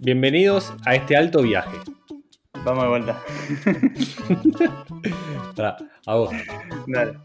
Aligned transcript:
Bienvenidos 0.00 0.72
a 0.84 0.94
este 0.94 1.16
alto 1.16 1.42
viaje. 1.42 1.76
Vamos 2.64 2.82
de 2.82 2.88
vuelta. 2.88 3.22
Pará, 5.56 5.76
a 6.06 6.14
vos. 6.14 6.30
Dale. 6.86 7.18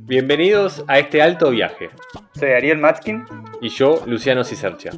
Bienvenidos 0.00 0.84
a 0.88 0.98
este 0.98 1.20
alto 1.20 1.50
viaje. 1.50 1.90
Soy 2.34 2.50
Ariel 2.50 2.78
Matskin 2.78 3.24
Y 3.60 3.68
yo, 3.68 4.02
Luciano 4.06 4.44
Cicercia. 4.44 4.92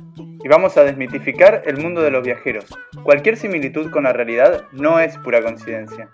Y 0.45 0.49
vamos 0.49 0.77
a 0.77 0.85
desmitificar 0.85 1.63
el 1.65 1.79
mundo 1.79 2.03
de 2.03 2.11
los 2.11 2.23
viajeros. 2.23 2.67
Cualquier 3.03 3.39
similitud 3.39 3.91
con 3.91 4.05
la 4.05 4.13
realidad 4.13 4.65
no 4.73 5.01
es 5.01 5.17
pura 5.17 5.43
coincidencia. 5.43 6.11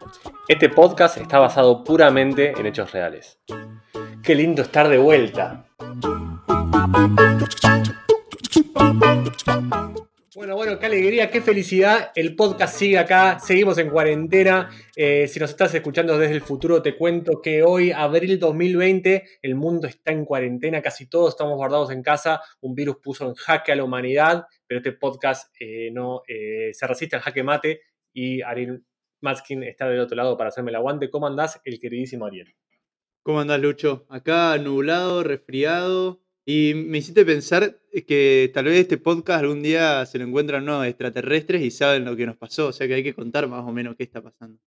Este 0.46 0.68
podcast 0.68 1.16
está 1.16 1.40
basado 1.40 1.82
puramente 1.82 2.52
en 2.56 2.64
hechos 2.64 2.92
reales. 2.92 3.40
Qué 4.22 4.36
lindo 4.36 4.62
estar 4.62 4.88
de 4.88 4.98
vuelta. 4.98 5.64
Bueno, 10.40 10.56
bueno, 10.56 10.78
qué 10.78 10.86
alegría, 10.86 11.30
qué 11.30 11.42
felicidad. 11.42 12.12
El 12.14 12.34
podcast 12.34 12.74
sigue 12.74 12.96
acá, 12.96 13.38
seguimos 13.40 13.76
en 13.76 13.90
cuarentena. 13.90 14.70
Eh, 14.96 15.28
si 15.28 15.38
nos 15.38 15.50
estás 15.50 15.74
escuchando 15.74 16.16
desde 16.16 16.34
el 16.34 16.40
futuro, 16.40 16.80
te 16.80 16.96
cuento 16.96 17.42
que 17.42 17.62
hoy, 17.62 17.92
abril 17.92 18.38
2020, 18.38 19.22
el 19.42 19.54
mundo 19.54 19.86
está 19.86 20.12
en 20.12 20.24
cuarentena, 20.24 20.80
casi 20.80 21.10
todos 21.10 21.34
estamos 21.34 21.56
guardados 21.56 21.90
en 21.90 22.02
casa. 22.02 22.40
Un 22.62 22.74
virus 22.74 22.96
puso 23.02 23.28
en 23.28 23.34
jaque 23.34 23.72
a 23.72 23.76
la 23.76 23.84
humanidad, 23.84 24.46
pero 24.66 24.78
este 24.78 24.92
podcast 24.92 25.54
eh, 25.60 25.90
no 25.92 26.22
eh, 26.26 26.70
se 26.72 26.86
resiste 26.86 27.16
al 27.16 27.20
jaque 27.20 27.42
mate 27.42 27.82
y 28.14 28.40
Ariel 28.40 28.82
Matskin 29.20 29.62
está 29.64 29.90
del 29.90 30.00
otro 30.00 30.16
lado 30.16 30.38
para 30.38 30.48
hacerme 30.48 30.70
el 30.70 30.76
aguante. 30.76 31.10
¿Cómo 31.10 31.26
andás, 31.26 31.60
el 31.64 31.78
queridísimo 31.78 32.24
Ariel? 32.24 32.54
¿Cómo 33.22 33.40
andás, 33.40 33.60
Lucho? 33.60 34.06
Acá 34.08 34.56
nublado, 34.56 35.22
resfriado. 35.22 36.22
Y 36.46 36.72
me 36.74 36.96
hiciste 36.96 37.26
pensar 37.26 37.79
que 38.06 38.50
tal 38.54 38.66
vez 38.66 38.78
este 38.78 38.98
podcast 38.98 39.40
algún 39.40 39.62
día 39.62 40.06
se 40.06 40.18
lo 40.18 40.24
encuentran 40.24 40.62
unos 40.62 40.86
extraterrestres 40.86 41.62
y 41.62 41.70
saben 41.70 42.04
lo 42.04 42.16
que 42.16 42.26
nos 42.26 42.36
pasó. 42.36 42.68
O 42.68 42.72
sea 42.72 42.86
que 42.86 42.94
hay 42.94 43.02
que 43.02 43.14
contar 43.14 43.48
más 43.48 43.64
o 43.66 43.72
menos 43.72 43.96
qué 43.96 44.04
está 44.04 44.22
pasando. 44.22 44.60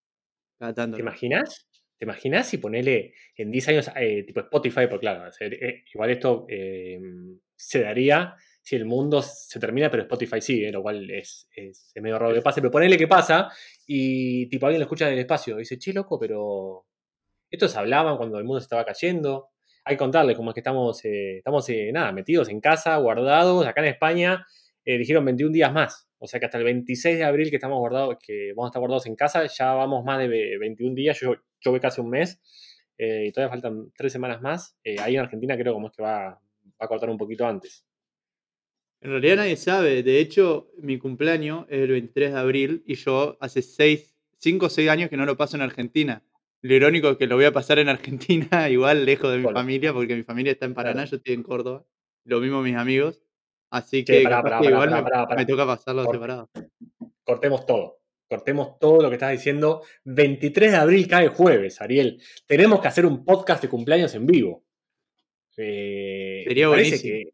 Cada 0.59 0.73
tanto. 0.73 0.97
¿Te 0.97 1.01
imaginas? 1.01 1.67
¿Te 1.97 2.05
imaginas 2.05 2.47
si 2.47 2.57
ponele 2.57 3.13
en 3.35 3.51
10 3.51 3.67
años, 3.69 3.91
eh, 3.95 4.23
tipo 4.23 4.41
Spotify, 4.41 4.87
porque 4.89 4.99
claro, 4.99 5.31
eh, 5.39 5.83
igual 5.93 6.09
esto 6.09 6.45
eh, 6.49 6.99
se 7.55 7.81
daría 7.81 8.35
si 8.61 8.75
el 8.75 8.85
mundo 8.85 9.21
se 9.21 9.59
termina, 9.59 9.91
pero 9.91 10.03
Spotify 10.03 10.41
sigue, 10.41 10.71
lo 10.71 10.81
cual 10.81 11.09
es, 11.09 11.49
es, 11.55 11.91
es 11.93 12.01
medio 12.01 12.17
raro 12.17 12.33
que 12.33 12.41
pase, 12.41 12.61
pero 12.61 12.71
ponele 12.71 12.97
que 12.97 13.07
pasa 13.07 13.49
y 13.85 14.47
tipo 14.47 14.65
alguien 14.65 14.79
lo 14.79 14.85
escucha 14.85 15.07
en 15.07 15.13
el 15.13 15.19
espacio 15.19 15.55
y 15.55 15.59
dice, 15.59 15.77
che, 15.77 15.93
loco, 15.93 16.17
pero 16.19 16.85
estos 17.49 17.75
hablaban 17.75 18.17
cuando 18.17 18.37
el 18.37 18.45
mundo 18.45 18.59
se 18.59 18.65
estaba 18.65 18.83
cayendo. 18.83 19.52
Hay 19.85 19.95
que 19.95 19.99
contarles 19.99 20.37
cómo 20.37 20.51
es 20.51 20.53
que 20.53 20.59
estamos, 20.61 21.03
eh, 21.05 21.37
estamos 21.37 21.67
eh, 21.69 21.91
nada, 21.91 22.11
metidos 22.11 22.49
en 22.49 22.61
casa, 22.61 22.95
guardados, 22.97 23.65
acá 23.65 23.81
en 23.81 23.87
España, 23.87 24.45
eh, 24.85 24.97
dijeron 24.97 25.25
21 25.25 25.51
días 25.51 25.73
más. 25.73 26.07
O 26.19 26.27
sea 26.27 26.39
que 26.39 26.45
hasta 26.45 26.57
el 26.57 26.63
26 26.63 27.17
de 27.17 27.23
abril 27.25 27.49
que 27.49 27.57
estamos 27.57 27.79
guardados, 27.79 28.15
que 28.25 28.53
vamos 28.55 28.67
a 28.67 28.69
estar 28.69 28.79
guardados 28.79 29.05
en 29.07 29.15
casa, 29.15 29.45
ya 29.45 29.73
vamos 29.73 30.05
más 30.05 30.19
de 30.19 30.27
ve- 30.29 30.57
21 30.57 30.95
días. 30.95 31.19
Yo, 31.19 31.35
yo 31.59 31.71
voy 31.71 31.81
casi 31.81 31.99
un 31.99 32.09
mes 32.11 32.39
eh, 32.97 33.25
y 33.27 33.31
todavía 33.33 33.51
faltan 33.51 33.91
tres 33.97 34.13
semanas 34.13 34.41
más. 34.41 34.77
Eh, 34.85 34.95
ahí 35.01 35.15
en 35.15 35.21
Argentina 35.21 35.57
creo 35.57 35.73
como 35.73 35.87
es 35.87 35.93
que 35.93 36.01
va, 36.01 36.29
va 36.29 36.39
a 36.79 36.87
cortar 36.87 37.09
un 37.09 37.17
poquito 37.17 37.45
antes. 37.45 37.85
En 39.01 39.11
realidad 39.11 39.35
nadie 39.35 39.57
sabe. 39.57 40.01
De 40.01 40.19
hecho, 40.19 40.69
mi 40.77 40.97
cumpleaños 40.97 41.65
es 41.67 41.81
el 41.81 41.91
23 41.91 42.31
de 42.33 42.39
abril 42.39 42.83
y 42.87 42.95
yo 42.95 43.37
hace 43.41 43.61
5 43.61 44.65
o 44.65 44.69
6 44.69 44.89
años 44.89 45.09
que 45.09 45.17
no 45.17 45.25
lo 45.25 45.35
paso 45.35 45.57
en 45.57 45.61
Argentina. 45.61 46.23
Lo 46.63 46.73
irónico 46.75 47.09
es 47.09 47.17
que 47.17 47.27
lo 47.27 47.35
voy 47.35 47.45
a 47.45 47.51
pasar 47.51 47.77
en 47.79 47.89
Argentina, 47.89 48.47
igual 48.69 49.05
lejos 49.05 49.29
de 49.31 49.37
mi 49.37 49.43
Bueno. 49.43 49.59
familia, 49.59 49.93
porque 49.93 50.15
mi 50.15 50.23
familia 50.23 50.53
está 50.53 50.65
en 50.65 50.73
Paraná, 50.73 50.93
Claro. 51.03 51.11
yo 51.11 51.17
estoy 51.17 51.33
en 51.35 51.43
Córdoba. 51.43 51.85
Lo 52.25 52.39
mismo 52.39 52.61
mis 52.61 52.75
amigos. 52.75 53.21
Así 53.69 54.05
que, 54.05 54.21
pará, 54.23 54.37
capaz 54.37 54.49
pará, 54.49 54.57
que 54.61 54.69
pará, 54.69 54.85
igual 54.87 55.03
pará, 55.03 55.35
me, 55.35 55.45
toca 55.45 55.65
pasarlo 55.65 56.05
separado. 56.11 56.49
Cortemos 57.23 57.65
todo. 57.65 57.99
Cortemos 58.29 58.79
todo 58.79 59.01
lo 59.01 59.09
que 59.09 59.15
estás 59.15 59.31
diciendo. 59.31 59.81
23 60.05 60.71
de 60.71 60.77
abril 60.77 61.07
cae 61.07 61.27
jueves, 61.27 61.81
Ariel. 61.81 62.21
Tenemos 62.47 62.79
que 62.81 62.87
hacer 62.87 63.05
un 63.05 63.25
podcast 63.25 63.61
de 63.61 63.69
cumpleaños 63.69 64.13
en 64.15 64.25
vivo. 64.25 64.63
Eh, 65.57 66.43
Sería 66.47 66.67
buenísimo. 66.69 67.01
que 67.01 67.29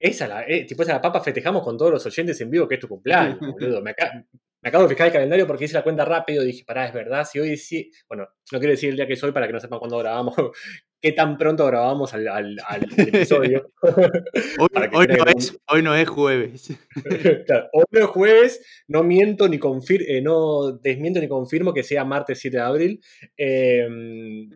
esa 0.00 0.28
la, 0.28 0.46
eh, 0.46 0.64
tipo 0.64 0.82
esa 0.82 0.92
la 0.94 1.00
papa 1.00 1.20
festejamos 1.22 1.62
con 1.62 1.76
todos 1.78 1.92
los 1.92 2.06
oyentes 2.06 2.40
en 2.40 2.50
vivo 2.50 2.68
que 2.68 2.74
es 2.74 2.80
tu 2.80 2.88
cumpleaños, 2.88 3.38
boludo. 3.40 3.80
Me, 3.82 3.90
aca- 3.92 4.24
me 4.62 4.68
acabo 4.70 4.84
de 4.84 4.90
fijar 4.90 5.06
el 5.08 5.12
calendario 5.12 5.46
porque 5.46 5.64
hice 5.66 5.74
la 5.74 5.82
cuenta 5.84 6.04
rápido 6.04 6.42
y 6.42 6.46
dije, 6.46 6.64
pará, 6.64 6.86
es 6.86 6.92
verdad, 6.92 7.24
si 7.24 7.38
hoy 7.38 7.56
sí. 7.56 7.90
Bueno, 8.08 8.26
no 8.52 8.58
quiero 8.58 8.72
decir 8.72 8.90
el 8.90 8.96
día 8.96 9.06
que 9.06 9.12
es 9.14 9.22
hoy 9.22 9.32
para 9.32 9.46
que 9.46 9.52
no 9.52 9.60
sepan 9.60 9.78
cuándo 9.78 9.98
grabamos, 9.98 10.34
qué 11.00 11.12
tan 11.12 11.36
pronto 11.38 11.64
grabamos 11.66 12.12
al, 12.14 12.26
al- 12.28 12.56
al 12.66 12.82
episodio. 12.96 13.70
Hoy, 13.82 14.68
no 15.08 15.24
es, 15.36 15.58
hoy 15.68 15.82
no 15.82 15.94
es 15.94 16.08
jueves. 16.08 16.72
Claro, 17.46 17.68
hoy 17.72 17.84
no 17.90 18.00
es 18.00 18.06
jueves, 18.06 18.84
no 18.88 19.02
miento 19.04 19.48
ni 19.48 19.58
confir 19.58 20.02
eh, 20.08 20.20
no 20.20 20.72
desmiento 20.72 21.20
ni 21.20 21.28
confirmo 21.28 21.72
que 21.72 21.82
sea 21.84 22.04
martes 22.04 22.38
7 22.40 22.56
de 22.56 22.62
abril, 22.62 23.00
eh, 23.36 23.88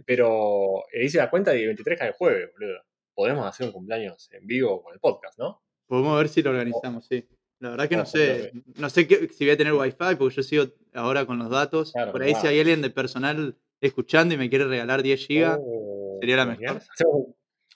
pero 0.05 0.83
hice 1.01 1.19
la 1.19 1.31
cuenta 1.31 1.55
y 1.55 1.65
23 1.67 1.99
cae 1.99 2.13
jueves, 2.13 2.51
boludo. 2.53 2.79
Podemos 3.15 3.47
hacer 3.47 3.67
un 3.67 3.73
cumpleaños 3.73 4.31
en 4.33 4.47
vivo 4.47 4.83
con 4.83 4.95
el 4.95 4.99
podcast, 5.01 5.39
¿no? 5.39 5.63
Podemos 5.87 6.17
ver 6.19 6.29
si 6.29 6.43
lo 6.43 6.51
organizamos, 6.51 7.07
sí. 7.07 7.25
La 7.63 7.71
verdad 7.71 7.89
que 7.89 7.97
no 7.97 8.05
sé, 8.05 8.53
no 8.75 8.91
sé 8.91 9.07
qué- 9.07 9.29
si 9.29 9.45
voy 9.45 9.53
a 9.53 9.57
tener 9.57 9.73
wifi, 9.73 10.17
porque 10.19 10.35
yo 10.35 10.43
sigo 10.43 10.65
ahora 10.95 11.25
con 11.27 11.39
los 11.39 11.49
datos. 11.49 11.93
Claro, 11.93 12.11
Por 12.11 12.23
ahí 12.23 12.35
si 12.35 12.49
hay 12.49 12.59
alguien 12.59 12.83
de 12.83 12.91
personal 12.91 13.57
escuchando 13.81 14.35
y 14.35 14.37
me 14.37 14.51
quiere 14.51 14.65
regalar 14.67 15.01
10 15.03 15.25
gigas, 15.27 15.59
Oh, 15.63 16.19
sería 16.21 16.37
la 16.39 16.45
¿te 16.57 16.59
mejor. 16.61 16.83
Hacemos, 16.93 17.27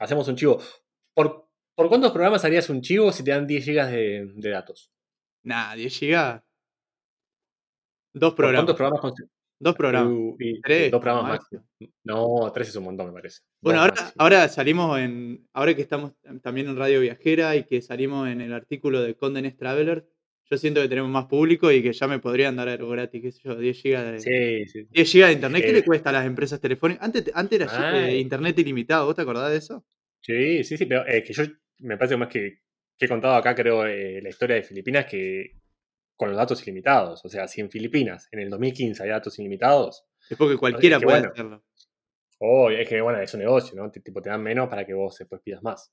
hacemos 0.00 0.28
un 0.28 0.34
chivo. 0.34 0.60
¿Por, 1.14 1.48
¿Por 1.76 1.88
cuántos 1.88 2.10
programas 2.10 2.44
harías 2.44 2.68
un 2.68 2.80
chivo 2.82 3.12
si 3.12 3.22
te 3.22 3.30
dan 3.30 3.46
10 3.46 3.64
gigas 3.64 3.92
de, 3.92 4.28
de 4.34 4.50
datos? 4.50 4.90
nada, 5.44 5.76
10 5.76 5.96
gigas. 5.96 6.42
Dos 8.12 8.30
¿Por 8.32 8.36
programas. 8.36 8.74
¿Cuántos 8.74 8.76
programas? 8.76 9.35
Dos 9.58 9.74
programas. 9.74 10.12
Uh, 10.12 10.36
y- 10.38 10.60
Tres, 10.60 10.90
Dos 10.90 11.00
programas 11.00 11.30
máximo. 11.38 11.62
máximo. 11.62 11.92
No, 12.04 12.52
tres 12.52 12.68
es 12.68 12.76
un 12.76 12.84
montón, 12.84 13.06
me 13.06 13.12
parece. 13.12 13.40
Bueno, 13.60 13.78
Dos 13.80 13.88
ahora, 13.90 13.94
máximo. 14.02 14.22
ahora 14.22 14.48
salimos 14.48 14.98
en. 15.00 15.48
Ahora 15.54 15.74
que 15.74 15.82
estamos 15.82 16.12
también 16.42 16.68
en 16.68 16.76
Radio 16.76 17.00
Viajera 17.00 17.56
y 17.56 17.64
que 17.64 17.80
salimos 17.82 18.28
en 18.28 18.40
el 18.40 18.52
artículo 18.52 19.00
de 19.02 19.14
Condenes 19.14 19.56
Traveler, 19.56 20.06
yo 20.50 20.56
siento 20.58 20.80
que 20.82 20.88
tenemos 20.88 21.10
más 21.10 21.24
público 21.26 21.72
y 21.72 21.82
que 21.82 21.92
ya 21.92 22.06
me 22.06 22.18
podrían 22.18 22.54
dar 22.56 22.68
algo 22.68 22.88
gratis, 22.90 23.20
qué 23.22 23.32
sé 23.32 23.40
yo, 23.44 23.56
10 23.56 23.80
gigas 23.82 24.12
de. 24.12 24.20
Sí, 24.20 24.66
sí. 24.70 24.86
10 24.90 25.10
gigas 25.10 25.28
de 25.28 25.34
internet, 25.34 25.62
¿qué 25.62 25.70
Eh. 25.70 25.74
le 25.74 25.84
cuesta 25.84 26.10
a 26.10 26.12
las 26.12 26.26
empresas 26.26 26.60
telefónicas? 26.60 27.02
Antes, 27.04 27.30
antes 27.34 27.60
era 27.60 28.08
eh, 28.08 28.18
internet 28.18 28.58
ilimitado, 28.58 29.06
¿vos 29.06 29.16
te 29.16 29.22
acordás 29.22 29.50
de 29.50 29.56
eso? 29.56 29.84
Sí, 30.20 30.64
sí, 30.64 30.76
sí, 30.76 30.86
pero 30.86 31.06
es 31.06 31.24
que 31.24 31.32
yo 31.32 31.44
me 31.80 31.96
parece 31.96 32.16
más 32.16 32.28
que, 32.28 32.60
que 32.98 33.06
he 33.06 33.08
contado 33.08 33.34
acá, 33.36 33.54
creo, 33.54 33.86
eh, 33.86 34.20
la 34.22 34.28
historia 34.28 34.56
de 34.56 34.62
Filipinas 34.62 35.06
que 35.06 35.52
con 36.16 36.28
los 36.30 36.36
datos 36.38 36.62
ilimitados. 36.62 37.24
O 37.24 37.28
sea, 37.28 37.46
si 37.48 37.60
en 37.60 37.70
Filipinas 37.70 38.28
en 38.32 38.40
el 38.40 38.50
2015 38.50 39.02
había 39.02 39.14
datos 39.14 39.38
ilimitados, 39.38 40.04
Es 40.30 40.36
porque 40.36 40.56
cualquiera 40.56 40.98
que 40.98 41.04
puede 41.04 41.18
bueno. 41.20 41.32
hacerlo. 41.32 41.64
oh, 42.38 42.70
es 42.70 42.88
que 42.88 43.00
bueno, 43.00 43.20
es 43.20 43.32
un 43.34 43.40
negocio, 43.40 43.76
¿no? 43.80 43.90
Te- 43.90 44.00
Tipo, 44.00 44.20
te 44.22 44.30
dan 44.30 44.42
menos 44.42 44.68
para 44.68 44.84
que 44.84 44.94
vos 44.94 45.16
después 45.18 45.40
pidas 45.42 45.62
más 45.62 45.92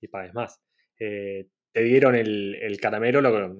y 0.00 0.08
pagues 0.08 0.34
más. 0.34 0.60
Eh, 0.98 1.48
te 1.72 1.82
dieron 1.82 2.14
el, 2.14 2.54
el 2.56 2.78
caramelo, 2.80 3.20
lo, 3.20 3.56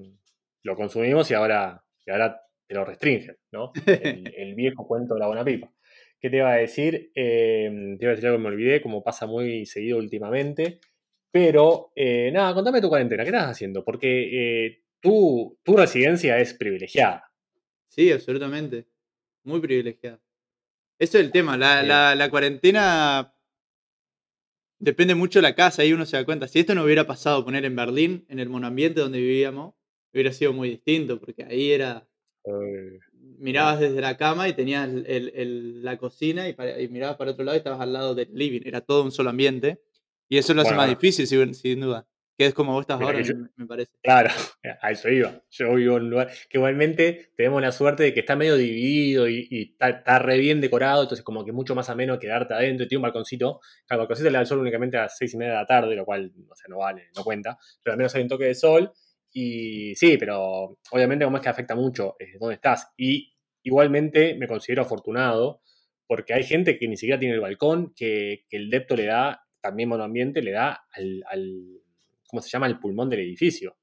lo 0.63 0.75
consumimos 0.75 1.29
y 1.31 1.33
ahora, 1.33 1.83
y 2.05 2.11
ahora 2.11 2.39
te 2.67 2.75
lo 2.75 2.85
restringen, 2.85 3.35
¿no? 3.51 3.71
El, 3.85 4.33
el 4.37 4.55
viejo 4.55 4.87
cuento 4.87 5.13
de 5.15 5.19
la 5.19 5.27
buena 5.27 5.43
pipa. 5.43 5.71
¿Qué 6.19 6.29
te 6.29 6.37
iba 6.37 6.51
a 6.53 6.55
decir? 6.57 7.11
Eh, 7.15 7.95
te 7.99 8.05
iba 8.05 8.11
a 8.11 8.15
decir 8.15 8.27
algo 8.27 8.37
que 8.37 8.43
me 8.43 8.49
olvidé, 8.49 8.81
como 8.81 9.03
pasa 9.03 9.25
muy 9.25 9.65
seguido 9.65 9.97
últimamente. 9.97 10.79
Pero, 11.31 11.91
eh, 11.95 12.29
nada, 12.31 12.53
contame 12.53 12.79
tu 12.79 12.87
cuarentena, 12.89 13.23
¿qué 13.23 13.29
estás 13.29 13.49
haciendo? 13.51 13.83
Porque 13.83 14.65
eh, 14.67 14.82
tu, 15.03 15.59
tu 15.63 15.77
residencia 15.77 16.39
es 16.39 16.53
privilegiada. 16.55 17.29
Sí, 17.89 18.11
absolutamente. 18.11 18.87
Muy 19.43 19.59
privilegiado. 19.59 20.19
Eso 20.97 21.17
es 21.19 21.25
el 21.25 21.31
tema. 21.31 21.57
La, 21.57 21.75
Bien. 21.77 21.89
la- 21.89 22.15
la 22.15 22.29
cuarentena 22.29 23.35
depende 24.79 25.15
mucho 25.15 25.39
de 25.39 25.43
la 25.43 25.55
casa, 25.55 25.81
ahí 25.81 25.93
uno 25.93 26.05
se 26.05 26.17
da 26.17 26.25
cuenta. 26.25 26.47
Si 26.47 26.59
esto 26.59 26.73
no 26.75 26.83
hubiera 26.83 27.05
pasado 27.05 27.43
poner 27.45 27.65
en 27.65 27.75
Berlín, 27.75 28.25
en 28.29 28.39
el 28.39 28.49
monoambiente 28.49 29.01
donde 29.01 29.19
vivíamos, 29.19 29.75
hubiera 30.13 30.31
sido 30.31 30.53
muy 30.53 30.69
distinto, 30.69 31.19
porque 31.19 31.43
ahí 31.43 31.71
era. 31.71 32.07
Eh, 32.45 32.99
Mirabas 33.39 33.79
desde 33.79 33.99
la 33.99 34.15
cama 34.17 34.47
y 34.47 34.53
tenías 34.53 34.87
el- 34.87 35.05
el- 35.07 35.31
el- 35.35 35.83
la 35.83 35.97
cocina 35.97 36.47
y, 36.47 36.53
para- 36.53 36.79
y 36.79 36.87
mirabas 36.87 37.17
para 37.17 37.31
otro 37.31 37.43
lado 37.43 37.55
y 37.55 37.59
estabas 37.59 37.81
al 37.81 37.91
lado 37.93 38.15
del 38.15 38.29
living. 38.33 38.61
Era 38.65 38.81
todo 38.81 39.03
un 39.03 39.11
solo 39.11 39.29
ambiente. 39.31 39.81
Y 40.29 40.37
eso 40.37 40.53
lo 40.53 40.61
hace 40.61 40.73
más 40.75 40.87
difícil, 40.89 41.27
sin, 41.27 41.53
sin 41.53 41.81
duda. 41.81 42.07
Que 42.37 42.47
es 42.47 42.53
como 42.53 42.73
vos 42.73 42.81
estás 42.81 42.99
ahora, 42.99 43.21
yo- 43.21 43.33
me, 43.55 43.67
parece. 43.67 43.91
Claro, 44.01 44.29
a 44.81 44.91
eso 44.91 45.09
iba. 45.09 45.39
Yo 45.51 45.75
vivo 45.75 45.97
en 45.97 46.03
un 46.03 46.09
lugar 46.09 46.29
que 46.49 46.57
igualmente 46.57 47.31
tenemos 47.37 47.61
la 47.61 47.71
suerte 47.71 48.03
de 48.03 48.13
que 48.13 48.21
está 48.21 48.35
medio 48.35 48.55
dividido 48.55 49.27
y, 49.29 49.47
y 49.51 49.71
está, 49.73 49.89
está 49.89 50.17
re 50.19 50.39
bien 50.39 50.59
decorado, 50.59 51.03
entonces 51.03 51.23
como 51.23 51.43
que 51.45 51.51
es 51.51 51.55
mucho 51.55 51.75
más 51.75 51.89
ameno 51.89 52.17
quedarte 52.17 52.55
adentro. 52.55 52.85
y 52.85 52.87
Tiene 52.87 52.99
un 52.99 53.03
balconcito. 53.03 53.59
El 53.87 53.97
balconcito 53.99 54.29
le 54.29 54.33
da 54.33 54.41
el 54.41 54.47
sol 54.47 54.59
únicamente 54.59 54.97
a 54.97 55.03
las 55.03 55.17
seis 55.17 55.33
y 55.33 55.37
media 55.37 55.53
de 55.53 55.57
la 55.59 55.65
tarde, 55.67 55.95
lo 55.95 56.05
cual, 56.05 56.31
o 56.49 56.55
sea, 56.55 56.65
no 56.69 56.79
vale, 56.79 57.09
no 57.15 57.23
cuenta. 57.23 57.57
Pero 57.83 57.93
al 57.93 57.97
menos 57.97 58.15
hay 58.15 58.23
un 58.23 58.29
toque 58.29 58.45
de 58.45 58.55
sol. 58.55 58.91
Y 59.31 59.95
sí, 59.95 60.17
pero 60.17 60.77
obviamente 60.91 61.25
como 61.25 61.37
es 61.37 61.43
que 61.43 61.49
afecta 61.49 61.75
mucho 61.75 62.15
eh, 62.19 62.33
dónde 62.39 62.55
estás. 62.55 62.91
Y 62.97 63.35
igualmente 63.63 64.35
me 64.35 64.47
considero 64.47 64.81
afortunado 64.83 65.61
porque 66.07 66.33
hay 66.33 66.43
gente 66.43 66.77
que 66.77 66.87
ni 66.87 66.97
siquiera 66.97 67.19
tiene 67.19 67.35
el 67.35 67.41
balcón, 67.41 67.93
que, 67.95 68.45
que 68.49 68.57
el 68.57 68.69
depto 68.69 68.95
le 68.95 69.05
da, 69.05 69.43
también 69.61 69.89
monoambiente, 69.89 70.41
le 70.41 70.51
da 70.51 70.83
al, 70.91 71.23
al, 71.29 71.79
¿cómo 72.33 72.41
se 72.41 72.49
llama? 72.49 72.65
El 72.65 72.79
pulmón 72.79 73.11
del 73.11 73.19
edificio. 73.19 73.77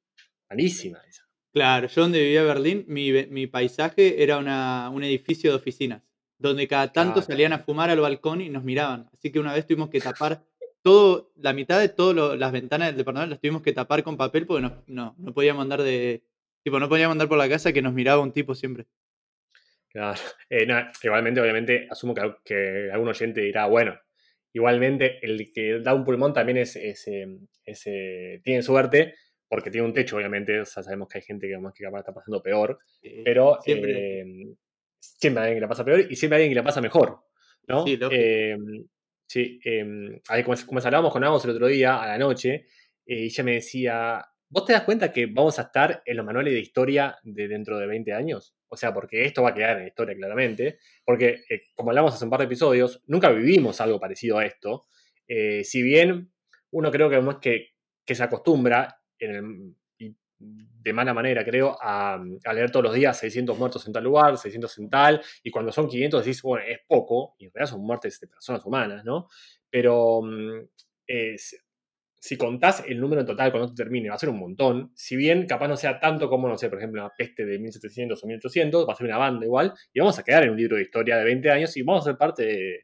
Malísima 0.50 0.99
esa. 1.08 1.23
Claro, 1.52 1.87
yo 1.87 2.00
donde 2.02 2.20
vivía 2.20 2.41
en 2.41 2.47
Berlín, 2.49 2.85
mi, 2.88 3.47
paisaje 3.47 4.20
era 4.25 4.38
una- 4.38 4.91
un 4.91 5.05
edificio 5.05 5.50
de 5.50 5.56
oficinas, 5.56 6.02
donde 6.37 6.67
cada 6.67 6.93
tanto 6.93 7.14
Claro. 7.20 7.26
salían 7.29 7.52
a 7.52 7.61
fumar 7.61 7.91
al 7.91 8.00
balcón 8.00 8.41
y 8.41 8.49
nos 8.49 8.64
miraban. 8.64 9.08
Así 9.12 9.31
que 9.31 9.38
una 9.38 9.52
vez 9.55 9.69
tuvimos 9.69 9.88
que 9.88 10.00
tapar 10.00 10.43
todo, 10.82 11.31
la 11.37 11.52
mitad 11.52 11.79
de 11.79 11.91
todas 11.91 12.37
las 12.37 12.50
ventanas 12.50 12.88
del 12.88 12.97
departamento 12.97 13.31
las 13.31 13.41
tuvimos 13.41 13.62
que 13.62 13.73
tapar 13.73 14.02
con 14.02 14.17
papel 14.17 14.47
porque 14.49 14.62
no, 14.62 14.82
no, 14.88 15.14
no 15.17 15.32
podíamos 15.32 15.62
andar 15.62 15.82
de. 15.82 16.25
Tipo, 16.64 16.81
no 16.81 16.88
podíamos 16.88 17.12
andar 17.12 17.29
por 17.29 17.38
la 17.38 17.49
casa 17.49 17.73
que 17.73 17.82
nos 17.82 17.93
miraba 17.93 18.20
un 18.20 18.32
tipo 18.32 18.56
siempre. 18.56 18.87
Claro. 19.93 20.19
Eh, 20.50 20.67
no, 20.67 20.75
igualmente, 21.05 21.41
obviamente, 21.41 21.87
asumo 21.88 22.12
que, 22.14 22.23
que 22.44 22.91
algún 22.93 23.06
oyente 23.08 23.41
dirá, 23.41 23.67
bueno, 23.67 23.97
igualmente 24.52 25.19
el 25.23 25.52
que 25.52 25.81
da 25.81 25.94
un 25.94 26.05
pulmón 26.05 26.32
también 26.32 26.58
es, 26.58 26.76
es, 26.76 27.06
eh, 27.08 27.26
es, 27.64 27.82
eh, 27.87 28.41
tiene 28.43 28.62
suerte, 28.62 29.14
porque 29.49 29.70
tiene 29.70 29.87
un 29.87 29.93
techo, 29.93 30.17
obviamente, 30.17 30.61
o 30.61 30.64
sea, 30.64 30.82
sabemos 30.82 31.08
que 31.08 31.19
hay 31.19 31.23
gente 31.23 31.49
que, 31.49 31.58
más 31.58 31.75
que 31.75 31.85
capaz 31.85 32.00
está 32.00 32.14
pasando 32.14 32.43
peor, 32.43 32.79
pero 33.25 33.58
siempre. 33.62 34.20
eh, 34.20 34.25
siempre 34.99 35.43
hay 35.43 35.49
alguien 35.49 35.56
que 35.56 35.62
la 35.62 35.69
pasa 35.69 35.85
peor 35.85 36.00
y 36.08 36.17
siempre 36.17 36.37
hay 36.37 36.43
alguien 36.43 36.52
que 36.52 36.61
la 36.61 36.64
pasa 36.64 36.81
mejor, 36.81 37.20
¿no? 37.67 37.85
Sí. 37.85 37.99
Eh, 38.11 38.56
sí, 39.26 39.61
ahí 40.29 40.43
como, 40.44 40.56
como 40.67 40.81
hablábamos 40.81 41.12
con 41.12 41.25
Amos 41.25 41.44
el 41.44 41.50
otro 41.52 41.67
día, 41.67 42.00
a 42.00 42.06
la 42.06 42.19
noche, 42.19 42.67
y 43.05 43.25
ella 43.25 43.44
me 43.44 43.55
decía, 43.55 44.25
¿vos 44.49 44.64
te 44.64 44.73
das 44.73 44.82
cuenta 44.82 45.12
que 45.12 45.26
vamos 45.26 45.58
a 45.58 45.62
estar 45.62 46.02
en 46.05 46.17
los 46.17 46.26
manuales 46.26 46.52
de 46.52 46.61
historia 46.61 47.19
de 47.23 47.49
dentro 47.49 47.79
de 47.79 47.87
20 47.87 48.12
años? 48.12 48.55
O 48.70 48.76
sea, 48.76 48.94
porque 48.94 49.25
esto 49.25 49.43
va 49.43 49.50
a 49.50 49.55
quedar 49.55 49.76
en 49.76 49.82
la 49.82 49.88
historia 49.88 50.14
claramente, 50.14 50.78
porque 51.05 51.43
eh, 51.50 51.62
como 51.75 51.90
hablamos 51.90 52.14
hace 52.14 52.25
un 52.25 52.31
par 52.31 52.40
de 52.40 52.46
episodios, 52.46 53.02
nunca 53.06 53.28
vivimos 53.31 53.81
algo 53.81 53.99
parecido 53.99 54.38
a 54.38 54.46
esto. 54.46 54.87
Eh, 55.26 55.64
si 55.64 55.82
bien 55.82 56.32
uno 56.70 56.90
creo 56.90 57.08
que 57.08 57.17
además 57.17 57.38
que, 57.40 57.75
se 58.06 58.22
acostumbra 58.25 59.00
el- 59.19 59.75
de 60.38 60.93
mala 60.93 61.12
manera, 61.12 61.44
creo, 61.44 61.76
a, 61.81 62.19
leer 62.55 62.70
todos 62.70 62.84
los 62.84 62.94
días 62.94 63.19
600 63.19 63.58
muertos 63.58 63.87
en 63.87 63.93
tal 63.93 64.05
lugar, 64.05 64.38
600 64.38 64.78
en 64.78 64.88
tal, 64.88 65.20
y 65.43 65.50
cuando 65.50 65.70
son 65.70 65.88
500 65.88 66.25
decís, 66.25 66.43
bueno, 66.43 66.64
es 66.66 66.78
poco, 66.88 67.34
y 67.38 67.44
en 67.46 67.52
realidad 67.52 67.73
son 67.73 67.82
muertes 67.84 68.19
de 68.20 68.26
personas 68.28 68.64
humanas, 68.64 69.05
¿no? 69.05 69.28
Pero 69.69 70.23
mm, 70.23 70.61
si 72.22 72.37
contás 72.37 72.84
el 72.87 73.00
número 73.00 73.22
en 73.22 73.26
total 73.26 73.50
cuando 73.50 73.70
te 73.70 73.82
termine, 73.82 74.11
va 74.11 74.14
a 74.17 74.19
ser 74.19 74.28
un 74.28 74.38
montón. 74.38 74.93
Si 74.94 75.17
bien 75.17 75.46
capaz 75.46 75.69
no 75.69 75.76
sea 75.76 75.99
tanto 75.99 76.28
como, 76.28 76.49
no 76.49 76.58
sé, 76.58 76.69
por 76.69 76.78
ejemplo, 76.78 77.00
una 77.02 77.11
peste 77.17 77.46
de 77.46 77.58
1700 77.58 78.22
o 78.22 78.26
1800, 78.26 78.87
va 78.87 78.93
a 78.93 78.96
ser 78.96 79.06
una 79.06 79.17
banda 79.19 79.46
igual, 79.46 79.72
y 79.93 80.00
vamos 80.00 80.19
a 80.19 80.22
quedar 80.22 80.44
en 80.44 80.50
un 80.50 80.56
libro 80.58 80.76
de 80.76 80.82
historia 80.82 81.17
de 81.17 81.25
20 81.25 81.50
años 81.50 81.76
y 81.76 81.82
vamos 81.82 82.02
a 82.06 82.11
ser 82.11 82.19
parte 82.19 82.44
de, 82.44 82.81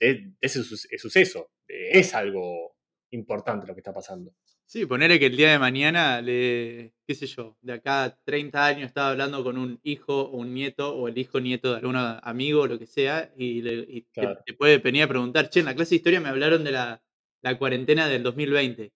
de- 0.00 0.14
de 0.14 0.32
ese 0.40 0.62
su- 0.62 0.76
suceso. 0.76 1.50
Eh, 1.68 1.98
Es 1.98 2.14
algo 2.14 2.76
importante 3.10 3.66
lo 3.66 3.74
que 3.74 3.80
está 3.80 3.92
pasando. 3.94 4.34
Sí, 4.66 4.86
ponerle 4.86 5.18
que 5.18 5.26
el 5.26 5.36
día 5.36 5.50
de 5.52 5.58
mañana, 5.58 6.20
le, 6.22 6.94
qué 7.06 7.14
sé 7.14 7.26
yo, 7.26 7.56
de 7.60 7.74
acá 7.74 8.04
a 8.04 8.16
30 8.24 8.64
años 8.66 8.86
estaba 8.86 9.10
hablando 9.10 9.44
con 9.44 9.58
un 9.58 9.78
hijo 9.82 10.22
o 10.22 10.36
un 10.38 10.54
nieto 10.54 10.94
o 10.96 11.06
el 11.08 11.16
hijo 11.18 11.38
nieto 11.38 11.70
de 11.72 11.78
algún 11.78 11.96
amigo 11.96 12.62
o 12.62 12.66
lo 12.66 12.78
que 12.78 12.86
sea 12.86 13.30
y, 13.36 13.60
le- 13.62 13.84
y 13.88 14.02
te- 14.12 14.22
te, 14.46 14.54
puede 14.54 14.78
venir 14.78 15.02
a 15.04 15.08
preguntar, 15.08 15.48
che, 15.50 15.60
en 15.60 15.66
la 15.66 15.74
clase 15.74 15.90
de 15.90 15.96
historia 15.96 16.20
me 16.20 16.28
hablaron 16.30 16.64
de 16.64 16.72
la, 16.72 17.02
la 17.44 17.58
cuarentena 17.58 18.08
del 18.08 18.22
2020. 18.22 18.90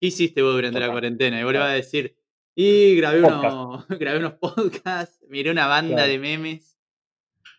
¿Qué 0.00 0.06
hiciste 0.06 0.42
vos 0.42 0.54
durante 0.54 0.80
la 0.80 0.90
cuarentena? 0.90 1.38
Y 1.40 1.44
vos 1.44 1.52
le 1.52 1.58
vas 1.58 1.70
a 1.70 1.74
decir, 1.74 2.16
y 2.54 2.96
grabé 2.96 3.18
unos, 3.22 3.86
grabé 4.00 4.18
unos 4.18 4.34
podcasts, 4.34 5.22
miré 5.28 5.50
una 5.50 5.66
banda 5.66 5.94
Claro. 5.96 6.10
de 6.10 6.18
memes. 6.18 6.78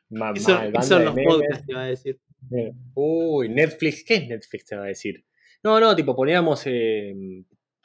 Ma- 0.10 0.34
¿Qué 0.34 0.40
son, 0.40 0.72
qué 0.72 1.04
los 1.06 1.16
memes. 1.16 1.26
podcasts? 1.34 1.66
Te 1.68 1.74
va 1.74 1.84
a 1.84 1.88
decir. 1.88 2.20
Eh, 2.52 2.72
Uy, 2.96 3.50
Netflix, 3.50 4.04
¿qué 4.04 4.16
es 4.16 4.28
Netflix? 4.28 4.66
Te 4.66 4.76
va 4.76 4.84
a 4.84 4.88
decir. 4.88 5.24
No, 5.64 5.80
no, 5.80 5.96
tipo 5.96 6.16
poníamos, 6.16 6.64
eh, 6.66 7.14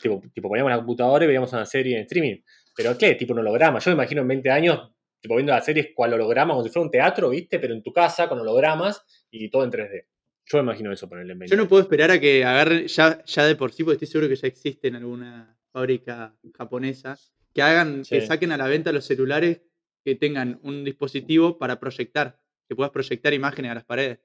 tipo, 0.01 0.23
tipo 0.33 0.49
poníamos 0.49 0.71
la 0.71 0.77
computadora 0.79 1.25
y 1.25 1.29
veíamos 1.29 1.53
una 1.53 1.67
serie 1.67 1.97
en 1.97 2.03
streaming. 2.03 2.37
¿Pero 2.75 2.97
qué? 2.97 3.15
Tipo 3.15 3.35
un 3.35 3.41
holograma. 3.41 3.79
Yo 3.79 3.91
me 3.91 3.95
imagino 3.95 4.23
en 4.23 4.29
20 4.29 4.51
años, 4.51 4.93
tipo 5.21 5.35
viendo 5.37 5.53
las 5.53 5.65
series 5.65 5.89
cual 5.95 6.15
holograma, 6.15 6.55
como 6.55 6.65
si 6.65 6.71
fuera 6.71 6.85
un 6.87 6.91
teatro, 6.91 7.29
¿viste? 7.31 7.59
Pero 7.59 7.75
en 7.75 7.83
tu 7.83 7.93
casa, 7.93 8.29
con 8.29 8.39
hologramas 8.39 9.05
y 9.31 9.51
todo 9.51 9.65
en 9.65 9.71
3D. 9.71 10.07
Yo 10.47 10.59
me 10.59 10.65
imagino 10.65 10.93
eso 10.93 11.09
ponerle 11.09 11.33
en 11.33 11.39
20 11.39 11.55
Yo 11.57 11.63
no 11.63 11.69
puedo 11.69 11.83
esperar 11.83 12.11
a 12.11 12.21
que 12.21 12.45
agarren 12.45 12.87
ya, 12.87 13.25
ya 13.25 13.45
de 13.47 13.57
por 13.57 13.73
sí, 13.73 13.85
porque 13.85 13.95
estoy 13.95 14.09
seguro 14.09 14.29
que 14.29 14.37
ya 14.37 14.49
existe 14.49 14.89
en 14.89 14.97
alguna 14.97 15.57
fábrica 15.73 16.37
japonesa, 16.57 17.19
que 17.55 17.63
hagan, 17.63 18.03
que 18.03 18.21
Sí. 18.21 18.27
saquen 18.27 18.53
a 18.53 18.57
la 18.57 18.67
venta 18.69 18.93
los 18.93 19.05
celulares 19.05 19.63
que 20.05 20.15
tengan 20.17 20.59
un 20.63 20.85
dispositivo 20.85 21.59
para 21.59 21.79
proyectar, 21.79 22.41
que 22.69 22.75
puedas 22.75 22.91
proyectar 22.93 23.33
imágenes 23.33 23.71
a 23.71 23.75
las 23.75 23.85
paredes. 23.85 24.19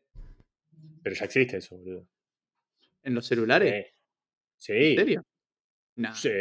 Pero 1.03 1.15
ya 1.15 1.25
existe 1.25 1.57
eso, 1.57 1.77
boludo. 1.77 2.07
¿En 3.03 3.13
los 3.13 3.25
celulares? 3.25 3.73
Eh, 3.73 3.93
Sí. 4.59 4.73
¿En 4.73 4.95
serio? 4.97 5.25
No. 5.97 6.15
Sí. 6.15 6.31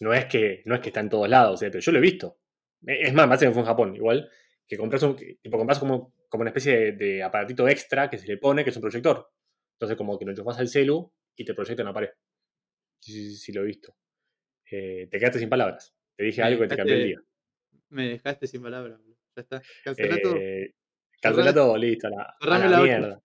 No 0.00 0.14
es 0.14 0.26
que, 0.26 0.62
no 0.66 0.76
es 0.76 0.80
que 0.80 0.88
está 0.90 1.00
en 1.00 1.08
todos 1.10 1.28
lados, 1.28 1.60
eh, 1.62 1.68
pero 1.70 1.80
yo 1.80 1.90
lo 1.92 1.98
he 1.98 2.00
visto. 2.00 2.38
Eh, 2.86 2.98
Es 3.02 3.12
más, 3.14 3.26
me 3.26 3.30
parece 3.30 3.46
que 3.46 3.52
fue 3.52 3.62
en 3.62 3.66
Japón, 3.66 3.96
igual, 3.96 4.30
que 4.68 4.76
compras, 4.76 5.02
un, 5.02 5.16
tipo, 5.16 5.58
compras 5.58 5.78
como, 5.80 6.14
como 6.34 6.42
una 6.42 6.50
especie 6.50 6.76
de, 6.76 6.92
de 6.92 7.22
aparatito 7.22 7.68
extra 7.68 8.10
que 8.10 8.18
se 8.18 8.26
le 8.26 8.38
pone, 8.38 8.64
que 8.64 8.70
es 8.70 8.76
un 8.76 8.82
proyector. 8.82 9.30
Entonces, 9.76 9.96
como 9.96 10.18
que 10.18 10.24
lo 10.24 10.32
enchufas 10.32 10.58
al 10.58 10.66
celu 10.66 11.12
y 11.36 11.44
te 11.44 11.54
proyecta 11.54 11.82
en 11.82 11.86
la 11.86 11.94
pared. 11.94 12.08
Sí, 13.00 13.12
sí, 13.12 13.36
sí, 13.36 13.52
lo 13.52 13.62
he 13.62 13.66
visto. 13.66 13.94
Eh, 14.68 15.06
te 15.08 15.18
quedaste 15.20 15.38
sin 15.38 15.48
palabras. 15.48 15.94
Te 16.16 16.24
dije 16.24 16.40
Me 16.40 16.48
algo 16.48 16.62
que 16.62 16.68
te 16.68 16.76
cambió 16.76 16.94
el 16.96 17.02
dejaste- 17.02 17.06
día. 17.06 17.20
Me 17.90 18.08
dejaste 18.08 18.46
sin 18.48 18.62
palabras. 18.62 18.98
Ya 19.36 19.42
está. 19.42 19.62
Cancelá 19.84 20.20
todo. 20.20 20.36
Eh, 20.36 20.74
todo, 21.54 21.76
listo, 21.78 22.08
la, 22.10 22.34
a 22.40 22.58
la 22.58 22.68
la 22.68 22.80
mierda. 22.82 23.22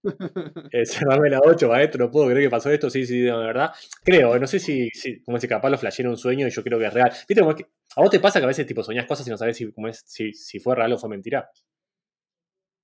Eh, 0.72 0.86
cerrame 0.86 1.32
la 1.32 1.40
8, 1.44 1.68
maestro, 1.68 2.06
no 2.06 2.12
puedo 2.12 2.28
creer 2.28 2.44
que 2.44 2.50
pasó 2.52 2.70
esto. 2.70 2.92
Sí, 2.92 3.06
sí, 3.08 3.22
de 3.22 3.32
verdad. 3.32 3.72
Creo, 4.04 4.38
no 4.38 4.46
sé 4.48 4.60
si, 4.60 4.88
si 4.94 5.22
como 5.24 5.40
si 5.40 5.48
capaz 5.48 5.70
lo 5.72 5.78
flasheé 5.80 6.08
un 6.08 6.16
sueño 6.16 6.48
y 6.48 6.52
yo 6.52 6.64
creo 6.64 6.78
que 6.78 6.86
es 6.86 6.94
real. 6.94 7.10
¿Viste 7.28 7.42
cómo 7.42 7.52
es 7.52 7.58
que 7.58 7.66
a 7.96 8.02
vos 8.02 8.10
te 8.12 8.20
pasa 8.20 8.40
que 8.40 8.46
a 8.46 8.48
veces 8.48 8.68
tipo 8.68 8.84
soñás 8.84 9.06
cosas 9.08 9.28
y 9.28 9.32
no 9.32 9.38
sabes 9.38 9.58
si, 9.58 9.72
cómo 9.74 9.88
es, 9.88 10.04
si, 10.06 10.32
si 10.34 10.60
fue 10.60 10.76
real 10.76 10.94
o 10.94 10.98
fue 10.98 11.10
mentira? 11.10 11.50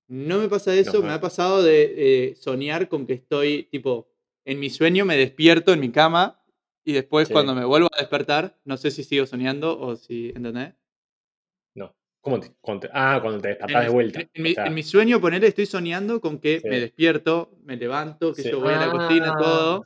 No 0.08 0.38
me 0.38 0.48
pasa 0.48 0.72
eso, 0.74 1.00
No, 1.00 1.06
me 1.06 1.12
ha 1.12 1.20
pasado 1.20 1.62
de 1.62 2.28
eh, 2.30 2.34
soñar 2.36 2.88
con 2.88 3.06
que 3.06 3.14
estoy, 3.14 3.64
tipo, 3.64 4.08
en 4.44 4.60
mi 4.60 4.70
sueño 4.70 5.04
me 5.04 5.16
despierto 5.16 5.72
en 5.72 5.80
mi 5.80 5.90
cama 5.90 6.40
y 6.84 6.92
después 6.92 7.26
Sí. 7.28 7.32
cuando 7.34 7.54
me 7.54 7.64
vuelvo 7.64 7.88
a 7.92 7.98
despertar, 7.98 8.56
no 8.64 8.76
sé 8.76 8.92
si 8.92 9.02
sigo 9.02 9.26
soñando 9.26 9.78
o 9.80 9.96
si, 9.96 10.28
¿entendés? 10.28 10.74
No. 11.74 11.92
¿Cómo 12.20 12.38
te, 12.38 12.52
cuando 12.60 12.86
te- 12.86 12.90
ah, 12.92 13.18
cuando 13.20 13.40
te 13.40 13.48
despertás 13.48 13.84
de 13.84 13.90
vuelta. 13.90 14.20
en- 14.20 14.42
mi- 14.42 14.54
sea, 14.54 14.66
en 14.66 14.74
mi 14.74 14.82
sueño, 14.84 15.20
ponele, 15.20 15.48
estoy 15.48 15.66
soñando 15.66 16.20
con 16.20 16.38
que 16.38 16.60
Sí. 16.60 16.68
me 16.68 16.78
despierto, 16.78 17.58
me 17.64 17.76
levanto, 17.76 18.32
que 18.32 18.42
Sí. 18.42 18.50
yo 18.50 18.60
voy 18.60 18.74
a 18.74 18.80
la 18.86 18.90
cocina, 18.92 19.32
Ah. 19.36 19.42
todo. 19.42 19.84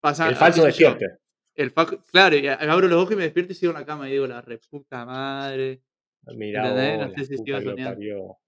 Pasa, 0.00 0.28
el 0.28 0.36
falso 0.36 0.60
yo, 0.62 0.66
despierte. 0.66 1.06
El 1.54 1.70
fa- 1.70 1.86
claro, 2.10 2.36
y 2.36 2.46
abro 2.48 2.88
los 2.88 3.02
ojos 3.02 3.12
y 3.12 3.16
me 3.16 3.22
despierto 3.24 3.52
y 3.52 3.54
sigo 3.56 3.72
en 3.72 3.78
la 3.78 3.86
cama 3.86 4.08
y 4.08 4.12
digo, 4.12 4.26
la 4.26 4.40
reputa 4.40 5.04
madre. 5.04 5.82
Vos, 6.22 6.34
No 6.34 7.10
sé 7.14 7.24
si 7.26 7.36
sigo 7.38 7.60
soñando. 7.60 8.38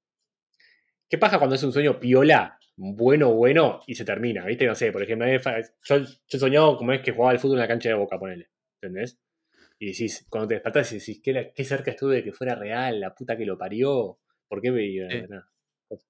¿Qué 1.09 1.19
pasa 1.19 1.39
cuando 1.39 1.55
es 1.57 1.63
un 1.63 1.73
sueño 1.73 1.99
piola, 2.01 2.59
bueno, 2.77 3.33
bueno, 3.35 3.81
y 3.87 3.95
se 3.95 4.05
termina? 4.05 4.45
¿Viste? 4.45 4.67
No 4.67 4.75
sé, 4.75 4.93
por 4.93 5.03
ejemplo, 5.03 5.27
me 5.27 5.39
yo, 5.39 5.99
yo 5.99 6.05
he 6.29 6.39
soñado 6.39 6.77
como 6.77 6.93
es 6.93 7.01
que 7.03 7.13
jugaba 7.13 7.31
al 7.33 7.39
fútbol 7.39 7.57
en 7.59 7.63
la 7.63 7.69
cancha 7.69 7.89
de 7.89 7.95
boca, 7.95 8.19
ponele. 8.19 8.49
¿Entendés? 8.81 9.19
Y 9.79 9.87
decís, 9.89 10.27
cuando 10.29 10.49
te 10.49 10.55
despertás, 10.55 10.91
decís, 10.93 11.21
qué, 11.23 11.53
qué 11.55 11.65
cerca 11.65 11.91
estuve 11.91 12.17
de 12.17 12.25
que 12.25 12.33
fuera 12.33 12.55
real, 12.55 12.99
la 13.01 13.15
puta 13.15 13.37
que 13.37 13.45
lo 13.47 13.57
parió. 13.59 14.19
¿Por 14.49 14.61
qué 14.63 14.71
veía? 14.71 15.09
Sí. 15.11 15.23
Nada. 15.29 15.49
Cosa- 15.89 16.07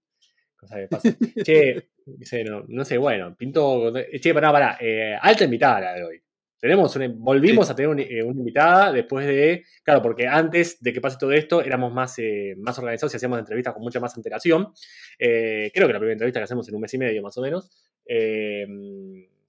Cosa 0.57 0.77
que 0.77 0.89
pasa. 0.89 1.17
che, 1.45 1.89
no 2.07 2.25
sé, 2.27 2.45
no, 2.45 2.65
no 2.69 2.85
sé, 2.85 2.97
bueno, 2.99 3.35
pinto. 3.37 3.93
Che, 4.21 4.33
pará, 4.35 4.53
pará. 4.53 4.79
eh, 4.81 5.17
alta 5.21 5.45
invitada 5.45 5.81
la 5.81 5.95
de 5.95 6.05
hoy. 6.05 6.23
Tenemos 6.59 6.97
una- 6.97 7.13
volvimos 7.15 7.69
a 7.71 7.77
tener 7.77 7.89
un- 7.91 8.01
eh, 8.01 8.23
una 8.23 8.39
invitada 8.39 8.93
después 8.93 9.27
de. 9.27 9.65
Claro, 9.83 10.01
porque 10.03 10.27
antes 10.27 10.81
de 10.83 10.93
que 10.93 11.01
pase 11.01 11.19
todo 11.21 11.33
esto 11.33 11.61
éramos 11.63 11.93
más, 11.93 12.19
eh, 12.19 12.55
más 12.59 12.79
organizados 12.79 13.13
y 13.13 13.17
hacíamos 13.19 13.39
entrevistas 13.39 13.75
con 13.75 13.83
mucha 13.83 14.01
más 14.01 14.17
antelación. 14.17 14.73
Eh, 15.19 15.71
creo 15.75 15.87
que 15.87 15.93
la 15.93 15.99
primera 15.99 16.15
entrevista 16.15 16.41
que 16.41 16.45
hacemos 16.45 16.69
en 16.69 16.75
un 16.75 16.81
mes 16.81 16.95
y 16.95 16.99
medio 16.99 17.23
más 17.23 17.37
o 17.37 17.43
menos. 17.43 17.71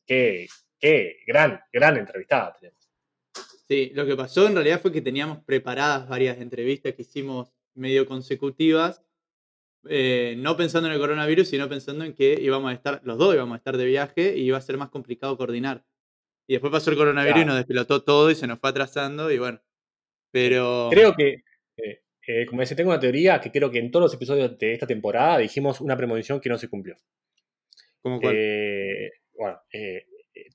Qué, 0.05 0.47
qué 0.79 1.15
gran, 1.25 1.59
gran 1.71 1.97
entrevistada 1.97 2.53
tenemos. 2.59 2.89
Sí, 3.67 3.91
lo 3.93 4.05
que 4.05 4.15
pasó 4.15 4.47
en 4.47 4.53
realidad 4.55 4.79
fue 4.81 4.91
que 4.91 5.01
teníamos 5.01 5.43
preparadas 5.43 6.07
varias 6.07 6.39
entrevistas 6.39 6.93
que 6.93 7.01
hicimos 7.01 7.51
medio 7.75 8.05
consecutivas, 8.05 9.03
no 9.83 10.57
pensando 10.57 10.87
en 10.87 10.93
el 10.93 10.99
coronavirus, 10.99 11.47
sino 11.49 11.67
pensando 11.69 12.05
en 12.05 12.13
que 12.13 12.37
íbamos 12.41 12.71
a 12.71 12.73
estar, 12.73 13.01
los 13.03 13.17
dos 13.17 13.35
íbamos 13.35 13.55
a 13.55 13.57
estar 13.57 13.75
de 13.77 13.85
viaje 13.85 14.37
y 14.37 14.43
iba 14.45 14.57
a 14.57 14.61
ser 14.61 14.77
más 14.77 14.89
complicado 14.89 15.37
coordinar. 15.37 15.83
Y 16.47 16.53
después 16.53 16.71
pasó 16.71 16.89
el 16.91 16.97
coronavirus 16.97 17.41
y 17.41 17.45
nos 17.45 17.57
despilotó 17.57 18.03
todo 18.03 18.31
y 18.31 18.35
se 18.35 18.47
nos 18.47 18.59
fue 18.59 18.69
atrasando 18.69 19.29
y 19.31 19.37
bueno. 19.37 19.61
Pero 20.31 20.87
Creo 20.91 21.13
que, 21.13 21.43
eh, 21.77 22.01
eh, 22.27 22.45
como 22.45 22.61
decía, 22.61 22.77
tengo 22.77 22.89
una 22.91 22.99
teoría 22.99 23.39
que 23.41 23.51
creo 23.51 23.69
que 23.69 23.79
en 23.79 23.91
todos 23.91 24.05
los 24.05 24.13
episodios 24.13 24.57
de 24.57 24.73
esta 24.73 24.87
temporada 24.87 25.37
dijimos 25.39 25.81
una 25.81 25.97
premonición 25.97 26.39
que 26.39 26.49
no 26.49 26.57
se 26.57 26.69
cumplió. 26.69 26.95
como 28.01 28.21
cual, 28.21 28.35
Eh, 28.37 29.11
bueno, 29.33 29.59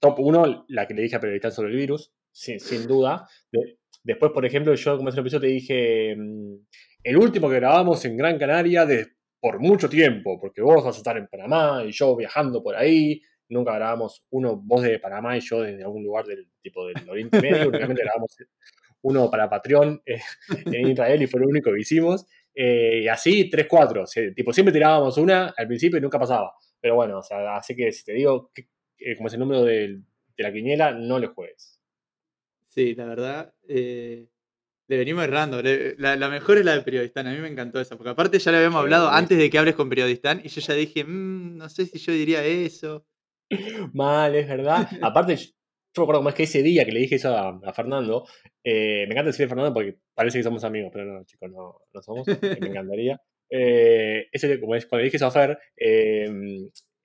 top 0.01 0.19
1, 0.21 0.65
la 0.69 0.87
que 0.87 0.95
le 0.95 1.03
dije 1.03 1.17
a 1.17 1.21
periodistas 1.21 1.55
sobre 1.55 1.71
el 1.71 1.77
virus, 1.77 2.13
sin, 2.31 2.59
sin 2.61 2.87
duda. 2.87 3.27
De- 3.51 3.79
después, 4.03 4.33
por 4.33 4.47
ejemplo, 4.47 4.75
yo 4.75 4.97
como 4.97 5.09
hace 5.09 5.19
un 5.21 5.27
episodio 5.27 5.41
te 5.43 5.47
dije, 5.55 6.17
mm, 6.17 6.55
el 7.05 7.17
último 7.19 7.49
que 7.51 7.57
grabamos 7.57 8.05
en 8.05 8.17
Gran 8.17 8.39
Canaria, 8.39 8.87
de- 8.87 9.09
por 9.41 9.59
mucho 9.59 9.89
tiempo, 9.89 10.41
porque 10.41 10.63
vos 10.63 10.85
vas 10.85 10.95
a 10.95 10.99
estar 10.99 11.17
en 11.19 11.27
Panamá 11.27 11.83
y 11.85 11.91
yo 11.93 12.15
viajando 12.17 12.63
por 12.63 12.77
ahí. 12.77 13.21
Nunca 13.53 13.75
grabamos 13.75 14.25
uno, 14.31 14.57
vos 14.57 14.83
de 14.83 14.99
Panamá 14.99 15.37
y 15.37 15.41
yo 15.41 15.61
desde 15.63 15.83
algún 15.85 16.03
lugar 16.03 16.25
del 16.25 16.49
tipo 16.63 16.87
del 16.87 17.09
Oriente 17.09 17.41
Medio. 17.41 17.69
únicamente 17.97 18.03
grabamos 18.03 18.37
uno 19.03 19.31
para 19.31 19.49
Patreon 19.51 20.01
eh, 20.07 20.21
en 20.67 20.89
Israel 20.91 21.23
y 21.23 21.27
fue 21.27 21.41
lo 21.41 21.47
único 21.49 21.73
que 21.73 21.81
hicimos. 21.81 22.27
Eh, 22.55 23.01
y 23.05 23.09
así, 23.09 23.49
3, 23.51 23.67
4. 23.69 24.05
tipo, 24.37 24.53
siempre 24.53 24.73
tirábamos 24.73 25.17
una 25.19 25.55
al 25.57 25.67
principio 25.67 25.99
y 25.99 26.03
nunca 26.03 26.19
pasaba. 26.19 26.53
Pero 26.81 26.95
bueno, 26.97 27.19
o 27.19 27.23
sea, 27.23 27.57
así 27.57 27.75
que 27.77 27.93
si 27.93 28.05
te 28.05 28.13
digo, 28.13 28.51
que, 28.55 28.69
eh, 28.99 29.17
como 29.17 29.29
es 29.29 29.35
el 29.35 29.41
número 29.41 29.63
de, 29.65 29.89
de 30.37 30.43
la 30.43 30.53
quiniela, 30.53 30.93
no 30.93 31.19
le 31.19 31.29
juegues. 31.29 31.81
Sí, 32.69 32.95
la 32.95 33.05
verdad, 33.07 33.55
eh, 33.69 34.29
le 34.89 34.97
venimos 34.97 35.25
errando. 35.25 35.63
Le- 35.63 35.95
La, 35.99 36.17
la 36.17 36.29
mejor 36.29 36.59
es 36.59 36.65
la 36.65 36.75
de 36.75 36.83
Periodistán. 36.83 37.27
A 37.27 37.33
mí 37.33 37.39
me 37.39 37.49
encantó 37.49 37.81
esa. 37.81 37.97
Porque 37.97 38.11
aparte 38.11 38.39
ya 38.39 38.51
le 38.51 38.59
habíamos 38.59 38.81
Sí, 38.81 38.83
hablado 38.85 39.09
antes 39.11 39.39
de 39.39 39.51
que 39.51 39.59
hables 39.59 39.75
con 39.75 39.89
Periodistán. 39.89 40.41
Y 40.45 40.49
yo 40.49 40.61
ya 40.61 40.75
dije, 40.75 41.05
"Mm, 41.05 41.57
no 41.57 41.69
sé 41.69 41.87
si 41.87 41.99
yo 41.99 42.13
diría 42.13 42.45
eso. 42.45 43.07
Mal, 43.93 44.35
es 44.35 44.49
verdad. 44.49 44.89
Aparte, 45.03 45.37
yo 45.37 45.45
me 45.99 46.03
acuerdo 46.05 46.21
como 46.21 46.29
es 46.31 46.35
que 46.35 46.45
ese 46.45 46.63
día 46.63 46.85
que 46.85 46.93
le 46.93 47.01
dije 47.01 47.17
eso 47.17 47.37
a, 47.37 47.73
Fernando, 47.73 48.27
eh, 48.65 49.05
me 49.07 49.13
encanta 49.13 49.27
decirle 49.27 49.47
a 49.47 49.49
Fernando 49.49 49.75
porque 49.75 49.99
parece 50.15 50.39
que 50.39 50.45
somos 50.45 50.65
amigos, 50.65 50.91
pero 50.93 51.05
no, 51.05 51.25
chicos, 51.25 51.51
no, 51.51 51.81
no 51.93 52.03
somos. 52.03 52.27
eh, 52.29 52.39
me 52.61 52.69
encantaría. 52.69 53.21
Eh, 53.51 54.29
ese 54.33 54.49
día, 54.49 54.61
como 54.61 54.75
es, 54.75 54.87
cuando 54.87 55.01
le 55.03 55.05
dije 55.05 55.17
eso 55.19 55.27
a 55.27 55.31
Fer, 55.31 55.59
eh, 55.77 56.27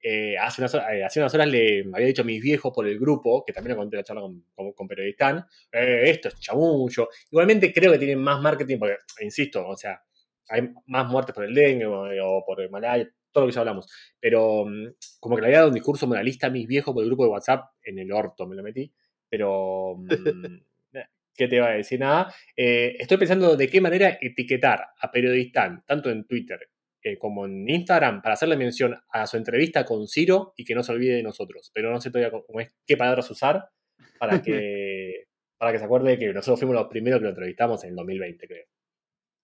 eh, 0.01 0.37
hace, 0.37 0.61
unas, 0.61 0.73
hor- 0.75 0.93
eh, 0.93 1.03
hace 1.03 1.19
unas 1.19 1.33
horas 1.33 1.47
le 1.49 1.83
había 1.93 2.07
dicho 2.07 2.21
a 2.21 2.25
mis 2.25 2.41
viejos 2.41 2.71
por 2.73 2.87
el 2.87 2.97
grupo, 2.97 3.43
que 3.45 3.51
también 3.51 3.75
lo 3.75 3.81
conté 3.81 3.97
en 3.97 3.99
la 3.99 4.03
charla 4.03 4.21
con, 4.21 4.73
con, 4.73 4.87
Periodistán, 4.87 5.43
esto 5.71 6.29
es 6.29 6.39
chamullo. 6.39 7.09
Igualmente 7.31 7.73
creo 7.73 7.91
que 7.91 7.97
tienen 7.97 8.19
más 8.19 8.39
marketing, 8.41 8.77
porque, 8.79 8.95
insisto, 9.21 9.67
o 9.67 9.75
sea, 9.75 10.01
hay 10.47 10.69
más 10.85 11.07
muertes 11.09 11.35
por 11.35 11.43
el 11.43 11.53
dengue 11.53 11.85
o, 11.85 12.03
o 12.03 12.45
por 12.45 12.61
el 12.61 12.69
malaria, 12.69 13.09
todo 13.37 13.45
lo 13.45 13.51
que 13.51 13.55
ya 13.55 13.61
hablamos. 13.61 13.87
Pero 14.19 14.65
mm, 14.65 14.95
como 15.19 15.35
que 15.35 15.41
le 15.41 15.47
había 15.47 15.59
dado 15.59 15.69
un 15.69 15.75
discurso 15.75 16.07
moralista 16.07 16.47
a 16.47 16.49
mis 16.49 16.67
viejos 16.67 16.91
por 16.93 17.03
el 17.03 17.09
grupo 17.09 17.23
de 17.23 17.29
WhatsApp, 17.29 17.65
en 17.83 17.99
el 17.99 18.11
orto 18.11 18.47
me 18.47 18.55
lo 18.55 18.63
metí. 18.63 18.91
Pero, 19.29 19.95
mm, 19.97 20.07
¿qué 21.35 21.47
te 21.47 21.55
iba 21.57 21.67
a 21.67 21.73
decir? 21.73 21.99
Nada. 21.99 22.33
Eh, 22.55 22.95
estoy 22.97 23.17
pensando 23.17 23.55
de 23.55 23.69
qué 23.69 23.79
manera 23.79 24.17
etiquetar 24.19 24.87
a 24.99 25.11
Periodistán, 25.11 25.83
tanto 25.85 26.09
en 26.09 26.25
Twitter 26.25 26.71
eh, 27.03 27.19
como 27.19 27.45
en 27.45 27.69
Instagram, 27.69 28.23
para 28.23 28.33
hacerle 28.33 28.57
mención 28.57 28.95
a 29.11 29.27
su 29.27 29.37
entrevista 29.37 29.85
con 29.85 30.07
Ciro 30.07 30.53
y 30.57 30.65
que 30.65 30.73
no 30.73 30.81
se 30.81 30.93
olvide 30.93 31.17
de 31.17 31.23
nosotros. 31.23 31.69
Pero 31.75 31.91
no 31.91 32.01
sé 32.01 32.09
todavía 32.09 32.31
cómo 32.31 32.59
es, 32.59 32.75
qué 32.87 32.97
palabras 32.97 33.29
usar 33.29 33.69
para 34.17 34.41
que, 34.41 35.25
para 35.59 35.71
que 35.71 35.77
se 35.77 35.85
acuerde 35.85 36.09
de 36.09 36.17
que 36.17 36.33
nosotros 36.33 36.59
fuimos 36.59 36.75
los 36.75 36.87
primeros 36.87 37.19
que 37.19 37.25
lo 37.25 37.29
entrevistamos 37.29 37.83
en 37.83 37.91
el 37.91 37.95
2020, 37.97 38.47
creo, 38.47 38.65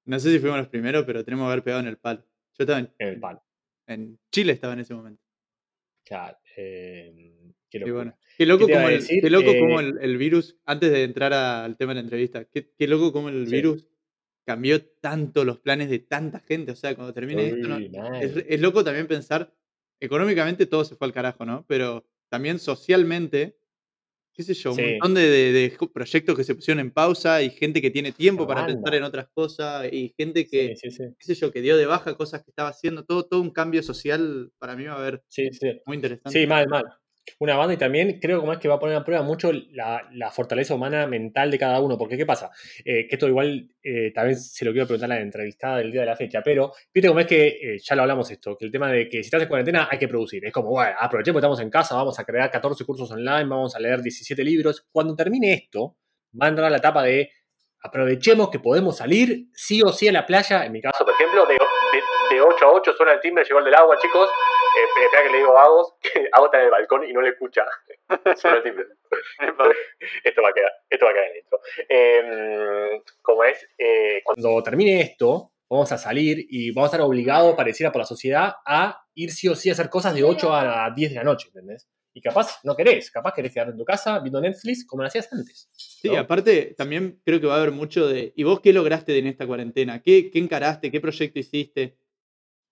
No 0.05 0.19
sé 0.19 0.31
si 0.31 0.39
fuimos 0.39 0.57
los 0.57 0.69
primeros, 0.69 1.05
pero 1.05 1.23
tenemos 1.23 1.45
que 1.45 1.51
haber 1.51 1.63
pegado 1.63 1.81
en 1.83 1.89
el 1.89 1.97
palo. 1.97 2.25
Yo 2.57 2.65
en, 2.75 2.91
en 2.99 3.07
el 3.07 3.19
palo. 3.19 3.43
En 3.87 4.19
Chile, 4.31 4.53
estaba 4.53 4.73
en 4.73 4.79
ese 4.79 4.93
momento. 4.93 5.21
Claro, 6.05 6.37
eh, 6.57 7.33
qué 7.69 7.79
locura. 7.79 7.95
bueno, 7.95 8.17
qué 8.37 8.45
loco 8.45 8.65
como, 8.67 8.77
a 8.79 8.91
el, 8.91 8.99
decir? 8.99 9.21
qué 9.21 9.29
loco 9.29 9.51
como 9.57 9.79
Eh, 9.79 9.83
el, 9.85 9.97
el 10.01 10.17
virus, 10.17 10.57
antes 10.65 10.91
de 10.91 11.03
entrar 11.03 11.33
a- 11.33 11.63
al 11.63 11.77
tema 11.77 11.91
de 11.91 11.95
la 11.95 12.01
entrevista, 12.01 12.45
qué, 12.45 12.71
qué 12.77 12.87
loco 12.87 13.13
como 13.13 13.29
el 13.29 13.47
Sí. 13.47 13.53
virus 13.55 13.87
cambió 14.45 14.83
tanto 14.85 15.45
los 15.45 15.59
planes 15.59 15.89
de 15.89 15.99
tanta 15.99 16.39
gente. 16.41 16.73
O 16.73 16.75
sea, 16.75 16.93
cuando 16.95 17.13
termine 17.13 17.47
esto, 17.47 17.67
no- 17.69 18.15
es, 18.19 18.35
es 18.47 18.59
loco 18.61 18.83
también 18.83 19.07
pensar, 19.07 19.53
económicamente 20.01 20.65
todo 20.65 20.83
se 20.83 20.95
fue 20.97 21.07
al 21.07 21.13
carajo, 21.13 21.45
¿no? 21.45 21.65
Pero 21.67 22.05
también 22.29 22.59
socialmente, 22.59 23.57
qué 24.33 24.43
sé 24.43 24.53
yo, 24.53 24.71
un 24.73 24.77
montón 24.81 25.13
de, 25.15 25.21
de- 25.29 25.77
proyectos 25.93 26.35
que 26.35 26.43
se 26.43 26.55
pusieron 26.55 26.79
en 26.79 26.91
pausa 26.91 27.41
y 27.41 27.49
gente 27.51 27.81
que 27.81 27.91
tiene 27.91 28.11
tiempo 28.11 28.47
para 28.47 28.65
pensar 28.65 28.95
en 28.95 29.03
otras 29.03 29.27
cosas 29.33 29.87
y 29.91 30.13
gente 30.17 30.45
que, 30.47 30.75
Sí, 30.75 30.89
sí, 30.89 30.97
sí. 30.97 31.03
qué 31.19 31.25
sé 31.25 31.35
yo, 31.35 31.51
que 31.51 31.61
dio 31.61 31.77
de 31.77 31.85
baja 31.85 32.15
cosas 32.15 32.43
que 32.43 32.51
estaba 32.51 32.69
haciendo, 32.69 33.05
todo, 33.05 33.23
todo 33.25 33.41
un 33.41 33.51
cambio 33.51 33.83
social 33.83 34.51
para 34.59 34.75
mí 34.75 34.85
va 34.85 34.93
a 34.93 34.97
haber 34.97 35.23
Sí, 35.27 35.49
sí. 35.51 35.79
muy 35.85 35.95
interesante. 35.97 36.39
Sí, 36.39 36.47
mal, 36.47 36.67
mal. 36.67 36.83
Una 37.39 37.55
banda 37.55 37.73
y 37.73 37.77
también 37.77 38.19
creo 38.19 38.39
como 38.39 38.53
es 38.53 38.59
que 38.59 38.67
va 38.67 38.75
a 38.75 38.79
poner 38.79 38.95
a 38.95 39.03
prueba 39.03 39.23
mucho 39.23 39.51
la, 39.71 40.07
la 40.13 40.31
fortaleza 40.31 40.75
humana 40.75 41.07
mental 41.07 41.51
de 41.51 41.59
cada 41.59 41.79
uno. 41.79 41.97
Porque, 41.97 42.17
¿qué 42.17 42.25
pasa? 42.25 42.51
Eh, 42.83 43.07
que 43.07 43.15
esto 43.15 43.27
igual 43.27 43.69
eh, 43.81 44.11
también 44.13 44.37
se 44.37 44.65
lo 44.65 44.71
quiero 44.71 44.87
preguntar 44.87 45.11
a 45.11 45.15
la 45.15 45.21
entrevistada 45.21 45.77
del 45.77 45.91
día 45.91 46.01
de 46.01 46.07
la 46.07 46.15
fecha, 46.15 46.41
pero 46.43 46.73
viste 46.93 47.07
como 47.07 47.19
es 47.19 47.27
que 47.27 47.47
eh, 47.47 47.77
ya 47.79 47.95
lo 47.95 48.03
hablamos 48.03 48.29
esto, 48.31 48.57
que 48.57 48.65
el 48.65 48.71
tema 48.71 48.91
de 48.91 49.07
que 49.09 49.17
si 49.23 49.27
estás 49.27 49.41
en 49.41 49.47
cuarentena 49.47 49.87
hay 49.89 49.97
que 49.97 50.07
producir. 50.07 50.45
Es 50.45 50.53
como, 50.53 50.69
bueno, 50.69 50.95
aprovechemos 50.99 51.39
estamos 51.39 51.59
en 51.59 51.69
casa, 51.69 51.95
vamos 51.95 52.17
a 52.19 52.25
crear 52.25 52.49
14 52.51 52.85
cursos 52.85 53.11
online, 53.11 53.45
vamos 53.45 53.75
a 53.75 53.79
leer 53.79 54.01
17 54.01 54.43
libros. 54.43 54.85
Cuando 54.91 55.15
termine 55.15 55.53
esto, 55.53 55.97
va 56.39 56.47
a 56.47 56.49
entrar 56.49 56.71
la 56.71 56.77
etapa 56.77 57.03
de 57.03 57.31
aprovechemos 57.81 58.49
que 58.49 58.59
podemos 58.59 58.97
salir 58.97 59.47
sí 59.53 59.81
o 59.81 59.91
sí 59.91 60.07
a 60.07 60.11
la 60.11 60.25
playa. 60.25 60.65
En 60.65 60.71
mi 60.71 60.81
caso, 60.81 61.03
por 61.03 61.13
ejemplo, 61.13 61.45
de, 61.45 61.53
de, 61.55 62.35
de 62.35 62.41
8 62.41 62.65
a 62.65 62.71
8 62.71 62.93
suena 62.95 63.13
el 63.13 63.19
timbre, 63.19 63.43
llegó 63.43 63.59
el 63.59 63.65
del 63.65 63.75
agua, 63.75 63.97
chicos. 64.01 64.29
Eh, 64.75 65.03
espera 65.05 65.23
que 65.23 65.29
le 65.29 65.37
digo 65.37 65.57
a 65.57 65.63
Agos, 65.63 65.93
que 66.01 66.27
Agos 66.31 66.47
está 66.47 66.59
en 66.59 66.65
el 66.65 66.71
balcón 66.71 67.03
y 67.09 67.13
no 67.13 67.21
le 67.21 67.29
escucha. 67.29 67.63
Suena 68.37 68.57
el 68.57 68.63
timbre. 68.63 68.85
esto 70.23 70.41
va 70.41 70.49
a 70.49 70.53
quedar, 70.53 70.71
esto 70.89 71.05
va 71.05 71.11
a 71.11 71.13
quedar 71.13 71.27
en 71.29 71.37
esto. 71.37 71.59
Eh, 71.89 73.01
como 73.21 73.43
es, 73.43 73.67
eh, 73.77 74.21
cuando 74.23 74.63
termine 74.63 75.01
esto, 75.01 75.51
vamos 75.69 75.91
a 75.91 75.97
salir 75.97 76.45
y 76.49 76.71
vamos 76.71 76.87
a 76.91 76.95
estar 76.95 77.01
obligados, 77.07 77.55
pareciera 77.55 77.91
por 77.91 77.99
la 78.01 78.05
sociedad, 78.05 78.53
a 78.65 79.05
ir 79.15 79.31
sí 79.31 79.47
o 79.47 79.55
sí 79.55 79.69
a 79.69 79.73
hacer 79.73 79.89
cosas 79.89 80.13
de 80.15 80.23
8 80.23 80.53
a 80.53 80.91
10 80.95 81.09
de 81.11 81.15
la 81.17 81.23
noche, 81.23 81.47
¿entendés? 81.47 81.87
Y 82.15 82.21
capaz 82.21 82.59
no 82.63 82.75
querés, 82.75 83.09
capaz 83.09 83.33
querés 83.33 83.51
quedarte 83.51 83.71
en 83.71 83.77
tu 83.77 83.85
casa 83.85 84.19
viendo 84.19 84.39
Netflix 84.39 84.85
como 84.85 85.01
lo 85.01 85.07
hacías 85.07 85.31
antes. 85.33 85.67
Sí, 85.75 86.15
aparte 86.15 86.75
también 86.77 87.19
creo 87.25 87.41
que 87.41 87.47
va 87.47 87.55
a 87.55 87.57
haber 87.57 87.71
mucho 87.71 88.07
de. 88.07 88.33
¿Y 88.35 88.43
vos 88.43 88.59
qué 88.61 88.71
lograste 88.71 89.17
en 89.17 89.25
esta 89.25 89.47
cuarentena? 89.47 90.01
¿Qué, 90.03 90.29
qué 90.29 90.37
encaraste? 90.37 90.91
¿Qué 90.91 91.01
proyecto 91.01 91.39
hiciste? 91.39 91.97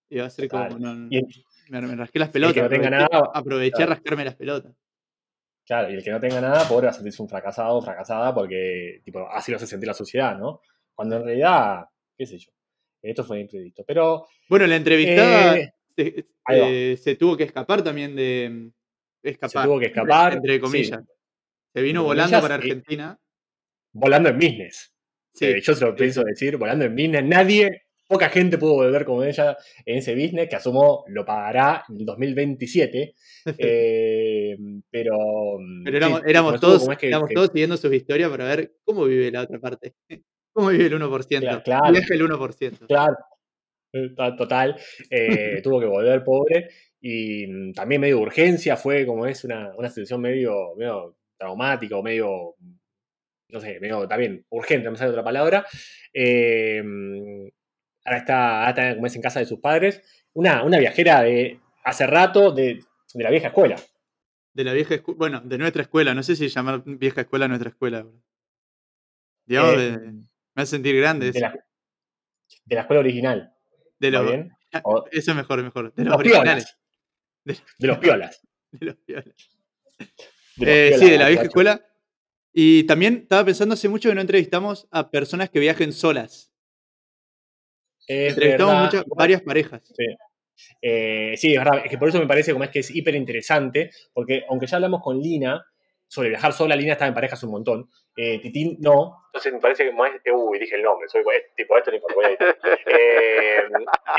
Y 0.10 0.20
va 0.20 0.26
a 0.26 0.30
ser 0.30 0.48
Total. 0.48 0.68
como. 0.74 0.80
no, 0.80 0.94
no, 0.94 1.08
Y 1.10 1.18
el- 1.18 1.46
me, 1.72 1.82
me 1.88 1.96
rasqué 1.96 2.20
las 2.20 2.30
el 2.30 2.34
pelotas. 2.34 2.54
que 2.54 2.62
no 2.62 2.70
tenga 2.70 2.90
aproveché, 2.90 3.08
nada, 3.12 3.32
aproveché 3.34 3.84
a 3.84 3.86
rascarme 3.88 4.26
las 4.26 4.36
pelotas. 4.36 4.74
Claro, 5.66 5.90
y 5.92 5.96
el 5.96 6.04
que 6.04 6.12
no 6.12 6.20
tenga 6.20 6.42
nada, 6.42 6.68
pobre, 6.68 6.86
va 6.88 6.92
a 6.92 6.94
sentirse 6.94 7.22
un 7.22 7.30
fracasado 7.30 7.78
o 7.78 7.82
fracasada 7.82 8.34
porque, 8.34 9.02
tipo, 9.04 9.28
así 9.30 9.52
lo 9.52 9.58
hace 9.58 9.68
sentir 9.68 9.88
la 9.88 9.94
sociedad, 9.94 10.38
¿no? 10.38 10.62
Cuando 10.94 11.18
en 11.18 11.24
realidad, 11.24 11.86
qué 12.18 12.26
sé 12.26 12.38
yo, 12.38 12.52
esto 13.02 13.24
fue 13.24 13.40
imprevisto. 13.40 13.84
Pero, 13.88 14.28
Bueno, 14.50 14.68
la 14.68 14.76
entrevistada 14.76 15.58
eh, 15.58 15.74
se, 15.96 16.26
eh, 16.50 16.98
se 16.98 17.16
tuvo 17.16 17.38
que 17.38 17.44
escapar 17.46 17.84
también 17.84 18.16
de. 18.16 18.72
Escapar. 19.24 19.64
se 19.64 19.68
tuvo 19.68 19.80
que 19.80 19.86
escapar. 19.88 20.34
Entre 20.34 20.56
sí, 20.56 20.60
comillas. 20.60 21.02
Se 21.74 21.82
vino 21.82 22.02
entre 22.02 22.08
volando 22.08 22.32
comillas, 22.32 22.42
para 22.42 22.56
Argentina. 22.56 23.20
volando 23.94 24.30
en 24.30 24.36
business. 24.38 24.94
Sí, 25.34 25.46
Eh, 25.46 25.62
yo 25.62 25.74
se 25.76 25.86
lo 25.86 25.92
sí, 25.92 25.98
pienso 25.98 26.24
decir, 26.24 26.58
volando 26.58 26.86
en 26.86 26.96
business. 26.96 27.24
Nadie, 27.24 27.84
poca 28.12 28.30
gente 28.30 28.58
pudo 28.58 28.74
volver 28.76 29.06
como 29.06 29.24
ella 29.24 29.58
en 29.86 29.98
ese 30.00 30.14
business, 30.14 30.50
que 30.50 30.56
asumo 30.58 31.04
lo 31.08 31.26
pagará 31.26 31.84
en 31.90 31.98
el 32.00 32.06
2027. 32.06 33.14
Eh, 33.58 34.56
pero. 34.92 35.18
Pero 35.84 35.98
éramos, 35.98 36.54
sí, 36.56 36.60
todos, 36.62 36.88
es 36.90 36.98
que- 36.98 37.08
éramos 37.08 37.30
que- 37.30 37.36
todos 37.36 37.48
siguiendo 37.52 37.78
sus 37.78 37.92
historias 37.94 38.30
para 38.30 38.46
ver 38.46 38.74
cómo 38.84 39.06
vive 39.06 39.32
la 39.32 39.42
otra 39.42 39.60
parte. 39.60 39.94
¿Cómo 40.54 40.68
vive 40.70 40.86
el 40.88 40.94
1%? 40.94 41.40
Claro, 41.40 41.64
claro. 41.64 41.92
Viaja 41.92 42.14
el 42.14 42.22
1%. 42.22 42.86
Claro, 42.88 43.16
to- 44.16 44.36
total. 44.36 44.76
eh, 45.10 45.62
tuvo 45.64 45.80
que 45.80 45.86
volver 45.86 46.24
pobre 46.24 46.70
y 47.00 47.72
también 47.74 48.02
medio 48.02 48.18
de 48.18 48.22
urgencia, 48.24 48.76
fue 48.78 49.06
como 49.06 49.26
es 49.26 49.44
una, 49.44 49.74
una 49.78 49.88
situación 49.90 50.22
medio, 50.22 50.76
medio 50.76 51.16
traumática 51.38 51.98
o 51.98 52.04
medio, 52.04 52.56
no 53.50 53.60
sé, 53.60 53.80
medio 53.80 54.08
también 54.08 54.46
urgente, 54.50 54.86
no 54.86 54.92
me 54.92 54.98
sale 54.98 55.10
otra 55.12 55.24
palabra. 55.24 55.66
Eh, 56.14 56.84
ahora, 58.06 58.18
está, 58.20 58.60
ahora 58.66 58.70
está 58.70 58.96
como 58.96 59.08
es 59.08 59.16
en 59.16 59.22
casa 59.22 59.40
de 59.40 59.46
sus 59.46 59.60
padres. 59.60 60.02
Una, 60.34 60.64
una 60.64 60.80
viajera 60.80 61.22
de 61.22 61.60
hace 61.84 62.08
rato 62.08 62.52
de, 62.52 62.80
de 63.14 63.24
la 63.24 63.30
vieja 63.30 63.48
escuela. 63.48 63.76
De 64.54 64.64
la 64.64 64.74
vieja 64.74 64.96
escuela. 64.96 65.18
Bueno, 65.18 65.42
de 65.42 65.58
nuestra 65.58 65.82
escuela. 65.84 66.14
No 66.14 66.24
sé 66.24 66.36
si 66.36 66.48
llamar 66.48 66.84
vieja 66.86 67.22
escuela 67.22 67.46
a 67.46 67.48
nuestra 67.48 67.70
escuela. 67.70 68.06
Eh, 69.48 69.56
de- 69.56 69.98
me 70.54 70.62
hace 70.64 70.72
sentir 70.72 70.96
grande. 70.98 71.32
de, 71.32 71.40
la, 71.40 71.54
de 72.66 72.76
la 72.76 72.82
escuela 72.82 73.00
original. 73.00 73.54
De 74.00 74.08
¿Está 74.08 74.22
los, 74.22 74.32
bien? 74.32 74.52
O- 74.84 75.06
eso 75.12 75.32
es 75.32 75.38
mejor, 75.38 75.62
mejor. 75.64 75.94
De 75.94 76.04
los 76.04 76.12
los 76.12 76.20
originales. 76.20 76.78
piolas. 77.44 77.66
De 77.80 77.88
los 77.88 77.98
piolas. 77.98 78.42
De 78.72 78.86
los 78.86 78.96
piolas. 78.98 79.26
de 79.26 80.06
los 80.58 80.68
Eh, 80.68 80.88
piolas, 80.90 81.00
sí, 81.00 81.10
de 81.10 81.18
la 81.18 81.28
vieja 81.28 81.44
escuela. 81.44 81.86
Y 82.54 82.84
también 82.84 83.20
estaba 83.24 83.46
pensando 83.46 83.74
hace 83.74 83.88
mucho 83.90 84.10
que 84.10 84.16
no 84.16 84.22
entrevistamos 84.22 84.88
a 84.92 85.10
personas 85.10 85.50
que 85.50 85.60
viajen 85.60 85.92
solas. 85.94 86.51
Es 88.08 88.34
Entrevistamos 88.34 88.84
muchas, 88.86 89.06
varias 89.16 89.42
parejas. 89.42 89.82
Sí. 89.96 90.06
Eh, 90.82 91.34
sí, 91.38 91.54
es 91.54 91.58
verdad. 91.58 91.82
Es 91.84 91.90
que 91.90 91.98
por 91.98 92.10
eso 92.10 92.20
me 92.20 92.28
parece 92.28 92.52
como 92.54 92.64
es 92.64 92.70
que 92.70 92.80
es 92.80 92.94
hiper 92.96 93.16
interesante, 93.16 93.90
porque 94.14 94.44
aunque 94.50 94.68
ya 94.68 94.78
hablamos 94.78 95.02
con 95.02 95.20
Lina 95.20 95.66
sobre 96.08 96.30
viajar 96.30 96.54
sola, 96.54 96.76
Lina 96.76 96.94
estaba 96.94 97.08
en 97.08 97.14
pareja 97.14 97.36
hace 97.36 97.46
un 97.46 97.54
montón. 97.54 97.90
Eh, 98.16 98.40
Titín 98.40 98.78
no. 98.80 99.24
Entonces 99.28 99.54
me 99.54 99.60
parece 99.60 99.86
que 99.86 99.92
más. 99.94 100.12
Uy, 100.34 100.60
dije 100.60 100.76
el 100.76 100.84
nombre. 100.84 101.08
Soy 101.08 101.22
es- 101.22 101.56
tipo, 101.56 101.78
esto 101.78 101.92
no 101.92 101.98
importa. 101.98 102.16
voy 102.16 102.26
a 102.26 102.30
editar. 102.30 102.58
Eh, 102.86 103.64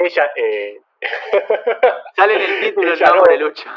ella. 0.00 0.30
Eh, 0.36 0.76
Sale 2.16 2.34
en 2.34 2.40
el 2.40 2.60
título 2.60 2.92
Ella 2.94 3.12
no. 3.14 3.36
Lucho. 3.46 3.68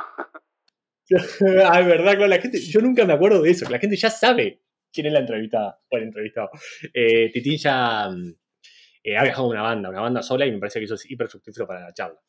ah, 1.65 1.79
es 1.81 1.85
verdad, 1.87 2.13
claro, 2.13 2.27
la 2.27 2.39
gente. 2.39 2.59
Yo 2.59 2.79
nunca 2.81 3.05
me 3.05 3.13
acuerdo 3.13 3.41
de 3.41 3.51
eso, 3.51 3.65
que 3.65 3.71
la 3.73 3.79
gente 3.79 3.95
ya 3.97 4.09
sabe 4.09 4.61
quién 4.93 5.07
es 5.07 5.13
la 5.13 5.19
entrevistada 5.19 5.79
o 5.89 5.97
el 5.97 6.03
entrevistado. 6.03 6.49
Eh, 6.93 7.29
Titín 7.31 7.57
ya. 7.57 8.09
Eh, 9.05 9.17
ha 9.17 9.23
viajado 9.23 9.47
una 9.47 9.61
banda, 9.61 9.89
una 9.89 10.01
banda 10.01 10.23
sola, 10.23 10.47
y 10.47 10.51
me 10.51 10.57
parece 10.57 10.79
que 10.79 10.85
eso 10.85 10.95
es 10.95 11.09
hiper 11.09 11.27
fructífero 11.27 11.67
para 11.67 11.81
la 11.81 11.93
charla. 11.93 12.19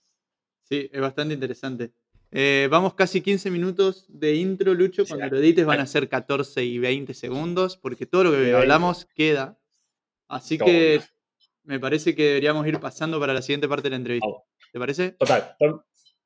Sí, 0.62 0.90
es 0.92 1.00
bastante 1.00 1.32
interesante. 1.32 1.92
Eh, 2.30 2.68
vamos 2.70 2.92
casi 2.92 3.22
15 3.22 3.50
minutos 3.50 4.04
de 4.08 4.34
intro, 4.34 4.74
Lucho. 4.74 5.06
Cuando 5.06 5.26
lo 5.28 5.38
edites 5.38 5.64
van 5.64 5.80
a 5.80 5.86
ser 5.86 6.06
14 6.06 6.62
y 6.64 6.78
20 6.78 7.14
segundos, 7.14 7.78
porque 7.78 8.04
todo 8.04 8.24
lo 8.24 8.32
que 8.32 8.54
hablamos 8.54 9.06
queda. 9.14 9.58
Así 10.28 10.58
que 10.58 11.00
me 11.62 11.80
parece 11.80 12.14
que 12.14 12.24
deberíamos 12.24 12.66
ir 12.66 12.78
pasando 12.78 13.18
para 13.18 13.32
la 13.32 13.40
siguiente 13.40 13.68
parte 13.68 13.84
de 13.84 13.90
la 13.90 13.96
entrevista. 13.96 14.28
¿Te 14.70 14.78
parece? 14.78 15.12
Total. 15.12 15.56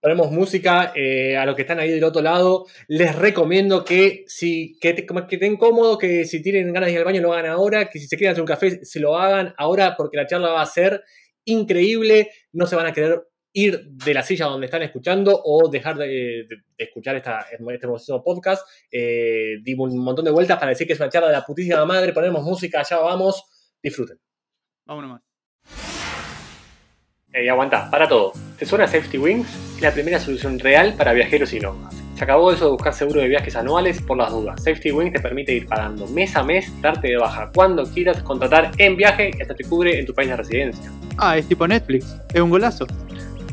Ponemos 0.01 0.31
música 0.31 0.93
eh, 0.95 1.37
a 1.37 1.45
los 1.45 1.55
que 1.55 1.63
están 1.63 1.79
ahí 1.79 1.91
del 1.91 2.05
otro 2.05 2.23
lado. 2.23 2.67
Les 2.89 3.15
recomiendo 3.15 3.85
que 3.85 4.25
si 4.27 4.79
que, 4.81 4.95
que 4.95 5.35
estén 5.37 5.57
cómodos, 5.57 5.99
que 5.99 6.25
si 6.25 6.43
tienen 6.43 6.73
ganas 6.73 6.87
de 6.87 6.93
ir 6.95 6.99
al 6.99 7.05
baño 7.05 7.21
lo 7.21 7.35
hagan 7.35 7.51
ahora, 7.51 7.91
que 7.91 7.99
si 7.99 8.07
se 8.07 8.17
quieren 8.17 8.33
hacer 8.33 8.41
un 8.41 8.49
café 8.49 8.85
se 8.85 9.01
lo 9.01 9.17
hagan 9.17 9.55
ahora 9.59 9.97
porque 9.97 10.17
la 10.17 10.27
charla 10.27 10.49
va 10.49 10.63
a 10.63 10.67
ser 10.67 11.03
increíble. 11.45 12.31
No 12.53 12.67
se 12.67 12.77
van 12.77 12.87
a 12.87 12.93
querer 12.93 13.23
ir 13.53 13.85
de 13.85 14.15
la 14.15 14.23
silla 14.23 14.47
donde 14.47 14.67
están 14.67 14.83
escuchando 14.83 15.39
o 15.45 15.69
dejar 15.69 15.99
de, 15.99 16.47
escuchar 16.79 17.17
esta, 17.17 17.41
este 17.51 17.85
hermoso 17.85 18.23
podcast. 18.23 18.67
Eh, 18.91 19.57
dimos 19.63 19.93
un 19.93 20.03
montón 20.03 20.25
de 20.25 20.31
vueltas 20.31 20.59
para 20.59 20.71
decir 20.71 20.87
que 20.87 20.95
es 20.95 21.01
una 21.01 21.11
charla 21.11 21.29
de 21.29 21.35
la 21.35 21.45
putísima 21.45 21.85
madre. 21.85 22.13
Ponemos 22.13 22.43
música, 22.43 22.81
allá 22.81 22.99
vamos. 22.99 23.45
Disfruten. 23.83 24.19
Vámonos 24.87 25.11
más. 25.11 25.23
Ey, 27.33 27.49
aguanta, 27.49 27.89
para 27.91 28.09
todo. 28.09 28.33
¿Te 28.61 28.67
suena 28.67 28.87
Safety 28.87 29.17
Wings? 29.17 29.49
Es 29.77 29.81
la 29.81 29.91
primera 29.91 30.21
solución 30.21 30.59
real 30.59 30.93
para 30.93 31.15
viajeros 31.15 31.55
y 31.55 31.61
nómadas. 31.61 31.95
Se 32.15 32.25
acabó 32.25 32.53
eso 32.53 32.67
de 32.67 32.73
buscar 32.73 32.93
seguro 32.93 33.23
de 33.23 33.29
viajes 33.29 33.57
anuales 33.57 34.03
por 34.03 34.19
las 34.19 34.31
dudas. 34.31 34.63
Safety 34.63 34.93
Wings 34.93 35.15
te 35.15 35.19
permite 35.19 35.55
ir 35.55 35.67
pagando 35.67 36.07
mes 36.09 36.37
a 36.37 36.43
mes, 36.43 36.71
darte 36.83 37.09
de 37.09 37.17
baja 37.17 37.51
cuando 37.55 37.85
quieras, 37.85 38.23
contratar 38.23 38.73
en 38.77 38.99
viaje 38.99 39.31
y 39.35 39.41
hasta 39.41 39.55
te 39.55 39.65
cubre 39.65 39.99
en 39.99 40.05
tu 40.05 40.13
país 40.13 40.29
de 40.29 40.37
residencia. 40.37 40.93
Ah, 41.17 41.39
es 41.39 41.49
tipo 41.49 41.67
Netflix. 41.67 42.15
Es 42.35 42.41
un 42.43 42.51
golazo. 42.51 42.87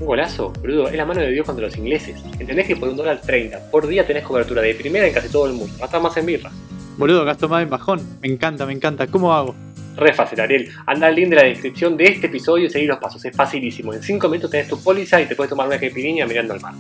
Un 0.02 0.08
golazo, 0.08 0.52
boludo, 0.60 0.90
es 0.90 0.98
la 0.98 1.06
mano 1.06 1.22
de 1.22 1.32
Dios 1.32 1.46
contra 1.46 1.68
los 1.68 1.78
ingleses. 1.78 2.22
¿Entendés 2.38 2.68
que 2.68 2.76
por 2.76 2.90
un 2.90 2.98
dólar 2.98 3.22
30 3.22 3.72
por 3.72 3.88
día 3.88 4.06
tenés 4.06 4.26
cobertura 4.26 4.62
de 4.62 4.76
primera 4.76 5.08
en 5.08 5.14
casi 5.14 5.30
todo 5.30 5.46
el 5.46 5.54
mundo? 5.54 5.74
Hasta 5.82 6.02
más 6.02 6.18
en 6.18 6.26
birras. 6.26 6.52
Boludo, 6.98 7.24
gasto 7.24 7.48
más 7.48 7.64
en 7.64 7.70
bajón. 7.70 8.02
Me 8.22 8.28
encanta, 8.28 8.66
me 8.66 8.74
encanta. 8.74 9.08
¿Cómo 9.08 9.34
hago? 9.34 9.56
Re 9.98 10.14
fácil. 10.14 10.40
Anda 10.86 11.08
al 11.08 11.16
link 11.16 11.30
de 11.30 11.36
la 11.36 11.44
descripción 11.44 11.98
de 11.98 12.06
este 12.06 12.28
episodio 12.28 12.68
y 12.68 12.70
seguir 12.70 12.88
los 12.88 13.00
pasos. 13.00 13.24
Es 13.26 13.36
facilísimo. 13.36 13.94
En 13.94 14.02
5 14.04 14.30
minutos 14.30 14.52
tenés 14.52 14.68
tu 14.68 14.82
póliza 14.82 15.20
y 15.20 15.26
te 15.26 15.36
puedes 15.36 15.50
tomar 15.50 15.68
una 15.68 15.80
caipirinha 15.80 16.26
mirando 16.26 16.54
al 16.54 16.62
mar. 16.62 16.74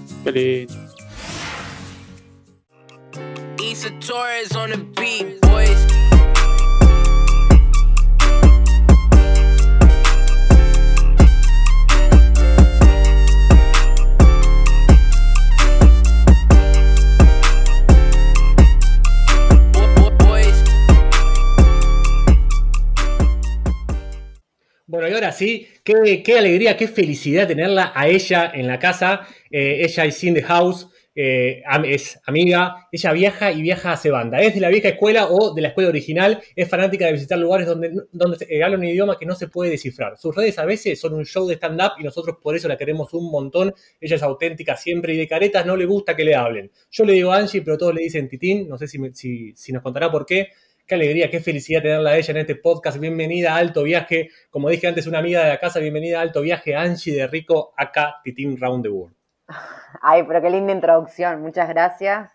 Bueno, 24.89 25.09
y 25.09 25.13
ahora 25.13 25.33
sí, 25.33 25.67
qué, 25.83 26.37
alegría, 26.37 26.77
qué 26.77 26.87
felicidad 26.87 27.45
tenerla 27.45 27.91
a 27.93 28.07
ella 28.07 28.49
en 28.53 28.67
la 28.67 28.79
casa. 28.79 29.27
Eh, 29.51 29.81
ella 29.83 30.05
es 30.05 30.23
in 30.23 30.33
the 30.33 30.41
house, 30.43 30.87
eh, 31.13 31.61
es 31.83 32.17
amiga, 32.25 32.87
ella 32.89 33.11
viaja 33.11 33.51
y 33.51 33.61
viaja 33.61 33.91
hace 33.91 34.11
banda. 34.11 34.39
Es 34.39 34.53
de 34.53 34.61
la 34.61 34.69
vieja 34.69 34.87
escuela 34.87 35.27
o 35.29 35.53
de 35.53 35.61
la 35.61 35.67
escuela 35.69 35.89
original, 35.89 36.41
es 36.55 36.69
fanática 36.69 37.05
de 37.05 37.11
visitar 37.11 37.37
lugares 37.37 37.67
donde, 37.67 37.91
donde 38.13 38.47
eh, 38.49 38.63
habla 38.63 38.77
un 38.77 38.85
idioma 38.85 39.17
que 39.19 39.25
no 39.25 39.35
se 39.35 39.49
puede 39.49 39.71
descifrar. 39.71 40.17
Sus 40.17 40.33
redes 40.33 40.57
a 40.57 40.63
veces 40.63 40.97
son 41.01 41.15
un 41.15 41.25
show 41.25 41.45
de 41.45 41.55
stand-up 41.55 41.99
y 41.99 42.03
nosotros 42.05 42.37
por 42.41 42.55
eso 42.55 42.69
la 42.69 42.77
queremos 42.77 43.13
un 43.13 43.29
montón. 43.29 43.73
Ella 43.99 44.15
es 44.15 44.23
auténtica 44.23 44.77
siempre 44.77 45.13
y 45.15 45.17
de 45.17 45.27
caretas 45.27 45.65
no 45.65 45.75
le 45.75 45.85
gusta 45.85 46.15
que 46.15 46.23
le 46.23 46.33
hablen. 46.33 46.71
Yo 46.91 47.03
le 47.03 47.11
digo 47.11 47.33
Angie, 47.33 47.61
pero 47.61 47.77
todos 47.77 47.93
le 47.93 48.03
dicen 48.03 48.29
Titín, 48.29 48.69
no 48.69 48.77
sé 48.77 48.87
si, 48.87 48.99
si, 49.13 49.53
si 49.53 49.73
nos 49.73 49.83
contará 49.83 50.09
por 50.09 50.25
qué. 50.25 50.47
Qué 50.87 50.95
alegría, 50.95 51.29
qué 51.29 51.41
felicidad 51.41 51.81
tenerla 51.81 52.11
a 52.11 52.15
ella 52.15 52.31
en 52.31 52.37
este 52.37 52.55
podcast. 52.55 52.97
Bienvenida 52.97 53.53
a 53.53 53.57
Alto 53.57 53.83
Viaje. 53.83 54.29
Como 54.49 54.69
dije 54.69 54.87
antes, 54.87 55.05
una 55.05 55.19
amiga 55.19 55.43
de 55.43 55.49
la 55.49 55.57
casa. 55.57 55.81
Bienvenida 55.81 56.19
a 56.19 56.21
Alto 56.21 56.39
Viaje, 56.39 56.77
Angie 56.77 57.13
de 57.13 57.27
Rico, 57.27 57.73
acá, 57.75 58.21
Titín 58.23 58.57
Round 58.57 58.83
the 58.83 58.89
World. 58.89 59.13
Ay, 60.01 60.23
pero 60.23 60.41
qué 60.41 60.49
linda 60.49 60.71
introducción. 60.71 61.41
Muchas 61.41 61.67
gracias. 61.67 62.31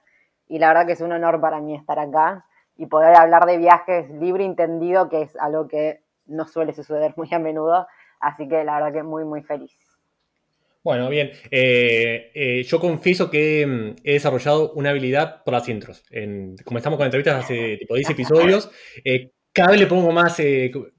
Y 0.48 0.58
la 0.58 0.68
verdad 0.68 0.84
que 0.86 0.92
es 0.92 1.00
un 1.00 1.12
honor 1.12 1.40
para 1.40 1.62
mí 1.62 1.74
estar 1.74 1.98
acá 1.98 2.44
y 2.76 2.84
poder 2.84 3.16
hablar 3.16 3.46
de 3.46 3.56
viajes 3.56 4.10
libre 4.10 4.44
entendido, 4.44 5.08
que 5.08 5.22
es 5.22 5.34
algo 5.36 5.66
que 5.66 6.02
no 6.26 6.46
suele 6.46 6.74
suceder 6.74 7.14
muy 7.16 7.32
a 7.32 7.38
menudo. 7.38 7.86
Así 8.20 8.48
que 8.48 8.64
la 8.64 8.74
verdad 8.74 8.92
que 8.92 9.02
muy, 9.02 9.24
muy 9.24 9.42
feliz. 9.42 9.74
Bueno, 10.84 11.08
bien. 11.08 11.30
Eh, 11.50 12.32
eh, 12.34 12.62
yo 12.64 12.80
confieso 12.80 13.30
que 13.30 13.66
mm, 13.66 14.00
he 14.02 14.14
desarrollado 14.14 14.72
una 14.72 14.90
habilidad 14.90 15.44
por 15.44 15.54
las 15.54 15.68
intros. 15.68 16.02
como 16.64 16.78
estamos 16.78 16.96
con 16.96 17.04
entrevistas 17.06 17.44
hace 17.44 17.76
tipo 17.76 17.94
10 17.94 18.10
episodios, 18.10 18.70
eh, 19.04 19.30
cada 19.52 19.70
vez 19.70 19.80
le 19.80 19.86
pongo 19.86 20.10
más, 20.12 20.40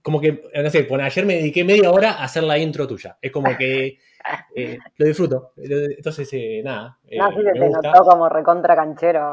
como 0.02 0.22
que, 0.22 0.44
no 0.54 0.70
sé, 0.70 0.88
ayer 1.02 1.26
me 1.26 1.36
dediqué 1.36 1.64
media 1.64 1.92
hora 1.92 2.12
a 2.12 2.24
hacer 2.24 2.44
la 2.44 2.58
intro 2.58 2.88
tuya. 2.88 3.18
Es 3.22 3.32
como 3.32 3.58
que 3.58 3.98
lo 4.98 5.06
disfruto. 5.06 5.54
Entonces, 5.58 6.32
nada. 6.64 7.00
no, 7.12 7.32
sí, 7.32 7.38
te 7.52 7.70
notó 7.70 8.06
como 8.06 8.30
recontra 8.30 8.76
canchero. 8.76 9.32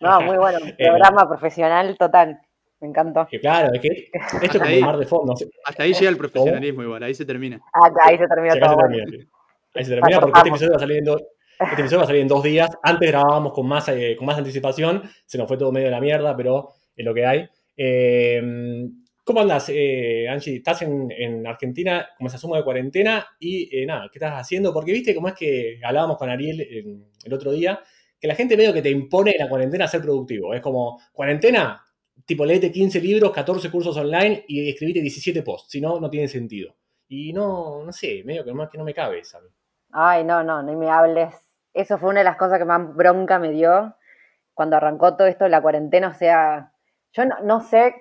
No, 0.00 0.20
muy 0.20 0.36
bueno. 0.36 0.58
Programa 0.76 1.28
profesional 1.28 1.96
total. 1.96 2.40
Me 2.80 2.88
encantó. 2.88 3.26
claro, 3.40 3.72
es 3.72 3.80
que 3.80 4.10
esto 4.42 4.58
es 4.58 4.62
como 4.62 4.80
mar 4.80 4.98
de 4.98 5.06
fondo. 5.06 5.32
Hasta 5.64 5.84
ahí 5.84 5.94
llega 5.94 6.10
el 6.10 6.18
profesionalismo 6.18 6.82
igual, 6.82 7.02
ahí 7.02 7.14
se 7.14 7.24
termina. 7.24 7.58
Ah, 7.72 7.88
ahí 8.04 8.18
se 8.18 8.26
termina 8.26 8.58
todo. 8.58 8.76
Ahí 9.74 9.84
se 9.84 9.90
termina 9.90 10.20
porque 10.20 10.38
este 10.38 10.48
episodio 10.50 10.70
va 10.70 10.76
a 10.76 10.80
salir 10.80 10.98
en 10.98 11.04
dos. 11.04 11.22
Este 11.58 11.80
episodio 11.82 11.98
va 11.98 12.04
a 12.04 12.06
salir 12.06 12.22
en 12.22 12.28
dos 12.28 12.42
días. 12.44 12.70
Antes 12.82 13.10
grabábamos 13.10 13.52
con 13.52 13.66
más, 13.66 13.88
eh, 13.88 14.14
con 14.16 14.26
más 14.26 14.38
anticipación. 14.38 15.02
Se 15.26 15.36
nos 15.36 15.48
fue 15.48 15.56
todo 15.56 15.72
medio 15.72 15.86
de 15.86 15.90
la 15.90 16.00
mierda, 16.00 16.36
pero 16.36 16.70
es 16.94 17.04
lo 17.04 17.12
que 17.12 17.26
hay. 17.26 17.48
Eh, 17.76 18.40
¿Cómo 19.24 19.40
andas, 19.40 19.70
eh, 19.70 20.28
Angie? 20.28 20.56
¿Estás 20.56 20.82
en, 20.82 21.46
Argentina 21.46 22.06
como 22.16 22.28
se 22.28 22.36
asume 22.36 22.58
de 22.58 22.64
cuarentena? 22.64 23.26
Y 23.40 23.84
nada, 23.86 24.08
¿qué 24.12 24.18
estás 24.18 24.34
haciendo? 24.34 24.72
Porque 24.72 24.92
viste 24.92 25.14
cómo 25.14 25.28
es 25.28 25.34
que 25.34 25.80
hablábamos 25.82 26.18
con 26.18 26.28
Ariel 26.28 26.60
el 27.24 27.32
otro 27.32 27.50
día, 27.50 27.80
que 28.20 28.28
la 28.28 28.34
gente 28.34 28.56
medio 28.56 28.72
que 28.72 28.82
te 28.82 28.90
impone 28.90 29.32
en 29.32 29.38
la 29.38 29.48
cuarentena 29.48 29.86
a 29.86 29.88
ser 29.88 30.02
productivo. 30.02 30.52
Es 30.54 30.60
como, 30.60 31.00
cuarentena, 31.12 31.82
tipo, 32.26 32.44
leete 32.44 32.70
15 32.70 33.00
libros, 33.00 33.32
14 33.32 33.70
cursos 33.70 33.96
online 33.96 34.44
y 34.46 34.68
escribite 34.68 35.00
17 35.00 35.42
posts. 35.42 35.70
Si 35.70 35.80
no, 35.80 35.98
no 35.98 36.10
tiene 36.10 36.28
sentido. 36.28 36.76
Y 37.08 37.32
no, 37.32 37.82
no 37.84 37.92
sé, 37.92 38.22
medio 38.24 38.44
que 38.44 38.52
más 38.52 38.68
que 38.68 38.78
no 38.78 38.84
me 38.84 38.94
cabe, 38.94 39.24
¿sabes? 39.24 39.50
Ay, 39.96 40.24
no, 40.24 40.42
no, 40.42 40.60
ni 40.60 40.74
me 40.74 40.90
hables. 40.90 41.32
Eso 41.72 41.98
fue 41.98 42.10
una 42.10 42.18
de 42.20 42.24
las 42.24 42.36
cosas 42.36 42.58
que 42.58 42.64
más 42.64 42.94
bronca 42.96 43.38
me 43.38 43.50
dio 43.50 43.94
cuando 44.52 44.76
arrancó 44.76 45.16
todo 45.16 45.28
esto 45.28 45.46
la 45.48 45.62
cuarentena. 45.62 46.08
O 46.08 46.14
sea, 46.14 46.72
yo 47.12 47.24
no, 47.24 47.60
sé, 47.60 47.94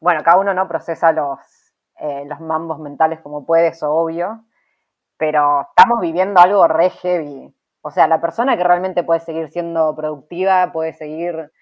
bueno, 0.00 0.24
cada 0.24 0.38
uno 0.38 0.54
no 0.54 0.66
procesa 0.66 1.12
los, 1.12 1.38
eh, 2.00 2.24
los 2.26 2.40
mambos 2.40 2.80
mentales 2.80 3.20
como 3.20 3.46
puede, 3.46 3.68
eso 3.68 3.92
obvio, 3.92 4.44
pero 5.18 5.68
estamos 5.76 6.00
viviendo 6.00 6.40
algo 6.40 6.66
re 6.66 6.90
heavy. 6.90 7.54
O 7.80 7.92
sea, 7.92 8.08
la 8.08 8.20
persona 8.20 8.56
que 8.56 8.64
realmente 8.64 9.04
puede 9.04 9.20
seguir 9.20 9.50
siendo 9.50 9.94
productiva, 9.94 10.72
puede 10.72 10.94
seguir 10.94 11.52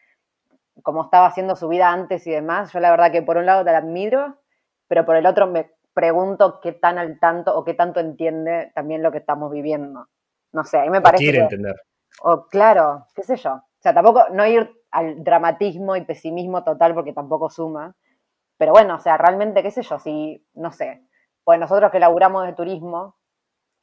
como 0.83 1.05
estaba 1.05 1.27
haciendo 1.27 1.57
su 1.57 1.69
vida 1.69 1.91
antes 1.91 2.27
y 2.27 2.31
demás, 2.31 2.73
yo 2.73 2.81
la 2.81 2.91
verdad 2.91 3.13
que 3.13 3.23
por 3.23 3.37
un 3.37 3.45
lado 3.45 3.65
te 3.65 3.73
la 3.73 3.79
admiro, 3.79 4.39
pero 4.87 5.05
por 5.05 5.17
el 5.17 5.27
otro 5.27 5.47
me 5.47 5.71
pregunto 5.99 6.61
qué 6.61 6.71
tan 6.71 6.97
al 6.97 7.19
tanto 7.19 7.59
o 7.59 7.65
qué 7.65 7.75
tanto 7.75 7.99
entiende 7.99 8.71
también 8.73 9.03
lo 9.03 9.11
que 9.11 9.19
estamos 9.19 9.51
viviendo. 9.51 10.07
No 10.53 10.63
sé, 10.63 10.79
a 10.79 10.83
mí 10.83 10.91
me 10.91 11.01
parece. 11.01 11.25
quiere 11.25 11.41
entender. 11.41 11.75
O 12.23 12.47
claro, 12.47 13.07
qué 13.17 13.25
sé 13.25 13.35
yo. 13.35 13.55
O 13.55 13.81
sea, 13.81 13.93
tampoco 13.93 14.29
no 14.31 14.47
ir 14.47 14.71
al 14.93 15.25
dramatismo 15.25 15.97
y 15.97 16.05
pesimismo 16.05 16.63
total 16.63 16.95
porque 16.95 17.13
tampoco 17.13 17.51
suma. 17.51 17.97
Pero 18.59 18.71
bueno, 18.71 18.95
o 18.95 18.99
sea, 19.01 19.17
realmente, 19.17 19.61
qué 19.61 19.73
sé 19.73 19.83
yo, 19.83 19.99
si, 19.99 20.47
no 20.55 20.71
sé, 20.71 21.03
pues 21.43 21.59
nosotros 21.59 21.91
que 21.91 21.99
laburamos 21.99 22.47
de 22.47 22.53
turismo, 22.53 23.17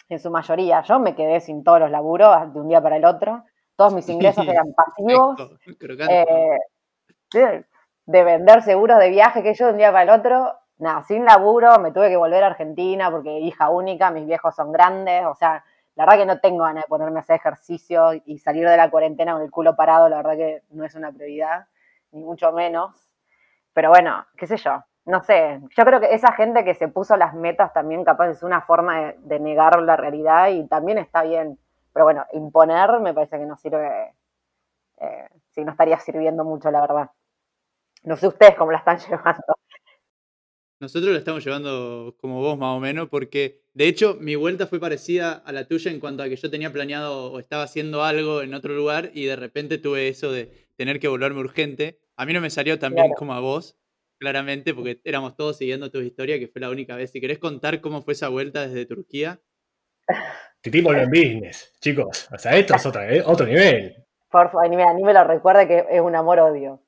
en 0.07 0.19
su 0.19 0.31
mayoría, 0.31 0.83
yo 0.83 0.99
me 0.99 1.15
quedé 1.15 1.41
sin 1.41 1.65
todos 1.65 1.81
los 1.81 1.91
laburos 1.91 2.53
de 2.53 2.61
un 2.61 2.69
día 2.69 2.81
para 2.81 2.95
el 2.95 3.03
otro. 3.03 3.43
Todos 3.75 3.93
mis 3.93 4.07
ingresos 4.07 4.47
eran 4.47 4.73
pasivos. 4.73 5.51
Eh, 6.09 6.57
de, 7.33 7.65
de 8.05 8.23
vender 8.23 8.61
seguros 8.61 8.99
de 8.99 9.09
viaje 9.09 9.43
que 9.43 9.53
yo 9.53 9.65
de 9.65 9.71
un 9.73 9.77
día 9.79 9.91
para 9.91 10.03
el 10.03 10.17
otro 10.17 10.53
nada, 10.77 11.03
sin 11.03 11.25
laburo, 11.25 11.79
me 11.79 11.91
tuve 11.91 12.09
que 12.09 12.17
volver 12.17 12.43
a 12.43 12.47
Argentina 12.47 13.11
porque 13.11 13.39
hija 13.39 13.69
única, 13.69 14.11
mis 14.11 14.25
viejos 14.25 14.55
son 14.55 14.71
grandes, 14.71 15.25
o 15.25 15.35
sea, 15.35 15.63
la 15.95 16.05
verdad 16.05 16.19
que 16.19 16.25
no 16.25 16.39
tengo 16.39 16.63
ganas 16.63 16.83
de 16.83 16.89
ponerme 16.89 17.19
a 17.19 17.21
hacer 17.21 17.37
ejercicio 17.37 18.13
y 18.25 18.39
salir 18.39 18.67
de 18.67 18.77
la 18.77 18.89
cuarentena 18.89 19.33
con 19.33 19.41
el 19.41 19.51
culo 19.51 19.75
parado, 19.75 20.09
la 20.09 20.17
verdad 20.17 20.35
que 20.35 20.63
no 20.71 20.83
es 20.83 20.95
una 20.95 21.11
prioridad, 21.11 21.67
ni 22.11 22.23
mucho 22.23 22.51
menos. 22.51 23.09
Pero 23.73 23.89
bueno, 23.89 24.25
qué 24.37 24.47
sé 24.47 24.57
yo, 24.57 24.83
no 25.05 25.21
sé, 25.23 25.61
yo 25.75 25.85
creo 25.85 25.99
que 25.99 26.13
esa 26.13 26.33
gente 26.33 26.65
que 26.65 26.73
se 26.73 26.87
puso 26.87 27.15
las 27.15 27.35
metas 27.35 27.71
también 27.73 28.03
capaz 28.03 28.29
es 28.29 28.43
una 28.43 28.61
forma 28.61 29.13
de, 29.17 29.39
negar 29.39 29.79
la 29.81 29.95
realidad 29.95 30.49
y 30.49 30.67
también 30.67 30.97
está 30.97 31.23
bien. 31.23 31.59
Pero 31.93 32.05
bueno, 32.05 32.25
imponer 32.33 32.99
me 32.99 33.13
parece 33.13 33.37
que 33.37 33.45
no 33.45 33.55
sirve, 33.55 34.13
eh, 34.97 35.29
sí, 35.51 35.63
no 35.63 35.71
estaría 35.71 35.99
sirviendo 35.99 36.43
mucho, 36.43 36.71
la 36.71 36.81
verdad. 36.81 37.11
No 38.03 38.15
sé 38.17 38.27
ustedes 38.27 38.55
cómo 38.55 38.71
la 38.71 38.79
están 38.79 38.97
llevando. 39.09 39.43
Nosotros 40.79 41.13
lo 41.13 41.17
estamos 41.17 41.43
llevando 41.43 42.15
como 42.19 42.41
vos 42.41 42.57
más 42.57 42.75
o 42.75 42.79
menos, 42.79 43.07
porque 43.07 43.61
de 43.73 43.87
hecho 43.87 44.17
mi 44.19 44.35
vuelta 44.35 44.67
fue 44.67 44.79
parecida 44.79 45.33
a 45.33 45.51
la 45.53 45.67
tuya 45.67 45.89
en 45.89 46.01
cuanto 46.01 46.21
a 46.21 46.27
que 46.27 46.35
yo 46.35 46.49
tenía 46.49 46.71
planeado 46.71 47.31
o 47.31 47.39
estaba 47.39 47.63
haciendo 47.63 48.03
algo 48.03 48.41
en 48.41 48.53
otro 48.53 48.73
lugar 48.73 49.11
y 49.13 49.25
de 49.25 49.37
repente 49.37 49.77
tuve 49.77 50.09
eso 50.09 50.31
de 50.31 50.51
tener 50.75 50.99
que 50.99 51.07
volverme 51.07 51.39
urgente. 51.39 52.01
A 52.17 52.25
mí 52.25 52.33
no 52.33 52.41
me 52.41 52.49
salió 52.49 52.77
tan 52.77 52.93
bien 52.93 53.13
como 53.13 53.33
a 53.33 53.39
vos, 53.39 53.77
claramente, 54.19 54.73
porque 54.73 54.99
éramos 55.05 55.35
todos 55.37 55.57
siguiendo 55.57 55.91
tu 55.91 55.99
historia, 56.01 56.39
que 56.39 56.47
fue 56.47 56.61
la 56.61 56.69
única 56.69 56.95
vez. 56.95 57.11
Si 57.11 57.21
querés 57.21 57.39
contar 57.39 57.79
cómo 57.79 58.01
fue 58.01 58.13
esa 58.13 58.27
vuelta 58.27 58.67
desde 58.67 58.85
Turquía. 58.85 59.39
Titi 60.61 60.81
volvió 60.81 61.03
en 61.03 61.09
business, 61.09 61.73
chicos. 61.79 62.27
O 62.33 62.37
sea, 62.37 62.57
esto 62.57 62.75
es 62.75 62.85
otra, 62.85 63.09
eh, 63.09 63.23
otro 63.25 63.45
nivel. 63.45 63.95
Por 64.29 64.51
favor, 64.51 64.69
ni 64.69 64.75
me, 64.75 64.93
ni 64.93 65.03
me 65.03 65.13
lo 65.13 65.23
recuerde 65.23 65.67
que 65.67 65.85
es 65.89 66.01
un 66.01 66.15
amor-odio. 66.15 66.81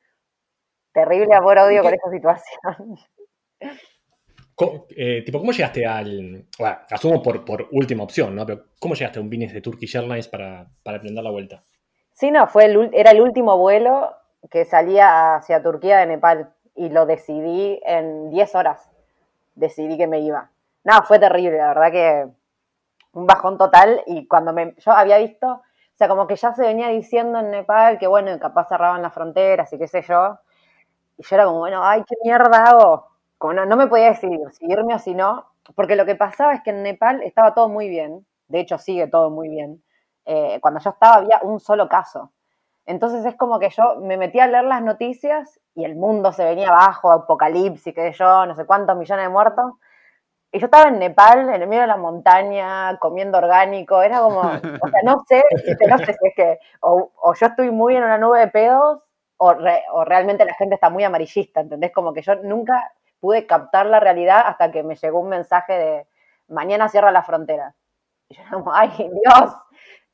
Terrible 0.94 1.34
amor-odio 1.34 1.84
con 1.84 1.94
esta 1.94 2.10
situación. 2.12 2.98
Co- 4.56 4.88
eh, 4.96 5.22
tipo, 5.26 5.40
¿cómo 5.40 5.52
llegaste 5.52 5.86
al. 5.86 6.46
Bueno, 6.58 6.78
asumo 6.90 7.22
por, 7.22 7.46
por 7.46 7.68
última 7.72 8.04
opción, 8.04 8.36
¿no? 8.36 8.46
Pero 8.46 8.66
¿cómo 8.80 8.96
llegaste 8.96 9.20
a 9.20 9.22
un 9.22 9.30
business 9.30 9.54
de 9.54 9.62
Turkish 9.62 9.96
Airlines 9.96 10.28
para, 10.28 10.68
para 10.84 10.98
emprender 10.98 11.24
la 11.24 11.32
vuelta? 11.32 11.64
Sí, 12.14 12.32
no, 12.32 12.48
fue 12.48 12.66
el, 12.66 12.90
era 12.94 13.12
el 13.12 13.22
último 13.22 13.58
vuelo 13.58 14.16
que 14.50 14.66
salía 14.66 15.36
hacia 15.36 15.62
Turquía 15.62 16.00
de 16.00 16.08
Nepal 16.08 16.54
y 16.76 16.90
lo 16.90 17.06
decidí 17.06 17.80
en 17.86 18.30
10 18.32 18.56
horas. 18.56 18.90
Decidí 19.56 19.98
que 19.98 20.08
me 20.08 20.20
iba. 20.22 20.50
No, 20.84 21.04
fue 21.04 21.20
terrible, 21.20 21.58
la 21.58 21.70
verdad 21.70 21.92
que 21.92 22.28
un 23.14 23.28
bajón 23.28 23.58
total 23.58 24.04
y 24.08 24.28
cuando 24.28 24.54
me, 24.54 24.76
yo 24.78 24.92
había 24.94 25.18
visto, 25.20 25.48
o 25.48 25.64
sea, 25.98 26.08
como 26.08 26.28
que 26.28 26.36
ya 26.36 26.54
se 26.54 26.64
venía 26.64 26.90
diciendo 26.90 27.40
en 27.40 27.52
Nepal 27.52 28.00
que 28.00 28.08
bueno, 28.08 28.38
capaz 28.40 28.70
cerraban 28.70 29.02
las 29.02 29.14
fronteras 29.14 29.72
y 29.74 29.78
qué 29.80 29.88
sé 29.88 30.02
yo. 30.04 30.40
Y 31.18 31.24
yo 31.24 31.36
era 31.36 31.46
como, 31.46 31.60
bueno, 31.60 31.84
ay, 31.86 32.04
¿qué 32.08 32.16
mierda 32.24 32.64
hago? 32.66 33.08
Como 33.38 33.54
no, 33.54 33.66
no 33.66 33.76
me 33.78 33.88
podía 33.88 34.10
decidir 34.10 34.40
si 34.52 34.66
irme 34.66 34.96
o 34.96 35.00
si 35.00 35.14
no, 35.14 35.46
porque 35.76 35.96
lo 35.96 36.06
que 36.06 36.16
pasaba 36.16 36.54
es 36.54 36.62
que 36.64 36.72
en 36.72 36.84
Nepal 36.84 37.22
estaba 37.24 37.54
todo 37.54 37.70
muy 37.70 37.88
bien, 37.90 38.26
de 38.48 38.60
hecho 38.60 38.78
sigue 38.78 39.08
todo 39.08 39.30
muy 39.30 39.50
bien. 39.50 39.84
Eh, 40.26 40.60
cuando 40.62 40.80
yo 40.80 40.90
estaba 40.90 41.16
había 41.16 41.40
un 41.44 41.60
solo 41.60 41.88
caso. 41.88 42.32
Entonces 42.86 43.26
es 43.26 43.36
como 43.36 43.60
que 43.60 43.70
yo 43.70 43.98
me 44.02 44.18
metí 44.18 44.40
a 44.40 44.48
leer 44.48 44.64
las 44.64 44.82
noticias 44.82 45.60
y 45.76 45.84
el 45.86 45.96
mundo 45.96 46.32
se 46.32 46.46
venía 46.46 46.70
abajo, 46.70 47.12
apocalipsis, 47.12 47.94
qué 47.94 48.12
sé 48.12 48.18
yo, 48.20 48.46
no 48.46 48.56
sé 48.56 48.66
cuántos 48.66 48.98
millones 48.98 49.26
de 49.26 49.30
muertos. 49.30 49.74
Y 50.52 50.60
yo 50.60 50.66
estaba 50.66 50.90
en 50.90 51.00
Nepal, 51.00 51.42
en 51.50 51.62
el 51.62 51.68
medio 51.68 51.82
de 51.82 51.88
la 51.88 51.98
montaña, 51.98 52.98
comiendo 53.00 53.38
orgánico, 53.38 54.02
era 54.02 54.20
como, 54.22 54.40
o 54.82 54.88
sea, 54.90 55.02
no 55.04 55.24
sé, 55.28 55.44
este, 55.66 55.88
no 55.88 55.98
sé 56.00 56.06
si 56.14 56.28
es 56.28 56.34
que 56.36 56.60
o, 56.82 57.12
o 57.22 57.34
yo 57.34 57.48
estoy 57.48 57.70
muy 57.72 57.96
en 57.96 58.04
una 58.04 58.18
nube 58.18 58.40
de 58.40 58.48
pedos 58.48 59.02
o, 59.38 59.54
re- 59.54 59.84
o 59.92 60.06
realmente 60.06 60.46
la 60.46 60.54
gente 60.56 60.76
está 60.76 60.90
muy 60.90 61.04
amarillista, 61.04 61.60
¿entendés? 61.62 61.92
Como 61.92 62.14
que 62.14 62.22
yo 62.22 62.36
nunca 62.36 62.92
pude 63.20 63.48
captar 63.48 63.86
la 63.88 64.00
realidad 64.00 64.42
hasta 64.46 64.72
que 64.72 64.84
me 64.84 64.96
llegó 64.96 65.20
un 65.20 65.30
mensaje 65.30 65.74
de 65.74 66.08
mañana 66.48 66.90
cierra 66.90 67.12
la 67.12 67.24
frontera. 67.24 67.76
Y 68.30 68.36
yo 68.36 68.44
como, 68.52 68.74
ay, 68.74 68.90
Dios. 68.98 69.56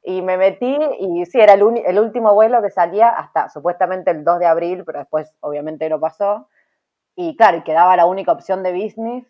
Y 0.04 0.22
me 0.22 0.38
metí 0.38 0.78
y 1.00 1.26
sí, 1.26 1.40
era 1.40 1.54
el, 1.54 1.64
uni- 1.64 1.84
el 1.86 1.98
último 2.00 2.34
vuelo 2.34 2.62
que 2.62 2.70
salía 2.70 3.10
hasta 3.10 3.50
supuestamente 3.50 4.12
el 4.12 4.24
2 4.24 4.38
de 4.40 4.46
abril, 4.46 4.84
pero 4.86 5.00
después 5.00 5.34
obviamente 5.40 5.90
no 5.90 6.00
pasó. 6.00 6.50
Y 7.16 7.36
claro, 7.38 7.64
quedaba 7.64 7.96
la 7.96 8.06
única 8.06 8.32
opción 8.32 8.64
de 8.64 8.74
business. 8.74 9.26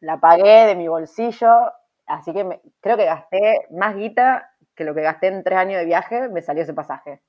La 0.00 0.18
pagué 0.20 0.66
de 0.66 0.74
mi 0.74 0.88
bolsillo, 0.88 1.72
así 2.06 2.32
que 2.32 2.44
me- 2.44 2.60
creo 2.80 2.96
que 2.96 3.04
gasté 3.04 3.66
más 3.70 3.94
guita 3.94 4.50
que 4.74 4.84
lo 4.84 4.94
que 4.94 5.02
gasté 5.02 5.28
en 5.28 5.44
tres 5.44 5.58
años 5.58 5.78
de 5.78 5.86
viaje, 5.86 6.28
me 6.28 6.42
salió 6.42 6.62
ese 6.64 6.74
pasaje. 6.74 7.22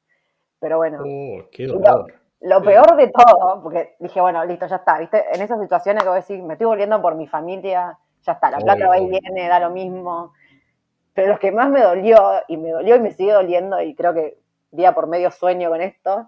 Pero 0.59 0.77
bueno, 0.77 0.99
Oh, 1.01 1.43
qué 1.51 1.67
dolor. 1.67 2.13
Lo 2.43 2.61
peor 2.61 2.95
de 2.97 3.07
todo, 3.07 3.61
porque 3.63 3.95
dije, 3.99 4.19
bueno, 4.19 4.43
listo, 4.43 4.67
ya 4.67 4.75
está, 4.75 4.99
¿viste? 4.99 5.23
En 5.33 5.41
esas 5.41 5.61
situaciones 5.61 6.03
que 6.03 6.09
voy 6.09 6.17
a 6.17 6.21
decir, 6.21 6.43
me 6.43 6.53
estoy 6.53 6.67
volviendo 6.67 7.01
por 7.01 7.15
mi 7.15 7.25
familia, 7.25 7.97
ya 8.21 8.33
está, 8.33 8.51
la 8.51 8.57
plata 8.57 8.87
va 8.87 8.97
y 8.97 9.09
viene, 9.09 9.47
da 9.47 9.59
lo 9.61 9.69
mismo. 9.69 10.33
Pero 11.13 11.33
lo 11.33 11.39
que 11.39 11.53
más 11.53 11.69
me 11.69 11.81
dolió, 11.81 12.41
y 12.49 12.57
me 12.57 12.71
dolió 12.71 12.97
y 12.97 12.99
me 12.99 13.11
sigue 13.11 13.31
doliendo, 13.31 13.81
y 13.81 13.95
creo 13.95 14.13
que 14.13 14.37
día 14.71 14.93
por 14.93 15.07
medio 15.07 15.31
sueño 15.31 15.69
con 15.69 15.81
esto, 15.81 16.27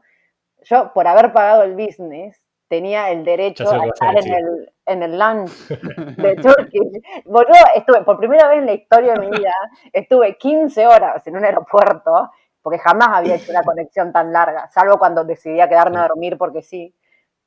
yo 0.64 0.94
por 0.94 1.06
haber 1.06 1.34
pagado 1.34 1.64
el 1.64 1.74
business, 1.74 2.42
tenía 2.70 3.12
el 3.12 3.26
derecho 3.26 3.70
a 3.70 3.86
estar 3.86 4.18
en 4.18 4.34
el, 4.34 4.74
en 4.86 5.04
el 5.04 5.20
lunch 5.20 5.52
de 6.18 6.36
Turkish. 6.36 7.26
Boludo, 7.26 7.54
estuve, 7.76 8.04
por 8.04 8.18
primera 8.18 8.48
vez 8.48 8.60
en 8.60 8.68
la 8.68 8.74
historia 8.74 9.14
de 9.16 9.20
mi 9.20 9.38
vida, 9.38 9.52
estuve 9.92 10.38
15 10.38 10.88
horas 10.88 11.28
en 11.28 11.36
un 11.36 11.44
aeropuerto, 11.44 12.32
porque 12.66 12.80
jamás 12.80 13.10
había 13.12 13.36
hecho 13.36 13.52
una 13.52 13.62
conexión 13.62 14.12
tan 14.12 14.34
larga, 14.34 14.68
salvo 14.72 14.98
cuando 14.98 15.24
decidía 15.24 15.70
quedarme 15.70 16.00
a 16.00 16.08
dormir 16.08 16.36
porque 16.36 16.64
sí. 16.64 16.96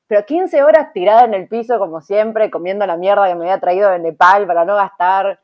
Pero 0.07 0.25
15 0.25 0.63
horas 0.63 0.93
tirada 0.93 1.25
en 1.25 1.35
el 1.35 1.49
piso, 1.49 1.77
como 1.81 2.01
siempre, 2.01 2.53
comiendo 2.53 2.87
la 2.87 2.97
mierda 2.97 3.27
que 3.27 3.35
me 3.35 3.47
había 3.47 3.59
traído 3.59 3.91
de 3.91 3.99
Nepal 3.99 4.47
para 4.47 4.65
no 4.65 4.77
gastar, 4.77 5.41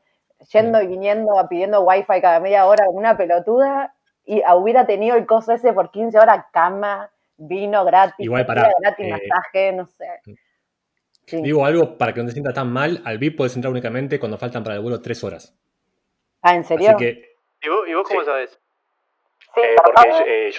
yendo 0.49 0.81
y 0.81 0.87
viniendo, 0.87 1.33
pidiendo 1.49 1.81
wifi 1.81 2.21
cada 2.21 2.39
media 2.39 2.65
hora 2.67 2.85
como 2.85 2.99
una 2.99 3.17
pelotuda, 3.17 3.93
y 4.23 4.41
hubiera 4.55 4.85
tenido 4.85 5.17
el 5.17 5.25
coso 5.25 5.51
ese 5.51 5.73
por 5.73 5.91
15 5.91 6.19
horas, 6.19 6.45
cama, 6.53 7.11
vino 7.35 7.83
gratis, 7.83 8.15
Igual, 8.25 8.45
gratis, 8.45 9.05
eh, 9.05 9.09
masaje, 9.11 9.73
no 9.73 9.87
sé. 9.87 10.07
Sí. 11.25 11.41
Digo 11.41 11.65
algo 11.65 11.97
para 11.97 12.13
que 12.13 12.21
no 12.21 12.27
te 12.27 12.31
sientas 12.31 12.53
tan 12.53 12.71
mal. 12.71 13.01
Al 13.03 13.17
VIP 13.17 13.35
puedes 13.35 13.53
entrar 13.57 13.71
únicamente 13.73 14.21
cuando 14.21 14.37
faltan 14.37 14.63
para 14.63 14.77
el 14.77 14.81
vuelo 14.81 15.01
tres 15.01 15.21
horas. 15.21 15.53
Ah, 16.41 16.55
¿en 16.55 16.63
serio? 16.63 16.91
Así 16.91 16.97
que. 16.97 17.35
¿Y 17.61 17.67
vos, 17.67 17.87
y 17.89 17.93
vos 17.93 18.07
cómo 18.07 18.21
Sí. 18.21 18.25
sabes? 18.25 18.57
Sí, 19.55 19.61
Eh, 19.61 19.75
perdón. 19.75 19.93
porque 19.95 20.09
yo, 20.09 20.25
eh, 20.25 20.51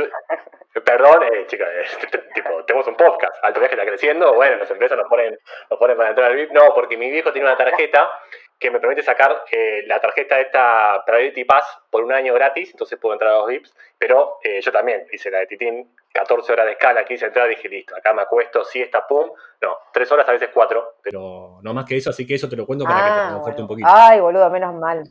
yo- 0.75 0.85
perdón, 0.85 1.23
eh, 1.33 1.47
chicas, 1.47 1.69
eh, 1.69 1.85
tipo, 2.35 2.65
tenemos 2.65 2.87
un 2.89 2.97
podcast, 2.97 3.35
Alto 3.43 3.61
Viaje 3.61 3.75
está 3.77 3.87
creciendo, 3.87 4.35
bueno, 4.35 4.57
las 4.57 4.71
empresas 4.71 4.97
nos 4.99 5.09
ponen, 5.09 5.39
nos 5.71 5.79
ponen 5.79 5.97
para 5.97 6.11
entrar 6.11 6.31
al 6.31 6.37
VIP, 6.37 6.53
no, 6.53 6.75
porque 6.75 6.97
mi 6.97 7.11
viejo 7.11 7.33
tiene 7.33 7.49
una 7.49 7.57
tarjeta 7.57 8.11
que 8.59 8.71
me 8.71 8.81
permite 8.81 9.03
sacar 9.03 9.45
eh, 9.51 9.83
la 9.87 10.01
tarjeta 10.01 10.37
de 10.37 10.43
esta 10.43 11.03
Priority 11.05 11.45
Pass 11.45 11.79
por 11.91 12.03
un 12.05 12.13
año 12.13 12.33
gratis, 12.35 12.71
entonces 12.71 12.99
puedo 12.99 13.13
entrar 13.15 13.33
a 13.33 13.39
los 13.39 13.47
VIPs, 13.49 13.75
pero 13.99 14.39
eh, 14.43 14.61
yo 14.63 14.73
también 14.73 15.07
hice 15.13 15.31
la 15.31 15.41
de 15.41 15.47
Titín, 15.47 15.95
14 16.13 16.53
horas 16.55 16.65
de 16.67 16.73
escala, 16.73 17.05
quise 17.05 17.27
entrar, 17.27 17.49
dije, 17.49 17.69
listo, 17.69 17.95
acá 17.95 18.15
me 18.15 18.23
acuesto, 18.23 18.65
siesta, 18.65 19.07
pum, 19.07 19.31
no, 19.61 19.79
3 19.93 20.11
horas, 20.13 20.27
a 20.29 20.33
veces 20.33 20.49
4, 20.55 20.95
pero 21.03 21.59
no 21.63 21.75
más 21.75 21.85
que 21.85 21.97
eso, 21.99 22.09
así 22.11 22.27
que 22.27 22.35
eso 22.37 22.49
te 22.49 22.57
lo 22.57 22.65
cuento 22.65 22.87
para 22.87 23.05
que 23.05 23.11
te 23.11 23.19
Ah, 23.19 23.27
reconforte 23.29 23.61
bueno. 23.61 23.65
un 23.65 23.69
poquito. 23.69 23.89
Ay, 23.93 24.21
boludo, 24.21 24.49
menos 24.49 24.75
mal. 24.75 25.03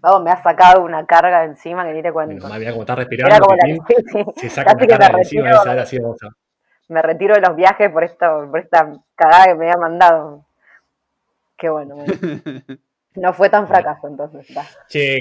Vamos, 0.00 0.22
me 0.22 0.30
ha 0.30 0.42
sacado 0.42 0.82
una 0.82 1.04
carga 1.06 1.40
de 1.40 1.46
encima 1.46 1.84
que 1.84 1.92
ni 1.92 2.02
te 2.02 2.12
cuento. 2.12 2.34
Menos 2.34 2.48
mal, 2.48 2.58
mirá 2.58 2.70
cómo 2.70 2.82
está 2.82 2.92
Era 2.94 3.02
respirando, 3.02 3.46
como 3.46 3.56
la 3.56 4.32
se 4.36 4.50
saca 4.50 4.72
una 4.74 4.86
que 4.86 4.86
me 4.86 5.06
encima, 5.06 5.44
retiro, 5.44 5.62
esa 5.62 5.72
era 5.72 5.82
así, 5.82 5.98
me 6.88 7.02
retiro 7.02 7.34
de 7.34 7.40
los 7.40 7.56
viajes 7.56 7.90
por 7.90 8.04
esto, 8.04 8.48
por 8.50 8.60
esta 8.60 8.92
cagada 9.14 9.46
que 9.46 9.54
me 9.54 9.66
había 9.66 9.80
mandado. 9.80 10.44
Qué 11.56 11.68
bueno, 11.68 11.96
bueno. 11.96 12.12
No 13.14 13.32
fue 13.32 13.48
tan 13.48 13.66
fracaso 13.66 14.06
entonces. 14.06 14.48
está. 14.48 14.64
Che, 14.86 15.18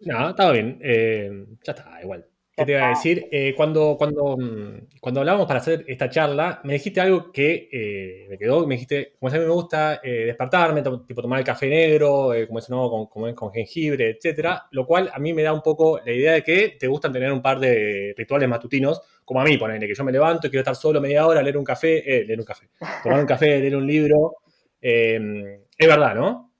no, 0.00 0.30
estaba 0.30 0.50
bien. 0.50 0.78
eh, 0.82 1.46
ya 1.62 1.72
está, 1.72 2.02
igual. 2.02 2.26
¿Qué 2.60 2.66
te 2.66 2.72
iba 2.72 2.86
a 2.86 2.88
decir? 2.90 3.26
Eh, 3.32 3.54
cuando, 3.56 3.96
cuando, 3.96 4.36
mm, 4.36 4.98
cuando 5.00 5.20
hablábamos 5.20 5.46
para 5.46 5.60
hacer 5.60 5.82
esta 5.88 6.10
charla, 6.10 6.60
me 6.64 6.74
dijiste 6.74 7.00
algo 7.00 7.32
que 7.32 7.70
eh, 7.72 8.26
me 8.28 8.36
quedó. 8.36 8.66
Me 8.66 8.74
dijiste, 8.74 9.14
como 9.18 9.32
a 9.32 9.38
mí 9.38 9.40
me 9.40 9.50
gusta 9.50 10.00
eh, 10.02 10.26
despertarme, 10.26 10.82
tipo 10.82 11.22
tomar 11.22 11.38
el 11.38 11.44
café 11.46 11.68
negro, 11.68 12.32
como 12.46 12.58
eso 12.58 12.74
no, 12.74 12.90
con, 12.90 13.06
como 13.06 13.28
es 13.28 13.34
con 13.34 13.50
jengibre, 13.50 14.10
etcétera. 14.10 14.66
Lo 14.72 14.86
cual 14.86 15.10
a 15.10 15.18
mí 15.18 15.32
me 15.32 15.42
da 15.42 15.54
un 15.54 15.62
poco 15.62 16.00
la 16.04 16.12
idea 16.12 16.32
de 16.32 16.42
que 16.42 16.76
te 16.78 16.86
gustan 16.86 17.14
tener 17.14 17.32
un 17.32 17.40
par 17.40 17.58
de 17.58 18.12
rituales 18.14 18.46
matutinos, 18.46 19.00
como 19.24 19.40
a 19.40 19.44
mí, 19.44 19.56
ponele, 19.56 19.86
que 19.86 19.94
yo 19.94 20.04
me 20.04 20.12
levanto 20.12 20.46
y 20.46 20.50
quiero 20.50 20.60
estar 20.60 20.76
solo 20.76 21.00
media 21.00 21.26
hora, 21.26 21.42
leer 21.42 21.56
un 21.56 21.64
café, 21.64 21.98
eh, 21.98 22.24
leer 22.26 22.38
un 22.38 22.44
café, 22.44 22.68
tomar 23.02 23.20
un 23.20 23.26
café, 23.26 23.46
leer 23.60 23.74
un 23.74 23.86
libro. 23.86 24.34
Eh, 24.82 25.60
es 25.78 25.88
verdad, 25.88 26.14
¿no? 26.14 26.52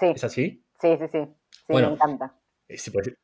Sí, 0.00 0.06
¿Es 0.14 0.24
así? 0.24 0.64
sí, 0.80 0.96
sí, 0.98 1.04
sí. 1.12 1.18
Sí, 1.50 1.62
Bueno. 1.68 1.88
me 1.88 1.94
encanta. 1.94 2.34
Sí, 2.68 2.90
porque, 2.90 3.14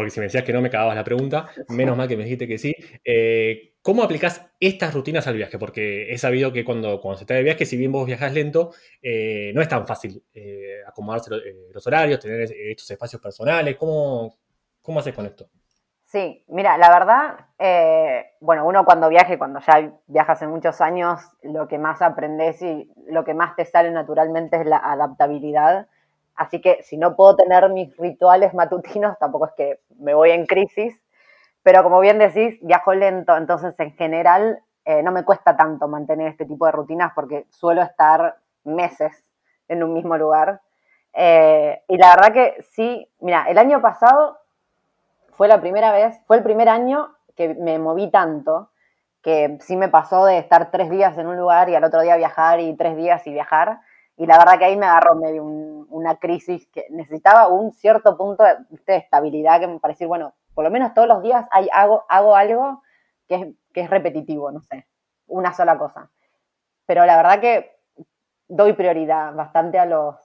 porque 0.00 0.10
si 0.10 0.20
me 0.20 0.26
decías 0.26 0.44
que 0.44 0.52
no 0.52 0.60
me 0.60 0.70
cagabas 0.70 0.96
la 0.96 1.04
pregunta, 1.04 1.48
menos 1.68 1.96
mal 1.96 2.08
que 2.08 2.16
me 2.16 2.24
dijiste 2.24 2.48
que 2.48 2.58
sí. 2.58 2.74
Eh, 3.04 3.74
¿Cómo 3.82 4.02
aplicás 4.02 4.50
estas 4.60 4.92
rutinas 4.92 5.26
al 5.26 5.36
viaje? 5.36 5.58
Porque 5.58 6.12
he 6.12 6.18
sabido 6.18 6.52
que 6.52 6.64
cuando, 6.64 7.00
cuando 7.00 7.16
se 7.18 7.24
está 7.24 7.34
de 7.34 7.42
viaje, 7.42 7.64
si 7.64 7.76
bien 7.76 7.92
vos 7.92 8.06
viajás 8.06 8.32
lento, 8.34 8.72
eh, 9.02 9.52
no 9.54 9.62
es 9.62 9.68
tan 9.68 9.86
fácil 9.86 10.22
eh, 10.34 10.80
acomodarse 10.86 11.30
lo- 11.30 11.38
los 11.72 11.86
horarios, 11.86 12.20
tener 12.20 12.42
estos 12.42 12.90
espacios 12.90 13.22
personales. 13.22 13.76
¿Cómo, 13.76 14.36
cómo 14.82 15.00
haces 15.00 15.14
con 15.14 15.24
esto? 15.26 15.48
Sí, 16.04 16.44
mira, 16.48 16.76
la 16.76 16.90
verdad, 16.90 17.46
bueno, 18.40 18.66
uno 18.66 18.84
cuando 18.84 19.08
viaje, 19.08 19.38
cuando 19.38 19.60
ya 19.60 19.92
viajas 20.08 20.42
en 20.42 20.50
muchos 20.50 20.80
años, 20.80 21.20
lo 21.42 21.68
que 21.68 21.78
más 21.78 22.02
aprendes 22.02 22.60
y 22.62 22.90
lo 23.06 23.24
que 23.24 23.32
más 23.32 23.54
te 23.54 23.64
sale 23.64 23.90
naturalmente 23.92 24.56
es 24.60 24.66
la 24.66 24.78
adaptabilidad. 24.78 25.86
Así 26.40 26.62
que 26.62 26.82
si 26.82 26.96
no 26.96 27.16
puedo 27.16 27.36
tener 27.36 27.68
mis 27.68 27.94
rituales 27.98 28.54
matutinos, 28.54 29.18
tampoco 29.18 29.44
es 29.44 29.52
que 29.58 29.80
me 29.98 30.14
voy 30.14 30.30
en 30.30 30.46
crisis. 30.46 30.98
Pero 31.62 31.82
como 31.82 32.00
bien 32.00 32.18
decís, 32.18 32.58
viajo 32.62 32.94
lento, 32.94 33.36
entonces 33.36 33.74
en 33.78 33.92
general 33.92 34.58
eh, 34.86 35.02
no 35.02 35.12
me 35.12 35.22
cuesta 35.22 35.54
tanto 35.54 35.86
mantener 35.86 36.28
este 36.28 36.46
tipo 36.46 36.64
de 36.64 36.72
rutinas 36.72 37.12
porque 37.14 37.44
suelo 37.50 37.82
estar 37.82 38.36
meses 38.64 39.22
en 39.68 39.82
un 39.82 39.92
mismo 39.92 40.16
lugar. 40.16 40.62
Eh, 41.12 41.82
y 41.86 41.98
la 41.98 42.16
verdad 42.16 42.32
que 42.32 42.62
sí, 42.70 43.06
mira, 43.20 43.44
el 43.46 43.58
año 43.58 43.82
pasado 43.82 44.38
fue 45.32 45.46
la 45.46 45.60
primera 45.60 45.92
vez, 45.92 46.18
fue 46.26 46.38
el 46.38 46.42
primer 46.42 46.70
año 46.70 47.14
que 47.36 47.54
me 47.54 47.78
moví 47.78 48.10
tanto 48.10 48.70
que 49.20 49.58
sí 49.60 49.76
me 49.76 49.90
pasó 49.90 50.24
de 50.24 50.38
estar 50.38 50.70
tres 50.70 50.88
días 50.88 51.18
en 51.18 51.26
un 51.26 51.36
lugar 51.36 51.68
y 51.68 51.74
al 51.74 51.84
otro 51.84 52.00
día 52.00 52.16
viajar 52.16 52.60
y 52.60 52.74
tres 52.78 52.96
días 52.96 53.26
y 53.26 53.32
viajar. 53.34 53.80
Y 54.20 54.26
la 54.26 54.36
verdad 54.36 54.58
que 54.58 54.66
ahí 54.66 54.76
me 54.76 54.84
agarró 54.84 55.14
medio 55.14 55.42
una 55.42 56.16
crisis 56.16 56.68
que 56.74 56.84
necesitaba 56.90 57.48
un 57.48 57.72
cierto 57.72 58.18
punto 58.18 58.44
de, 58.44 58.54
estabilidad 58.96 59.60
que 59.60 59.66
me 59.66 59.80
parecía, 59.80 60.06
bueno, 60.06 60.34
por 60.52 60.62
lo 60.62 60.70
menos 60.70 60.92
todos 60.92 61.08
los 61.08 61.22
días 61.22 61.46
hago, 61.72 62.04
hago 62.06 62.36
algo 62.36 62.82
que 63.26 63.34
es, 63.36 63.46
que 63.72 63.80
es 63.80 63.88
repetitivo, 63.88 64.52
no 64.52 64.60
sé, 64.60 64.86
una 65.26 65.54
sola 65.54 65.78
cosa. 65.78 66.10
Pero 66.84 67.06
la 67.06 67.16
verdad 67.16 67.40
que 67.40 67.78
doy 68.46 68.74
prioridad 68.74 69.32
bastante 69.32 69.78
a 69.78 69.86
los, 69.86 70.16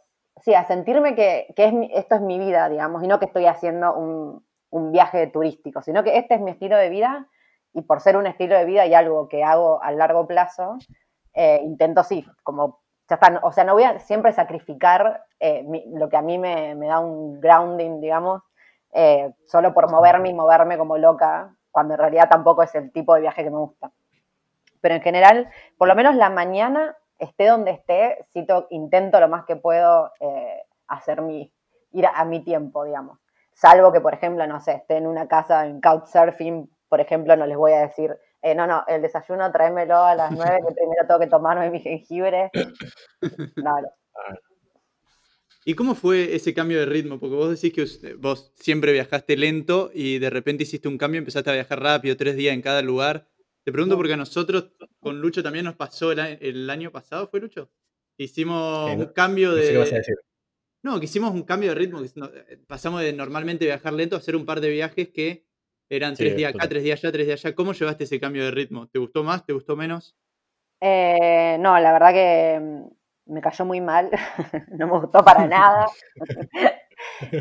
sí, 0.42 0.54
a 0.54 0.66
sentirme 0.66 1.16
que, 1.16 1.54
que 1.56 1.64
es 1.64 1.74
esto 1.94 2.16
es 2.16 2.22
mi 2.22 2.38
vida, 2.38 2.68
digamos, 2.68 3.02
y 3.02 3.08
no 3.08 3.18
que 3.18 3.28
estoy 3.28 3.46
haciendo 3.46 3.96
un, 3.96 4.46
un 4.72 4.92
viaje 4.92 5.28
turístico, 5.28 5.82
sino 5.82 6.04
que 6.04 6.18
este 6.18 6.36
es 6.36 6.42
mi 6.42 6.52
estilo 6.52 6.76
de 6.76 6.90
vida 6.90 7.30
y 7.72 7.84
por 7.84 8.02
ser 8.02 8.18
un 8.18 8.28
estilo 8.28 8.58
de 8.58 8.66
vida 8.66 8.86
y 8.88 8.94
algo 8.94 9.30
que 9.30 9.46
hago 9.46 9.82
a 9.82 9.94
largo 9.94 10.28
plazo, 10.28 10.80
eh, 11.34 11.62
intento 11.64 12.04
sí, 12.04 12.26
como 12.44 12.84
o 13.44 13.52
sea, 13.52 13.64
no 13.64 13.74
voy 13.74 13.84
a 13.84 14.00
siempre 14.00 14.34
sacrificar 14.34 15.26
eh, 15.40 15.66
lo 15.94 16.10
que 16.10 16.18
a 16.18 16.22
mí 16.22 16.38
me, 16.38 16.76
da 16.76 17.00
un 17.00 17.40
grounding, 17.40 18.02
digamos, 18.02 18.42
eh, 18.94 19.34
solo 19.46 19.74
por 19.74 19.92
moverme 19.92 20.30
y 20.30 20.34
moverme 20.34 20.78
como 20.78 20.98
loca, 20.98 21.54
cuando 21.72 21.94
en 21.94 22.00
realidad 22.00 22.30
tampoco 22.30 22.64
es 22.64 22.74
el 22.76 22.92
tipo 22.92 23.14
de 23.14 23.22
viaje 23.22 23.44
que 23.44 23.52
me 23.52 23.58
gusta. 23.58 23.92
Pero 24.82 24.96
en 24.96 25.02
general, 25.02 25.50
por 25.78 25.88
lo 25.88 25.96
menos 25.96 26.16
la 26.16 26.30
mañana, 26.30 26.96
esté 27.20 27.48
donde 27.48 27.72
esté, 27.72 28.26
intento 28.70 29.20
lo 29.20 29.28
más 29.28 29.46
que 29.46 29.56
puedo 29.56 30.12
hacer 30.88 31.22
mi, 31.22 31.52
ir 31.92 32.06
a 32.08 32.24
mi 32.26 32.42
tiempo, 32.42 32.84
digamos. 32.84 33.20
Salvo 33.54 33.92
que, 33.92 34.02
por 34.02 34.14
ejemplo, 34.14 34.46
no 34.48 34.60
sé, 34.60 34.74
esté 34.74 34.98
en 34.98 35.08
una 35.08 35.28
casa 35.28 35.66
en 35.66 35.80
couchsurfing, 35.80 36.70
por 36.90 37.00
ejemplo, 37.00 37.36
no 37.36 37.46
les 37.46 37.58
voy 37.58 37.72
a 37.72 37.80
decir, 37.80 38.18
eh, 38.46 38.54
no, 38.54 38.68
no, 38.68 38.84
el 38.88 39.02
desayuno 39.02 39.52
tráemelo 39.52 39.98
a 39.98 40.14
las 40.14 40.32
nueve, 40.32 40.60
que 40.68 40.74
primero 40.76 41.08
tengo 41.08 41.20
que 41.20 41.28
tomarme 41.28 41.72
mi 41.72 41.80
jengibre. 41.80 42.52
No, 43.56 43.76
¿Y 45.68 45.74
cómo 45.74 45.96
fue 45.96 46.36
ese 46.36 46.54
cambio 46.54 46.78
de 46.78 46.86
ritmo? 46.86 47.20
Porque 47.20 47.36
vos 47.36 47.60
decís 47.60 47.74
que 47.74 48.14
vos 48.14 48.54
siempre 48.56 48.94
viajaste 48.94 49.36
lento 49.36 49.90
y 49.92 50.20
de 50.20 50.30
repente 50.30 50.62
hiciste 50.62 50.88
un 50.88 51.00
cambio, 51.00 51.18
empezaste 51.18 51.50
a 51.50 51.54
viajar 51.54 51.82
rápido, 51.82 52.16
tres 52.16 52.36
días 52.36 52.54
en 52.54 52.62
cada 52.62 52.84
lugar. 52.84 53.28
Te 53.64 53.72
pregunto 53.72 53.98
porque 53.98 54.14
a 54.14 54.18
nosotros 54.18 54.74
con 55.00 55.20
Lucho 55.22 55.42
también 55.42 55.66
nos 55.66 55.76
pasó 55.76 56.12
el, 56.12 56.70
año 56.70 56.92
pasado, 56.92 57.28
¿fue 57.28 57.40
Lucho? 57.40 57.72
Hicimos 58.16 58.92
un 58.96 59.08
cambio 59.08 59.56
de... 59.56 60.04
No, 60.84 61.00
que 61.00 61.06
hicimos 61.06 61.34
un 61.34 61.42
cambio 61.42 61.70
de 61.70 61.76
ritmo, 61.76 62.00
eh, 62.04 62.60
pasamos 62.68 63.02
de 63.02 63.12
normalmente 63.12 63.66
viajar 63.66 63.94
lento 63.94 64.16
a 64.16 64.20
hacer 64.20 64.36
un 64.36 64.46
par 64.46 64.62
de 64.62 64.70
viajes 64.70 65.10
que 65.10 65.48
eran 65.90 66.16
tres 66.16 66.36
días 66.36 66.54
acá, 66.54 66.68
tres 66.68 66.84
días 66.84 67.00
allá, 67.00 67.12
tres 67.12 67.28
días 67.28 67.46
allá. 67.46 67.56
¿Cómo 67.56 67.74
llevaste 67.74 68.06
ese 68.06 68.20
cambio 68.20 68.44
de 68.46 68.52
ritmo? 68.52 68.88
¿Te 68.88 69.00
gustó 69.00 69.24
más? 69.24 69.46
¿Te 69.46 69.54
gustó 69.54 69.76
menos? 69.76 70.16
Eh, 70.82 71.58
no, 71.60 71.80
la 71.80 71.94
verdad 71.94 72.14
que 72.14 72.60
mm, 72.60 73.34
me 73.34 73.42
cayó 73.42 73.66
muy 73.66 73.82
mal, 73.82 74.10
no 74.72 74.88
me 74.88 75.00
gustó 75.00 75.24
para 75.24 75.48
nada. 75.48 75.88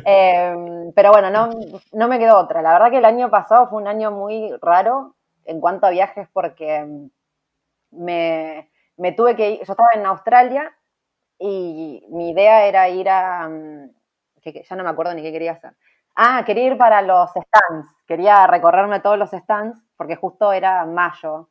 Em, 0.05 0.93
pero 0.95 1.13
bueno, 1.13 1.31
no, 1.31 1.49
no 1.93 2.09
me 2.09 2.19
quedó 2.19 2.39
otra. 2.39 2.61
La 2.61 2.73
verdad 2.73 2.91
que 2.91 2.99
el 2.99 3.05
año 3.05 3.31
pasado 3.31 3.69
fue 3.69 3.81
un 3.81 3.89
año 3.89 4.11
muy 4.11 4.53
raro 4.61 5.15
en 5.45 5.61
cuanto 5.61 5.87
a 5.87 5.91
viajes 5.91 6.29
porque 6.33 6.81
mm, 6.85 7.07
me, 7.93 8.71
me 8.97 9.13
tuve 9.13 9.37
que 9.37 9.51
ir, 9.53 9.59
yo 9.59 9.73
estaba 9.73 9.89
en 9.95 10.07
Australia 10.07 10.77
y 11.39 12.05
mi 12.11 12.31
idea 12.31 12.67
era 12.67 12.89
ir 12.89 13.09
a, 13.09 13.49
mm, 13.49 13.91
que, 14.43 14.65
ya 14.69 14.77
no 14.77 14.85
me 14.85 14.91
acuerdo 14.91 15.15
ni 15.15 15.23
qué 15.23 15.33
quería 15.33 15.53
hacer. 15.53 15.73
Ah, 16.17 16.43
quería 16.47 16.67
ir 16.67 16.79
para 16.79 17.03
los 17.03 17.31
stands, 17.31 17.89
quería 18.07 18.47
recorrerme 18.47 19.01
todos 19.01 19.19
los 19.19 19.31
stands 19.31 19.83
porque 19.97 20.17
justo 20.17 20.53
era 20.53 20.85
mayo 20.87 21.49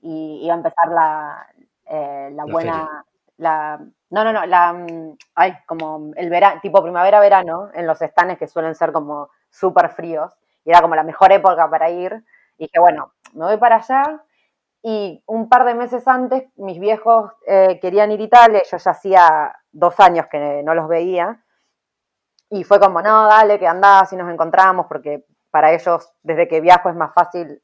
y 0.00 0.40
iba 0.44 0.54
a 0.54 0.58
empezar 0.58 0.88
la, 0.88 1.46
eh, 1.86 2.30
la, 2.32 2.44
buena, 2.44 3.04
la, 3.38 3.80
no, 4.10 4.24
no, 4.24 4.32
no, 4.32 4.46
la, 4.46 4.72
mm, 4.72 5.16
ay, 5.34 5.56
como 5.66 6.12
el 6.16 6.30
verano, 6.30 6.60
tipo 6.60 6.82
primavera-verano 6.82 7.70
en 7.74 7.86
los 7.86 7.98
stands 7.98 8.38
que 8.38 8.46
suelen 8.46 8.74
ser 8.74 8.92
como 8.92 9.30
súper 9.50 9.88
fríos 9.90 10.32
y 10.64 10.70
era 10.70 10.80
como 10.82 10.94
la 10.94 11.02
mejor 11.02 11.32
época 11.32 11.68
para 11.68 11.90
ir. 11.90 12.24
Y 12.58 12.64
dije, 12.66 12.78
bueno, 12.78 13.12
me 13.34 13.44
voy 13.46 13.56
para 13.56 13.76
allá 13.76 14.22
y 14.82 15.20
un 15.26 15.48
par 15.48 15.64
de 15.64 15.74
meses 15.74 16.06
antes, 16.06 16.44
mis 16.56 16.78
viejos 16.78 17.32
eh, 17.46 17.80
querían 17.80 18.12
ir 18.12 18.20
a 18.20 18.24
Italia, 18.24 18.62
yo 18.70 18.76
ya 18.76 18.90
hacía 18.92 19.56
dos 19.72 19.98
años 19.98 20.26
que 20.30 20.62
no 20.64 20.74
los 20.74 20.86
veía. 20.88 21.42
Y 22.50 22.64
fue 22.64 22.78
como, 22.78 23.02
no, 23.02 23.26
dale, 23.26 23.58
que 23.58 23.66
andás 23.66 24.12
y 24.12 24.16
nos 24.16 24.32
encontramos, 24.32 24.86
porque 24.86 25.26
para 25.50 25.72
ellos, 25.72 26.12
desde 26.22 26.48
que 26.48 26.60
viajo, 26.60 26.88
es 26.88 26.94
más 26.94 27.12
fácil 27.12 27.62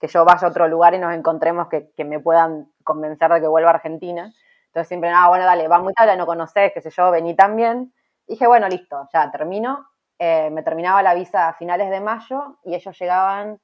que 0.00 0.08
yo 0.08 0.24
vaya 0.24 0.46
a 0.46 0.50
otro 0.50 0.68
lugar 0.68 0.94
y 0.94 0.98
nos 0.98 1.14
encontremos 1.14 1.68
que, 1.68 2.04
me 2.04 2.20
puedan 2.20 2.72
convencer 2.82 3.30
de 3.32 3.40
que 3.40 3.46
vuelva 3.46 3.70
a 3.70 3.74
Argentina. 3.74 4.32
Entonces 4.66 4.88
siempre, 4.88 5.10
ah, 5.10 5.28
bueno, 5.28 5.44
dale, 5.44 5.68
va 5.68 5.78
muy 5.78 5.92
Italia, 5.92 6.16
no 6.16 6.26
conocés, 6.26 6.72
qué 6.72 6.80
sé 6.80 6.90
yo, 6.90 7.10
vení 7.10 7.36
también. 7.36 7.92
dije, 8.26 8.46
bueno, 8.46 8.68
listo, 8.68 9.08
ya 9.12 9.30
termino. 9.30 9.86
Eh, 10.18 10.50
me 10.50 10.62
terminaba 10.62 11.02
la 11.02 11.14
visa 11.14 11.48
a 11.48 11.54
finales 11.54 11.90
de 11.90 12.00
mayo 12.00 12.58
y 12.64 12.74
ellos 12.74 12.96
llegaban 12.98 13.60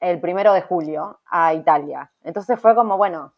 el 0.00 0.20
primero 0.20 0.52
de 0.52 0.62
julio 0.62 1.20
a 1.26 1.54
Italia. 1.54 2.10
Entonces 2.22 2.58
fue 2.60 2.74
como, 2.74 2.96
bueno, 2.96 3.34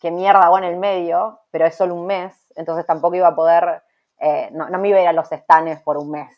qué 0.00 0.10
mierda, 0.10 0.48
bueno, 0.48 0.66
el 0.66 0.76
medio, 0.76 1.40
pero 1.50 1.66
es 1.66 1.74
solo 1.74 1.94
un 1.94 2.06
mes, 2.06 2.34
entonces 2.56 2.84
tampoco 2.86 3.14
iba 3.14 3.28
a 3.28 3.34
poder, 3.34 3.82
eh, 4.20 4.50
no, 4.52 4.66
me 4.78 4.88
iba 4.88 4.98
a 4.98 5.02
ir 5.02 5.08
a 5.08 5.12
los 5.12 5.30
estanes 5.32 5.80
por 5.82 5.96
un 5.96 6.10
mes. 6.10 6.28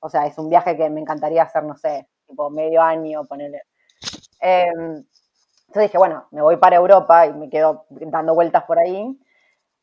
O 0.00 0.08
sea, 0.08 0.26
es 0.26 0.38
un 0.38 0.48
viaje 0.48 0.76
que 0.76 0.88
me 0.90 1.00
encantaría 1.00 1.42
hacer, 1.42 1.64
no 1.64 1.76
sé, 1.76 2.08
tipo 2.26 2.50
medio 2.50 2.82
año, 2.82 3.24
ponerle. 3.24 3.62
Em, 4.40 5.04
entonces 5.68 5.82
dije, 5.82 5.98
bueno, 5.98 6.26
me 6.30 6.42
voy 6.42 6.56
para 6.56 6.76
Europa 6.76 7.26
y 7.26 7.32
me 7.32 7.50
quedo 7.50 7.86
dando 7.90 8.34
vueltas 8.34 8.64
por 8.64 8.78
ahí. 8.78 9.18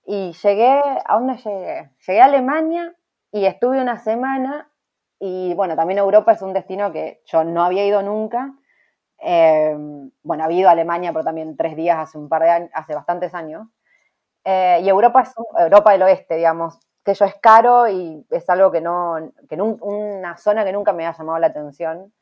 Y 0.06 0.34
llegué, 0.34 0.82
¿a 1.06 1.14
dónde 1.16 1.38
llegué? 1.38 1.92
Llegué 2.08 2.22
a 2.22 2.26
Alemania 2.26 2.96
y 3.32 3.46
estuve 3.46 3.82
una 3.82 4.00
semana. 4.00 4.70
Y 5.20 5.54
bueno, 5.56 5.76
también 5.76 6.00
Europa 6.00 6.34
es 6.34 6.42
un 6.42 6.54
destino 6.54 6.92
que 6.92 7.22
yo 7.26 7.44
no 7.44 7.64
había 7.64 7.86
ido 7.86 8.02
nunca 8.02 8.54
eh, 9.26 9.76
bueno, 10.24 10.44
había 10.44 10.60
ido 10.60 10.70
a 10.70 10.74
Alemania, 10.74 11.14
pero 11.14 11.24
también 11.24 11.56
tres 11.56 11.76
días 11.76 11.98
hace 11.98 12.18
un 12.18 12.28
par 12.28 12.44
de 12.44 12.70
hace 12.74 12.94
bastantes 12.94 13.34
años. 13.34 13.68
Eh, 14.44 14.82
y 14.84 14.90
Europa 14.90 15.22
es 15.22 15.34
Europa 15.58 15.94
del 15.94 16.04
Oeste, 16.04 16.36
digamos, 16.36 16.78
que 17.04 17.14
yo 17.14 17.26
es 17.26 17.36
caro 17.36 17.88
y 17.88 18.26
es 18.30 18.50
algo 18.50 18.72
que 18.72 18.82
no, 18.82 19.32
que 19.50 19.62
una 19.62 20.38
zona 20.38 20.64
que 20.64 20.72
nunca 20.72 20.94
me 20.94 21.06
ha 21.06 21.16
llamado 21.16 21.40
la 21.40 21.48
atención. 21.48 22.14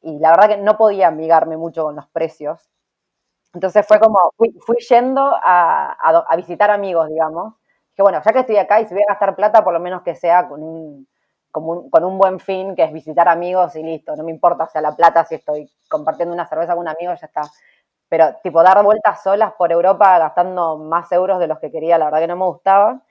Y 0.00 0.18
la 0.18 0.30
verdad 0.30 0.48
que 0.48 0.56
no 0.58 0.76
podía 0.76 1.08
amigarme 1.08 1.56
mucho 1.56 1.84
con 1.84 1.96
los 1.96 2.06
precios. 2.08 2.70
Entonces 3.52 3.86
fue 3.86 3.98
como, 3.98 4.18
fui, 4.36 4.76
yendo 4.88 5.32
a, 5.42 6.34
visitar 6.36 6.70
amigos, 6.70 7.08
digamos. 7.08 7.54
Que 7.96 8.02
bueno, 8.02 8.20
ya 8.24 8.32
que 8.32 8.40
estoy 8.40 8.56
acá 8.58 8.80
y 8.80 8.86
si 8.86 8.94
voy 8.94 9.02
a 9.02 9.12
gastar 9.12 9.34
plata, 9.34 9.64
por 9.64 9.72
lo 9.72 9.80
menos 9.80 10.02
que 10.02 10.14
sea 10.14 10.48
con 10.48 10.62
un, 10.62 11.08
con 11.50 12.04
un 12.04 12.18
buen 12.18 12.38
fin, 12.38 12.76
que 12.76 12.84
es 12.84 12.92
visitar 12.92 13.28
amigos 13.28 13.74
y 13.74 13.82
listo, 13.82 14.14
no 14.14 14.22
me 14.22 14.30
importa, 14.30 14.64
o 14.64 14.68
sea, 14.68 14.80
la 14.80 14.94
plata, 14.94 15.24
si 15.24 15.34
estoy 15.34 15.68
compartiendo 15.88 16.32
una 16.32 16.46
cerveza 16.46 16.74
con 16.74 16.82
un 16.82 16.88
amigo, 16.88 17.12
ya 17.14 17.26
está. 17.26 17.42
Pero, 18.08 18.36
tipo, 18.42 18.62
dar 18.62 18.82
vueltas 18.84 19.22
solas 19.22 19.52
por 19.54 19.72
Europa 19.72 20.18
gastando 20.18 20.78
más 20.78 21.10
euros 21.10 21.40
de 21.40 21.48
los 21.48 21.58
que 21.58 21.72
quería, 21.72 21.98
la 21.98 22.04
verdad 22.06 22.20
que 22.20 22.28
no 22.28 22.36
me 22.36 22.44
gustaba. 22.44 23.02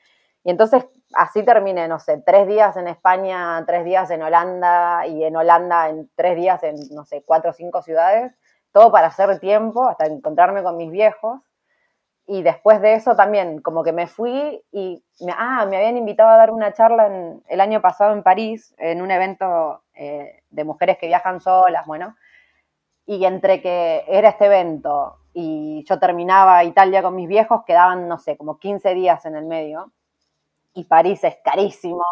Y 0.44 0.52
entonces 0.52 0.86
así 1.14 1.44
terminé, 1.44 1.88
no 1.88 2.00
sé, 2.00 2.22
tres 2.26 2.48
días 2.48 2.76
en 2.78 2.88
España, 2.88 3.64
tres 3.66 3.86
días 3.86 4.10
en 4.12 4.24
Holanda 4.24 5.08
y 5.08 5.24
en 5.24 5.36
Holanda 5.36 5.90
en 5.90 6.10
tres 6.16 6.36
días 6.36 6.64
en, 6.64 6.76
no 6.92 7.06
sé, 7.06 7.24
cuatro 7.26 7.52
o 7.52 7.54
cinco 7.54 7.82
ciudades, 7.82 8.34
todo 8.72 8.92
para 8.92 9.08
hacer 9.08 9.40
tiempo 9.40 9.88
hasta 9.88 10.06
encontrarme 10.06 10.64
con 10.64 10.78
mis 10.78 10.92
viejos 10.92 11.42
y 12.30 12.44
después 12.44 12.82
de 12.82 12.94
eso 12.94 13.16
también, 13.16 13.62
como 13.62 13.86
que 13.86 13.94
me 13.94 14.06
fui 14.06 14.62
y 14.74 15.02
me, 15.22 15.34
ah, 15.38 15.66
me 15.66 15.78
habían 15.78 15.96
invitado 15.96 16.30
a 16.30 16.36
dar 16.36 16.52
una 16.52 16.74
charla 16.74 17.10
el 17.48 17.62
año 17.62 17.82
pasado 17.82 18.12
en 18.12 18.22
París, 18.22 18.76
en 18.78 19.02
un 19.02 19.12
evento 19.12 19.84
eh, 19.94 20.44
de 20.50 20.64
mujeres 20.66 20.98
que 20.98 21.08
viajan 21.08 21.40
solas, 21.40 21.86
bueno. 21.88 22.18
Y 23.06 23.24
entre 23.24 23.62
que 23.62 24.04
era 24.10 24.28
este 24.28 24.48
evento 24.48 25.20
y 25.34 25.86
yo 25.88 26.00
terminaba 26.00 26.66
Italia 26.66 27.02
con 27.02 27.16
mis 27.16 27.30
viejos, 27.30 27.64
quedaban, 27.66 28.10
no 28.10 28.18
sé, 28.18 28.36
como 28.36 28.60
15 28.60 28.94
días 28.94 29.26
en 29.26 29.38
el 29.38 29.46
medio. 29.46 29.94
Y 30.78 30.84
París 30.84 31.24
es 31.24 31.38
carísimo. 31.44 32.04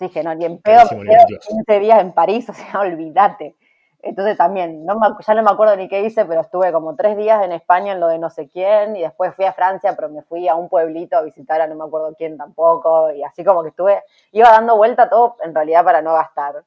Dije, 0.00 0.24
no, 0.24 0.34
ni 0.34 0.46
en 0.46 0.60
pedo, 0.60 0.82
15 0.88 1.78
días 1.78 2.00
en 2.00 2.12
París, 2.12 2.48
o 2.50 2.52
sea, 2.52 2.80
olvídate. 2.80 3.56
Entonces 4.02 4.36
también, 4.36 4.84
no 4.84 4.96
ya 5.26 5.34
no 5.34 5.42
me 5.44 5.50
acuerdo 5.50 5.76
ni 5.76 5.88
qué 5.88 6.02
hice, 6.02 6.26
pero 6.26 6.40
estuve 6.40 6.72
como 6.72 6.96
tres 6.96 7.16
días 7.16 7.42
en 7.42 7.52
España 7.52 7.92
en 7.92 8.00
lo 8.00 8.08
de 8.08 8.18
no 8.18 8.28
sé 8.28 8.48
quién 8.48 8.96
y 8.96 9.02
después 9.02 9.34
fui 9.34 9.46
a 9.46 9.54
Francia, 9.54 9.94
pero 9.96 10.10
me 10.10 10.22
fui 10.22 10.46
a 10.46 10.56
un 10.56 10.68
pueblito 10.68 11.16
a 11.16 11.22
visitar 11.22 11.60
a 11.60 11.68
no 11.68 11.76
me 11.76 11.84
acuerdo 11.84 12.14
quién 12.18 12.36
tampoco 12.36 13.12
y 13.12 13.22
así 13.22 13.44
como 13.44 13.62
que 13.62 13.70
estuve, 13.70 14.02
iba 14.32 14.50
dando 14.50 14.76
vuelta 14.76 15.08
todo 15.08 15.36
en 15.42 15.54
realidad 15.54 15.84
para 15.84 16.02
no 16.02 16.12
gastar. 16.14 16.64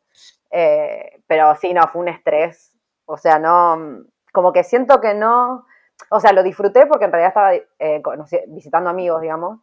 Eh, 0.50 1.22
pero 1.28 1.54
sí, 1.58 1.74
no, 1.74 1.84
fue 1.90 2.02
un 2.02 2.08
estrés. 2.08 2.76
O 3.06 3.18
sea, 3.18 3.38
no, 3.38 4.06
como 4.32 4.52
que 4.52 4.64
siento 4.64 5.00
que 5.00 5.14
no, 5.14 5.66
o 6.10 6.20
sea, 6.20 6.32
lo 6.32 6.42
disfruté 6.42 6.88
porque 6.88 7.06
en 7.06 7.12
realidad 7.12 7.30
estaba 7.30 7.54
eh, 7.54 8.02
visitando 8.48 8.90
amigos, 8.90 9.22
digamos, 9.22 9.60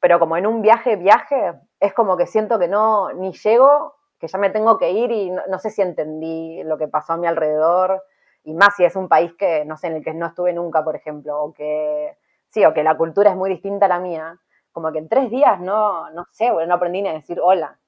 pero 0.00 0.18
como 0.18 0.36
en 0.36 0.46
un 0.46 0.62
viaje, 0.62 0.96
viaje, 0.96 1.54
es 1.78 1.92
como 1.92 2.16
que 2.16 2.26
siento 2.26 2.58
que 2.58 2.68
no, 2.68 3.12
ni 3.12 3.32
llego 3.32 3.94
que 4.20 4.28
ya 4.28 4.38
me 4.38 4.50
tengo 4.50 4.78
que 4.78 4.90
ir 4.90 5.10
y 5.10 5.30
no, 5.30 5.58
sé 5.58 5.70
si 5.70 5.80
entendí 5.82 6.62
lo 6.62 6.76
que 6.78 6.88
pasó 6.88 7.14
a 7.14 7.16
mi 7.16 7.26
alrededor. 7.26 8.04
y 8.44 8.54
más 8.54 8.76
si 8.76 8.84
es 8.84 8.96
un 8.96 9.08
país 9.08 9.32
que, 9.38 9.64
no 9.64 9.76
sé, 9.76 9.88
en 9.88 9.96
el 9.96 10.04
que 10.04 10.14
no 10.14 10.26
estuve 10.26 10.52
nunca, 10.52 10.84
por 10.84 10.96
ejemplo, 10.96 11.42
o 11.42 11.52
que, 11.52 12.16
sí, 12.50 12.64
o 12.64 12.74
que 12.74 12.82
la 12.82 12.96
cultura 12.96 13.30
es 13.30 13.36
muy 13.36 13.50
distinta 13.50 13.86
a 13.86 13.88
la 13.88 13.98
mía, 14.00 14.38
como 14.72 14.92
que 14.92 14.98
en 14.98 15.08
tres 15.08 15.30
días 15.30 15.60
no, 15.60 16.10
no 16.10 16.26
sé, 16.32 16.50
bueno, 16.50 16.68
no 16.68 16.74
aprendí 16.76 17.02
ni 17.02 17.08
a 17.08 17.14
decir 17.14 17.38
hola. 17.42 17.78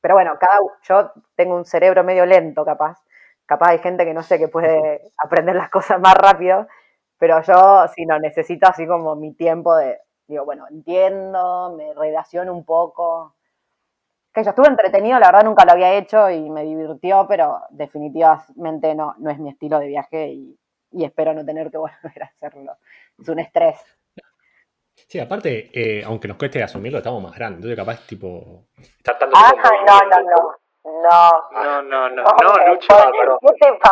Pero 0.00 0.14
bueno, 0.14 0.38
cada, 0.40 0.58
yo 0.82 1.12
tengo 1.36 1.56
un 1.56 1.64
cerebro 1.64 2.04
medio 2.04 2.26
lento, 2.26 2.64
capaz. 2.64 2.98
Capaz 3.46 3.70
hay 3.70 3.78
gente 3.78 4.04
que 4.04 4.14
no 4.14 4.22
sé, 4.22 4.38
que 4.38 4.48
puede 4.48 5.12
aprender 5.18 5.56
las 5.56 5.70
cosas 5.70 6.00
más 6.00 6.14
rápido, 6.14 6.68
pero 7.18 7.42
yo 7.42 7.86
sí 7.94 8.06
no 8.06 8.18
necesito 8.18 8.68
así 8.68 8.86
como 8.86 9.16
mi 9.16 9.34
tiempo 9.34 9.76
de, 9.76 9.98
digo, 10.30 10.44
bueno, 10.44 10.66
entiendo, 10.70 11.74
me 11.76 11.92
relaciono 11.94 12.52
un 12.52 12.64
poco. 12.64 13.34
Que 14.32 14.44
yo 14.44 14.50
estuve 14.50 14.68
entretenido, 14.68 15.18
la 15.18 15.26
verdad 15.26 15.44
nunca 15.44 15.64
lo 15.64 15.72
había 15.72 15.94
hecho 15.94 16.30
y 16.30 16.48
me 16.48 16.62
divirtió, 16.62 17.26
pero 17.28 17.62
definitivamente 17.70 18.94
no, 18.94 19.14
no 19.18 19.30
es 19.30 19.38
mi 19.38 19.50
estilo 19.50 19.80
de 19.80 19.88
viaje 19.88 20.28
y, 20.28 20.58
y 20.92 21.04
espero 21.04 21.34
no 21.34 21.44
tener 21.44 21.70
que 21.70 21.78
volver 21.78 22.22
a 22.22 22.26
hacerlo. 22.26 22.76
Es 23.18 23.28
un 23.28 23.40
estrés. 23.40 23.76
Sí, 25.08 25.18
aparte, 25.18 25.70
eh, 25.72 26.04
aunque 26.04 26.28
nos 26.28 26.36
cueste 26.36 26.62
asumirlo, 26.62 26.98
estamos 26.98 27.22
más 27.22 27.34
grandes. 27.34 27.64
Entonces, 27.64 27.76
capaz, 27.76 28.06
tipo. 28.06 28.66
Estar 28.78 29.18
tanto 29.18 29.36
ah, 29.36 29.52
no, 29.86 30.00
no, 30.08 30.20
no. 30.22 30.60
No, 30.82 31.30
no, 31.52 31.82
no, 31.82 32.08
no, 32.08 32.24
no, 32.24 32.68
Lucho. 32.68 32.88
Perdón, 33.18 33.38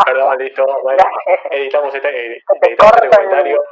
perdón, 0.06 0.38
listo. 0.38 0.64
Bueno, 0.82 1.04
editamos 1.50 1.94
este, 1.94 2.36
editamos 2.36 2.92
este 2.94 3.16
comentario. 3.16 3.62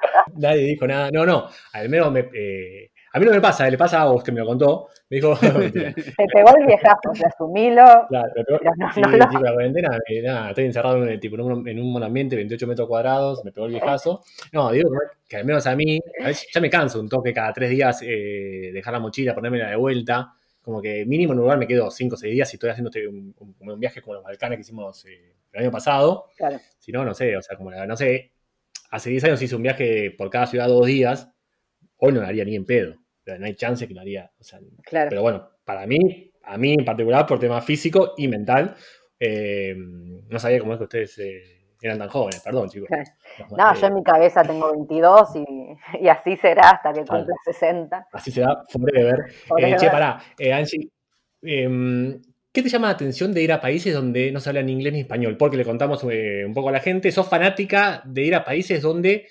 Nadie 0.36 0.64
dijo 0.64 0.86
nada. 0.86 1.10
No, 1.10 1.26
no. 1.26 1.48
Al 1.72 1.88
menos 1.88 2.12
me, 2.12 2.28
eh, 2.34 2.90
a 3.16 3.18
mí 3.18 3.24
no 3.24 3.32
me 3.32 3.40
pasa, 3.40 3.70
le 3.70 3.78
pasa 3.78 4.02
a 4.02 4.04
vos 4.10 4.22
que 4.22 4.30
me 4.30 4.40
lo 4.40 4.46
contó. 4.46 4.88
Me 5.08 5.16
dijo. 5.16 5.34
Te 5.40 6.26
pegó 6.34 6.54
el 6.54 6.66
viejazo, 6.66 7.14
se 7.14 7.24
asumilo. 7.26 8.06
Claro, 8.08 8.30
pero, 8.34 8.60
no, 8.76 8.92
sí, 8.92 9.00
no, 9.00 9.08
la 9.40 9.52
cuarentena, 9.54 9.98
eh, 10.06 10.20
nada, 10.20 10.50
estoy 10.50 10.66
encerrado 10.66 11.02
en, 11.02 11.18
tipo, 11.18 11.36
en, 11.36 11.40
un, 11.40 11.66
en 11.66 11.80
un 11.80 12.02
ambiente, 12.02 12.36
28 12.36 12.66
metros 12.66 12.86
cuadrados, 12.86 13.42
me 13.42 13.52
pegó 13.52 13.68
el 13.68 13.72
viejazo. 13.72 14.22
No, 14.52 14.70
digo 14.70 14.90
que 15.26 15.36
al 15.38 15.46
menos 15.46 15.66
a 15.66 15.74
mí, 15.74 15.98
a 16.22 16.26
veces 16.26 16.46
ya 16.52 16.60
me 16.60 16.68
canso 16.68 17.00
un 17.00 17.08
toque 17.08 17.32
cada 17.32 17.54
tres 17.54 17.70
días 17.70 18.02
eh, 18.02 18.70
dejar 18.74 18.92
la 18.92 19.00
mochila, 19.00 19.34
ponérmela 19.34 19.70
de 19.70 19.76
vuelta. 19.76 20.34
Como 20.60 20.82
que 20.82 21.06
mínimo 21.06 21.32
en 21.32 21.38
un 21.38 21.44
lugar 21.44 21.56
me 21.56 21.66
quedo 21.66 21.90
5 21.90 22.16
o 22.16 22.18
6 22.18 22.34
días 22.34 22.52
y 22.52 22.56
estoy 22.56 22.68
haciendo 22.68 22.90
este, 22.90 23.08
un, 23.08 23.34
un, 23.60 23.80
viaje 23.80 24.02
como 24.02 24.14
los 24.14 24.24
Balcanes 24.24 24.58
que 24.58 24.60
hicimos 24.60 25.06
eh, 25.06 25.32
el 25.52 25.62
año 25.62 25.70
pasado. 25.70 26.26
Claro. 26.36 26.58
Si 26.78 26.92
no, 26.92 27.02
no 27.02 27.14
sé, 27.14 27.34
o 27.34 27.40
sea, 27.40 27.56
como 27.56 27.70
no 27.70 27.96
sé, 27.96 28.32
hace 28.96 29.10
10 29.10 29.24
años 29.24 29.42
hice 29.42 29.56
un 29.56 29.62
viaje 29.62 30.10
por 30.16 30.30
cada 30.30 30.46
ciudad 30.46 30.68
dos 30.68 30.86
días, 30.86 31.30
hoy 31.96 32.12
no 32.12 32.20
lo 32.20 32.26
haría 32.26 32.44
ni 32.44 32.56
en 32.56 32.64
pedo 32.64 32.96
no 33.38 33.46
hay 33.46 33.54
chance 33.54 33.86
que 33.86 33.94
lo 33.94 34.00
haría. 34.00 34.30
Pero 34.90 35.22
bueno, 35.22 35.48
para 35.64 35.86
mí, 35.86 36.32
a 36.44 36.56
mí 36.56 36.74
en 36.78 36.84
particular, 36.84 37.26
por 37.26 37.38
tema 37.38 37.60
físico 37.60 38.14
y 38.16 38.28
mental, 38.28 38.74
eh, 39.18 39.74
no 39.76 40.38
sabía 40.38 40.60
cómo 40.60 40.72
es 40.72 40.78
que 40.78 40.84
ustedes 40.84 41.18
eh, 41.18 41.42
eran 41.80 41.98
tan 41.98 42.08
jóvenes, 42.08 42.40
perdón, 42.42 42.68
chicos. 42.68 42.88
No, 43.56 43.74
yo 43.74 43.86
en 43.86 43.94
mi 43.94 44.02
cabeza 44.02 44.42
tengo 44.42 44.70
22 44.70 45.36
y, 46.00 46.08
así 46.08 46.36
será 46.36 46.70
hasta 46.70 46.92
que 46.92 47.00
cumpla 47.00 47.34
60. 47.44 48.08
Así 48.12 48.30
será, 48.30 48.62
forever. 48.68 49.26
Eh, 49.58 49.76
che, 49.76 49.90
pará, 49.90 50.20
Angie, 50.52 50.90
em, 51.42 52.20
¿qué 52.56 52.62
te 52.62 52.70
llama 52.70 52.86
la 52.86 52.94
atención 52.94 53.34
de 53.34 53.42
ir 53.42 53.52
a 53.52 53.60
países 53.60 53.92
donde 53.92 54.32
no 54.32 54.40
se 54.40 54.48
habla 54.48 54.62
ni 54.62 54.72
inglés 54.72 54.94
ni 54.94 55.00
español? 55.00 55.36
Porque 55.36 55.58
le 55.58 55.64
contamos 55.66 56.02
un 56.02 56.54
poco 56.54 56.70
a 56.70 56.72
la 56.72 56.80
gente, 56.80 57.12
sos 57.12 57.28
fanática 57.28 58.00
de 58.06 58.22
ir 58.22 58.34
a 58.34 58.46
países 58.46 58.80
donde 58.80 59.28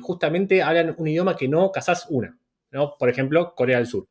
justamente 0.00 0.62
hablan 0.62 0.94
un 0.96 1.08
idioma 1.08 1.36
que 1.36 1.46
no 1.46 1.70
casás 1.70 2.06
una. 2.08 2.34
Por 2.98 3.10
ejemplo, 3.10 3.54
Corea 3.54 3.76
del 3.76 3.86
Sur. 3.86 4.06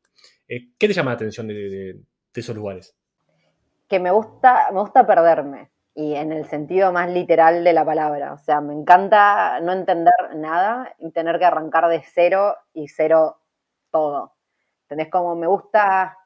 Eh, 0.46 0.68
¿Qué 0.78 0.86
te 0.86 0.94
llama 0.94 1.10
la 1.10 1.16
atención 1.16 1.48
de, 1.48 1.98
esos 2.32 2.54
lugares? 2.54 2.96
Que 3.88 3.98
me 3.98 4.12
gusta, 4.12 4.68
me 4.72 4.78
gusta 4.78 5.04
perderme, 5.04 5.72
y 5.92 6.14
en 6.14 6.30
el 6.30 6.44
sentido 6.44 6.92
más 6.92 7.10
literal 7.10 7.64
de 7.64 7.72
la 7.72 7.84
palabra. 7.84 8.34
O 8.34 8.38
sea, 8.38 8.60
me 8.60 8.72
encanta 8.72 9.58
no 9.62 9.72
entender 9.72 10.14
nada 10.36 10.94
y 11.00 11.10
tener 11.10 11.40
que 11.40 11.44
arrancar 11.44 11.88
de 11.88 12.04
cero 12.14 12.54
y 12.72 12.86
cero 12.86 13.40
todo. 13.90 14.36
¿Entendés? 14.82 15.10
Como 15.10 15.34
me 15.34 15.48
gusta, 15.48 16.16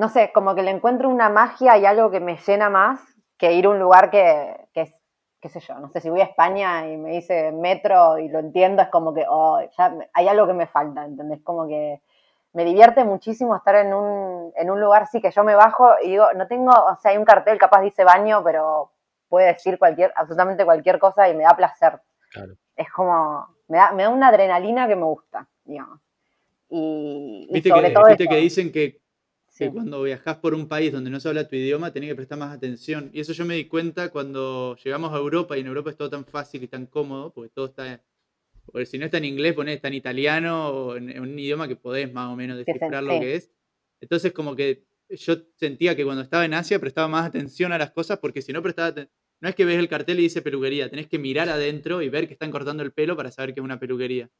no 0.00 0.08
sé, 0.08 0.32
como 0.32 0.54
que 0.54 0.62
le 0.62 0.70
encuentro 0.70 1.10
una 1.10 1.28
magia 1.28 1.76
y 1.76 1.84
algo 1.84 2.10
que 2.10 2.20
me 2.20 2.38
llena 2.38 2.70
más 2.70 3.00
que 3.36 3.52
ir 3.52 3.66
a 3.66 3.68
un 3.68 3.78
lugar 3.78 4.10
que, 4.10 4.56
que 4.72 4.80
es 4.80 4.94
qué 5.42 5.50
sé 5.50 5.60
yo, 5.60 5.78
no 5.78 5.90
sé, 5.90 6.00
si 6.00 6.08
voy 6.08 6.22
a 6.22 6.24
España 6.24 6.88
y 6.88 6.96
me 6.96 7.10
dice 7.10 7.52
metro 7.52 8.16
y 8.16 8.28
lo 8.28 8.38
entiendo, 8.38 8.80
es 8.80 8.88
como 8.88 9.12
que, 9.12 9.26
oh, 9.28 9.60
ya 9.76 9.94
hay 10.14 10.26
algo 10.26 10.46
que 10.46 10.54
me 10.54 10.66
falta, 10.66 11.04
¿entendés? 11.04 11.42
Como 11.42 11.68
que 11.68 12.00
me 12.54 12.64
divierte 12.64 13.04
muchísimo 13.04 13.54
estar 13.54 13.74
en 13.74 13.92
un, 13.92 14.52
en 14.56 14.70
un 14.70 14.80
lugar, 14.80 15.06
sí, 15.06 15.20
que 15.20 15.30
yo 15.30 15.44
me 15.44 15.54
bajo 15.54 15.90
y 16.02 16.08
digo, 16.08 16.32
no 16.34 16.46
tengo, 16.46 16.72
o 16.72 16.96
sea, 16.96 17.10
hay 17.10 17.18
un 17.18 17.26
cartel, 17.26 17.58
capaz 17.58 17.82
dice 17.82 18.02
baño, 18.02 18.42
pero 18.42 18.92
puede 19.28 19.48
decir 19.48 19.78
cualquier, 19.78 20.14
absolutamente 20.16 20.64
cualquier 20.64 20.98
cosa 20.98 21.28
y 21.28 21.36
me 21.36 21.44
da 21.44 21.54
placer. 21.54 22.00
Claro. 22.32 22.54
Es 22.74 22.90
como, 22.90 23.54
me 23.68 23.76
da, 23.76 23.92
me 23.92 24.04
da 24.04 24.08
una 24.08 24.28
adrenalina 24.28 24.88
que 24.88 24.96
me 24.96 25.04
gusta, 25.04 25.46
digamos. 25.62 26.00
Y, 26.70 27.48
sobre 27.68 27.88
que, 27.88 27.94
todo 27.94 28.06
viste 28.06 28.28
que 28.28 28.36
dicen 28.36 28.72
que 28.72 28.99
que 29.60 29.70
cuando 29.70 30.02
viajas 30.02 30.38
por 30.38 30.54
un 30.54 30.66
país 30.68 30.90
donde 30.90 31.10
no 31.10 31.20
se 31.20 31.28
habla 31.28 31.46
tu 31.46 31.54
idioma 31.54 31.92
tenés 31.92 32.08
que 32.08 32.14
prestar 32.14 32.38
más 32.38 32.56
atención. 32.56 33.10
Y 33.12 33.20
eso 33.20 33.34
yo 33.34 33.44
me 33.44 33.56
di 33.56 33.66
cuenta 33.66 34.08
cuando 34.08 34.74
llegamos 34.82 35.12
a 35.12 35.18
Europa 35.18 35.56
y 35.56 35.60
en 35.60 35.66
Europa 35.66 35.90
es 35.90 35.96
todo 35.96 36.08
tan 36.08 36.24
fácil 36.24 36.62
y 36.62 36.68
tan 36.68 36.86
cómodo, 36.86 37.30
porque 37.34 37.50
todo 37.50 37.66
está, 37.66 38.02
porque 38.64 38.86
si 38.86 38.96
no 38.96 39.04
está 39.04 39.18
en 39.18 39.26
inglés, 39.26 39.52
ponés 39.52 39.76
está 39.76 39.88
en 39.88 39.94
italiano 39.94 40.68
o 40.70 40.96
en, 40.96 41.20
un 41.20 41.38
idioma 41.38 41.68
que 41.68 41.76
podés 41.76 42.10
más 42.10 42.32
o 42.32 42.36
menos 42.36 42.56
descifrar 42.56 43.02
lo 43.02 43.20
que 43.20 43.34
es. 43.34 43.52
Entonces 44.00 44.32
como 44.32 44.56
que 44.56 44.86
yo 45.10 45.36
sentía 45.56 45.94
que 45.94 46.04
cuando 46.04 46.22
estaba 46.22 46.46
en 46.46 46.54
Asia 46.54 46.78
prestaba 46.78 47.08
más 47.08 47.26
atención 47.26 47.72
a 47.72 47.78
las 47.78 47.90
cosas 47.90 48.18
porque 48.18 48.40
si 48.40 48.54
no 48.54 48.62
prestaba 48.62 48.94
no 49.42 49.48
es 49.48 49.54
que 49.54 49.66
ves 49.66 49.78
el 49.78 49.88
cartel 49.88 50.20
y 50.20 50.22
dice 50.22 50.40
peluquería, 50.40 50.88
tenés 50.88 51.06
que 51.06 51.18
mirar 51.18 51.50
adentro 51.50 52.00
y 52.00 52.08
ver 52.08 52.26
que 52.26 52.32
están 52.32 52.50
cortando 52.50 52.82
el 52.82 52.92
pelo 52.92 53.16
para 53.16 53.30
saber 53.30 53.54
que 53.54 53.60
es 53.60 53.64
una 53.64 53.78
peluquería. 53.78 54.30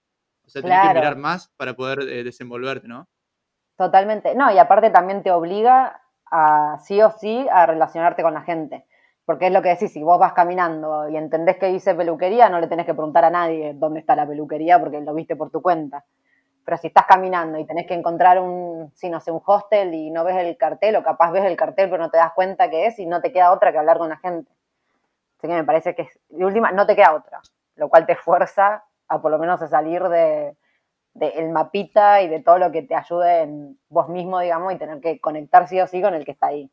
O 0.47 0.49
sea, 0.49 0.63
tenés 0.63 0.81
que 0.81 0.95
mirar 0.95 1.17
más 1.17 1.49
para 1.57 1.77
poder 1.77 2.01
eh, 2.09 2.25
desenvolverte, 2.25 2.89
¿no? 2.89 3.09
Totalmente. 3.81 4.35
No, 4.35 4.53
y 4.53 4.59
aparte 4.59 4.91
también 4.91 5.23
te 5.23 5.31
obliga 5.31 6.03
a 6.31 6.77
sí 6.83 7.01
o 7.01 7.13
sí 7.13 7.49
a 7.51 7.65
relacionarte 7.65 8.23
con 8.23 8.35
la 8.35 8.43
gente. 8.43 8.85
Porque 9.25 9.47
es 9.47 9.53
lo 9.55 9.63
que 9.63 9.71
decís, 9.71 9.91
si 9.91 10.03
vos 10.03 10.19
vas 10.19 10.35
caminando 10.35 11.09
y 11.09 11.17
entendés 11.17 11.57
que 11.57 11.69
dice 11.69 11.95
peluquería, 11.95 12.51
no 12.51 12.61
le 12.61 12.67
tenés 12.67 12.85
que 12.85 12.93
preguntar 12.93 13.25
a 13.25 13.31
nadie 13.31 13.73
dónde 13.73 14.01
está 14.01 14.15
la 14.15 14.27
peluquería 14.27 14.79
porque 14.79 15.01
lo 15.01 15.15
viste 15.15 15.35
por 15.35 15.51
tu 15.51 15.63
cuenta. 15.63 16.05
Pero 16.63 16.77
si 16.77 16.89
estás 16.89 17.07
caminando 17.07 17.59
y 17.59 17.65
tenés 17.65 17.87
que 17.87 17.95
encontrar 17.95 18.39
un, 18.39 18.93
si 18.95 19.09
no 19.09 19.19
sé, 19.19 19.31
un 19.31 19.41
hostel 19.47 19.95
y 19.95 20.11
no 20.11 20.25
ves 20.25 20.37
el 20.37 20.59
cartel, 20.59 20.97
o 20.97 21.03
capaz 21.03 21.31
ves 21.33 21.47
el 21.47 21.57
cartel 21.57 21.89
pero 21.89 22.03
no 22.03 22.11
te 22.11 22.19
das 22.19 22.35
cuenta 22.35 22.69
que 22.69 22.85
es 22.85 22.99
y 22.99 23.07
no 23.07 23.23
te 23.23 23.33
queda 23.33 23.51
otra 23.51 23.73
que 23.73 23.79
hablar 23.79 23.97
con 23.97 24.11
la 24.11 24.19
gente. 24.19 24.53
Así 25.39 25.49
que 25.49 25.55
me 25.55 25.65
parece 25.65 25.95
que, 25.95 26.07
de 26.29 26.45
última, 26.45 26.71
no 26.71 26.85
te 26.85 26.95
queda 26.95 27.15
otra, 27.15 27.41
lo 27.77 27.89
cual 27.89 28.05
te 28.05 28.15
fuerza 28.15 28.85
a 29.09 29.23
por 29.23 29.31
lo 29.31 29.39
menos 29.39 29.63
a 29.63 29.69
salir 29.69 30.03
de, 30.11 30.55
del 31.15 31.51
mapita 31.51 32.23
y 32.23 32.29
de 32.29 32.41
todo 32.41 32.59
lo 32.59 32.71
que 32.71 32.83
te 32.83 32.95
ayude 32.95 33.43
en 33.43 33.79
vos 33.89 34.09
mismo, 34.09 34.41
digamos, 34.41 34.73
y 34.73 34.79
tener 34.79 35.01
que 35.01 35.21
conectar 35.21 35.69
sí 35.69 35.81
o 35.81 35.87
sí 35.87 36.01
con 36.01 36.15
el 36.15 36.25
que 36.25 36.33
está 36.33 36.49
ahí. 36.49 36.71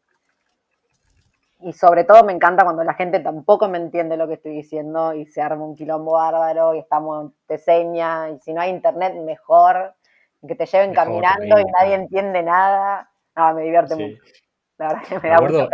Y 1.59 1.73
sobre 1.73 2.03
todo 2.03 2.23
me 2.23 2.33
encanta 2.33 2.63
cuando 2.63 2.83
la 2.83 2.93
gente 2.93 3.19
tampoco 3.19 3.67
me 3.67 3.79
entiende 3.79 4.15
lo 4.15 4.27
que 4.27 4.35
estoy 4.35 4.51
diciendo 4.53 5.13
y 5.13 5.25
se 5.25 5.41
arma 5.41 5.65
un 5.65 5.75
quilombo 5.75 6.11
bárbaro 6.11 6.75
y 6.75 6.79
estamos, 6.79 7.31
te 7.47 7.57
seña, 7.57 8.29
y 8.29 8.39
si 8.39 8.53
no 8.53 8.61
hay 8.61 8.69
internet, 8.69 9.15
mejor, 9.15 9.95
que 10.47 10.55
te 10.55 10.67
lleven 10.67 10.93
caminando 10.93 11.59
y 11.59 11.65
nadie 11.65 11.95
entiende 11.95 12.43
nada. 12.43 13.09
No, 13.35 13.53
me 13.55 13.63
divierte 13.63 13.95
mucho. 13.95 14.21
La 14.77 14.89
verdad 14.89 15.03
que 15.07 15.19
me, 15.19 15.29
da 15.29 15.41
mucho 15.41 15.69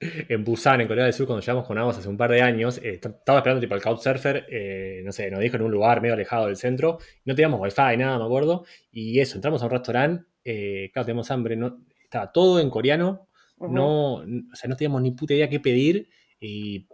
en 0.00 0.44
Busan, 0.44 0.80
en 0.80 0.88
Corea 0.88 1.04
del 1.04 1.12
Sur, 1.12 1.26
cuando 1.26 1.40
llegamos 1.40 1.66
con 1.66 1.76
Agos 1.76 1.98
hace 1.98 2.08
un 2.08 2.16
par 2.16 2.30
de 2.30 2.40
años, 2.40 2.78
eh, 2.78 3.00
estaba 3.02 3.38
esperando 3.38 3.60
tipo 3.60 3.74
el 3.74 3.82
Couchsurfer, 3.82 4.46
eh, 4.48 5.02
no 5.04 5.12
sé, 5.12 5.30
nos 5.30 5.40
dijo 5.40 5.56
en 5.56 5.62
un 5.62 5.70
lugar 5.70 6.00
medio 6.00 6.14
alejado 6.14 6.46
del 6.46 6.56
centro, 6.56 6.98
no 7.24 7.34
teníamos 7.34 7.60
wifi, 7.60 7.96
nada, 7.98 8.18
me 8.18 8.24
acuerdo, 8.24 8.64
y 8.90 9.20
eso, 9.20 9.36
entramos 9.36 9.62
a 9.62 9.66
un 9.66 9.70
restaurante, 9.72 10.24
eh, 10.42 10.90
claro, 10.92 11.06
teníamos 11.06 11.30
hambre, 11.30 11.54
no, 11.56 11.84
estaba 12.02 12.32
todo 12.32 12.60
en 12.60 12.70
coreano, 12.70 13.28
no, 13.58 14.14
o 14.14 14.54
sea, 14.54 14.70
no 14.70 14.76
teníamos 14.76 15.02
ni 15.02 15.10
puta 15.10 15.34
idea 15.34 15.50
qué 15.50 15.60
pedir, 15.60 16.08
y 16.40 16.86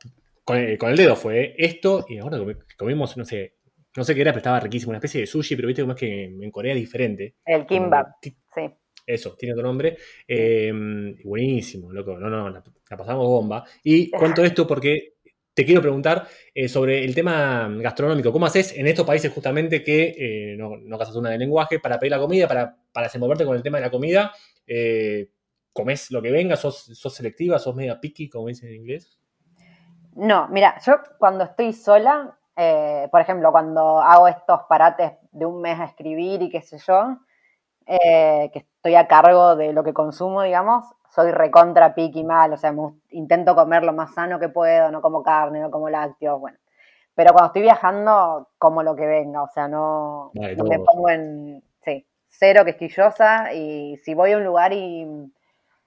con 0.44 0.58
el, 0.58 0.96
dedo 0.96 1.14
fue 1.14 1.54
esto, 1.56 2.06
y 2.08 2.18
ahora 2.18 2.38
comimos, 2.76 3.16
no 3.16 3.24
sé, 3.24 3.54
no 3.96 4.02
sé 4.02 4.16
qué 4.16 4.22
era, 4.22 4.32
pero 4.32 4.38
estaba 4.38 4.58
riquísimo, 4.58 4.90
una 4.90 4.98
especie 4.98 5.20
de 5.20 5.28
sushi, 5.28 5.54
pero 5.54 5.68
viste 5.68 5.82
cómo 5.82 5.94
es 5.94 6.00
que 6.00 6.24
en 6.24 6.50
Corea 6.50 6.74
es 6.74 6.80
diferente. 6.80 7.36
El 7.44 7.66
kimbap, 7.66 8.08
sí. 8.20 8.36
Eso, 9.06 9.36
tiene 9.38 9.54
otro 9.54 9.64
nombre. 9.64 9.96
Em, 10.26 11.16
buenísimo, 11.22 11.92
loco. 11.92 12.18
No, 12.18 12.28
no, 12.28 12.50
la, 12.50 12.62
pasamos 12.88 13.26
bomba. 13.26 13.64
Y 13.84 14.10
cuento 14.10 14.44
esto 14.44 14.66
porque 14.66 15.14
te 15.56 15.64
quiero 15.64 15.80
preguntar 15.80 16.26
eh, 16.54 16.68
sobre 16.68 17.02
el 17.02 17.14
tema 17.14 17.66
gastronómico. 17.78 18.30
¿Cómo 18.30 18.44
haces 18.44 18.76
en 18.76 18.86
estos 18.86 19.06
países 19.06 19.32
justamente 19.32 19.82
que 19.82 20.14
eh, 20.18 20.56
no, 20.58 20.76
no 20.76 20.98
casas 20.98 21.16
una 21.16 21.30
de 21.30 21.38
lenguaje 21.38 21.80
para 21.80 21.98
pedir 21.98 22.10
la 22.10 22.18
comida, 22.18 22.46
para, 22.46 22.76
para 22.92 23.06
desenvolverte 23.06 23.46
con 23.46 23.56
el 23.56 23.62
tema 23.62 23.78
de 23.78 23.84
la 23.84 23.90
comida? 23.90 24.32
Eh, 24.66 25.30
¿Comés 25.72 26.10
lo 26.10 26.20
que 26.20 26.30
venga? 26.30 26.56
¿Sos, 26.56 26.84
¿Sos 26.84 27.14
selectiva? 27.14 27.58
¿Sos 27.58 27.74
media 27.74 27.98
picky, 27.98 28.28
como 28.28 28.48
dicen 28.48 28.68
en 28.68 28.74
inglés? 28.76 29.18
No, 30.14 30.48
mira, 30.48 30.78
yo 30.84 30.96
cuando 31.18 31.44
estoy 31.44 31.72
sola, 31.72 32.38
por 33.10 33.20
ejemplo, 33.20 33.52
cuando 33.52 34.00
hago 34.00 34.28
estos 34.28 34.60
parates 34.68 35.12
de 35.32 35.44
un 35.44 35.60
mes 35.60 35.78
a 35.78 35.84
escribir 35.84 36.42
y 36.42 36.50
qué 36.50 36.62
sé 36.62 36.78
yo, 36.86 37.18
que 37.86 38.58
estoy 38.58 38.94
a 38.96 39.06
cargo 39.06 39.56
de 39.56 39.72
lo 39.72 39.84
que 39.84 39.94
consumo, 39.94 40.42
digamos, 40.42 40.84
soy 41.16 41.30
recontra 41.30 41.94
piqui 41.94 42.24
mal, 42.24 42.52
o 42.52 42.56
sea, 42.56 42.72
me 42.72 42.92
intento 43.10 43.54
comer 43.54 43.82
lo 43.84 43.94
más 43.94 44.12
sano 44.12 44.38
que 44.38 44.50
puedo, 44.50 44.90
no 44.90 45.00
como 45.00 45.22
carne, 45.22 45.60
no 45.60 45.70
como 45.70 45.88
lácteos, 45.88 46.38
bueno. 46.38 46.58
Pero 47.14 47.32
cuando 47.32 47.46
estoy 47.46 47.62
viajando, 47.62 48.50
como 48.58 48.82
lo 48.82 48.94
que 48.94 49.06
venga, 49.06 49.42
o 49.42 49.48
sea, 49.48 49.66
no, 49.66 50.30
me 50.34 50.78
pongo 50.80 51.08
en, 51.08 51.62
sí, 51.82 52.06
cero 52.28 52.66
quisquillosa 52.66 53.54
y 53.54 53.96
si 54.04 54.12
voy 54.12 54.32
a 54.32 54.36
un 54.36 54.44
lugar 54.44 54.74
y, 54.74 55.32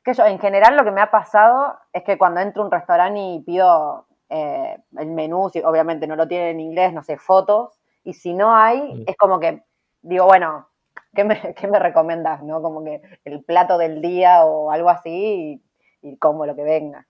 que 0.04 0.16
yo, 0.16 0.26
en 0.26 0.40
general 0.40 0.76
lo 0.76 0.84
que 0.84 0.92
me 0.92 1.02
ha 1.02 1.12
pasado 1.12 1.78
es 1.94 2.04
que 2.04 2.18
cuando 2.18 2.40
entro 2.40 2.64
a 2.64 2.66
un 2.66 2.72
restaurante 2.72 3.20
y 3.20 3.42
pido 3.42 4.08
eh, 4.30 4.80
el 4.98 5.12
menú, 5.12 5.50
si 5.52 5.60
obviamente 5.60 6.08
no 6.08 6.16
lo 6.16 6.28
tienen 6.28 6.56
en 6.56 6.60
inglés, 6.62 6.92
no 6.92 7.04
sé, 7.04 7.18
fotos, 7.18 7.80
y 8.04 8.14
si 8.14 8.34
no 8.34 8.56
hay, 8.56 9.04
es 9.06 9.16
como 9.16 9.40
que 9.40 9.64
digo, 10.02 10.26
bueno, 10.26 10.69
¿qué 11.14 11.24
me, 11.24 11.36
qué 11.56 11.68
me 11.68 11.80
recomendás? 11.80 12.44
¿no? 12.44 12.62
Como 12.62 12.84
que 12.84 13.02
el 13.26 13.44
plato 13.44 13.78
del 13.78 14.02
día 14.02 14.46
o 14.46 14.72
algo 14.72 14.90
así 14.90 15.62
y, 16.02 16.10
y 16.12 16.18
como 16.18 16.46
lo 16.46 16.56
que 16.56 16.64
venga. 16.64 17.08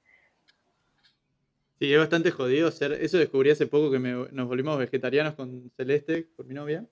Sí, 1.80 1.94
es 1.94 2.00
bastante 2.00 2.32
jodido 2.32 2.70
ser. 2.72 2.92
Eso 2.94 3.18
descubrí 3.18 3.52
hace 3.52 3.66
poco 3.68 3.90
que 3.90 4.00
me- 4.00 4.28
nos 4.32 4.48
volvimos 4.48 4.78
vegetarianos 4.78 5.36
con 5.36 5.72
Celeste, 5.78 6.28
con 6.36 6.48
mi 6.48 6.54
novia. 6.54 6.86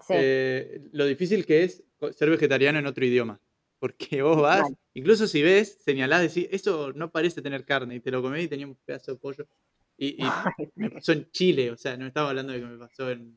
Sí, 0.00 0.14
Eh, 0.16 0.80
lo 0.92 1.06
difícil 1.06 1.44
que 1.44 1.64
es 1.64 1.82
ser 2.12 2.30
vegetariano 2.30 2.78
en 2.78 2.86
otro 2.86 3.04
idioma. 3.04 3.40
Porque 3.80 4.22
vos 4.22 4.40
vas, 4.40 4.62
Mal. 4.62 4.76
incluso 4.94 5.26
si 5.26 5.42
ves, 5.42 5.78
señalás, 5.84 6.22
decís, 6.22 6.48
eso 6.52 6.92
no 6.92 7.10
parece 7.10 7.42
tener 7.42 7.64
carne, 7.64 7.96
y 7.96 8.00
te 8.00 8.12
lo 8.12 8.22
comés 8.22 8.44
y 8.44 8.48
tenía 8.48 8.66
un 8.66 8.76
pedazo 8.76 9.12
de 9.12 9.18
pollo. 9.18 9.48
Y, 9.96 10.24
y 10.24 10.30
me 10.76 10.90
pasó 10.90 11.12
en 11.12 11.28
Chile, 11.32 11.72
o 11.72 11.76
sea, 11.76 11.96
no 11.96 12.06
estaba 12.06 12.30
hablando 12.30 12.52
de 12.52 12.60
que 12.60 12.66
me 12.66 12.78
pasó 12.78 13.10
en 13.10 13.36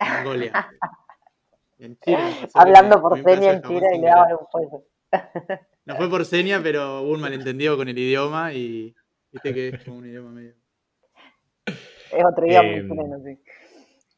Mongolia. 0.00 0.52
En 1.78 1.98
Chile 1.98 2.18
hablando 2.54 3.00
por 3.00 3.22
seña 3.22 3.52
en 3.52 3.62
Chile 3.62 3.86
y 3.96 4.00
le 4.00 4.06
daban 4.06 4.32
un 4.32 4.46
pollo. 4.50 4.84
No 5.84 5.96
fue 5.96 6.08
por 6.08 6.24
seña, 6.24 6.60
pero 6.62 7.02
hubo 7.02 7.12
un 7.12 7.20
malentendido 7.20 7.76
con 7.76 7.88
el 7.88 7.98
idioma 7.98 8.52
y 8.52 8.94
viste 9.30 9.52
que 9.52 9.68
es 9.68 9.84
como 9.84 9.98
un 9.98 10.06
idioma 10.06 10.30
medio. 10.30 10.54
Es 11.66 12.24
otro 12.24 12.46
idioma 12.46 12.68
Eh, 12.68 12.88
chileno, 12.88 13.22
sí. 13.24 13.38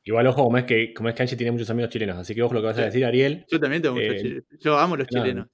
Igual, 0.05 0.27
ojo, 0.29 0.45
como 0.45 0.59
es 0.59 0.65
que, 0.65 0.95
como 0.95 1.09
es 1.09 1.15
que 1.15 1.23
Angie 1.23 1.37
tiene 1.37 1.51
muchos 1.51 1.69
amigos 1.71 1.91
chilenos, 1.91 2.17
así 2.19 2.35
que 2.35 2.43
ojo 2.43 2.55
lo 2.55 2.61
que 2.61 2.67
vas 2.67 2.79
a 2.79 2.85
decir, 2.85 3.05
Ariel. 3.05 3.45
Yo 3.51 3.59
también 3.59 3.83
tengo 3.83 3.97
muchos 3.97 4.15
Eh, 4.15 4.19
chilenos. 4.19 4.45
Yo 4.61 4.79
amo 4.79 4.97
los 4.97 5.09
no, 5.11 5.21
chilenos. 5.23 5.49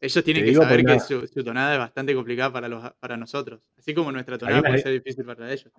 Ellos 0.00 0.24
tienen 0.24 0.44
que 0.44 0.54
saber 0.54 0.84
que 0.84 1.00
su, 1.00 1.26
su 1.28 1.44
tonada 1.44 1.74
es 1.74 1.78
bastante 1.78 2.14
complicada 2.14 2.52
para, 2.52 2.68
los, 2.68 2.92
para 2.98 3.16
nosotros. 3.16 3.62
Así 3.78 3.94
como 3.94 4.10
nuestra 4.10 4.36
tonada 4.36 4.60
puede 4.60 4.78
ser 4.78 4.92
difícil 4.92 5.24
para 5.24 5.50
ellos. 5.50 5.70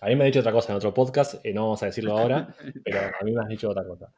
A 0.00 0.06
mí 0.06 0.16
me 0.16 0.24
ha 0.24 0.26
dicho 0.26 0.40
otra 0.40 0.52
cosa 0.52 0.72
en 0.72 0.76
otro 0.76 0.92
podcast, 0.92 1.34
eh, 1.44 1.54
no 1.54 1.62
vamos 1.62 1.82
a 1.82 1.86
decirlo 1.86 2.18
ahora, 2.18 2.54
pero 2.84 2.98
a 2.98 3.24
mí 3.24 3.32
me 3.32 3.42
has 3.42 3.48
dicho 3.48 3.70
otra 3.70 3.84
cosa. 3.86 4.12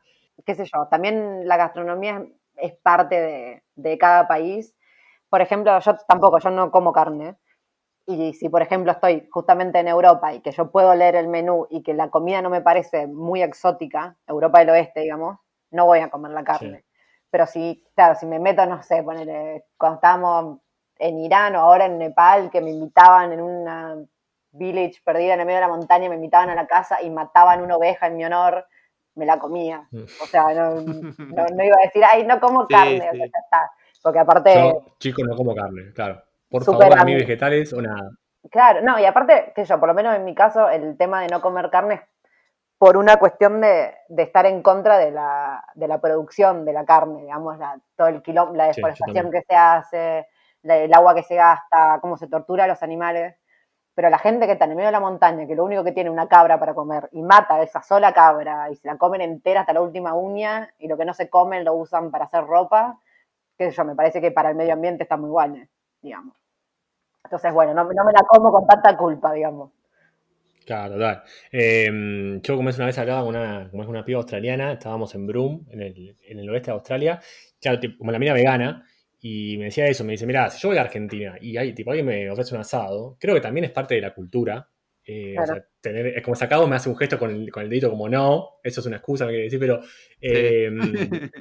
Qué 0.47 0.55
sé 0.55 0.65
yo, 0.65 0.87
también 0.89 1.47
la 1.47 1.57
gastronomía 1.57 2.25
es 2.57 2.73
parte 2.77 3.21
de, 3.21 3.63
de 3.75 3.99
cada 3.99 4.27
país. 4.29 4.75
Por 5.29 5.41
ejemplo, 5.43 5.79
yo 5.81 5.97
tampoco, 6.09 6.39
yo 6.39 6.51
no 6.51 6.71
como 6.71 6.93
carne. 6.93 7.37
Y 8.07 8.35
si, 8.35 8.49
por 8.49 8.63
ejemplo, 8.63 8.93
estoy 8.93 9.29
justamente 9.33 9.81
en 9.81 9.89
Europa 9.89 10.33
y 10.33 10.41
que 10.41 10.53
yo 10.53 10.71
puedo 10.71 10.95
leer 10.95 11.17
el 11.17 11.27
menú 11.27 11.67
y 11.69 11.83
que 11.83 11.93
la 11.93 12.09
comida 12.09 12.41
no 12.41 12.51
me 12.51 12.61
parece 12.63 13.09
muy 13.09 13.43
exótica, 13.43 14.17
Europa 14.29 14.61
del 14.61 14.71
Oeste, 14.71 15.01
digamos, 15.01 15.39
no 15.73 15.87
voy 15.87 15.99
a 15.99 16.09
comer 16.09 16.31
la 16.31 16.45
carne. 16.45 16.85
Pero 17.31 17.47
si, 17.47 17.85
claro, 17.97 18.15
si 18.15 18.25
me 18.27 18.39
meto, 18.39 18.65
no 18.65 18.81
sé, 18.85 19.03
ponele, 19.03 19.65
cuando 19.77 19.97
estábamos 19.97 20.61
en 20.99 21.19
Irán 21.19 21.57
o 21.57 21.61
ahora 21.61 21.87
en 21.87 21.99
Nepal, 21.99 22.51
que 22.51 22.61
me 22.61 22.71
invitaban 22.71 23.33
en 23.33 23.41
una 23.41 23.97
village 24.53 25.03
perdida 25.05 25.35
en 25.35 25.41
el 25.41 25.47
medio 25.47 25.59
de 25.59 25.67
la 25.67 25.77
montaña, 25.77 26.09
me 26.09 26.15
invitaban 26.15 26.49
a 26.51 26.55
la 26.55 26.69
casa 26.69 27.03
y 27.03 27.11
mataban 27.11 27.61
una 27.61 27.77
oveja 27.77 28.07
en 28.07 28.17
mi 28.17 28.25
honor, 28.25 28.67
me 29.17 29.27
la 29.27 29.39
comía. 29.39 29.87
Mm. 29.91 30.03
O 30.23 30.27
sea, 30.27 30.45
no, 30.55 30.75
no- 30.81 31.47
no 31.55 31.65
iba 31.65 31.77
a 31.77 31.85
decir, 31.87 32.03
ay, 32.11 32.25
no 32.25 32.39
como 32.41 32.63
Sí, 32.67 32.75
carne, 32.75 32.99
o 32.99 33.13
sea, 33.13 33.27
ya 33.27 33.39
está. 33.45 33.71
Porque 34.03 34.19
aparte, 34.21 34.55
Yo, 34.55 34.85
chicos, 34.99 35.25
no 35.27 35.35
como 35.37 35.55
carne, 35.55 35.93
claro. 35.95 36.23
Por 36.49 36.65
favor, 36.65 36.97
a 36.99 37.05
mí 37.05 37.15
vegetales 37.15 37.73
o 37.73 37.83
nada. 37.83 38.11
claro, 38.51 38.81
no, 38.83 38.99
y 39.01 39.05
aparte, 39.05 39.53
qué 39.55 39.65
sé 39.65 39.71
yo, 39.71 39.81
por 39.81 39.89
lo 39.89 39.95
menos 39.95 40.15
en 40.15 40.25
mi 40.25 40.35
caso, 40.35 40.69
el 40.71 40.97
tema 40.97 41.23
de 41.23 41.29
no 41.29 41.41
comer 41.41 41.71
carne 41.71 41.95
es 41.95 42.01
por 42.79 42.97
una 42.99 43.17
cuestión 43.17 43.61
de, 43.61 43.95
de 44.09 44.23
estar 44.23 44.47
en 44.47 44.63
contra 44.63 44.99
de 44.99 45.11
la, 45.11 45.65
de 45.75 45.89
la 45.89 45.99
producción 46.01 46.65
de 46.65 46.73
la 46.75 46.85
carne, 46.85 47.23
digamos, 47.23 47.59
la, 47.59 47.81
todo 47.97 48.09
el 48.09 48.23
quilombo, 48.23 48.55
la 48.55 48.67
deforestación 48.69 49.31
que 49.33 49.41
se 49.49 49.57
hace, 49.57 50.27
la- 50.63 50.77
el 50.77 50.93
agua 50.95 51.15
que 51.15 51.23
se 51.23 51.35
gasta, 51.37 51.99
cómo 52.01 52.17
se 52.17 52.29
tortura 52.29 52.65
a 52.65 52.69
los 52.69 52.83
animales. 52.83 53.35
Pero 53.97 54.11
la 54.11 54.19
gente 54.19 54.45
que 54.45 54.53
está 54.53 54.67
en 54.67 54.73
el 54.73 54.77
medio 54.77 54.89
de 54.89 54.93
la 54.93 55.01
montaña, 55.01 55.47
que 55.47 55.55
lo 55.55 55.65
único 55.65 55.83
que 55.83 55.93
tiene 55.93 56.11
una 56.11 56.29
cabra 56.29 56.61
para 56.61 56.75
comer, 56.75 57.09
y 57.13 57.23
mata 57.23 57.55
a 57.55 57.63
esa 57.63 57.83
sola 57.83 58.13
cabra, 58.13 58.71
y 58.71 58.77
se 58.77 58.87
la 58.87 58.99
comen 58.99 59.23
entera 59.23 59.61
hasta 59.61 59.73
la 59.73 59.81
última 59.81 60.13
uña, 60.13 60.69
y 60.79 60.87
lo 60.87 60.99
que 60.99 61.07
no 61.07 61.15
se 61.15 61.31
comen 61.31 61.65
lo 61.65 61.73
usan 61.73 62.11
para 62.11 62.27
hacer 62.27 62.45
ropa, 62.45 63.01
qué 63.57 63.71
sé 63.71 63.75
yo, 63.75 63.87
me 63.87 63.95
parece 63.95 64.21
que 64.21 64.31
para 64.31 64.51
el 64.51 64.55
medio 64.55 64.75
ambiente 64.75 65.05
está 65.05 65.17
muy 65.17 65.29
igual, 65.29 65.67
digamos. 66.03 66.37
Entonces, 67.25 67.55
bueno, 67.55 67.73
no, 67.73 67.87
me 67.87 67.95
la 67.95 68.21
como 68.29 68.53
con 68.53 68.67
tanta 68.67 68.95
culpa, 68.99 69.33
digamos. 69.33 69.71
Claro, 70.67 70.97
total. 70.97 71.23
Eh, 71.51 72.39
yo 72.43 72.55
como 72.55 72.69
es 72.69 72.77
una 72.77 72.87
vez 72.87 72.99
hablaba 72.99 73.25
con 73.25 73.35
una, 73.35 73.71
como 73.71 73.83
es 73.83 73.89
una 73.89 74.05
piba 74.05 74.19
australiana, 74.19 74.73
estábamos 74.73 75.15
en 75.15 75.27
Broome, 75.27 75.61
en 75.71 75.81
el, 75.81 76.17
en 76.23 76.39
el 76.39 76.51
oeste 76.51 76.71
de 76.71 76.75
Australia, 76.75 77.19
claro, 77.59 77.79
como 77.97 78.13
la 78.13 78.19
mina 78.19 78.35
vegana, 78.35 78.85
y 79.21 79.57
me 79.59 79.67
decía 79.67 79.87
eso, 79.87 80.05
me 80.05 80.13
dice, 80.13 80.27
mira, 80.27 80.51
si 80.51 80.61
yo 80.61 80.69
voy 80.69 80.79
a 80.79 80.83
Argentina 80.83 81.37
y 81.41 81.57
hay, 81.57 81.75
tipo, 81.75 81.91
alguien 81.91 82.07
me 82.07 82.31
ofrece 82.31 82.55
un 82.55 82.61
asado, 82.61 83.17
creo 83.21 83.35
que 83.35 83.41
también 83.41 83.65
es 83.65 83.71
parte 83.73 83.95
de 83.95 84.01
la 84.03 84.15
cultura. 84.15 84.69
eh, 85.05 85.41
o 85.43 85.47
sea, 85.47 85.65
tener, 85.81 86.07
es 86.09 86.23
como 86.23 86.35
sacado, 86.37 86.67
me 86.69 86.77
hace 86.77 86.89
un 86.89 86.97
gesto 86.97 87.19
con 87.19 87.31
el, 87.31 87.51
con 87.53 87.63
el 87.63 87.71
dedito 87.71 87.91
como 87.91 88.09
no, 88.09 88.59
eso 88.63 88.81
es 88.81 88.87
una 88.87 88.97
excusa, 88.97 89.25
me 89.27 89.31
quiere 89.33 89.45
decir, 89.45 89.61
pero... 89.61 89.81
eh, 90.21 90.71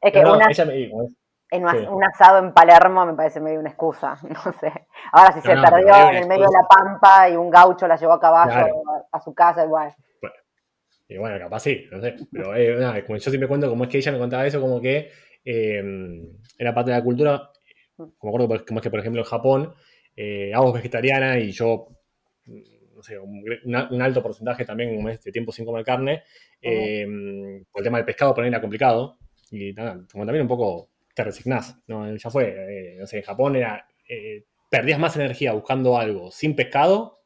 Es 0.00 0.12
que 0.12 0.20
no, 0.22 0.34
una, 0.34 0.46
ella 0.48 0.64
me- 0.64 0.88
como 0.90 1.04
es- 1.04 1.16
en 1.50 1.64
un, 1.64 1.70
sí. 1.70 1.76
un 1.88 2.04
asado 2.04 2.38
en 2.38 2.52
Palermo 2.54 3.06
me 3.06 3.14
parece 3.14 3.40
medio 3.40 3.60
una 3.60 3.70
excusa, 3.70 4.16
no 4.22 4.52
sé. 4.60 4.72
Ahora 5.12 5.32
si 5.32 5.40
se 5.40 5.56
No, 5.56 5.62
perdió 5.62 5.94
en 6.10 6.16
el 6.16 6.26
medio 6.26 6.46
de 6.46 6.52
la 6.52 6.68
pampa 6.68 7.28
y 7.28 7.36
un 7.36 7.50
gaucho 7.50 7.86
la 7.88 7.96
llevó 7.96 8.14
a 8.14 8.20
caballo 8.20 8.52
Claro. 8.54 8.82
a, 9.12 9.16
a 9.16 9.20
su 9.20 9.34
casa, 9.34 9.64
igual. 9.64 9.94
Y 11.08 11.16
bueno, 11.16 11.38
capaz 11.38 11.60
sí, 11.60 11.86
no 11.90 12.00
sé. 12.00 12.16
Pero 12.32 12.54
eh, 12.54 12.76
nada, 12.78 13.04
como 13.04 13.16
yo 13.18 13.30
siempre 13.30 13.48
cuento, 13.48 13.68
como 13.68 13.84
es 13.84 13.90
que 13.90 13.98
ella 13.98 14.12
me 14.12 14.18
contaba 14.18 14.46
eso, 14.46 14.60
como 14.60 14.80
que 14.80 15.10
eh, 15.48 15.82
era 16.58 16.74
parte 16.74 16.90
de 16.90 16.96
la 16.98 17.04
cultura. 17.04 17.50
Como 17.96 18.30
acuerdo, 18.30 18.48
por- 18.48 18.64
como 18.66 18.80
es 18.80 18.82
que, 18.84 18.90
por 18.90 19.00
ejemplo, 19.00 19.22
en 19.22 19.26
Japón, 19.28 19.74
eh, 20.16 20.52
Agua 20.54 20.68
es 20.70 20.74
vegetariana 20.76 21.38
y 21.38 21.52
yo, 21.52 21.88
no 22.94 23.02
sé, 23.02 23.18
un, 23.18 23.44
una- 23.64 23.88
un 23.90 24.02
alto 24.02 24.22
porcentaje 24.22 24.64
también 24.64 24.94
como 24.96 25.08
este 25.08 25.30
tiempo 25.32 25.52
sin 25.52 25.64
comer 25.64 25.84
carne. 25.84 26.22
eh, 26.60 27.06
por 27.70 27.80
el 27.80 27.84
tema 27.84 27.98
del 27.98 28.04
pescado, 28.04 28.34
poner 28.34 28.48
era 28.48 28.60
complicado. 28.60 29.18
Y 29.50 29.72
nada, 29.72 30.04
como 30.10 30.24
también 30.26 30.42
un 30.42 30.48
poco 30.48 30.90
te 31.14 31.22
resignás, 31.24 31.78
¿no? 31.86 32.14
Ya 32.16 32.30
fue, 32.30 32.94
eh, 32.94 32.96
no 32.98 33.06
sé, 33.06 33.18
en 33.18 33.22
Japón 33.24 33.56
era. 33.56 33.86
eh, 34.08 34.44
perdías 34.70 34.98
más 34.98 35.16
energía 35.16 35.52
buscando 35.52 35.96
algo 35.98 36.30
sin 36.30 36.54
pescado 36.56 37.17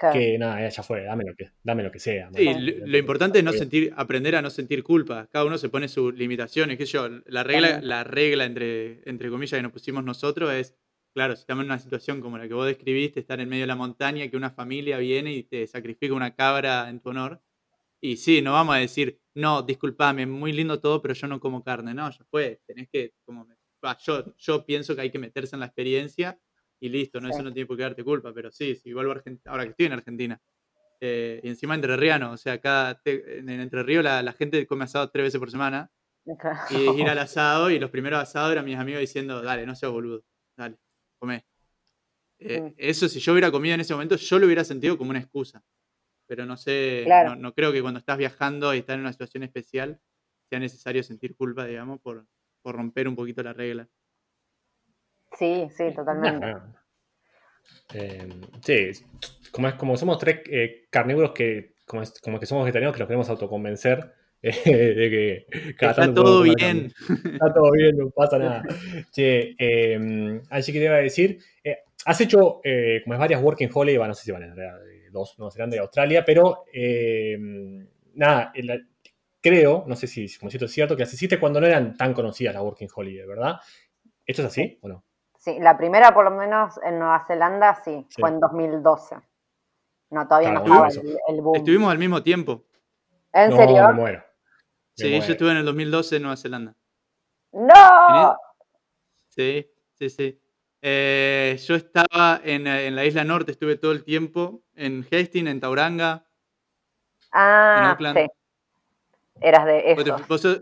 Claro. 0.00 0.18
que 0.18 0.38
nada, 0.38 0.66
ya 0.66 0.82
fue, 0.82 1.02
dame 1.02 1.24
lo 1.26 1.36
que, 1.36 1.50
dame 1.62 1.82
lo 1.82 1.92
que 1.92 1.98
sea. 1.98 2.30
Sí, 2.34 2.46
man. 2.46 2.64
lo, 2.64 2.86
lo 2.86 2.96
importante 2.96 3.38
es 3.40 3.44
no 3.44 3.52
sentir, 3.52 3.92
aprender 3.94 4.34
a 4.34 4.40
no 4.40 4.48
sentir 4.48 4.82
culpa. 4.82 5.28
Cada 5.30 5.44
uno 5.44 5.58
se 5.58 5.68
pone 5.68 5.88
sus 5.88 6.14
limitaciones, 6.14 6.78
qué 6.78 6.86
sé 6.86 6.92
yo. 6.92 7.08
La 7.26 7.42
regla, 7.42 7.82
la 7.82 8.02
regla 8.02 8.46
entre, 8.46 9.02
entre 9.04 9.28
comillas 9.28 9.58
que 9.58 9.62
nos 9.62 9.72
pusimos 9.72 10.02
nosotros 10.02 10.54
es, 10.54 10.74
claro, 11.12 11.36
si 11.36 11.40
estamos 11.40 11.64
en 11.64 11.70
una 11.72 11.78
situación 11.78 12.22
como 12.22 12.38
la 12.38 12.48
que 12.48 12.54
vos 12.54 12.66
describiste, 12.66 13.20
estar 13.20 13.40
en 13.40 13.50
medio 13.50 13.64
de 13.64 13.66
la 13.66 13.76
montaña, 13.76 14.26
que 14.28 14.38
una 14.38 14.48
familia 14.48 14.96
viene 14.96 15.34
y 15.34 15.42
te 15.42 15.66
sacrifica 15.66 16.14
una 16.14 16.34
cabra 16.34 16.88
en 16.88 17.00
tu 17.00 17.10
honor. 17.10 17.42
Y 18.00 18.16
sí, 18.16 18.40
no 18.40 18.52
vamos 18.52 18.76
a 18.76 18.78
decir, 18.78 19.20
no, 19.34 19.60
disculpame, 19.60 20.24
muy 20.24 20.54
lindo 20.54 20.80
todo, 20.80 21.02
pero 21.02 21.12
yo 21.12 21.26
no 21.26 21.40
como 21.40 21.62
carne. 21.62 21.92
No, 21.92 22.10
ya 22.10 22.24
fue, 22.30 22.62
tenés 22.66 22.88
que, 22.90 23.12
como, 23.26 23.46
yo, 24.02 24.34
yo 24.38 24.64
pienso 24.64 24.94
que 24.94 25.02
hay 25.02 25.10
que 25.10 25.18
meterse 25.18 25.56
en 25.56 25.60
la 25.60 25.66
experiencia 25.66 26.40
y 26.80 26.88
listo, 26.88 27.20
no, 27.20 27.28
Sí. 27.28 27.34
eso 27.34 27.42
no 27.42 27.52
tiene 27.52 27.66
por 27.66 27.76
qué 27.76 27.82
darte 27.84 28.02
culpa, 28.04 28.32
pero 28.32 28.50
sí, 28.50 28.74
si 28.74 28.92
vuelvo 28.92 29.12
a 29.12 29.16
Argentina, 29.16 29.50
ahora 29.52 29.64
que 29.64 29.70
estoy 29.70 29.86
en 29.86 29.92
Argentina, 29.92 30.40
eh, 31.00 31.40
y 31.42 31.48
encima 31.48 31.74
entrerriano, 31.74 32.32
o 32.32 32.36
sea, 32.36 32.60
cada 32.60 33.00
te- 33.00 33.38
en 33.38 33.48
Entre 33.48 33.82
Río 33.82 34.02
la, 34.02 34.22
la 34.22 34.32
gente 34.32 34.66
come 34.66 34.84
asado 34.84 35.10
tres 35.10 35.24
veces 35.26 35.38
por 35.38 35.50
semana, 35.50 35.90
y 36.70 36.88
es 36.88 36.96
ir 36.98 37.08
al 37.08 37.18
asado, 37.28 37.70
y 37.70 37.78
los 37.78 37.90
primeros 37.90 38.18
asados 38.20 38.52
eran 38.52 38.64
mis 38.64 38.76
amigos 38.76 39.00
diciendo, 39.00 39.42
dale, 39.42 39.66
no 39.66 39.74
seas 39.74 39.92
boludo, 39.92 40.24
dale, 40.56 40.78
comé. 41.18 41.44
Eh, 42.38 42.60
Mm. 42.60 42.74
Eso 42.78 43.06
si 43.08 43.20
yo 43.20 43.32
hubiera 43.32 43.50
comido 43.50 43.74
en 43.74 43.80
ese 43.82 43.92
momento, 43.92 44.16
yo 44.16 44.38
lo 44.38 44.46
hubiera 44.46 44.64
sentido 44.64 44.96
como 44.96 45.10
una 45.10 45.18
excusa. 45.18 45.62
Pero 46.26 46.46
no 46.46 46.56
sé, 46.56 47.02
Claro. 47.04 47.30
no, 47.30 47.36
no 47.36 47.54
creo 47.54 47.70
que 47.72 47.82
cuando 47.82 47.98
estás 47.98 48.16
viajando 48.16 48.72
y 48.74 48.78
estás 48.78 48.94
en 48.94 49.00
una 49.00 49.12
situación 49.12 49.42
especial 49.42 50.00
sea 50.48 50.58
necesario 50.58 51.02
sentir 51.02 51.36
culpa, 51.36 51.66
digamos, 51.66 52.00
por, 52.00 52.26
por 52.62 52.76
romper 52.76 53.08
un 53.08 53.14
poquito 53.16 53.42
la 53.42 53.52
regla. 53.52 53.88
Sí, 55.38 55.68
sí, 55.76 55.94
totalmente. 55.94 56.46
Eh, 57.94 58.28
sí, 58.64 59.04
como, 59.50 59.68
es, 59.68 59.74
como 59.74 59.96
somos 59.96 60.18
tres 60.18 60.40
eh, 60.48 60.86
carnívoros 60.90 61.32
que 61.32 61.74
como, 61.86 62.02
es- 62.02 62.20
como 62.20 62.38
que 62.38 62.46
somos 62.46 62.64
vegetarianos 62.64 62.94
que 62.94 63.00
nos 63.00 63.08
queremos 63.08 63.28
autoconvencer 63.30 64.12
eh, 64.42 64.94
de 64.94 65.10
que 65.10 65.74
cada 65.76 65.92
Está 65.92 65.94
tanto 66.06 66.22
todo 66.22 66.38
comer 66.40 66.54
bien. 66.56 66.92
Está 67.32 67.52
todo 67.52 67.72
bien, 67.72 67.96
no 67.98 68.10
pasa 68.10 68.38
nada. 68.38 68.62
Che, 69.10 69.54
eh, 69.58 70.40
Angie, 70.50 70.72
¿qué 70.72 70.78
te 70.78 70.84
iba 70.84 70.94
a 70.94 70.98
decir? 70.98 71.38
Eh, 71.64 71.78
has 72.04 72.20
hecho 72.20 72.60
eh, 72.64 73.00
como 73.04 73.14
es 73.14 73.20
varias 73.20 73.42
Working 73.42 73.70
Holiday, 73.72 73.98
bueno, 73.98 74.10
no 74.10 74.14
sé 74.14 74.24
si 74.24 74.30
van 74.32 74.44
en 74.44 74.56
realidad, 74.56 74.80
dos, 75.10 75.36
Nueva 75.38 75.50
Zelanda 75.50 75.76
y 75.76 75.80
Australia, 75.80 76.24
pero 76.24 76.64
eh, 76.72 77.36
nada, 78.14 78.52
el- 78.54 78.86
creo, 79.42 79.84
no 79.88 79.96
sé 79.96 80.06
si 80.06 80.28
como 80.38 80.50
si 80.50 80.56
esto 80.58 80.66
es 80.66 80.72
cierto, 80.72 80.96
que 80.96 81.02
las 81.02 81.12
hiciste 81.12 81.38
cuando 81.40 81.60
no 81.60 81.66
eran 81.66 81.96
tan 81.96 82.14
conocidas 82.14 82.54
las 82.54 82.62
Working 82.62 82.88
Holiday, 82.94 83.26
¿verdad? 83.26 83.56
¿Esto 84.24 84.42
es 84.42 84.48
así 84.48 84.78
o 84.82 84.88
no? 84.88 85.04
Sí, 85.40 85.58
la 85.58 85.78
primera 85.78 86.12
por 86.12 86.24
lo 86.24 86.30
menos 86.32 86.78
en 86.84 86.98
Nueva 86.98 87.24
Zelanda 87.26 87.74
sí, 87.82 88.06
Sí. 88.10 88.20
fue 88.20 88.28
en 88.28 88.40
2012. 88.40 89.16
No, 90.10 90.28
todavía 90.28 90.50
Claro, 90.50 90.66
no 90.66 90.86
estaba 90.86 91.02
el, 91.08 91.18
el 91.28 91.40
boom. 91.40 91.56
Estuvimos 91.56 91.90
al 91.90 91.96
mismo 91.98 92.22
tiempo. 92.22 92.64
¿En 93.32 93.48
no, 93.50 93.56
serio? 93.56 93.88
me 93.88 93.92
muero. 93.94 94.18
Me 94.18 94.24
Sí, 94.96 95.08
muero. 95.08 95.24
yo 95.24 95.32
estuve 95.32 95.50
en 95.52 95.56
el 95.56 95.64
2012 95.64 96.16
en 96.16 96.22
Nueva 96.22 96.36
Zelanda. 96.36 96.74
¡No! 97.52 98.36
Sí, 99.28 99.66
sí, 99.94 100.10
sí. 100.10 100.38
Eh, 100.82 101.56
yo 101.66 101.74
estaba 101.74 102.40
en, 102.44 102.66
en 102.66 102.94
la 102.94 103.04
isla 103.06 103.24
norte, 103.24 103.52
estuve 103.52 103.76
todo 103.76 103.92
el 103.92 104.04
tiempo, 104.04 104.62
en 104.74 105.06
Hastings, 105.10 105.48
en 105.48 105.60
Tauranga. 105.60 106.26
Ah, 107.32 107.90
Auckland. 107.92 108.18
sí. 108.18 108.26
Eras 109.40 109.64
de 109.64 109.92
eso. 109.92 110.16
vos 110.28 110.40
sos, 110.42 110.60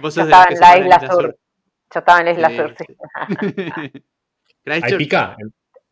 vos 0.00 0.12
sos 0.14 0.26
de 0.26 0.32
en 0.32 0.60
la 0.60 0.78
isla 0.78 1.08
sur. 1.08 1.38
Yo 1.92 2.00
estaba 2.00 2.18
en 2.20 2.24
la 2.26 2.30
isla 2.32 2.50
sur, 2.50 2.74
sí. 2.76 2.96
Hay 4.66 4.96
pica. 4.96 5.36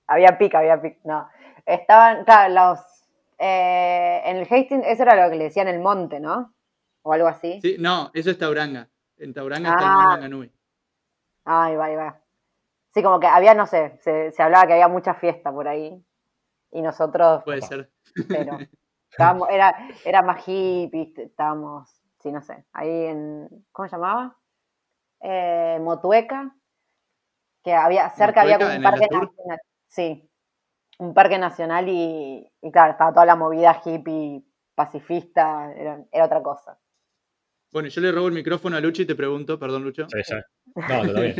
Había 0.06 0.36
pica, 0.38 0.58
había 0.58 0.80
pica. 0.80 0.98
No. 1.04 1.28
Estaban, 1.64 2.24
claro, 2.24 2.52
los. 2.54 2.80
eh, 3.38 4.22
en 4.24 4.36
el 4.36 4.42
Hastings, 4.42 4.84
eso 4.86 5.02
era 5.02 5.24
lo 5.24 5.30
que 5.30 5.36
le 5.36 5.44
decían 5.44 5.68
el 5.68 5.80
monte, 5.80 6.20
¿no? 6.20 6.54
O 7.02 7.12
algo 7.12 7.28
así. 7.28 7.60
Sí, 7.62 7.76
no, 7.78 8.10
eso 8.14 8.30
es 8.30 8.38
Tauranga. 8.38 8.88
En 9.18 9.32
Tauranga 9.32 9.70
está 9.70 9.82
el 9.82 9.88
Ah. 9.88 9.94
Mount 9.94 10.08
Maunganui. 10.10 10.52
Ahí 11.44 11.76
va, 11.76 11.84
ahí 11.86 11.96
va. 11.96 12.20
Sí, 12.92 13.02
como 13.02 13.20
que 13.20 13.26
había, 13.26 13.54
no 13.54 13.66
sé, 13.66 13.98
se, 14.00 14.32
se 14.32 14.42
hablaba 14.42 14.66
que 14.66 14.72
había 14.74 14.88
mucha 14.88 15.14
fiesta 15.14 15.52
por 15.52 15.68
ahí. 15.68 16.02
Y 16.72 16.82
nosotros, 16.82 17.42
Puede 17.44 17.62
ser. 17.62 17.90
pero 18.28 18.58
estábamos, 19.10 19.48
era, 19.50 19.74
era 20.04 20.22
más 20.22 20.42
hippie, 20.46 21.12
estábamos, 21.16 21.88
sí, 22.18 22.30
no 22.32 22.42
sé, 22.42 22.64
ahí 22.72 23.06
en, 23.06 23.48
¿cómo 23.72 23.88
se 23.88 23.96
llamaba? 23.96 24.36
Eh, 25.20 25.78
Motueca, 25.80 26.54
que 27.62 27.72
había, 27.74 28.10
cerca 28.10 28.42
había 28.42 28.58
como 28.58 28.70
¿Motueca, 28.70 28.88
un 28.88 28.94
en 28.94 28.94
el 28.94 29.08
parque 29.08 29.26
nacional, 29.26 29.60
sí, 29.88 30.30
un 30.98 31.14
parque 31.14 31.38
nacional 31.38 31.88
y, 31.88 32.52
y 32.62 32.70
claro, 32.70 32.92
estaba 32.92 33.12
toda 33.12 33.26
la 33.26 33.36
movida 33.36 33.80
hippie, 33.84 34.44
pacifista, 34.74 35.72
era, 35.74 36.04
era 36.12 36.24
otra 36.26 36.42
cosa. 36.42 36.78
Bueno, 37.72 37.88
yo 37.88 38.00
le 38.00 38.12
robo 38.12 38.28
el 38.28 38.34
micrófono 38.34 38.76
a 38.76 38.80
Lucho 38.80 39.02
y 39.02 39.06
te 39.06 39.14
pregunto, 39.14 39.58
perdón 39.58 39.84
Lucho. 39.84 40.06
Sí, 40.08 40.18
sí. 40.24 40.34
No, 40.74 41.06
todo 41.06 41.20
bien. 41.22 41.36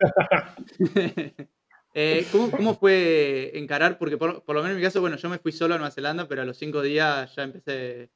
Eh, 1.98 2.26
¿cómo, 2.30 2.50
cómo 2.50 2.74
fue 2.74 3.52
encarar? 3.54 3.96
Porque 3.96 4.18
por, 4.18 4.44
por 4.44 4.54
lo 4.54 4.60
menos 4.60 4.72
en 4.72 4.76
mi 4.76 4.82
caso, 4.82 5.00
bueno, 5.00 5.16
yo 5.16 5.30
me 5.30 5.38
fui 5.38 5.50
solo 5.50 5.74
a 5.74 5.78
Nueva 5.78 5.90
Zelanda, 5.90 6.28
pero 6.28 6.42
a 6.42 6.44
los 6.44 6.58
cinco 6.58 6.82
días 6.82 7.34
ya 7.34 7.42
empecé 7.44 8.10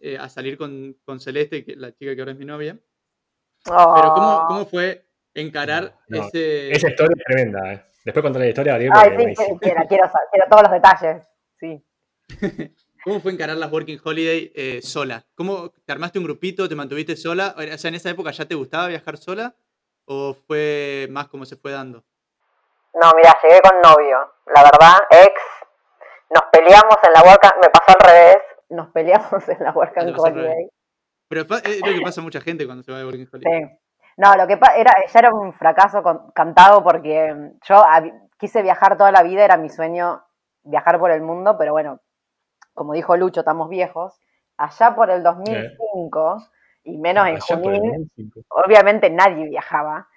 eh, 0.00 0.16
a 0.16 0.30
salir 0.30 0.56
con, 0.56 0.96
con 1.04 1.20
Celeste, 1.20 1.62
que, 1.62 1.76
la 1.76 1.92
chica 1.92 2.14
que 2.14 2.22
ahora 2.22 2.32
es 2.32 2.38
mi 2.38 2.46
novia. 2.46 2.78
Pero 3.68 4.12
¿cómo, 4.14 4.36
Oh. 4.36 4.44
cómo 4.48 4.66
fue 4.66 5.04
encarar 5.34 5.94
No, 6.08 6.22
ese... 6.24 6.70
Esa 6.72 6.88
historia 6.90 7.14
es 7.18 7.24
tremenda, 7.24 7.72
¿eh? 7.72 7.84
Después 8.04 8.22
contaré 8.22 8.46
la 8.46 8.48
historia, 8.50 8.74
Ariel, 8.74 8.92
Ay, 8.94 9.10
sí, 9.10 9.34
quiero, 9.34 9.58
quiero, 9.88 10.10
quiero, 10.30 10.46
todos 10.50 10.62
los 10.62 10.72
detalles, 10.72 11.28
sí. 11.60 11.84
¿Cómo 13.04 13.20
fue 13.20 13.32
encarar 13.32 13.56
las 13.56 13.70
Working 13.70 14.00
Holiday 14.02 14.52
eh, 14.54 14.80
sola? 14.82 15.24
¿Cómo 15.34 15.70
te 15.84 15.92
armaste 15.92 16.18
un 16.18 16.24
grupito, 16.24 16.68
te 16.68 16.74
mantuviste 16.74 17.16
sola? 17.16 17.54
O 17.56 17.78
sea, 17.78 17.88
¿en 17.88 17.94
esa 17.94 18.10
época 18.10 18.30
ya 18.32 18.46
te 18.46 18.54
gustaba 18.54 18.88
viajar 18.88 19.16
sola? 19.18 19.54
¿O 20.04 20.34
fue 20.34 21.06
más 21.10 21.28
como 21.28 21.44
se 21.44 21.56
fue 21.56 21.72
dando? 21.72 22.04
No, 22.94 23.12
mira, 23.16 23.36
llegué 23.42 23.60
con 23.60 23.80
novio, 23.80 24.18
la 24.54 24.62
verdad, 24.62 24.96
ex. 25.10 25.32
Nos 26.30 26.44
peleamos 26.50 26.96
en 27.06 27.12
la 27.12 27.22
Work 27.22 27.44
and- 27.44 27.60
me 27.62 27.68
pasó 27.70 27.98
al 27.98 28.06
revés. 28.12 28.38
Nos 28.70 28.88
peleamos 28.88 29.48
en 29.48 29.64
la 29.64 29.70
Work 29.72 29.92
Ah, 29.96 30.04
Holiday. 30.16 30.68
Pero 31.28 31.42
es 31.42 31.80
lo 31.80 31.92
que 31.94 32.00
pasa 32.02 32.20
a 32.20 32.24
mucha 32.24 32.40
gente 32.40 32.64
cuando 32.66 32.82
se 32.82 32.92
va 32.92 32.98
de 32.98 33.04
Working 33.04 33.28
Holiday. 33.32 33.62
Sí. 33.68 33.78
No, 34.16 34.34
lo 34.34 34.46
que 34.46 34.56
pasa 34.56 34.76
era, 34.76 34.92
ya 35.12 35.18
era 35.20 35.32
un 35.32 35.52
fracaso 35.52 36.02
con- 36.02 36.30
cantado 36.32 36.82
porque 36.82 37.32
mm, 37.32 37.58
yo 37.68 37.82
quise 38.38 38.62
viajar 38.62 38.96
toda 38.96 39.12
la 39.12 39.22
vida, 39.22 39.44
era 39.44 39.56
mi 39.56 39.68
sueño 39.68 40.22
viajar 40.64 40.98
por 40.98 41.10
el 41.10 41.20
mundo, 41.22 41.56
pero 41.58 41.72
bueno, 41.72 42.00
como 42.74 42.92
dijo 42.94 43.16
Lucho, 43.16 43.40
estamos 43.40 43.68
viejos. 43.68 44.18
Allá 44.56 44.94
por 44.96 45.08
el 45.10 45.22
2005, 45.22 46.42
y 46.84 46.98
menos 46.98 47.28
en 47.28 47.36
Allá 47.36 47.56
Junín, 47.56 48.08
2005. 48.16 48.40
obviamente 48.64 49.08
nadie 49.10 49.48
viajaba. 49.48 50.08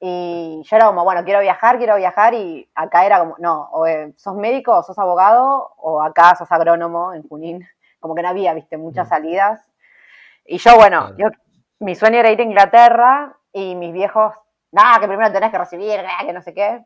Y 0.00 0.62
yo 0.64 0.76
era 0.76 0.86
como, 0.86 1.04
bueno, 1.04 1.24
quiero 1.24 1.40
viajar, 1.40 1.78
quiero 1.78 1.96
viajar, 1.96 2.34
y 2.34 2.70
acá 2.74 3.04
era 3.06 3.18
como, 3.20 3.36
no, 3.38 3.68
o 3.72 3.86
eh, 3.86 4.12
sos 4.16 4.34
médico 4.36 4.72
o 4.76 4.82
sos 4.82 4.98
abogado, 4.98 5.72
o 5.78 6.02
acá 6.02 6.34
sos 6.34 6.50
agrónomo 6.52 7.12
en 7.14 7.22
Junín. 7.28 7.66
Como 8.00 8.14
que 8.14 8.22
no 8.22 8.28
había, 8.28 8.52
viste, 8.54 8.76
muchas 8.76 9.06
Mm. 9.06 9.10
salidas. 9.10 9.70
Y 10.44 10.58
yo, 10.58 10.76
bueno, 10.76 11.00
Claro. 11.14 11.16
yo, 11.18 11.26
mi 11.80 11.94
sueño 11.94 12.18
era 12.18 12.30
ir 12.30 12.40
a 12.40 12.44
Inglaterra, 12.44 13.36
y 13.52 13.74
mis 13.76 13.92
viejos, 13.92 14.34
nada, 14.72 15.00
que 15.00 15.06
primero 15.08 15.32
tenés 15.32 15.50
que 15.50 15.58
recibir, 15.58 16.02
nah, 16.02 16.26
que 16.26 16.32
no 16.32 16.42
sé 16.42 16.52
qué. 16.54 16.84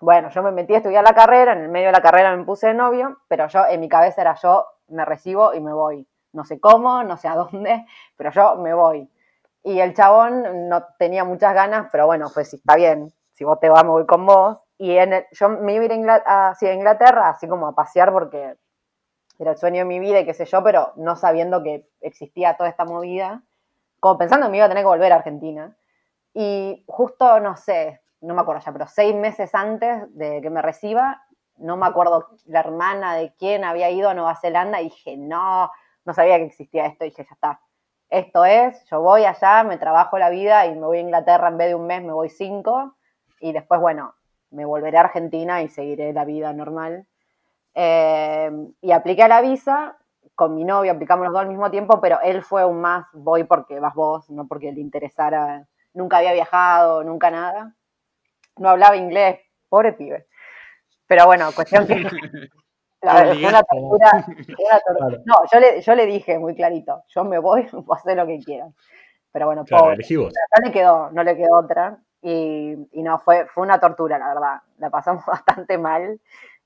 Bueno, 0.00 0.28
yo 0.30 0.42
me 0.42 0.52
metí 0.52 0.74
a 0.74 0.78
estudiar 0.78 1.04
la 1.04 1.14
carrera, 1.14 1.52
en 1.52 1.60
el 1.62 1.68
medio 1.68 1.86
de 1.88 1.92
la 1.92 2.02
carrera 2.02 2.36
me 2.36 2.44
puse 2.44 2.68
de 2.68 2.74
novio, 2.74 3.18
pero 3.28 3.46
yo, 3.48 3.64
en 3.66 3.80
mi 3.80 3.88
cabeza 3.88 4.22
era 4.22 4.34
yo, 4.34 4.66
me 4.88 5.04
recibo 5.04 5.54
y 5.54 5.60
me 5.60 5.72
voy. 5.72 6.06
No 6.32 6.44
sé 6.44 6.60
cómo, 6.60 7.02
no 7.04 7.16
sé 7.16 7.28
a 7.28 7.36
dónde, 7.36 7.86
pero 8.16 8.30
yo 8.32 8.56
me 8.56 8.74
voy. 8.74 9.08
Y 9.62 9.80
el 9.80 9.94
chabón 9.94 10.68
no 10.68 10.84
tenía 10.98 11.24
muchas 11.24 11.54
ganas, 11.54 11.88
pero 11.92 12.06
bueno, 12.06 12.28
pues 12.34 12.50
sí, 12.50 12.56
está 12.56 12.76
bien, 12.76 13.12
si 13.32 13.44
vos 13.44 13.58
te 13.60 13.68
vas, 13.68 13.84
me 13.84 13.90
voy 13.90 14.06
con 14.06 14.26
vos. 14.26 14.58
Y 14.78 14.96
en 14.96 15.12
el- 15.14 15.26
yo 15.30 15.48
me 15.48 15.74
iba 15.74 15.82
a 15.84 15.86
ir 15.86 15.92
a 16.68 16.72
Inglaterra, 16.74 17.28
así 17.30 17.48
como 17.48 17.68
a 17.68 17.74
pasear, 17.74 18.12
porque 18.12 18.56
era 19.38 19.52
el 19.52 19.56
sueño 19.56 19.78
de 19.80 19.84
mi 19.84 19.98
vida 19.98 20.20
y 20.20 20.24
qué 20.24 20.34
sé 20.34 20.44
yo, 20.44 20.62
pero 20.62 20.92
no 20.96 21.16
sabiendo 21.16 21.62
que 21.62 21.88
existía 22.00 22.56
toda 22.56 22.68
esta 22.68 22.84
movida, 22.84 23.42
como 24.00 24.18
pensando 24.18 24.46
que 24.46 24.50
me 24.52 24.56
iba 24.58 24.66
a 24.66 24.68
tener 24.68 24.82
que 24.82 24.88
volver 24.88 25.12
a 25.12 25.16
Argentina. 25.16 25.76
Y 26.32 26.84
justo, 26.86 27.40
no 27.40 27.56
sé, 27.56 28.00
no 28.20 28.34
me 28.34 28.40
acuerdo 28.42 28.62
ya, 28.64 28.72
pero 28.72 28.86
seis 28.86 29.14
meses 29.14 29.54
antes 29.54 30.02
de 30.16 30.40
que 30.40 30.50
me 30.50 30.62
reciba, 30.62 31.24
no 31.56 31.76
me 31.76 31.86
acuerdo 31.86 32.28
la 32.46 32.60
hermana 32.60 33.14
de 33.16 33.34
quién 33.38 33.64
había 33.64 33.90
ido 33.90 34.08
a 34.08 34.14
Nueva 34.14 34.36
Zelanda 34.36 34.80
y 34.80 34.84
dije, 34.84 35.16
no, 35.16 35.70
no 36.04 36.14
sabía 36.14 36.36
que 36.38 36.44
existía 36.44 36.86
esto, 36.86 37.04
y 37.04 37.10
dije, 37.10 37.24
ya 37.24 37.34
está. 37.34 37.60
Esto 38.10 38.44
es, 38.44 38.84
yo 38.86 39.00
voy 39.00 39.24
allá, 39.24 39.64
me 39.64 39.78
trabajo 39.78 40.18
la 40.18 40.30
vida 40.30 40.66
y 40.66 40.74
me 40.74 40.86
voy 40.86 40.98
a 40.98 41.02
Inglaterra 41.02 41.48
en 41.48 41.58
vez 41.58 41.68
de 41.68 41.74
un 41.74 41.86
mes, 41.86 42.02
me 42.02 42.12
voy 42.12 42.28
cinco, 42.28 42.94
y 43.40 43.52
después, 43.52 43.80
bueno, 43.80 44.14
me 44.50 44.64
volveré 44.64 44.98
a 44.98 45.02
Argentina 45.02 45.62
y 45.62 45.68
seguiré 45.68 46.12
la 46.12 46.24
vida 46.24 46.52
normal. 46.52 47.06
Eh, 47.74 48.50
y 48.80 48.92
apliqué 48.92 49.22
a 49.24 49.28
la 49.28 49.40
visa, 49.40 49.96
con 50.34 50.54
mi 50.54 50.64
novio 50.64 50.92
aplicamos 50.92 51.24
los 51.24 51.32
dos 51.32 51.42
al 51.42 51.48
mismo 51.48 51.70
tiempo, 51.70 52.00
pero 52.00 52.20
él 52.22 52.42
fue 52.42 52.64
un 52.64 52.80
más, 52.80 53.06
voy 53.12 53.44
porque 53.44 53.80
vas 53.80 53.94
vos, 53.94 54.30
no 54.30 54.46
porque 54.46 54.72
le 54.72 54.80
interesara, 54.80 55.66
nunca 55.92 56.18
había 56.18 56.32
viajado, 56.32 57.02
nunca 57.04 57.30
nada. 57.30 57.74
No 58.56 58.68
hablaba 58.70 58.96
inglés, 58.96 59.40
pobre 59.68 59.92
pibe. 59.92 60.26
Pero 61.06 61.26
bueno, 61.26 61.50
cuestión 61.54 61.86
que 61.86 61.94
la- 63.02 63.26
fue 63.26 63.48
una 63.48 63.62
tortura. 63.62 64.10
una 64.26 64.80
tor- 64.80 64.96
Claro. 64.96 65.22
No, 65.26 65.34
yo 65.52 65.60
le, 65.60 65.80
yo 65.80 65.94
le 65.94 66.06
dije 66.06 66.38
muy 66.38 66.54
clarito, 66.54 67.04
yo 67.08 67.24
me 67.24 67.38
voy, 67.38 67.66
vos 67.72 67.98
hacer 67.98 68.16
lo 68.16 68.26
que 68.26 68.38
quieras. 68.38 68.72
Pero 69.32 69.46
bueno, 69.46 69.64
Claro, 69.64 69.84
pobre 69.84 70.06
no 70.16 70.64
le 70.66 70.72
quedó, 70.72 71.10
no 71.10 71.22
le 71.24 71.36
quedó 71.36 71.56
otra. 71.58 71.98
Y, 72.22 72.74
y 72.92 73.02
no, 73.02 73.18
fue, 73.18 73.46
fue 73.48 73.64
una 73.64 73.78
tortura, 73.78 74.18
la 74.18 74.28
verdad. 74.28 74.60
La 74.78 74.90
pasamos 74.90 75.24
bastante 75.26 75.76
mal 75.76 76.20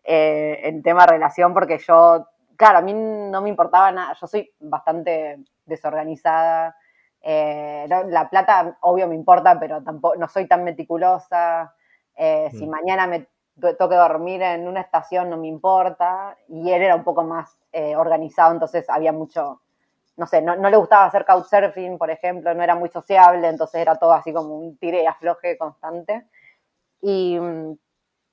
eh, 0.09 0.61
en 0.65 0.83
tema 0.83 1.07
relación, 1.07 1.53
porque 1.55 1.79
yo, 1.79 2.27
claro, 2.57 2.79
a 2.79 2.83
mí 2.83 2.95
no 2.95 3.43
me 3.43 3.51
importaba 3.51 3.93
nada. 3.93 4.15
Yo 4.21 4.27
soy 4.27 4.51
bastante 4.61 5.39
desorganizada. 5.67 6.77
eh, 7.23 7.87
la 7.89 8.31
plata, 8.31 8.79
obvio, 8.83 9.09
me 9.09 9.15
importa, 9.17 9.59
pero 9.61 9.83
tampoco, 9.83 10.17
no 10.17 10.29
soy 10.29 10.47
tan 10.49 10.65
meticulosa. 10.65 11.75
eh, 12.17 12.51
Si 12.53 12.67
Mm. 12.67 12.71
mañana 12.71 13.07
me 13.09 13.21
tu- 13.61 13.75
tengo 13.77 13.89
que 13.91 13.97
dormir 13.97 14.41
en 14.43 14.69
una 14.69 14.81
estación, 14.81 15.29
no 15.31 15.37
me 15.37 15.49
importa. 15.49 16.37
Y 16.49 16.71
él 16.73 16.83
era 16.83 16.95
un 16.97 17.05
poco 17.05 17.25
más 17.25 17.59
eh, 17.73 17.97
organizado, 17.97 18.53
entonces 18.55 18.89
había 18.89 19.13
mucho 19.13 19.61
no 20.17 20.27
sé, 20.27 20.43
no, 20.43 20.57
no 20.57 20.69
le 20.71 20.77
gustaba 20.77 21.07
hacer 21.07 21.25
couchsurfing, 21.25 21.97
por 21.99 22.11
ejemplo, 22.11 22.53
no 22.55 22.63
era 22.63 22.75
muy 22.77 22.89
sociable, 22.91 23.49
entonces 23.49 23.81
era 23.81 23.97
todo 23.97 24.13
así 24.15 24.33
como 24.33 24.57
un 24.59 24.77
tire 24.79 25.03
y 25.03 25.07
afloje 25.07 25.57
constante. 25.59 26.27
Y, 27.03 27.39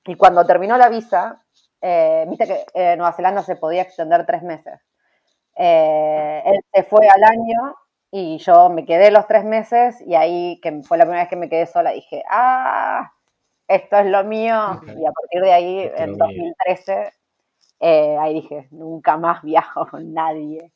y 0.06 0.14
cuando 0.16 0.44
terminó 0.46 0.76
la 0.76 0.88
visa, 0.88 1.42
eh, 1.80 2.24
viste 2.28 2.46
que 2.46 2.64
en 2.74 2.98
Nueva 2.98 3.12
Zelanda 3.12 3.42
se 3.42 3.56
podía 3.56 3.82
extender 3.82 4.26
tres 4.26 4.42
meses. 4.42 4.80
Eh, 5.56 6.42
él 6.44 6.60
se 6.72 6.82
fue 6.84 7.08
al 7.08 7.24
año 7.24 7.74
y 8.10 8.38
yo 8.38 8.68
me 8.70 8.84
quedé 8.84 9.10
los 9.10 9.26
tres 9.26 9.44
meses 9.44 10.00
y 10.02 10.14
ahí, 10.14 10.60
que 10.62 10.82
fue 10.82 10.98
la 10.98 11.04
primera 11.04 11.22
vez 11.22 11.30
que 11.30 11.36
me 11.36 11.48
quedé 11.48 11.66
sola, 11.66 11.90
dije, 11.92 12.22
ah, 12.30 13.12
esto 13.68 13.96
es 13.98 14.06
lo 14.06 14.24
mío. 14.24 14.80
Y 14.86 15.06
a 15.06 15.12
partir 15.12 15.42
de 15.42 15.52
ahí, 15.52 15.78
Esto 15.80 15.96
es 15.96 16.00
en 16.02 16.18
lo 16.18 16.26
mío. 16.28 16.54
2013, 16.66 17.12
eh, 17.80 18.16
ahí 18.18 18.34
dije, 18.34 18.68
nunca 18.70 19.16
más 19.16 19.42
viajo 19.42 19.86
con 19.86 20.12
nadie. 20.12 20.72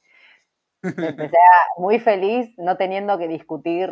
Empecé 0.82 1.36
muy 1.76 1.98
feliz 2.00 2.52
no 2.58 2.76
teniendo 2.76 3.18
que 3.18 3.28
discutir 3.28 3.90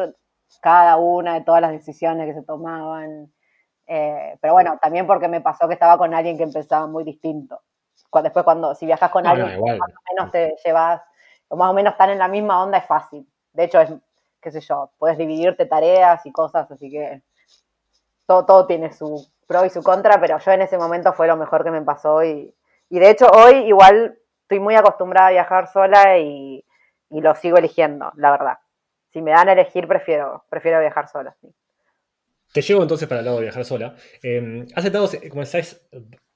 cada 0.62 0.96
una 0.96 1.34
de 1.34 1.42
todas 1.42 1.60
las 1.60 1.72
decisiones 1.72 2.26
que 2.26 2.40
se 2.40 2.46
tomaban. 2.46 3.32
Eh, 3.88 4.36
pero 4.40 4.52
bueno, 4.52 4.78
también 4.80 5.06
porque 5.06 5.28
me 5.28 5.40
pasó 5.40 5.66
que 5.66 5.74
estaba 5.74 5.96
con 5.98 6.14
alguien 6.14 6.36
que 6.36 6.44
empezaba 6.44 6.86
muy 6.86 7.04
distinto. 7.04 7.62
Después 8.22 8.44
cuando, 8.44 8.74
si 8.74 8.86
viajas 8.86 9.10
con 9.10 9.24
No, 9.24 9.34
no, 9.34 9.44
alguien, 9.44 9.58
igual. 9.58 9.78
más 9.78 9.90
o 9.90 10.14
menos 10.14 10.30
te 10.30 10.56
llevas, 10.64 11.02
o 11.48 11.56
más 11.56 11.70
o 11.70 11.74
menos 11.74 11.92
están 11.92 12.10
en 12.10 12.18
la 12.18 12.28
misma 12.28 12.62
onda, 12.62 12.78
es 12.78 12.86
fácil. 12.86 13.26
De 13.52 13.64
hecho, 13.64 13.80
es, 13.80 13.90
qué 14.40 14.52
sé 14.52 14.60
yo, 14.60 14.90
puedes 14.98 15.18
dividirte 15.18 15.66
tareas 15.66 16.24
y 16.26 16.32
cosas, 16.32 16.70
así 16.70 16.90
que 16.90 17.22
todo, 18.26 18.44
todo 18.46 18.66
tiene 18.66 18.92
su, 18.92 19.26
pro 19.48 19.64
y 19.64 19.70
su 19.70 19.82
contra, 19.82 20.20
pero 20.20 20.38
yo 20.38 20.52
en 20.52 20.62
ese 20.62 20.78
momento 20.78 21.12
fue 21.14 21.26
lo 21.26 21.36
mejor 21.36 21.64
que 21.64 21.70
me 21.70 21.82
pasó 21.82 22.22
y, 22.22 22.54
y 22.90 22.98
de 22.98 23.10
hecho 23.10 23.26
hoy 23.26 23.54
igual 23.66 24.18
estoy 24.42 24.60
muy 24.60 24.76
acostumbrada 24.76 25.28
a 25.28 25.32
viajar 25.32 25.66
sola 25.72 26.18
y, 26.18 26.64
y 27.10 27.20
lo 27.20 27.34
sigo 27.34 27.56
eligiendo, 27.56 28.12
la 28.16 28.30
verdad. 28.30 28.58
Si 29.10 29.22
me 29.22 29.30
dan 29.30 29.48
a 29.48 29.52
elegir, 29.52 29.88
prefiero, 29.88 30.44
prefiero 30.50 30.80
viajar 30.80 31.08
sola. 31.08 31.34
Sí. 31.40 31.52
Te 32.52 32.62
llevo 32.62 32.82
entonces 32.82 33.08
para 33.08 33.20
el 33.20 33.26
lado 33.26 33.38
de 33.38 33.44
viajar 33.44 33.64
sola. 33.64 33.94
Eh, 34.22 34.66
has 34.74 34.84
estado, 34.84 35.10
como 35.30 35.44
sabes, 35.44 35.86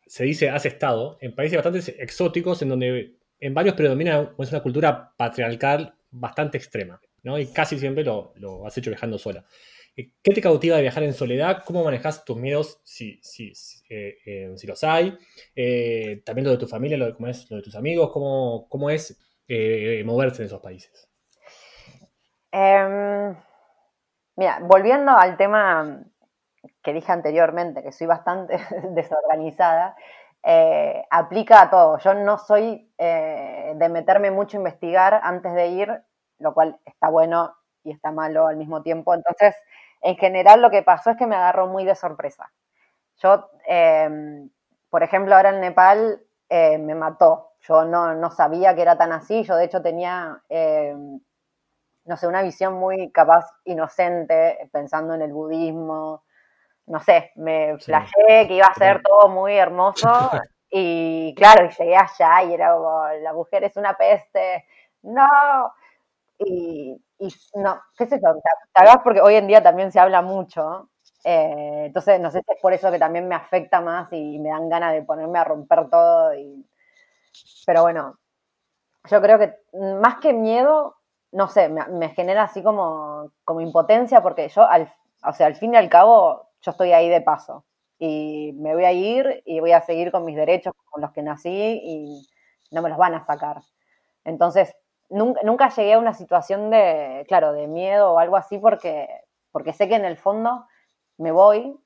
se 0.07 0.25
dice, 0.25 0.51
has 0.51 0.67
estado 0.67 1.17
en 1.21 1.35
países 1.35 1.57
bastante 1.57 2.03
exóticos 2.03 2.61
en 2.61 2.69
donde 2.69 3.17
en 3.41 3.55
varios 3.55 3.75
predomina 3.75 4.35
una 4.37 4.63
cultura 4.63 5.15
patriarcal 5.17 5.95
bastante 6.11 6.59
extrema, 6.59 7.01
¿no? 7.23 7.39
Y 7.39 7.47
casi 7.47 7.79
siempre 7.79 8.05
lo, 8.05 8.33
has 8.65 8.77
hecho 8.79 8.91
viajando 8.91 9.19
sola. 9.19 9.45
Eh, 9.97 10.13
¿Qué 10.23 10.33
te 10.33 10.41
cautiva 10.41 10.77
de 10.77 10.83
viajar 10.83 11.03
en 11.03 11.13
soledad? 11.13 11.63
¿Cómo 11.65 11.83
manejas 11.83 12.25
tus 12.25 12.37
miedos 12.37 12.81
si, 12.85 13.19
si, 13.23 13.53
eh, 13.89 14.19
eh, 14.25 14.55
los 14.67 14.85
hay? 14.85 15.17
También 16.25 16.45
lo 16.45 16.51
de 16.51 16.59
tu 16.59 16.69
familia, 16.69 16.97
lo 16.97 17.11
de, 17.11 17.31
es, 17.31 17.51
lo 17.51 17.57
de 17.57 17.63
tus 17.63 17.75
amigos, 17.75 18.11
¿cómo, 18.13 18.69
cómo 18.69 18.91
es 18.91 19.19
moverse 20.05 20.43
en 20.43 20.47
esos 20.47 20.61
países? 20.61 21.09
Em, 22.53 23.35
mira, 24.37 24.59
volviendo 24.63 25.13
al 25.13 25.37
tema 25.37 26.01
que 26.83 26.93
dije 26.93 27.13
anteriormente, 27.13 27.83
que 27.83 27.93
soy 27.93 28.07
bastante 28.07 28.57
desorganizada, 28.91 29.97
eh, 30.43 31.05
aplica 31.11 31.63
a 31.63 31.71
todo. 31.71 31.99
Yo 31.99 32.15
no 32.15 32.39
soy 32.39 32.93
eh, 32.99 33.73
de 33.77 33.89
meterme 33.89 34.31
mucho 34.31 34.57
a 34.57 34.61
investigar 34.61 35.21
antes 35.23 35.55
de 35.55 35.67
ir, 35.69 36.03
lo 36.39 36.55
cual 36.55 36.79
está 36.85 37.09
bueno 37.09 37.55
y 37.85 37.93
está 37.93 38.11
malo 38.11 38.47
al 38.47 38.57
mismo 38.57 38.83
tiempo. 38.83 39.15
Entonces, 39.15 39.55
en 40.01 40.17
general 40.17 40.61
lo 40.61 40.71
que 40.71 40.83
pasó 40.83 41.11
es 41.11 41.17
que 41.17 41.27
me 41.27 41.37
agarró 41.37 41.69
muy 41.69 41.85
de 41.85 41.95
sorpresa. 41.95 42.53
Yo, 43.19 43.51
eh, 43.67 44.49
por 44.91 45.03
ejemplo, 45.03 45.35
ahora 45.35 45.51
en 45.51 45.61
Nepal 45.61 46.23
eh, 46.49 46.79
me 46.79 46.95
mató. 46.95 47.53
Yo 47.61 47.85
no, 47.85 48.15
no, 48.15 48.31
sabía 48.31 48.75
que 48.75 48.83
era 48.83 48.99
tan 48.99 49.13
así. 49.13 49.45
Yo, 49.45 49.57
de 49.57 49.65
hecho, 49.65 49.81
tenía, 49.81 50.43
eh, 50.49 50.95
no 52.05 52.17
sé, 52.17 52.27
una 52.27 52.43
visión 52.43 52.75
muy 52.75 53.11
capaz 53.13 53.47
inocente, 53.65 54.69
pensando 54.73 55.15
en 55.15 55.23
el 55.23 55.33
budismo, 55.33 56.25
no 56.87 57.01
sé, 57.01 57.33
me 57.37 57.77
sí. 57.79 57.87
flashé 57.87 58.49
que 58.49 58.55
iba 58.55 58.67
a 58.67 58.75
ser 58.75 59.03
todo 59.03 59.29
muy 59.29 59.55
hermoso 59.55 60.09
y 60.71 61.35
claro, 61.37 61.67
y 61.67 61.71
llegué 61.71 61.97
allá 61.97 62.43
y 62.45 62.55
era 62.55 62.75
como, 62.75 63.07
la 63.21 63.33
mujer 63.33 63.65
es 63.65 63.77
una 63.77 63.95
peste, 63.97 64.67
no, 65.03 65.27
y, 66.39 67.01
y 67.19 67.29
no, 67.55 67.81
qué 67.97 68.07
sé 68.07 68.17
yo, 68.17 68.35
tal 68.73 68.87
vez 68.87 68.97
porque 69.05 69.21
hoy 69.21 69.37
en 69.37 69.47
día 69.47 69.63
también 69.63 69.93
se 69.93 70.01
habla 70.01 70.23
mucho, 70.23 70.89
eh, 71.25 71.85
entonces 71.87 72.21
no 72.21 72.31
sé 72.31 72.41
si 72.45 72.53
es 72.53 72.61
por 72.61 72.73
eso 72.73 72.91
que 72.91 72.99
también 72.99 73.29
me 73.29 73.37
afecta 73.37 73.81
más 73.81 74.13
y 74.13 74.39
me 74.41 74.49
dan 74.49 74.69
ganas 74.69 74.93
de 74.93 75.03
ponerme 75.03 75.39
a 75.39 75.45
romper 75.45 75.89
todo, 75.89 76.35
y, 76.35 76.67
pero 77.65 77.83
bueno, 77.83 78.19
yo 79.11 79.21
creo 79.21 79.39
que 79.39 79.55
más 80.01 80.17
que 80.19 80.33
miedo, 80.33 80.97
no 81.33 81.49
sé, 81.49 81.69
me, 81.69 82.09
genera 82.11 82.45
así 82.45 82.63
como, 82.63 83.31
como 83.45 83.61
impotencia 83.61 84.23
porque 84.23 84.49
yo 84.49 84.65
al, 84.69 84.93
o 85.25 85.33
sea, 85.33 85.47
al 85.47 85.57
fin 85.57 85.75
y 85.75 85.77
al 85.77 85.89
cabo 85.89 86.51
yo 86.61 86.71
estoy 86.73 86.93
ahí 86.93 87.09
de 87.09 87.21
paso 87.23 87.65
y 87.99 88.53
me 88.59 88.75
voy 88.75 88.85
a 88.85 88.93
ir 88.93 89.43
y 89.47 89.61
voy 89.61 89.73
a 89.73 89.81
seguir 89.81 90.11
con 90.13 90.25
mis 90.25 90.37
derechos 90.37 90.75
con 90.91 91.01
los 91.03 91.13
que 91.13 91.23
nací 91.23 91.81
y 91.83 92.29
no 92.71 92.83
me 92.83 92.89
los 92.91 92.99
van 92.99 93.15
a 93.15 93.25
sacar. 93.25 93.63
Entonces, 94.25 94.75
nunca, 95.09 95.41
nunca 95.45 95.69
llegué 95.71 95.95
a 95.95 95.99
una 95.99 96.15
situación 96.15 96.71
de, 96.71 97.25
claro, 97.29 97.53
de 97.53 97.67
miedo 97.69 98.13
o 98.13 98.19
algo 98.19 98.37
así 98.37 98.59
porque, 98.59 99.09
porque 99.53 99.73
sé 99.73 99.89
que 99.89 99.97
en 99.97 100.05
el 100.05 100.17
fondo 100.17 100.67
me 101.19 101.33
voy 101.33 101.79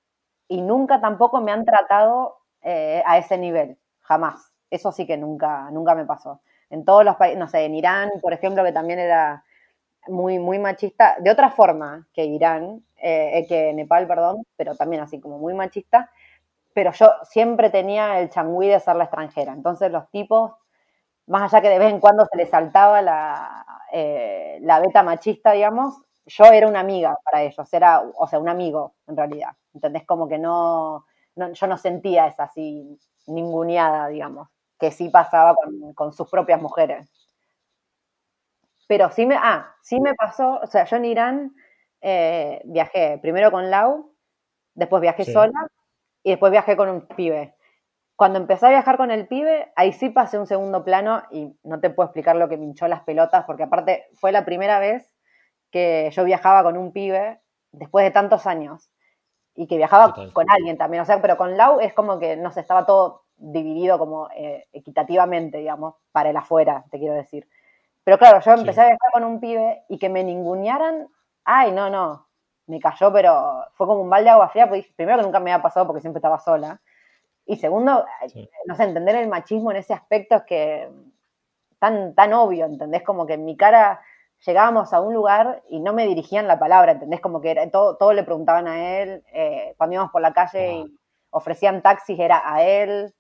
y 0.49 0.63
nunca 0.63 1.01
tampoco 1.01 1.41
me 1.41 1.53
han 1.53 1.65
tratado 1.65 2.39
eh, 2.63 3.03
a 3.07 3.19
ese 3.19 3.39
nivel, 3.39 3.79
jamás. 4.01 4.53
Eso 4.71 4.93
sí 4.93 5.07
que 5.07 5.17
nunca, 5.17 5.71
nunca 5.71 5.95
me 5.95 6.05
pasó. 6.05 6.41
En 6.71 6.85
todos 6.85 7.05
los 7.05 7.17
países, 7.17 7.39
no 7.39 7.49
sé, 7.49 7.65
en 7.65 7.75
Irán, 7.75 8.11
por 8.21 8.33
ejemplo, 8.33 8.65
que 8.65 8.73
también 8.73 8.99
era 8.99 9.45
muy, 10.09 10.39
muy 10.39 10.59
machista, 10.59 11.17
de 11.21 11.31
otra 11.31 11.51
forma 11.51 12.07
que 12.13 12.25
Irán, 12.25 12.85
eh, 12.97 13.47
que 13.49 13.73
Nepal, 13.73 14.07
perdón, 14.07 14.45
pero 14.57 14.75
también 14.77 15.03
así 15.03 15.21
como 15.21 15.39
muy 15.39 15.55
machista, 15.55 16.11
pero 16.75 16.93
yo 16.93 17.13
siempre 17.25 17.71
tenía 17.71 18.21
el 18.21 18.31
changüí 18.31 18.69
de 18.69 18.81
ser 18.81 18.97
la 18.97 19.05
extranjera. 19.05 19.53
Entonces 19.53 19.91
los 19.91 20.11
tipos, 20.11 20.53
más 21.27 21.53
allá 21.53 21.63
que 21.63 21.69
de 21.71 21.79
vez 21.79 21.93
en 21.93 22.01
cuando 22.01 22.27
se 22.27 22.37
les 22.37 22.51
saltaba 22.51 23.03
la, 23.03 23.65
eh, 23.93 24.59
la 24.63 24.81
beta 24.81 25.03
machista, 25.03 25.53
digamos, 25.53 25.95
yo 26.27 26.45
era 26.47 26.69
una 26.69 26.81
amiga 26.81 27.17
para 27.25 27.43
ellos, 27.43 27.73
era, 27.73 28.03
o 28.17 28.27
sea, 28.27 28.39
un 28.39 28.49
amigo 28.49 28.95
en 29.07 29.17
realidad. 29.17 29.53
¿Entendés? 29.75 30.05
Como 30.07 30.29
que 30.29 30.39
no, 30.39 31.07
no 31.37 31.53
yo 31.53 31.67
no 31.67 31.77
sentía 31.79 32.27
esa 32.27 32.45
así 32.45 32.99
ninguneada, 33.27 34.09
digamos, 34.09 34.49
que 34.79 34.91
sí 34.91 35.09
pasaba 35.09 35.55
con, 35.55 35.95
con 35.95 36.13
sus 36.13 36.29
propias 36.29 36.61
mujeres. 36.61 37.11
Pero 38.87 39.11
sí 39.11 39.27
me, 39.27 39.37
ah, 39.37 39.75
sí 39.83 40.01
me 40.01 40.15
pasó, 40.15 40.61
o 40.63 40.67
sea, 40.67 40.85
yo 40.85 40.97
en 40.97 41.05
Irán 41.05 41.55
eh, 42.01 42.63
viajé 42.65 43.19
primero 43.21 43.51
con 43.51 43.71
Lau, 43.71 44.13
después 44.75 45.03
viajé 45.03 45.25
sí. 45.25 45.33
sola 45.33 45.67
y 46.23 46.31
después 46.31 46.53
viajé 46.53 46.77
con 46.77 46.89
un 46.89 47.07
pibe. 47.07 47.55
Cuando 48.15 48.39
empecé 48.39 48.67
a 48.67 48.71
viajar 48.71 48.97
con 48.97 49.11
el 49.11 49.27
pibe, 49.27 49.73
ahí 49.77 49.93
sí 49.93 50.09
pasé 50.09 50.39
un 50.39 50.47
segundo 50.47 50.85
plano 50.85 51.23
y 51.31 51.59
no 51.65 51.81
te 51.81 51.91
puedo 51.91 52.07
explicar 52.07 52.37
lo 52.37 52.49
que 52.49 52.57
me 52.57 52.65
hinchó 52.65 52.89
las 52.89 53.03
pelotas, 53.03 53.45
porque 53.45 53.65
aparte 53.65 54.07
fue 54.15 54.33
la 54.33 54.45
primera 54.45 54.79
vez 54.79 55.13
que 55.71 56.11
yo 56.13 56.25
viajaba 56.25 56.63
con 56.63 56.77
un 56.77 56.93
pibe 56.93 57.41
después 57.73 58.05
de 58.05 58.13
tantos 58.13 58.47
años 58.47 58.91
y 59.55 59.67
que 59.67 59.77
viajaba 59.77 60.09
Total. 60.09 60.33
con 60.33 60.47
alguien 60.49 60.79
también, 60.79 61.03
o 61.03 61.07
sea, 61.07 61.21
pero 61.21 61.37
con 61.37 61.57
Lau 61.57 61.81
es 61.81 61.93
como 61.93 62.19
que 62.19 62.37
no 62.37 62.53
sé, 62.53 62.61
estaba 62.61 62.87
todo 62.87 63.26
dividido 63.37 63.99
como 63.99 64.29
eh, 64.35 64.69
equitativamente, 64.73 65.59
digamos, 65.59 65.95
para 66.13 66.31
el 66.31 66.37
afuera, 66.37 66.85
te 66.91 66.99
quiero 66.99 67.15
decir. 67.15 67.49
Pero 68.05 68.19
claro, 68.19 68.41
yo 68.41 68.53
empecé 68.53 68.75
sí. 68.75 68.81
a 68.81 68.85
viajar 68.85 69.11
con 69.13 69.25
un 69.25 69.41
pibe 69.41 69.83
y 69.89 69.99
que 69.99 70.09
me 70.09 70.25
ningunearan, 70.25 71.09
ay, 71.45 71.73
no, 71.73 71.91
no, 71.91 72.27
me 72.67 72.81
cayó, 72.81 73.13
pero 73.13 73.65
fue 73.75 73.87
como 73.87 74.03
un 74.03 74.11
balde 74.11 74.25
de 74.25 74.31
agua 74.31 74.49
fría, 74.49 74.69
porque 74.69 74.87
primero 74.97 75.19
que 75.19 75.25
nunca 75.25 75.41
me 75.41 75.53
había 75.53 75.63
pasado 75.63 75.87
porque 75.87 76.01
siempre 76.01 76.19
estaba 76.19 76.39
sola. 76.39 76.81
Y 77.45 77.57
segundo, 77.57 78.05
sí. 78.29 78.49
no 78.67 78.75
sé, 78.75 78.85
entender 78.85 79.17
el 79.17 79.29
machismo 79.29 79.71
en 79.71 79.79
ese 79.79 79.95
aspecto 79.95 80.37
es 80.37 80.43
que 80.43 80.91
tan, 81.79 82.15
tan 82.15 82.33
obvio, 82.33 82.67
¿entendés? 82.67 83.03
Como 83.03 83.27
que 83.27 83.35
en 83.35 83.45
mi 83.45 83.57
cara 83.57 84.01
llegábamos 84.45 84.93
a 84.93 85.01
un 85.01 85.15
lugar 85.15 85.63
y 85.69 85.81
no 85.81 85.93
me 85.93 86.07
dirigían 86.07 86.49
la 86.49 86.59
palabra, 86.59 86.93
¿entendés? 86.93 87.21
Como 87.21 87.41
que 87.41 87.53
era, 87.53 87.71
todo, 87.71 87.97
todo 87.97 88.13
le 88.13 88.25
preguntaban 88.25 88.67
a 88.67 89.01
él, 89.01 89.25
eh, 89.33 89.75
cuando 89.77 89.95
íbamos 89.95 90.13
por 90.13 90.23
la 90.23 90.33
calle 90.33 90.75
y 90.75 90.99
ofrecían 91.31 91.83
taxis 91.83 92.19
era 92.19 92.43
a 92.45 92.63
él, 92.63 93.15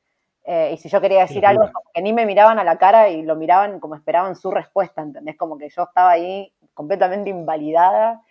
eh, 0.48 0.70
y 0.74 0.76
si 0.76 0.88
yo 0.88 1.00
quería 1.00 1.22
decir 1.22 1.44
algo, 1.44 1.64
como 1.72 1.90
que 1.92 2.00
ni 2.00 2.12
me 2.12 2.24
miraban 2.24 2.60
a 2.60 2.64
la 2.64 2.78
cara 2.78 3.08
y 3.08 3.22
lo 3.22 3.34
miraban 3.34 3.80
como 3.80 3.96
esperaban 3.96 4.36
su 4.36 4.52
respuesta, 4.52 5.02
¿entendés? 5.02 5.36
Como 5.36 5.58
que 5.58 5.68
yo 5.68 5.82
estaba 5.82 6.12
ahí 6.12 6.52
completamente 6.72 7.30
invalidada. 7.30 8.22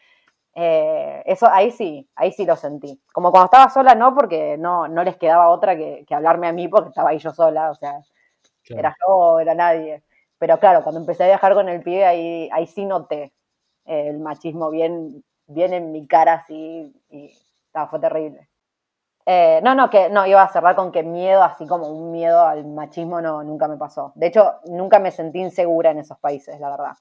Eh, 0.54 1.22
eso 1.26 1.48
ahí 1.52 1.72
sí, 1.72 2.10
ahí 2.16 2.32
sí 2.32 2.46
lo 2.46 2.56
sentí. 2.56 3.02
Como 3.12 3.32
cuando 3.32 3.48
estaba 3.48 3.70
sola, 3.70 3.96
no, 3.96 4.16
porque 4.16 4.58
no, 4.58 4.88
no 4.88 5.04
les 5.04 5.18
quedaba 5.18 5.50
otra 5.50 5.76
que, 5.76 6.06
que 6.08 6.16
hablarme 6.16 6.48
a 6.48 6.54
mí 6.54 6.70
porque 6.70 6.90
estaba 6.90 7.10
ahí 7.10 7.20
yo 7.20 7.34
sola, 7.34 7.70
o 7.70 7.76
sea, 7.76 8.00
claro. 8.64 8.80
era 8.80 8.96
yo, 9.06 9.40
era 9.42 9.54
nadie. 9.54 10.02
Pero 10.38 10.58
claro, 10.58 10.84
cuando 10.84 11.02
empecé 11.02 11.26
a 11.26 11.28
viajar 11.28 11.54
con 11.54 11.68
el 11.68 11.84
pibe, 11.84 12.06
ahí, 12.06 12.50
ahí 12.54 12.66
sí 12.68 12.86
noté 12.86 13.34
el 13.84 14.20
machismo 14.20 14.70
bien, 14.70 15.22
bien 15.48 15.74
en 15.74 15.92
mi 15.92 16.08
cara, 16.08 16.36
así, 16.36 16.94
y 17.10 17.34
no, 17.74 17.88
fue 17.90 18.00
terrible. 18.00 18.48
Eh, 19.28 19.60
no, 19.64 19.74
no, 19.74 19.90
que 19.90 20.10
no, 20.10 20.26
iba 20.28 20.44
a 20.44 20.50
cerrar 20.50 20.76
con 20.76 20.92
que 20.92 21.02
miedo, 21.02 21.42
así 21.42 21.66
como 21.66 21.90
un 21.90 22.12
miedo 22.12 22.46
al 22.46 22.66
machismo, 22.68 23.22
no, 23.22 23.44
nunca 23.44 23.68
me 23.68 23.78
pasó. 23.78 24.12
De 24.16 24.28
hecho, 24.28 24.60
nunca 24.66 25.00
me 25.00 25.12
sentí 25.12 25.40
insegura 25.40 25.92
en 25.92 26.00
esos 26.00 26.20
países, 26.20 26.60
la 26.60 26.70
verdad. 26.70 26.94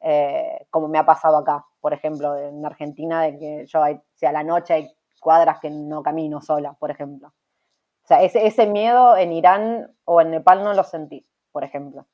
Eh, 0.00 0.66
como 0.70 0.88
me 0.88 0.98
ha 0.98 1.06
pasado 1.06 1.36
acá, 1.36 1.64
por 1.80 1.92
ejemplo, 1.92 2.36
en 2.36 2.64
Argentina, 2.64 3.22
de 3.22 3.38
que 3.38 3.66
yo, 3.66 3.82
hay, 3.82 4.00
si 4.14 4.26
a 4.26 4.32
la 4.32 4.42
noche 4.42 4.74
hay 4.74 4.96
cuadras 5.20 5.60
que 5.60 5.70
no 5.70 6.02
camino 6.02 6.40
sola, 6.40 6.74
por 6.74 6.90
ejemplo. 6.90 7.28
O 7.28 8.06
sea, 8.08 8.22
ese, 8.22 8.46
ese 8.46 8.66
miedo 8.66 9.16
en 9.16 9.32
Irán 9.32 9.94
o 10.04 10.20
en 10.20 10.30
Nepal 10.30 10.64
no 10.64 10.74
lo 10.74 10.82
sentí, 10.82 11.26
por 11.52 11.62
ejemplo. 11.62 12.06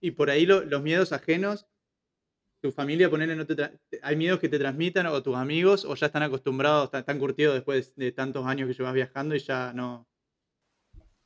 Y 0.00 0.12
por 0.12 0.30
ahí 0.30 0.46
lo, 0.46 0.62
los 0.62 0.82
miedos 0.82 1.12
ajenos 1.12 1.66
tu 2.62 2.70
familia, 2.70 3.10
ponerle, 3.10 3.34
no 3.34 3.44
te 3.44 3.56
hay 4.02 4.16
miedos 4.16 4.38
que 4.38 4.48
te 4.48 4.56
transmitan 4.56 5.06
o 5.08 5.20
tus 5.20 5.36
amigos 5.36 5.84
o 5.84 5.96
ya 5.96 6.06
están 6.06 6.22
acostumbrados, 6.22 6.94
están, 6.94 7.18
curtidos 7.18 7.54
después 7.54 7.94
de 7.96 8.12
tantos 8.12 8.46
años 8.46 8.68
que 8.68 8.74
llevas 8.74 8.94
viajando 8.94 9.34
y 9.34 9.40
ya 9.40 9.72
no, 9.72 10.06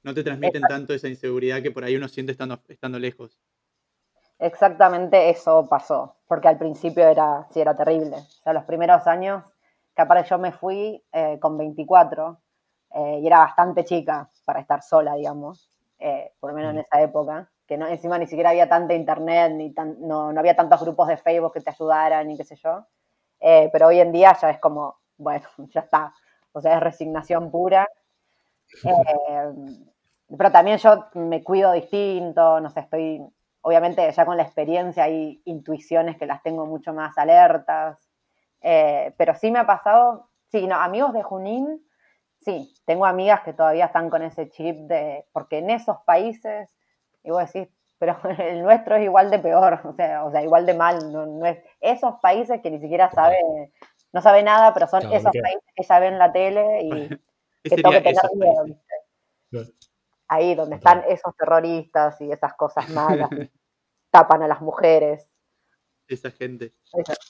no 0.02 0.14
te 0.14 0.24
transmiten 0.24 0.62
tanto 0.62 0.94
esa 0.94 1.08
inseguridad 1.08 1.60
que 1.60 1.70
por 1.70 1.84
ahí 1.84 1.94
uno 1.94 2.08
siente 2.08 2.32
estando, 2.32 2.58
estando 2.68 2.98
lejos. 2.98 3.38
Exactamente 4.38 5.28
eso 5.28 5.66
pasó, 5.68 6.16
porque 6.26 6.48
al 6.48 6.56
principio 6.56 7.06
era, 7.06 7.46
sí, 7.50 7.60
era 7.60 7.76
terrible. 7.76 8.16
O 8.16 8.42
sea, 8.42 8.54
los 8.54 8.64
primeros 8.64 9.06
años, 9.06 9.44
que 9.94 10.02
aparte 10.02 10.30
yo 10.30 10.38
me 10.38 10.52
fui 10.52 11.02
eh, 11.12 11.38
con 11.38 11.58
24 11.58 12.40
eh, 12.94 13.20
y 13.22 13.26
era 13.26 13.40
bastante 13.40 13.84
chica 13.84 14.30
para 14.46 14.60
estar 14.60 14.82
sola, 14.82 15.14
digamos, 15.16 15.70
eh, 15.98 16.32
por 16.40 16.50
lo 16.50 16.56
menos 16.56 16.72
en 16.72 16.78
esa 16.78 17.02
época 17.02 17.50
que 17.66 17.76
no, 17.76 17.86
encima 17.86 18.18
ni 18.18 18.26
siquiera 18.26 18.50
había 18.50 18.68
tanta 18.68 18.94
internet, 18.94 19.52
ni 19.52 19.72
tan, 19.72 19.96
no, 20.00 20.32
no, 20.32 20.40
había 20.40 20.54
tantos 20.54 20.80
grupos 20.82 21.08
de 21.08 21.16
Facebook 21.16 21.52
que 21.54 21.60
te 21.60 21.70
ayudaran, 21.70 22.26
ni 22.26 22.36
qué 22.36 22.44
sé 22.44 22.56
yo. 22.56 22.86
Eh, 23.40 23.68
pero 23.72 23.88
hoy 23.88 24.00
en 24.00 24.12
día 24.12 24.36
ya 24.40 24.50
es 24.50 24.58
como, 24.60 24.98
bueno, 25.16 25.46
ya 25.74 25.80
está. 25.80 26.12
o 26.52 26.60
sea, 26.60 26.76
es 26.76 26.80
resignación 26.80 27.50
pura. 27.50 27.88
Eh, 28.84 29.76
pero 30.36 30.50
también 30.50 30.78
yo 30.78 31.06
me 31.14 31.42
cuido 31.42 31.72
distinto, 31.72 32.60
no 32.60 32.70
sé, 32.70 32.80
estoy, 32.80 33.22
obviamente 33.62 34.10
ya 34.10 34.26
con 34.26 34.36
la 34.36 34.42
experiencia 34.42 35.04
hay 35.04 35.40
intuiciones 35.44 36.16
que 36.16 36.26
las 36.26 36.42
tengo 36.42 36.66
mucho 36.66 36.92
más 36.92 37.16
alertas, 37.16 37.98
eh, 38.60 39.14
pero 39.16 39.34
sí 39.34 39.50
me 39.50 39.60
ha 39.60 39.66
pasado, 39.66 40.28
sí, 40.50 40.66
no, 40.66 40.76
amigos 40.76 41.12
de 41.12 41.22
Junín, 41.22 41.86
sí, 42.40 42.74
tengo 42.84 43.06
amigas 43.06 43.42
que 43.42 43.52
todavía 43.52 43.86
están 43.86 44.10
con 44.10 44.22
ese 44.22 44.50
chip 44.50 44.76
de, 44.88 45.26
porque 45.32 45.58
en 45.58 45.70
esos 45.70 45.98
países, 46.04 46.75
y 47.26 47.30
vos 47.30 47.52
decís, 47.52 47.68
pero 47.98 48.16
el 48.38 48.62
nuestro 48.62 48.96
es 48.96 49.04
igual 49.04 49.30
de 49.30 49.38
peor, 49.38 49.80
o 49.84 49.94
sea, 49.94 50.24
o 50.24 50.30
sea 50.30 50.42
igual 50.42 50.64
de 50.64 50.74
mal, 50.74 51.12
no, 51.12 51.44
es, 51.44 51.58
esos 51.80 52.14
países 52.22 52.60
que 52.62 52.70
ni 52.70 52.80
siquiera 52.80 53.10
sabe, 53.10 53.36
no 54.12 54.22
sabe 54.22 54.42
nada, 54.42 54.72
pero 54.72 54.86
son 54.86 55.12
esos 55.12 55.32
países 55.32 55.64
que 55.74 55.82
ya 55.82 55.98
ven 55.98 56.18
la 56.18 56.32
tele 56.32 56.82
y 56.82 56.90
que 57.64 57.76
tengo 57.76 57.90
que 57.90 58.00
tener 58.00 58.22
miedo, 58.34 58.64
Ahí 60.28 60.56
donde 60.56 60.76
están 60.76 61.04
esos 61.08 61.36
terroristas 61.36 62.20
y 62.20 62.32
esas 62.32 62.54
cosas 62.54 62.88
malas, 62.90 63.30
tapan 64.10 64.42
a 64.42 64.48
las 64.48 64.60
mujeres. 64.60 65.28
Esa 66.08 66.32
gente. 66.32 66.72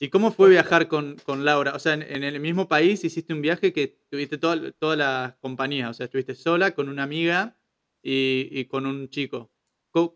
¿Y 0.01 0.09
cómo 0.09 0.30
fue 0.30 0.49
viajar 0.49 0.88
con, 0.88 1.16
Laura? 1.44 1.74
O 1.74 1.78
sea, 1.78 1.94
en, 1.94 2.24
el 2.24 2.40
mismo 2.40 2.68
país 2.68 3.05
hiciste 3.05 3.34
un 3.34 3.42
viaje 3.42 3.72
que 3.72 3.99
tuviste 4.11 4.38
toda, 4.38 4.72
toda 4.72 4.97
la 4.97 5.36
compañía, 5.40 5.90
o 5.90 5.94
sea, 5.94 6.05
estuviste 6.05 6.34
sola 6.34 6.72
con 6.72 6.88
una 6.88 7.03
amiga 7.03 7.57
y, 8.03 8.64
con 8.66 8.86
un 8.86 9.09
chico. 9.09 9.51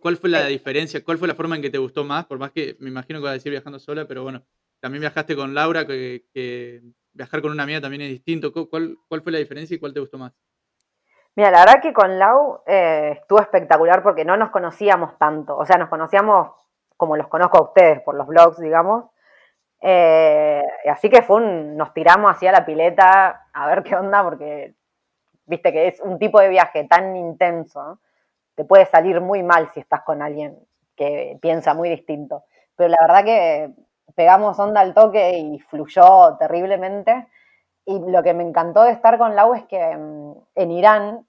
¿Cuál 0.01 0.17
fue 0.17 0.31
la 0.31 0.47
diferencia? 0.47 1.03
¿Cuál 1.03 1.19
fue 1.19 1.29
la 1.29 1.35
forma 1.35 1.57
en 1.57 1.63
que 1.63 1.71
te 1.71 1.79
gustó 1.79 2.05
más? 2.05 2.27
Por 2.27 2.39
más 2.39 2.51
que 2.51 2.77
me 2.81 2.91
imagino 2.91 3.19
que 3.19 3.25
vas 3.25 3.31
a 3.31 3.35
decir 3.35 3.51
viajando 3.51 3.79
sola, 3.79 4.05
pero 4.07 4.23
bueno, 4.23 4.43
también 4.81 5.01
viajaste 5.01 5.35
con 5.35 5.55
Laura, 5.55 5.87
que, 5.87 6.83
viajar 7.13 7.41
con 7.43 7.53
una 7.53 7.63
amiga 7.63 7.81
también 7.81 8.03
es 8.03 8.11
distinto. 8.11 8.53
¿Cuál, 8.53 8.97
¿Cuál 9.09 9.23
fue 9.23 9.33
la 9.33 9.39
diferencia 9.39 9.75
y 9.75 9.79
cuál 9.79 9.95
te 9.95 10.01
gustó 10.01 10.19
más? 10.19 10.33
Mira, 11.37 11.51
la 11.51 11.61
verdad 11.61 11.81
que 11.81 11.93
con 11.93 12.19
Lau 12.19 12.63
eh, 12.67 13.19
estuvo 13.21 13.41
espectacular 13.41 14.03
porque 14.03 14.25
no 14.25 14.37
nos 14.37 14.51
conocíamos 14.51 15.17
tanto. 15.17 15.57
O 15.57 15.65
sea, 15.65 15.79
nos 15.79 15.89
conocíamos 15.89 16.51
como 16.97 17.17
los 17.17 17.29
conozco 17.29 17.59
a 17.59 17.63
ustedes 17.63 18.03
por 18.03 18.15
los 18.15 18.27
blogs, 18.27 18.59
digamos. 18.61 19.07
Eh, 19.81 20.63
así 20.91 21.09
que 21.09 21.23
fue 21.23 21.37
un, 21.37 21.77
nos 21.77 21.95
tiramos 21.95 22.31
hacia 22.31 22.53
la 22.53 22.67
pileta 22.67 23.47
a 23.53 23.67
ver 23.67 23.83
qué 23.83 23.97
onda, 23.97 24.23
porque 24.23 24.75
viste 25.47 25.73
que 25.73 25.89
es 25.89 26.01
un 26.01 26.19
tipo 26.19 26.41
de 26.41 26.49
viaje 26.49 26.85
tan 26.85 27.17
intenso, 27.17 28.01
te 28.55 28.65
puede 28.65 28.87
salir 28.87 29.21
muy 29.21 29.43
mal 29.43 29.71
si 29.73 29.81
estás 29.81 30.03
con 30.03 30.23
alguien 30.23 30.59
que 30.97 31.39
piensa 31.41 31.75
muy 31.75 31.89
distinto. 31.89 32.45
Pero 32.77 32.89
la 32.89 32.99
verdad 33.01 33.25
que 33.25 33.75
pegamos 34.15 34.59
onda 34.59 34.81
al 34.81 34.95
toque 34.95 35.39
y 35.39 35.59
fluyó 35.61 36.37
terriblemente. 36.39 37.29
Y 37.87 37.99
lo 37.99 38.23
que 38.23 38.35
me 38.35 38.43
encantó 38.43 38.83
de 38.83 38.93
estar 38.93 39.19
con 39.19 39.35
Lau 39.35 39.55
es 39.55 39.65
que 39.65 39.97
mm, 39.97 40.33
en 40.55 40.71
Irán 40.71 41.27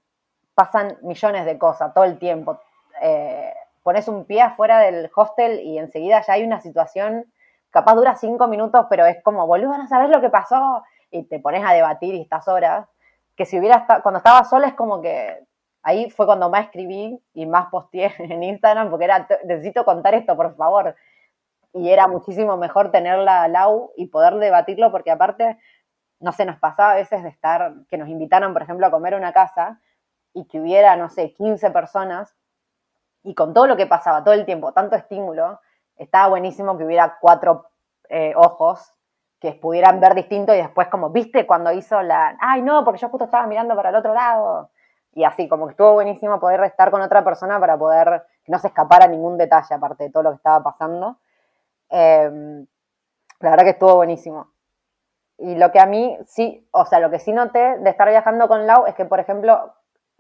pasan 0.54 0.98
millones 1.02 1.46
de 1.46 1.58
cosas 1.58 1.94
todo 1.94 2.04
el 2.04 2.20
tiempo. 2.20 2.60
Eh, 3.02 3.54
pones 3.84 4.08
un 4.08 4.26
pie 4.26 4.42
afuera 4.42 4.80
del 4.80 5.10
hostel 5.16 5.60
y 5.62 5.78
enseguida 5.78 6.22
ya 6.22 6.34
hay 6.34 6.44
una 6.44 6.60
situación, 6.60 7.26
capaz 7.70 7.96
dura 7.96 8.16
cinco 8.16 8.48
minutos, 8.48 8.86
pero 8.90 9.06
es 9.06 9.24
como, 9.24 9.48
boludo, 9.48 9.78
no 9.78 9.88
sabes 9.88 10.10
lo 10.10 10.22
que 10.22 10.30
pasó. 10.30 10.84
Y 11.10 11.24
te 11.24 11.40
pones 11.40 11.64
a 11.66 11.74
debatir 11.74 12.14
y 12.16 12.22
estás 12.22 12.48
horas. 12.48 12.88
Que 13.36 13.46
si 13.46 13.58
hubiera 13.58 13.78
estado, 13.78 14.04
cuando 14.04 14.20
estaba 14.20 14.44
sola 14.44 14.68
es 14.68 14.74
como 14.74 15.02
que 15.02 15.46
ahí 15.84 16.10
fue 16.10 16.26
cuando 16.26 16.50
más 16.50 16.66
escribí 16.66 17.22
y 17.34 17.46
más 17.46 17.68
posteé 17.70 18.14
en 18.20 18.44
Instagram, 18.44 18.90
porque 18.90 19.06
era, 19.06 19.28
necesito 19.46 19.86
contar 19.86 20.16
esto, 20.16 20.36
por 20.36 20.56
favor. 20.56 20.96
Y 21.74 21.90
era 21.90 22.08
muchísimo 22.08 22.58
mejor 22.58 22.92
tenerla 22.92 23.48
Lau 23.48 23.92
y 23.96 24.08
poder 24.08 24.36
debatirlo, 24.36 24.92
porque 24.92 25.12
aparte, 25.12 25.58
no 26.20 26.32
sé, 26.32 26.46
nos 26.46 26.60
pasaba 26.60 26.92
a 26.92 26.96
veces 26.96 27.24
de 27.24 27.30
estar, 27.30 27.74
que 27.90 27.98
nos 27.98 28.10
invitaran, 28.10 28.54
por 28.54 28.62
ejemplo, 28.62 28.86
a 28.88 28.92
comer 28.92 29.16
una 29.16 29.32
casa 29.34 29.80
y 30.34 30.46
que 30.46 30.60
hubiera, 30.60 30.96
no 30.96 31.10
sé, 31.10 31.34
15 31.34 31.72
personas 31.72 32.36
y 33.24 33.36
con 33.36 33.54
todo 33.54 33.68
lo 33.68 33.78
que 33.78 33.88
pasaba 33.88 34.24
todo 34.24 34.34
el 34.34 34.46
tiempo, 34.46 34.74
tanto 34.74 34.96
estímulo, 34.96 35.60
estaba 35.96 36.28
buenísimo 36.30 36.78
que 36.78 36.86
hubiera 36.86 37.18
cuatro 37.20 37.68
eh, 38.10 38.34
ojos 38.36 38.94
que 39.40 39.54
pudieran 39.54 40.00
ver 40.00 40.16
distinto 40.16 40.54
y 40.54 40.58
después 40.58 40.88
como, 40.88 41.10
viste, 41.10 41.48
cuando 41.48 41.72
hizo 41.72 42.02
la, 42.02 42.38
ay 42.40 42.62
no, 42.62 42.84
porque 42.84 43.00
yo 43.00 43.10
justo 43.10 43.26
estaba 43.26 43.48
mirando 43.48 43.76
para 43.76 43.90
el 43.90 43.96
otro 43.96 44.14
lado. 44.14 44.70
Y 45.14 45.24
así, 45.24 45.48
como 45.48 45.68
que 45.68 45.72
estuvo 45.72 45.94
buenísimo 45.94 46.40
poder 46.40 46.64
estar 46.64 46.90
con 46.92 47.02
otra 47.02 47.24
persona 47.24 47.60
para 47.60 47.78
poder 47.78 48.24
que 48.44 48.52
no 48.52 48.60
se 48.60 48.68
escapara 48.68 49.08
ningún 49.08 49.38
detalle 49.38 49.76
aparte 49.76 50.06
de 50.06 50.10
todo 50.10 50.24
lo 50.24 50.30
que 50.32 50.38
estaba 50.38 50.64
pasando. 50.64 51.18
Em, 51.90 52.66
la 53.40 53.50
verdad 53.50 53.64
que 53.66 53.72
estuvo 53.72 53.96
buenísimo. 53.96 54.52
Y 55.38 55.56
lo 55.56 55.72
que 55.72 55.80
a 55.80 55.86
mí 55.86 56.18
sí, 56.26 56.68
o 56.72 56.86
sea, 56.86 57.00
lo 57.00 57.10
que 57.10 57.20
sí 57.20 57.34
noté 57.34 57.80
de 57.80 57.90
estar 57.90 58.08
viajando 58.10 58.48
con 58.48 58.68
Lau 58.68 58.86
es 58.86 58.96
que, 58.96 59.06
por 59.06 59.20
ejemplo, 59.20 59.74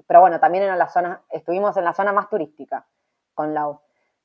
pero 0.07 0.19
bueno, 0.19 0.39
también 0.39 0.63
en 0.63 0.77
la 0.77 0.89
zona, 0.89 1.21
estuvimos 1.29 1.77
en 1.77 1.85
la 1.85 1.93
zona 1.93 2.11
más 2.11 2.29
turística 2.29 2.85
con 3.33 3.53
Lau. 3.53 3.81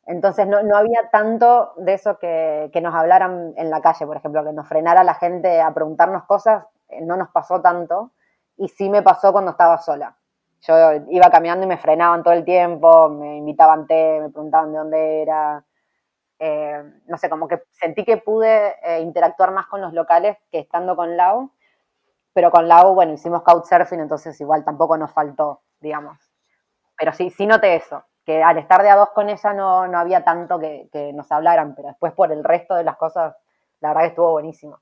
Entonces 0.07 0.47
no, 0.47 0.59
había 0.77 1.11
tanto 1.11 1.75
de 1.77 1.95
eso 1.95 2.19
que, 2.19 2.71
nos 2.83 2.95
hablaran 2.95 3.55
en 3.57 3.71
la 3.71 3.83
calle, 3.83 4.07
por 4.07 4.17
ejemplo, 4.17 4.45
que 4.45 4.53
nos 4.53 4.69
frenara 4.69 5.03
la 5.05 5.15
gente 5.15 5.61
a 5.61 5.75
preguntarnos 5.75 6.25
cosas, 6.25 6.65
eh, 6.89 7.01
no 7.03 7.17
nos 7.17 7.29
pasó 7.31 7.61
tanto. 7.61 8.13
Y 8.57 8.69
sí 8.69 8.89
me 8.89 9.03
pasó 9.03 9.33
cuando 9.33 9.51
estaba 9.51 9.79
sola. 9.79 10.17
Yo 10.67 10.75
iba 11.11 11.31
caminando 11.31 11.65
y 11.65 11.69
me 11.69 11.79
frenaban 11.79 12.23
todo 12.23 12.35
el 12.35 12.45
tiempo, 12.45 13.09
me 13.09 13.37
invitaban 13.37 13.87
té, 13.87 14.21
me 14.21 14.31
preguntaban 14.31 14.73
de 14.73 14.79
dónde 14.79 15.23
era. 15.23 15.65
Eh, 16.39 16.83
no 17.07 17.17
sé, 17.17 17.31
como 17.31 17.49
que 17.49 17.63
sentí 17.71 18.05
que 18.05 18.19
pude 18.19 18.75
eh, 18.83 19.01
interactuar 19.01 19.53
más 19.53 19.67
con 19.67 19.81
los 19.81 19.93
locales 19.93 20.37
que 20.51 20.59
estando 20.59 20.97
con 20.97 21.17
Lau. 21.17 21.51
Pero 22.33 22.51
con 22.51 22.69
Lau, 22.69 22.95
bueno, 22.95 23.13
hicimos 23.15 23.43
couchsurfing, 23.43 24.01
entonces 24.01 24.39
igual 24.41 24.65
tampoco 24.65 24.97
nos 24.99 25.13
faltó 25.13 25.63
digamos. 25.81 26.19
Pero 26.99 27.13
sí, 27.13 27.31
sí 27.31 27.47
noté 27.47 27.77
eso, 27.77 28.05
que 28.25 28.43
al 28.43 28.59
estar 28.59 28.83
de 28.83 28.91
a 28.91 28.97
dos 28.97 29.11
con 29.11 29.29
ella 29.29 29.53
no, 29.53 29.83
había 29.97 30.25
tanto 30.25 30.59
que, 30.59 31.13
nos 31.15 31.31
hablaran, 31.31 31.75
pero 31.75 31.89
después 31.89 32.13
por 32.13 32.33
el 32.33 32.43
resto 32.43 32.75
de 32.75 32.85
las 32.85 32.97
cosas, 32.97 33.37
la 33.81 33.89
verdad 33.89 34.03
que 34.03 34.09
estuvo 34.09 34.33
buenísimo. 34.33 34.81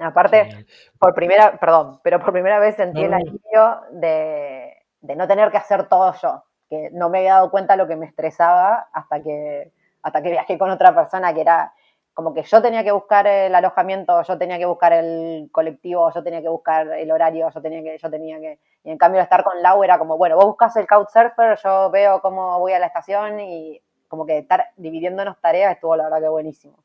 Aparte, 0.00 0.66
por 0.98 1.14
primera, 1.14 1.58
perdón, 1.58 2.00
pero 2.02 2.18
por 2.20 2.32
primera 2.32 2.58
vez 2.58 2.76
sentí 2.76 3.04
el 3.04 3.12
alivio 3.12 3.82
de, 3.90 4.74
de, 5.02 5.16
no 5.16 5.28
tener 5.28 5.50
que 5.50 5.58
hacer 5.58 5.88
todo 5.88 6.14
yo, 6.22 6.42
que 6.70 6.88
no 6.92 7.10
me 7.10 7.18
había 7.18 7.34
dado 7.34 7.50
cuenta 7.50 7.76
lo 7.76 7.86
que 7.86 7.96
me 7.96 8.06
estresaba 8.06 8.88
hasta 8.94 9.22
que, 9.22 9.72
hasta 10.02 10.22
que 10.22 10.30
viajé 10.30 10.56
con 10.56 10.70
otra 10.70 10.94
persona 10.94 11.34
que 11.34 11.42
era 11.42 11.74
como 12.14 12.34
que 12.34 12.42
yo 12.42 12.60
tenía 12.60 12.84
que 12.84 12.92
buscar 12.92 13.26
el 13.26 13.54
alojamiento, 13.54 14.22
yo 14.22 14.36
tenía 14.36 14.58
que 14.58 14.66
buscar 14.66 14.92
el 14.92 15.48
colectivo, 15.52 16.10
yo 16.14 16.22
tenía 16.22 16.42
que 16.42 16.48
buscar 16.48 16.86
el 16.88 17.10
horario, 17.10 17.48
yo 17.54 17.60
tenía 17.62 17.82
que, 17.82 17.98
yo 17.98 18.10
tenía 18.10 18.40
que, 18.40 18.58
y 18.84 18.90
en 18.90 18.98
cambio 18.98 19.20
estar 19.20 19.44
con 19.44 19.62
Lau 19.62 19.82
era 19.84 19.98
como, 19.98 20.16
bueno, 20.16 20.36
vos 20.36 20.46
buscas 20.46 20.76
el 20.76 20.86
couchsurfer, 20.86 21.58
yo 21.62 21.90
veo 21.90 22.20
cómo 22.20 22.58
voy 22.58 22.72
a 22.72 22.78
la 22.78 22.86
estación 22.86 23.40
y 23.40 23.80
como 24.08 24.26
que 24.26 24.38
estar 24.38 24.70
dividiéndonos 24.76 25.40
tareas 25.40 25.74
estuvo 25.74 25.96
la 25.96 26.04
verdad 26.04 26.20
que 26.20 26.28
buenísimo. 26.28 26.82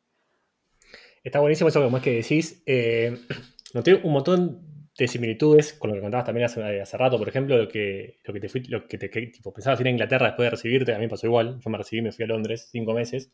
Está 1.26 1.42
buenísimo 1.42 1.68
eso 1.68 1.84
como 1.84 1.98
es 1.98 2.04
que 2.04 2.14
decís. 2.14 2.64
Eh, 2.66 3.18
noté 3.74 3.96
un 3.96 4.14
montón 4.14 4.62
de 4.98 5.08
similitudes 5.10 5.74
con 5.74 5.90
lo 5.90 5.96
que 5.98 6.02
contabas 6.02 6.26
también 6.26 6.46
hace, 6.46 6.62
hace 6.80 6.98
rato, 6.98 7.18
por 7.18 7.28
ejemplo, 7.28 7.58
lo 7.58 7.68
que, 7.68 8.20
lo 8.24 8.34
que 8.34 8.40
te 8.40 8.48
fui, 8.48 8.64
lo 8.64 8.88
que 8.88 8.98
te 8.98 9.10
tipo, 9.10 9.52
pensabas 9.52 9.82
ir 9.82 9.88
a 9.88 9.90
Inglaterra 9.90 10.28
después 10.28 10.46
de 10.46 10.52
recibirte, 10.52 10.96
a 10.96 11.00
mí 11.00 11.10
pasó 11.10 11.28
igual, 11.28 11.60
yo 11.60 11.70
me 11.70 11.78
recibí, 11.78 12.02
me 12.02 12.14
fui 12.14 12.24
a 12.24 12.30
Londres 12.30 12.70
cinco 12.72 12.94
meses, 12.94 13.30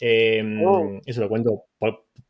Em, 0.00 0.64
oh. 0.64 1.00
Eso 1.04 1.20
lo 1.20 1.28
cuento 1.28 1.64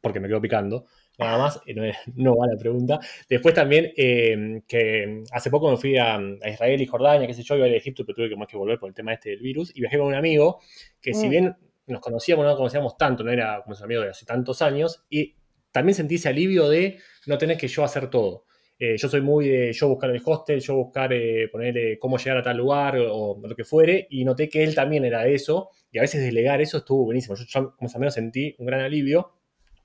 porque 0.01 0.21
me 0.21 0.29
quedo 0.29 0.41
picando. 0.41 0.87
Nada 1.19 1.39
más, 1.39 1.61
eh, 1.67 1.93
no, 2.17 2.37
va 2.37 2.47
la 2.47 2.59
pregunta. 2.59 2.99
Después 3.29 3.55
también, 3.55 3.93
em, 3.97 4.63
que 4.67 5.23
hace 5.31 5.51
poco 5.51 5.71
me 5.71 5.77
fui 5.77 5.97
a, 5.97 6.21
Israel 6.47 6.81
y 6.81 6.87
Jordania, 6.87 7.27
qué 7.27 7.35
sé 7.35 7.43
yo, 7.43 7.57
iba 7.57 7.67
a 7.67 7.69
ir 7.69 7.75
a 7.75 7.79
Egipto, 7.79 8.05
pero 8.05 8.17
tuve 8.17 8.29
que 8.29 8.37
más 8.37 8.49
que 8.49 8.57
volver 8.57 8.79
por 8.79 8.89
el 8.89 8.95
tema 8.95 9.13
este 9.13 9.31
del 9.31 9.41
virus. 9.41 9.73
Y 9.75 9.81
viajé 9.81 9.99
con 9.99 10.07
un 10.09 10.15
amigo 10.15 10.61
que, 11.01 11.15
si 11.15 11.27
mm. 11.27 11.31
bien 11.31 11.57
nos 11.87 12.01
conocíamos, 12.01 12.45
no 12.45 12.51
nos 12.51 12.57
conocíamos 12.57 12.97
tanto, 12.97 13.25
no 13.25 13.31
era 13.31 13.61
como 13.63 13.75
ese 13.75 13.85
amigo 13.85 14.03
de 14.03 14.11
hace 14.11 14.25
tantos 14.25 14.63
años, 14.63 15.05
y 15.11 15.35
también 15.71 15.95
sentí 15.95 16.17
ese 16.17 16.29
alivio 16.29 16.69
de 16.69 16.99
no 17.27 17.39
tener 17.39 17.57
que 17.57 17.69
yo 17.69 17.85
hacer 17.85 18.11
todo. 18.11 18.45
Eh, 18.79 18.97
yo 18.97 19.09
soy 19.09 19.21
muy 19.21 19.49
de 19.49 19.73
yo 19.73 19.89
buscar 19.89 20.11
el 20.11 20.21
hostel, 20.25 20.61
yo 20.61 20.75
buscar 20.75 21.13
eh, 21.13 21.49
poner 21.53 21.99
cómo 21.99 22.19
llegar 22.19 22.39
a 22.39 22.43
tal 22.43 22.57
lugar 22.57 22.97
o, 22.99 23.41
lo 23.41 23.55
que 23.55 23.65
fuere, 23.65 24.07
y 24.11 24.25
noté 24.25 24.49
que 24.49 24.65
él 24.65 24.75
también 24.75 25.05
era 25.05 25.23
de 25.23 25.35
eso, 25.35 25.71
y 25.93 25.99
a 25.99 26.03
veces 26.03 26.21
delegar 26.23 26.61
eso 26.61 26.79
estuvo 26.79 27.05
buenísimo. 27.05 27.37
Yo, 27.37 27.77
como 27.77 27.99
menos 27.99 28.15
sentí 28.15 28.57
un 28.59 28.67
gran 28.67 28.81
alivio. 28.81 29.35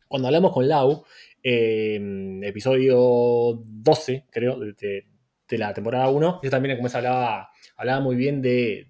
Cuando 0.08 0.28
hablamos 0.30 0.52
con 0.52 0.68
Lau, 0.68 1.04
eh, 1.44 2.40
episodio 2.44 3.62
12, 3.66 4.26
creo, 4.32 4.60
de, 4.60 5.06
la 5.52 5.74
temporada 5.74 6.10
1, 6.10 6.40
yo 6.42 6.50
también 6.50 6.78
como 6.78 6.90
hablaba, 6.92 7.52
hablaba 7.76 8.00
muy 8.00 8.16
bien 8.16 8.42
de, 8.42 8.88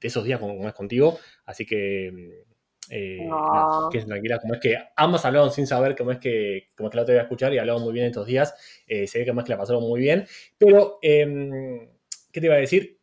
esos 0.00 0.24
días 0.24 0.40
es 0.42 0.72
contigo, 0.74 1.18
así 1.48 1.64
que 1.64 2.44
eh, 2.90 3.26
no. 3.26 3.88
que 3.90 4.00
tranquila, 4.02 4.38
como 4.38 4.54
es 4.54 4.60
que 4.60 4.76
ambos 4.96 5.24
hablaron 5.24 5.50
sin 5.50 5.66
saber 5.66 5.96
cómo 5.96 6.12
es 6.12 6.18
que, 6.18 6.68
cómo 6.76 6.88
es 6.88 6.90
que 6.92 6.96
la 6.96 7.02
otra 7.02 7.14
iba 7.14 7.22
a 7.22 7.24
escuchar 7.24 7.52
y 7.52 7.58
hablaban 7.58 7.82
muy 7.82 7.92
bien 7.92 8.06
estos 8.06 8.26
días. 8.26 8.54
Eh, 8.86 9.06
se 9.06 9.18
ve 9.18 9.24
que 9.24 9.32
más 9.32 9.44
que 9.44 9.52
la 9.52 9.58
pasaron 9.58 9.82
muy 9.82 10.00
bien. 10.00 10.26
Pero, 10.58 10.98
em, 11.02 11.88
¿qué 12.30 12.40
te 12.40 12.46
iba 12.46 12.54
a 12.54 12.58
decir? 12.58 12.98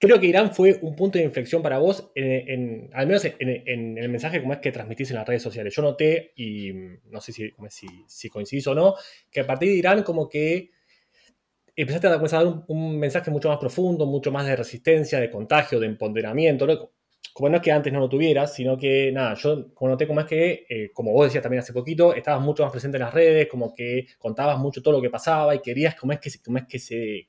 Creo 0.00 0.20
que 0.20 0.26
Irán 0.26 0.54
fue 0.54 0.78
un 0.80 0.94
punto 0.94 1.18
de 1.18 1.24
inflexión 1.24 1.60
para 1.60 1.78
vos, 1.78 2.12
en, 2.14 2.88
al 2.92 3.08
menos 3.08 3.24
en, 3.24 3.98
el 3.98 4.08
mensaje 4.08 4.40
como 4.40 4.52
es 4.52 4.60
que 4.60 4.70
transmitís 4.70 5.10
en 5.10 5.16
las 5.16 5.26
redes 5.26 5.42
sociales. 5.42 5.74
Yo 5.74 5.82
noté, 5.82 6.32
y 6.36 6.72
no 7.06 7.20
sé 7.20 7.32
si, 7.32 7.52
si, 7.68 7.88
si 8.06 8.28
coincidís 8.28 8.68
o 8.68 8.76
no, 8.76 8.94
que 9.28 9.40
a 9.40 9.46
partir 9.46 9.70
de 9.70 9.74
Irán 9.74 10.04
como 10.04 10.28
que 10.28 10.70
empezaste 11.74 12.06
a, 12.06 12.12
a 12.12 12.18
dar 12.18 12.46
un, 12.46 12.64
un 12.68 12.98
mensaje 12.98 13.32
mucho 13.32 13.48
más 13.48 13.58
profundo, 13.58 14.06
mucho 14.06 14.30
más 14.30 14.46
de 14.46 14.54
resistencia, 14.54 15.18
de 15.18 15.30
contagio, 15.32 15.80
de 15.80 15.86
empoderamiento, 15.86 16.64
¿no? 16.64 16.92
Como 17.32 17.48
no 17.50 17.56
es 17.56 17.62
que 17.62 17.72
antes 17.72 17.92
no 17.92 18.00
lo 18.00 18.08
tuvieras, 18.08 18.54
sino 18.54 18.76
que, 18.76 19.12
nada, 19.12 19.34
yo 19.34 19.72
como 19.74 19.90
noté 19.92 20.06
como 20.06 20.20
es 20.20 20.26
que, 20.26 20.66
eh, 20.68 20.90
como 20.92 21.12
vos 21.12 21.26
decías 21.26 21.42
también 21.42 21.60
hace 21.60 21.72
poquito, 21.72 22.14
estabas 22.14 22.42
mucho 22.44 22.62
más 22.64 22.72
presente 22.72 22.96
en 22.96 23.04
las 23.04 23.14
redes, 23.14 23.48
como 23.48 23.74
que 23.74 24.06
contabas 24.18 24.58
mucho 24.58 24.82
todo 24.82 24.94
lo 24.94 25.02
que 25.02 25.10
pasaba 25.10 25.54
y 25.54 25.60
querías 25.60 25.94
como 25.94 26.12
es 26.12 26.20
que, 26.20 26.30
como 26.44 26.58
es 26.58 26.66
que 26.66 26.78
se 26.78 27.28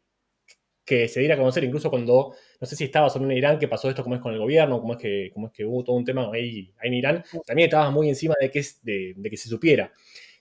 que 0.86 1.08
se 1.08 1.20
diera 1.20 1.36
a 1.36 1.38
conocer, 1.38 1.64
incluso 1.64 1.90
cuando, 1.92 2.34
no 2.60 2.68
sé 2.68 2.76
si 2.76 2.86
estabas 2.86 3.16
en 3.16 3.32
Irán, 3.32 3.60
que 3.60 3.68
pasó 3.68 3.90
esto, 3.90 4.04
como 4.04 4.16
es 4.16 4.22
con 4.22 4.34
el 4.34 4.40
gobierno, 4.40 4.80
como 4.82 4.94
es 4.94 5.00
que, 5.00 5.30
como 5.34 5.48
es 5.48 5.54
que 5.54 5.64
hubo 5.66 5.84
todo 5.84 5.96
un 5.96 6.04
tema 6.06 6.30
ahí, 6.34 6.74
ahí 6.80 6.88
en 6.90 6.94
Irán, 6.96 7.24
también 7.46 7.68
estabas 7.68 7.94
muy 7.94 8.10
encima 8.10 8.34
de 8.42 8.50
que, 8.50 8.64
de, 8.82 9.14
de 9.16 9.30
que 9.30 9.38
se 9.38 9.50
supiera. 9.50 9.92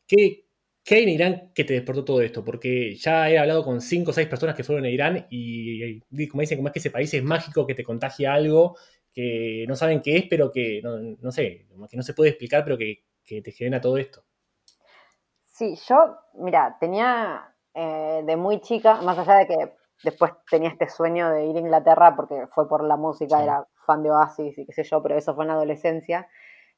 ¿Qué, 0.07 0.45
¿Qué 0.85 0.95
hay 0.97 1.03
en 1.03 1.09
Irán 1.11 1.53
que 1.55 1.65
te 1.65 1.75
despertó 1.75 2.03
todo 2.05 2.23
esto? 2.23 2.43
Porque 2.45 2.95
ya 2.97 3.31
he 3.31 3.39
hablado 3.39 3.63
con 3.63 3.83
cinco 3.83 4.11
o 4.11 4.15
seis 4.15 4.27
personas 4.27 4.57
que 4.57 4.65
fueron 4.65 4.87
a 4.87 4.89
Irán 4.91 5.27
y, 5.29 6.01
como 6.29 6.41
dicen, 6.41 6.57
como 6.57 6.69
es 6.69 6.73
que 6.73 6.79
ese 6.79 6.91
país 6.91 7.13
es 7.13 7.23
mágico, 7.23 7.67
que 7.67 7.75
te 7.75 7.85
contagia 7.85 8.33
algo, 8.33 8.77
que 9.19 9.65
no 9.67 9.75
saben 9.75 10.01
qué 10.01 10.17
es, 10.17 10.27
pero 10.31 10.53
que, 10.53 10.81
no, 10.81 11.33
sé, 11.33 11.67
que 11.91 11.97
no 11.97 12.03
se 12.05 12.15
puede 12.15 12.31
explicar, 12.31 12.63
pero 12.63 12.79
que, 12.79 13.03
te 13.27 13.51
genera 13.51 13.81
todo 13.81 13.97
esto. 13.97 14.23
Sí, 15.45 15.75
yo, 15.89 15.97
mira, 16.35 16.77
tenía 16.79 17.53
eh, 17.75 18.23
de 18.25 18.37
muy 18.37 18.61
chica, 18.61 19.03
más 19.03 19.19
allá 19.19 19.39
de 19.39 19.49
que 19.49 19.73
después 20.05 20.31
tenía 20.49 20.69
este 20.69 20.89
sueño 20.89 21.31
de 21.33 21.47
ir 21.47 21.57
a 21.57 21.59
Inglaterra 21.59 22.15
porque 22.15 22.47
fue 22.55 22.69
por 22.69 22.85
la 22.85 22.97
música, 22.97 23.43
era 23.43 23.67
fan 23.85 24.05
de 24.05 24.13
Oasis 24.13 24.57
y 24.57 24.65
qué 24.65 24.73
sé 24.73 24.85
yo, 24.85 25.03
pero 25.03 25.19
eso 25.19 25.35
fue 25.35 25.43
en 25.43 25.49
la 25.49 25.55
adolescencia. 25.55 26.29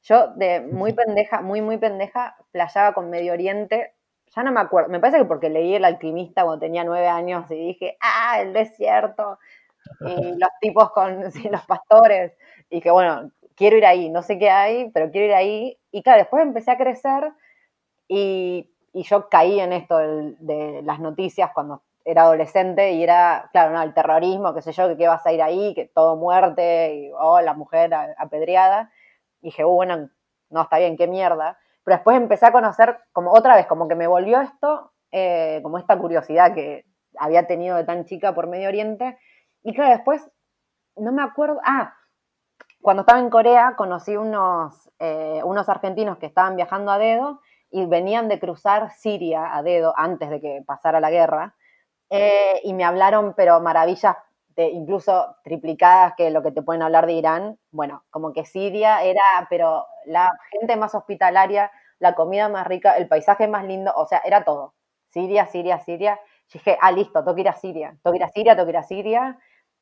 Yo 0.01 0.29
de 0.35 0.61
muy 0.61 0.93
pendeja, 0.93 1.41
muy, 1.41 1.61
muy 1.61 1.77
pendeja, 1.77 2.35
playaba 2.51 2.95
con 2.95 3.11
Medio 3.11 3.33
Oriente 3.33 3.93
ya 4.35 4.43
no 4.43 4.51
me 4.51 4.61
acuerdo, 4.61 4.89
me 4.89 4.99
parece 4.99 5.19
que 5.19 5.25
porque 5.25 5.49
leí 5.49 5.75
El 5.75 5.85
Alquimista 5.85 6.43
cuando 6.43 6.61
tenía 6.61 6.83
nueve 6.83 7.07
años 7.07 7.51
y 7.51 7.55
dije, 7.55 7.97
ah, 7.99 8.39
el 8.39 8.53
desierto, 8.53 9.39
y 10.01 10.05
los 10.39 10.49
tipos 10.59 10.91
con 10.91 11.21
los 11.51 11.65
pastores, 11.65 12.33
y 12.69 12.81
que 12.81 12.91
bueno, 12.91 13.31
quiero 13.55 13.77
ir 13.77 13.85
ahí, 13.85 14.09
no 14.09 14.21
sé 14.21 14.39
qué 14.39 14.49
hay, 14.49 14.89
pero 14.91 15.11
quiero 15.11 15.27
ir 15.27 15.33
ahí. 15.33 15.77
Y 15.91 16.01
claro, 16.03 16.19
después 16.19 16.43
empecé 16.43 16.71
a 16.71 16.77
crecer 16.77 17.31
y, 18.07 18.67
yo 18.93 19.29
caí 19.29 19.59
en 19.59 19.71
esto 19.71 19.97
de, 19.97 20.81
las 20.83 20.99
noticias 20.99 21.51
cuando 21.53 21.81
era 22.03 22.23
adolescente 22.23 22.91
y 22.93 23.03
era, 23.03 23.49
claro, 23.53 23.73
no, 23.73 23.81
el 23.83 23.93
terrorismo, 23.93 24.53
qué 24.53 24.61
sé 24.61 24.71
yo, 24.73 24.89
que 24.89 24.97
qué 24.97 25.07
vas 25.07 25.25
a 25.25 25.31
ir 25.31 25.41
ahí, 25.41 25.73
que 25.75 25.85
todo 25.85 26.15
muerte, 26.17 26.95
y 26.95 27.11
oh, 27.17 27.39
la 27.39 27.53
mujer 27.53 27.93
apedreada. 28.17 28.91
Y 29.41 29.47
dije, 29.47 29.63
uh, 29.63 29.69
bueno, 29.69 30.09
no, 30.49 30.61
está 30.63 30.79
bien, 30.79 30.97
qué 30.97 31.07
mierda. 31.07 31.57
Pero 31.83 31.97
después 31.97 32.17
empecé 32.17 32.47
a 32.47 32.51
conocer, 32.51 32.97
como 33.13 33.31
otra 33.31 33.55
vez, 33.55 33.67
como 33.67 33.87
que 33.87 33.95
me 33.95 34.07
volvió 34.07 34.41
esto, 34.41 34.91
eh, 35.11 35.59
como 35.63 35.77
esta 35.77 35.97
curiosidad 35.97 36.53
que 36.53 36.85
había 37.17 37.47
tenido 37.47 37.77
de 37.77 37.83
tan 37.83 38.05
chica 38.05 38.33
por 38.33 38.47
Medio 38.47 38.67
Oriente. 38.69 39.17
Y 39.63 39.73
claro, 39.73 39.91
después, 39.91 40.29
no 40.95 41.11
me 41.11 41.23
acuerdo, 41.23 41.59
ah, 41.65 41.95
cuando 42.81 43.01
estaba 43.01 43.19
en 43.19 43.29
Corea 43.29 43.75
conocí 43.77 44.17
unos, 44.17 44.89
eh, 44.99 45.41
unos 45.43 45.69
argentinos 45.69 46.17
que 46.17 46.25
estaban 46.25 46.55
viajando 46.55 46.91
a 46.91 46.97
dedo 46.97 47.41
y 47.69 47.85
venían 47.85 48.27
de 48.27 48.39
cruzar 48.39 48.91
Siria 48.91 49.55
a 49.55 49.63
dedo 49.63 49.93
antes 49.97 50.29
de 50.29 50.41
que 50.41 50.63
pasara 50.65 50.99
la 50.99 51.11
guerra. 51.11 51.55
Eh, 52.09 52.61
y 52.63 52.73
me 52.73 52.83
hablaron, 52.83 53.33
pero 53.35 53.61
maravillas 53.61 54.17
incluso 54.57 55.35
triplicadas 55.43 56.13
que 56.15 56.29
lo 56.29 56.43
que 56.43 56.51
te 56.51 56.61
pueden 56.61 56.81
hablar 56.81 57.05
de 57.05 57.13
Irán. 57.13 57.57
Bueno, 57.71 58.03
como 58.09 58.33
que 58.33 58.45
Siria 58.45 59.03
era, 59.03 59.21
pero 59.49 59.87
la 60.05 60.31
gente 60.51 60.75
más 60.75 60.93
hospitalaria, 60.95 61.71
la 61.99 62.15
comida 62.15 62.49
más 62.49 62.67
rica, 62.67 62.93
el 62.93 63.07
paisaje 63.07 63.47
más 63.47 63.65
lindo, 63.65 63.91
o 63.95 64.05
sea, 64.05 64.21
era 64.25 64.43
todo. 64.43 64.73
Siria, 65.09 65.45
Siria, 65.47 65.79
Siria. 65.79 66.19
Y 66.49 66.53
dije, 66.57 66.77
ah, 66.81 66.91
listo, 66.91 67.23
tengo 67.23 67.35
que 67.35 67.41
ir 67.41 67.49
a 67.49 67.53
Siria, 67.53 67.97
tengo 68.03 68.11
que 68.13 68.17
ir 68.17 68.23
a 68.23 68.29
Siria, 68.29 68.55
tengo 68.55 68.65
que 68.65 68.71
ir 68.71 68.77
a 68.77 68.83
Siria. 68.83 69.39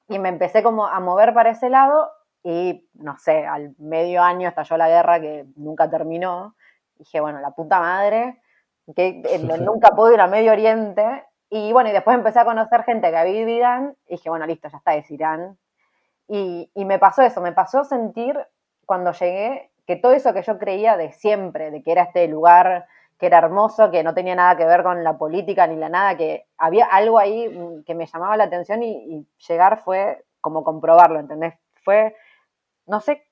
Y 0.10 0.20
me 0.20 0.30
empecé 0.30 0.64
como 0.64 0.88
a 0.88 1.00
mover 1.00 1.34
para 1.34 1.52
ese 1.52 1.70
lado 1.70 2.12
y, 2.44 2.88
no 2.94 3.18
sé, 3.18 3.46
al 3.46 3.76
medio 3.78 4.22
año 4.24 4.50
estalló 4.50 4.78
la 4.78 4.90
guerra 4.90 5.20
que 5.20 5.46
nunca 5.56 5.90
terminó. 5.90 6.56
dije, 6.98 7.22
bueno, 7.22 7.40
la 7.40 7.52
puta 7.52 7.80
madre, 7.80 8.42
que 8.96 9.22
eh, 9.24 9.40
nunca 9.62 9.92
puedo 9.92 10.14
ir 10.14 10.20
a 10.20 10.28
Medio 10.28 10.52
Oriente 10.52 11.26
y 11.50 11.74
bueno, 11.74 11.90
y 11.90 11.94
después 11.94 12.16
empecé 12.16 12.40
a 12.40 12.46
conocer 12.46 12.84
gente 12.84 13.10
que 13.10 13.18
había 13.18 13.34
vivido 13.34 13.58
Irán 13.58 13.96
y 14.08 14.16
dije, 14.16 14.30
bueno, 14.30 14.46
listo, 14.46 14.68
ya 14.70 14.78
está, 14.78 14.96
es 14.96 15.10
Irán. 15.10 15.58
Y, 16.28 16.70
y 16.76 16.86
me 16.86 17.00
pasó 17.00 17.24
eso, 17.24 17.42
me 17.42 17.54
pasó 17.54 17.84
sentir 17.84 18.38
cuando 18.86 19.12
llegué 19.14 19.72
que 19.88 19.96
todo 19.96 20.12
eso 20.12 20.34
que 20.34 20.44
yo 20.44 20.60
creía 20.60 20.96
de 20.96 21.12
siempre, 21.14 21.72
de 21.72 21.82
que 21.82 21.92
era 21.92 22.04
este 22.04 22.28
lugar 22.28 22.88
que 23.20 23.26
era 23.26 23.40
hermoso, 23.40 23.92
que 23.92 24.04
no 24.04 24.14
tenía 24.14 24.36
nada 24.36 24.56
que 24.56 24.66
ver 24.66 24.82
con 24.82 25.04
la 25.04 25.18
política 25.18 25.68
ni 25.68 25.76
la 25.76 25.90
nada, 25.90 26.16
que 26.16 26.48
había 26.58 26.86
algo 26.86 27.20
ahí 27.20 27.50
mm, 27.50 27.84
que 27.84 27.94
me 27.94 28.06
llamaba 28.06 28.38
la 28.38 28.46
atención 28.46 28.82
y, 28.82 29.28
llegar 29.48 29.82
fue 29.84 30.26
como 30.42 30.64
comprobarlo, 30.64 31.20
¿entendés? 31.20 31.56
Fue, 31.84 32.16
no 32.88 33.02
sé 33.02 33.26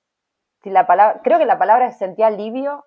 si 0.62 0.70
la 0.70 0.86
palabra, 0.86 1.22
creo 1.24 1.40
que 1.40 1.46
la 1.46 1.58
palabra 1.58 1.88
es 1.88 1.98
sentía 1.98 2.28
alivio 2.28 2.86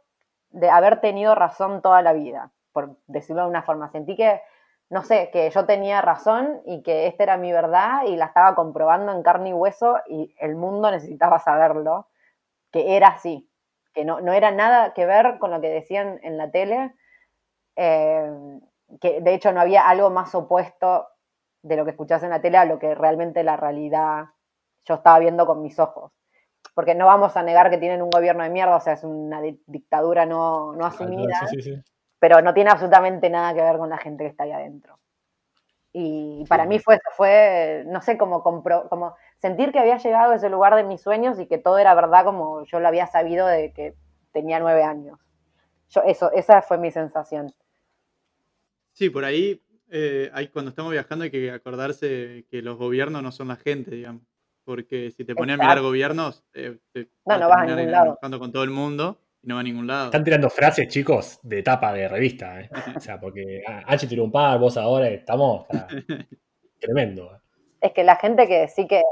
de 0.51 0.69
haber 0.69 1.01
tenido 1.01 1.35
razón 1.35 1.81
toda 1.81 2.03
la 2.03 2.13
vida, 2.13 2.51
por 2.73 2.97
decirlo 3.07 3.43
de 3.43 3.49
una 3.49 3.63
forma. 3.63 3.91
Sentí 3.91 4.15
que 4.17 4.43
no 4.91 5.05
sé, 5.05 5.31
que 5.33 5.49
yo 5.51 5.65
tenía 5.67 6.03
razón 6.03 6.61
y 6.67 6.83
que 6.83 7.07
esta 7.07 7.23
era 7.23 7.37
mi 7.37 7.53
verdad 7.53 8.03
y 8.07 8.17
la 8.17 8.27
estaba 8.27 8.57
comprobando 8.57 9.13
en 9.13 9.23
carne 9.23 9.51
y 9.51 9.53
hueso 9.53 9.99
y 10.09 10.35
el 10.39 10.57
mundo 10.57 10.91
necesitaba 10.91 11.39
saberlo, 11.39 12.09
que 12.73 12.97
era 12.97 13.09
así, 13.09 13.49
que 13.93 14.05
no, 14.05 14.21
no 14.21 14.33
era 14.33 14.51
nada 14.51 14.93
que 14.95 15.07
ver 15.07 15.39
con 15.39 15.51
lo 15.51 15.61
que 15.61 15.69
decían 15.69 16.21
en 16.23 16.37
la 16.37 16.51
tele, 16.51 16.95
eh, 17.77 18.31
que 19.01 19.21
de 19.21 19.35
hecho 19.35 19.53
no 19.53 19.61
había 19.61 19.89
algo 19.89 20.11
más 20.11 20.35
opuesto 20.35 21.09
de 21.63 21.77
lo 21.77 21.85
que 21.85 21.91
escuchás 21.91 22.23
en 22.23 22.31
la 22.31 22.41
tele 22.41 22.59
a 22.59 22.65
lo 22.65 22.79
que 22.79 22.95
realmente 22.95 23.43
la 23.45 23.57
realidad 23.57 24.27
yo 24.85 24.95
estaba 24.95 25.19
viendo 25.19 25.47
con 25.47 25.63
mis 25.63 25.79
ojos. 25.79 26.13
Porque 26.75 26.95
no 26.95 27.07
vamos 27.07 27.37
a 27.37 27.43
negar 27.43 27.71
que 27.71 27.79
tienen 27.79 28.03
un 28.03 28.11
gobierno 28.11 28.43
de 28.43 28.51
mierda, 28.51 28.77
o 28.77 28.81
sea, 28.81 28.95
es 28.95 29.05
una 29.05 29.41
dictadura 29.67 30.27
no, 30.27 30.73
no 30.75 30.87
asumida. 30.87 31.47
Sí, 31.49 31.61
sí, 31.61 31.75
sí 31.75 31.83
pero 32.21 32.43
no 32.43 32.55
tiene 32.55 32.71
absolutamente 32.71 33.29
nada 33.31 33.53
que 33.55 33.63
ver 33.63 33.79
con 33.79 33.89
la 33.89 33.99
gente 33.99 34.23
que 34.23 34.31
está 34.31 34.45
ahí 34.45 34.53
adentro. 34.53 35.00
Y 35.93 36.45
para 36.49 36.67
mí 36.67 36.79
fue, 36.79 37.01
fue 37.17 37.85
no 37.87 38.01
sé, 38.01 38.17
como, 38.17 38.43
como 38.43 39.17
sentir 39.39 39.73
que 39.73 39.81
había 39.81 39.99
llegado 39.99 40.33
a 40.33 40.37
ese 40.37 40.49
lugar 40.49 40.77
de 40.77 40.85
mis 40.85 41.01
sueños 41.01 41.41
y 41.41 41.47
que 41.47 41.59
todo 41.59 41.79
era 41.79 41.95
verdad 41.95 42.25
como 42.25 42.65
yo 42.65 42.79
lo 42.79 42.87
había 42.87 43.07
sabido 43.07 43.47
de 43.47 43.73
que 43.73 43.95
tenía 44.33 44.61
nueve 44.61 44.85
años. 44.85 45.19
Yo, 45.89 46.03
eso, 46.03 46.31
esa 46.33 46.63
fue 46.63 46.79
mi 46.79 46.93
sensación. 46.93 47.53
Sí, 48.93 49.11
por 49.11 49.25
ahí, 49.25 49.61
eh, 49.91 50.31
hay, 50.33 50.49
cuando 50.49 50.69
estamos 50.69 50.93
viajando 50.93 51.25
hay 51.25 51.31
que 51.31 51.51
acordarse 51.51 52.47
que 52.49 52.63
los 52.63 52.77
gobiernos 52.77 53.23
no 53.23 53.33
son 53.33 53.49
la 53.49 53.57
gente, 53.57 53.91
digamos. 53.91 54.23
Porque 54.65 55.11
si 55.11 55.25
te 55.25 55.35
pones 55.35 55.59
a 55.59 55.63
mirar 55.63 55.81
gobiernos, 55.81 56.45
eh, 56.53 56.79
no, 57.25 57.39
no 57.39 57.49
vas 57.49 57.63
a 57.63 57.67
ningún 57.67 57.91
lado. 57.91 58.19
con 58.39 58.53
todo 58.53 58.63
el 58.63 58.71
mundo 58.71 59.19
no 59.43 59.55
va 59.55 59.61
a 59.61 59.65
ningún 59.65 59.87
lado. 59.87 60.07
Están 60.07 60.25
tirando 60.25 60.51
frases, 60.51 60.89
chicos, 60.89 61.41
de 61.43 61.63
tapa 61.63 61.93
de 61.93 62.09
revista. 62.09 62.61
¿eh? 62.61 62.71
O 62.95 63.01
sea, 63.01 63.19
porque 63.19 63.63
H 63.87 64.07
tiró 64.07 64.25
un 64.25 64.33
par, 64.33 64.59
vos 64.59 64.77
ahora 64.77 65.09
estamos. 65.09 65.67
tremendo. 66.81 67.35
¿eh? 67.35 67.39
Es 67.81 67.93
que 67.93 68.05
la 68.05 68.17
gente 68.17 68.47
que 68.47 68.69
sí 68.69 68.87
que. 68.87 69.03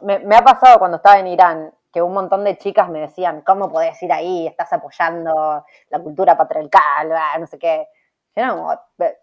Me, 0.00 0.36
ha 0.36 0.42
pasado 0.42 0.78
cuando 0.78 0.98
estaba 0.98 1.18
en 1.18 1.28
Irán 1.28 1.72
que 1.92 2.02
un 2.02 2.12
montón 2.12 2.44
de 2.44 2.56
chicas 2.56 2.88
me 2.88 3.00
decían: 3.00 3.42
¿Cómo 3.42 3.70
podés 3.70 4.02
ir 4.02 4.12
ahí? 4.12 4.46
Estás 4.46 4.72
apoyando 4.72 5.64
la 5.90 5.98
cultura 5.98 6.36
patriarcal, 6.36 7.10
no 7.38 7.46
sé 7.46 7.58
qué. 7.58 7.86
Yo 8.34 8.46
no, 8.46 8.68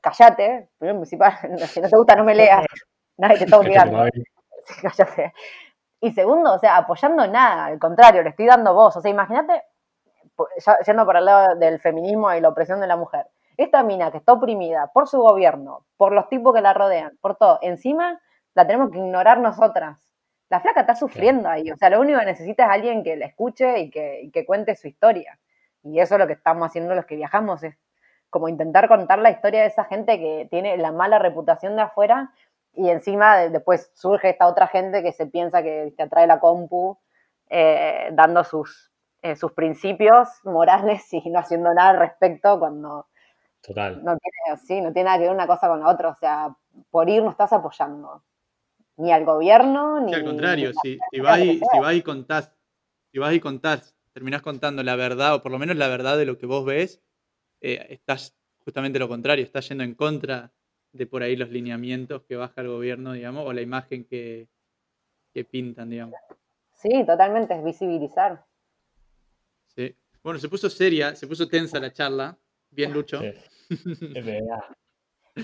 callate. 0.02 0.70
Primero, 0.78 1.00
principal, 1.00 1.34
si 1.68 1.82
no 1.82 1.90
te 1.90 1.98
gusta, 1.98 2.16
no 2.16 2.24
me 2.24 2.36
leas. 2.36 2.66
Nadie 3.18 3.38
te 3.38 3.44
está 3.46 3.58
obligando. 3.58 4.06
Cállate. 4.82 5.34
Y 6.00 6.12
segundo, 6.12 6.54
o 6.54 6.60
sea, 6.60 6.78
apoyando 6.78 7.26
nada, 7.28 7.66
al 7.66 7.80
contrario, 7.80 8.24
le 8.24 8.30
estoy 8.30 8.46
dando 8.46 8.74
voz. 8.74 8.96
O 8.98 9.02
sea, 9.02 9.10
imagínate 9.10 9.64
yendo 10.86 11.06
por 11.06 11.18
el 11.18 11.26
lado 11.26 11.56
del 11.56 11.80
feminismo 11.80 12.34
y 12.34 12.42
la 12.42 12.50
opresión 12.50 12.80
de 12.80 12.88
la 12.88 12.96
mujer. 12.96 13.28
Esta 13.58 13.84
mina 13.84 14.12
que 14.12 14.18
está 14.18 14.34
oprimida 14.34 14.88
por 14.94 15.08
su 15.08 15.20
gobierno, 15.20 15.86
por 15.98 16.12
los 16.12 16.28
tipos 16.30 16.56
que 16.56 16.62
la 16.62 16.74
rodean, 16.74 17.18
por 17.22 17.36
todo, 17.36 17.60
encima 17.62 18.20
la 18.56 18.66
tenemos 18.66 18.92
que 18.92 18.98
ignorar 18.98 19.40
nosotras. 19.40 20.00
La 20.50 20.60
flaca 20.60 20.82
está 20.82 20.96
sufriendo 20.96 21.50
ahí, 21.50 21.72
o 21.72 21.78
sea, 21.78 21.90
lo 21.90 22.00
único 22.00 22.20
que 22.20 22.26
necesita 22.26 22.66
es 22.66 22.70
alguien 22.70 23.04
que 23.04 23.16
la 23.16 23.26
escuche 23.26 23.80
y 23.80 23.90
que, 23.90 24.30
que 24.34 24.46
cuente 24.46 24.76
su 24.76 24.88
historia. 24.88 25.40
Y 25.84 26.00
eso 26.00 26.16
es 26.16 26.20
lo 26.20 26.28
que 26.28 26.34
estamos 26.34 26.68
haciendo 26.68 26.96
los 26.96 27.06
que 27.06 27.16
viajamos, 27.16 27.64
es 27.64 27.76
como 28.30 28.50
intentar 28.50 28.88
contar 28.88 29.20
la 29.20 29.30
historia 29.30 29.62
de 29.62 29.68
esa 29.68 29.86
gente 29.86 30.20
que 30.20 30.48
tiene 30.50 30.78
la 30.78 30.92
mala 30.92 31.20
reputación 31.20 31.76
de 31.76 31.84
afuera 31.84 32.32
y 32.74 32.90
encima 32.90 33.38
después 33.38 33.92
surge 33.94 34.30
esta 34.30 34.48
otra 34.48 34.68
gente 34.68 35.04
que 35.04 35.12
se 35.12 35.28
piensa 35.28 35.62
que 35.62 35.94
te 35.96 36.04
atrae 36.04 36.26
la 36.26 36.40
compu 36.40 36.98
eh, 37.50 38.10
dando 38.14 38.44
sus 38.44 38.93
eh, 39.24 39.36
sus 39.36 39.54
principios 39.54 40.30
morales 40.44 41.12
y 41.14 41.30
no 41.30 41.40
haciendo 41.40 41.74
nada 41.74 41.90
al 41.90 42.00
respecto 42.00 42.60
cuando 42.60 43.08
Total. 43.66 44.04
No, 44.04 44.18
tiene, 44.18 44.58
sí, 44.58 44.82
no 44.82 44.92
tiene 44.92 45.06
nada 45.06 45.18
que 45.18 45.24
ver 45.24 45.32
una 45.32 45.48
cosa 45.48 45.70
con 45.70 45.80
la 45.80 45.88
otra. 45.88 46.10
O 46.10 46.16
sea, 46.16 46.54
por 46.92 47.10
ir 47.10 47.24
no 47.24 47.30
estás 47.30 47.54
apoyando 47.54 48.22
ni 48.98 49.12
al 49.12 49.24
gobierno 49.24 50.02
ni. 50.02 50.14
al 50.14 50.26
contrario, 50.26 50.72
si, 50.84 51.00
vas 51.20 51.40
y, 51.40 51.60
si 51.60 51.80
vas 51.80 51.94
y 51.96 52.02
contás, 52.02 52.54
si 53.12 53.20
vas 53.20 53.34
y 53.34 53.40
contás, 53.40 53.96
terminás 54.12 54.42
contando 54.42 54.84
la 54.84 54.96
verdad, 54.96 55.36
o 55.36 55.42
por 55.42 55.52
lo 55.52 55.60
menos 55.60 55.78
la 55.78 55.88
verdad 55.88 56.18
de 56.18 56.26
lo 56.26 56.38
que 56.38 56.46
vos 56.46 56.66
ves, 56.66 57.02
eh, 57.62 57.88
estás 57.90 58.36
justamente 58.60 59.00
lo 59.00 59.08
contrario, 59.08 59.44
estás 59.44 59.70
yendo 59.70 59.84
en 59.84 59.96
contra 59.96 60.52
de 60.92 61.08
por 61.08 61.24
ahí 61.24 61.36
los 61.36 61.50
lineamientos 61.50 62.24
que 62.24 62.36
baja 62.36 62.62
el 62.62 62.68
gobierno, 62.68 63.14
digamos, 63.14 63.48
o 63.48 63.54
la 63.54 63.62
imagen 63.62 64.06
que, 64.06 64.48
que 65.34 65.44
pintan, 65.46 65.90
digamos. 65.90 66.16
Sí, 66.74 67.04
totalmente, 67.06 67.56
es 67.56 67.64
visibilizar. 67.64 68.46
Sí. 69.76 69.96
Bueno, 70.24 70.40
se 70.40 70.50
puso 70.50 70.70
seria, 70.70 71.16
se 71.16 71.28
puso 71.28 71.48
tensa 71.48 71.80
la 71.80 71.92
charla. 71.92 72.38
Bien, 72.72 72.92
Lucho. 72.94 73.20
Sí. 73.22 73.32
Es 74.16 74.26
verdad. 74.26 74.60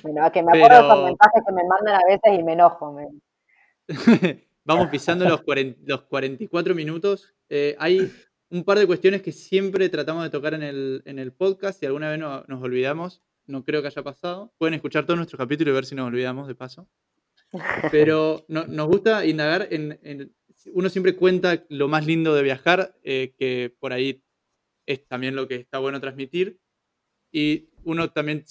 Bueno, 0.04 0.26
es 0.26 0.32
que 0.32 0.44
me 0.44 0.50
acuerdo 0.58 0.68
de 0.76 0.82
esos 0.82 0.94
Pero- 0.94 1.06
mensajes 1.06 1.44
que 1.48 1.54
me 1.54 1.64
mandan 1.68 1.96
a 1.96 2.06
veces 2.08 2.40
y 2.40 2.44
me 2.44 2.54
enojo. 2.54 2.94
me- 2.94 3.08
Vamos 4.66 4.88
pisando 4.90 5.26
los, 5.28 5.42
40 5.42 5.80
los 5.86 6.02
44 6.04 6.76
minutos. 6.76 7.34
Eh, 7.50 7.76
hay 7.80 8.12
un 8.52 8.64
par 8.64 8.78
de 8.78 8.86
cuestiones 8.86 9.22
que 9.24 9.32
siempre 9.32 9.90
tratamos 9.90 10.24
de 10.24 10.30
tocar 10.30 10.54
en 10.54 10.62
el, 10.64 11.02
en 11.06 11.18
el 11.18 11.34
podcast 11.34 11.82
y 11.82 11.88
alguna 11.88 12.10
vez 12.12 12.20
no- 12.20 12.44
nos 12.48 12.62
olvidamos. 12.62 13.22
No 13.48 13.64
creo 13.66 13.82
que 13.82 13.88
haya 13.88 14.04
pasado. 14.04 14.54
Pueden 14.60 14.76
escuchar 14.76 15.06
todos 15.06 15.18
nuestros 15.18 15.40
capítulos 15.40 15.72
y 15.72 15.76
ver 15.76 15.86
si 15.86 15.96
nos 15.96 16.08
olvidamos 16.08 16.48
de 16.48 16.54
paso. 16.56 16.88
Pero 17.92 18.46
no- 18.48 18.66
nos 18.68 18.88
gusta 18.88 19.26
indagar 19.26 19.68
en, 19.72 20.00
en- 20.04 20.32
Uno 20.74 20.90
siempre 20.90 21.16
cuenta 21.16 21.64
lo 21.70 21.88
más 21.88 22.06
lindo 22.06 22.34
de 22.34 22.44
viajar, 22.44 22.96
eh, 23.04 23.34
que 23.38 23.76
por 23.80 23.94
ahí 23.94 24.24
es 24.86 25.08
también 25.08 25.36
lo 25.36 25.48
que 25.48 25.56
está 25.56 25.80
bueno 25.80 26.00
transmitir. 26.00 26.60
Y 27.32 27.70
uno 27.84 28.12
también 28.12 28.44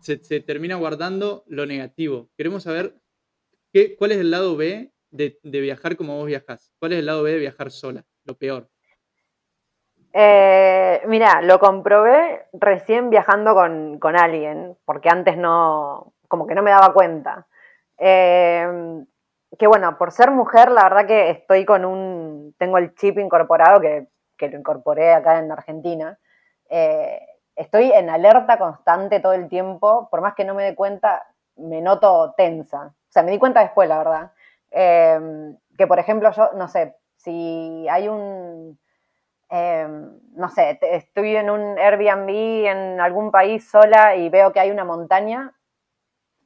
se, 0.00 0.16
termina 0.40 0.76
guardando 0.76 1.44
lo 1.46 1.66
negativo. 1.66 2.30
Queremos 2.36 2.62
saber 2.62 2.94
qué, 3.72 3.96
cuál 3.96 4.12
es 4.12 4.18
el 4.18 4.30
lado 4.30 4.56
B 4.56 4.92
de, 5.10 5.38
de 5.42 5.60
viajar 5.60 5.96
como 5.96 6.16
vos 6.16 6.26
viajás. 6.26 6.72
¿Cuál 6.78 6.92
es 6.92 6.98
el 7.00 7.06
lado 7.06 7.22
B 7.22 7.32
de 7.32 7.38
viajar 7.38 7.70
sola? 7.70 8.04
Lo 8.24 8.36
peor. 8.36 8.68
Eh, 10.16 11.02
mira, 11.08 11.42
lo 11.42 11.58
comprobé 11.58 12.46
recién 12.52 13.10
viajando 13.10 13.52
con, 13.52 13.98
con 13.98 14.16
alguien, 14.16 14.76
porque 14.84 15.08
antes 15.08 15.36
no, 15.36 16.14
como 16.28 16.46
que 16.46 16.54
no 16.54 16.62
me 16.62 16.70
daba 16.70 16.92
cuenta. 16.92 17.48
Eh, 17.98 19.04
que 19.58 19.66
bueno, 19.66 19.96
por 19.98 20.12
ser 20.12 20.30
mujer, 20.30 20.70
la 20.70 20.84
verdad 20.84 21.06
que 21.06 21.30
estoy 21.30 21.64
con 21.64 21.84
un, 21.84 22.54
tengo 22.58 22.78
el 22.78 22.94
chip 22.94 23.18
incorporado 23.18 23.80
que, 23.80 24.08
que 24.36 24.48
lo 24.48 24.58
incorporé 24.58 25.12
acá 25.12 25.38
en 25.38 25.50
Argentina. 25.50 26.18
Eh, 26.68 27.20
estoy 27.56 27.92
en 27.92 28.10
alerta 28.10 28.58
constante 28.58 29.20
todo 29.20 29.32
el 29.32 29.48
tiempo, 29.48 30.08
por 30.10 30.20
más 30.20 30.34
que 30.34 30.44
no 30.44 30.54
me 30.54 30.64
dé 30.64 30.74
cuenta, 30.74 31.26
me 31.56 31.80
noto 31.80 32.34
tensa. 32.36 32.86
O 32.86 33.12
sea, 33.12 33.22
me 33.22 33.30
di 33.30 33.38
cuenta 33.38 33.60
después, 33.60 33.88
la 33.88 33.98
verdad. 33.98 34.32
Eh, 34.70 35.54
que 35.76 35.86
por 35.86 35.98
ejemplo, 35.98 36.30
yo, 36.32 36.50
no 36.54 36.68
sé, 36.68 36.96
si 37.16 37.86
hay 37.88 38.08
un, 38.08 38.78
eh, 39.50 39.86
no 40.32 40.48
sé, 40.48 40.78
estoy 40.82 41.36
en 41.36 41.50
un 41.50 41.78
Airbnb 41.78 42.28
en 42.66 43.00
algún 43.00 43.30
país 43.30 43.68
sola 43.68 44.16
y 44.16 44.28
veo 44.28 44.52
que 44.52 44.60
hay 44.60 44.70
una 44.70 44.84
montaña, 44.84 45.54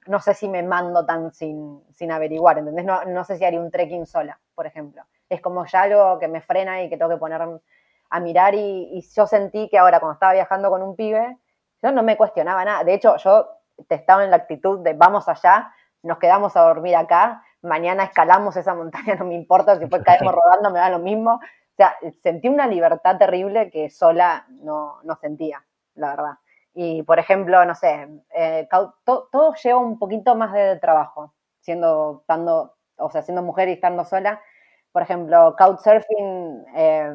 no 0.08 0.20
sé 0.20 0.34
si 0.34 0.48
me 0.48 0.62
mando 0.62 1.04
tan 1.04 1.32
sin, 1.32 1.82
sin 1.92 2.10
averiguar, 2.10 2.58
¿entendés? 2.58 2.84
No, 2.84 3.04
no 3.04 3.24
sé 3.24 3.36
si 3.36 3.44
haría 3.44 3.60
un 3.60 3.70
trekking 3.70 4.06
sola, 4.06 4.40
por 4.54 4.66
ejemplo. 4.66 5.02
Es 5.28 5.40
como 5.40 5.64
ya 5.66 5.82
algo 5.82 6.18
que 6.18 6.28
me 6.28 6.40
frena 6.40 6.82
y 6.82 6.88
que 6.88 6.96
tengo 6.96 7.10
que 7.10 7.18
poner 7.18 7.42
a 8.10 8.20
mirar 8.20 8.54
y, 8.54 8.88
y 8.92 9.02
yo 9.14 9.26
sentí 9.26 9.68
que 9.68 9.78
ahora 9.78 10.00
cuando 10.00 10.14
estaba 10.14 10.32
viajando 10.32 10.70
con 10.70 10.82
un 10.82 10.96
pibe, 10.96 11.36
yo 11.82 11.92
no 11.92 12.02
me 12.02 12.16
cuestionaba 12.16 12.64
nada. 12.64 12.84
De 12.84 12.94
hecho, 12.94 13.16
yo 13.18 13.48
estaba 13.88 14.24
en 14.24 14.30
la 14.30 14.36
actitud 14.36 14.80
de 14.80 14.94
vamos 14.94 15.28
allá, 15.28 15.72
nos 16.02 16.18
quedamos 16.18 16.56
a 16.56 16.62
dormir 16.62 16.96
acá, 16.96 17.42
mañana 17.62 18.04
escalamos 18.04 18.56
esa 18.56 18.74
montaña, 18.74 19.14
no 19.16 19.24
me 19.24 19.34
importa, 19.34 19.74
si 19.74 19.80
después 19.80 20.02
caemos 20.02 20.34
rodando 20.34 20.70
me 20.70 20.78
da 20.78 20.90
lo 20.90 20.98
mismo. 20.98 21.34
O 21.34 21.76
sea, 21.76 21.96
sentí 22.22 22.48
una 22.48 22.66
libertad 22.66 23.18
terrible 23.18 23.70
que 23.70 23.90
sola 23.90 24.46
no, 24.48 25.00
no 25.04 25.16
sentía, 25.16 25.64
la 25.94 26.10
verdad. 26.10 26.38
Y, 26.80 27.02
por 27.02 27.18
ejemplo, 27.18 27.64
no 27.64 27.74
sé, 27.74 28.06
eh, 28.32 28.68
todo 29.04 29.52
lleva 29.60 29.80
un 29.80 29.98
poquito 29.98 30.36
más 30.36 30.52
de 30.52 30.78
trabajo, 30.78 31.34
siendo, 31.60 32.18
estando, 32.20 32.76
o 32.98 33.10
sea, 33.10 33.22
siendo 33.22 33.42
mujer 33.42 33.68
y 33.68 33.72
estando 33.72 34.04
sola. 34.04 34.40
Por 34.92 35.02
ejemplo, 35.02 35.56
Couchsurfing, 35.58 36.64
eh, 36.76 37.12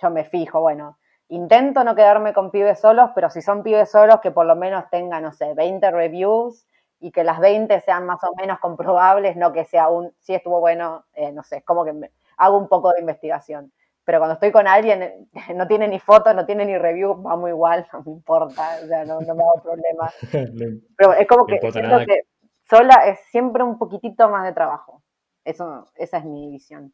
yo 0.00 0.10
me 0.10 0.22
fijo, 0.24 0.60
bueno, 0.60 0.96
intento 1.26 1.82
no 1.82 1.96
quedarme 1.96 2.32
con 2.32 2.52
pibes 2.52 2.78
solos, 2.78 3.10
pero 3.16 3.30
si 3.30 3.42
son 3.42 3.64
pibes 3.64 3.90
solos, 3.90 4.20
que 4.20 4.30
por 4.30 4.46
lo 4.46 4.54
menos 4.54 4.84
tengan, 4.90 5.24
no 5.24 5.32
sé, 5.32 5.54
20 5.54 5.90
reviews 5.90 6.64
y 7.00 7.10
que 7.10 7.24
las 7.24 7.40
20 7.40 7.80
sean 7.80 8.06
más 8.06 8.22
o 8.22 8.32
menos 8.36 8.60
comprobables, 8.60 9.34
no 9.36 9.52
que 9.52 9.64
sea 9.64 9.88
un, 9.88 10.12
si 10.20 10.34
estuvo 10.34 10.60
bueno, 10.60 11.04
eh, 11.14 11.32
no 11.32 11.42
sé, 11.42 11.62
como 11.64 11.84
que 11.84 11.92
hago 12.36 12.56
un 12.58 12.68
poco 12.68 12.92
de 12.92 13.00
investigación. 13.00 13.72
Pero 14.10 14.18
cuando 14.18 14.34
estoy 14.34 14.50
con 14.50 14.66
alguien, 14.66 15.02
eh, 15.04 15.28
no 15.54 15.68
tiene 15.68 15.86
ni 15.86 16.00
foto, 16.00 16.34
no 16.34 16.44
tiene 16.44 16.66
ni 16.66 16.76
review, 16.76 17.14
vamos 17.22 17.48
igual, 17.48 17.86
no 17.92 18.02
me 18.02 18.10
importa, 18.10 18.78
o 18.82 18.86
sea, 18.88 19.04
no, 19.04 19.20
no 19.20 19.34
me 19.36 19.42
hago 19.44 19.62
problema. 19.62 20.10
Le- 20.32 20.80
Pero 20.96 21.12
es 21.12 21.28
como 21.28 21.46
siento 21.46 21.96
que 22.04 22.22
sola 22.68 23.06
es 23.06 23.20
siempre 23.30 23.62
un 23.62 23.78
poquitito 23.78 24.28
más 24.28 24.42
de 24.42 24.52
trabajo. 24.52 25.00
Eso, 25.44 25.86
esa 25.94 26.18
es 26.18 26.24
mi 26.24 26.50
visión. 26.50 26.92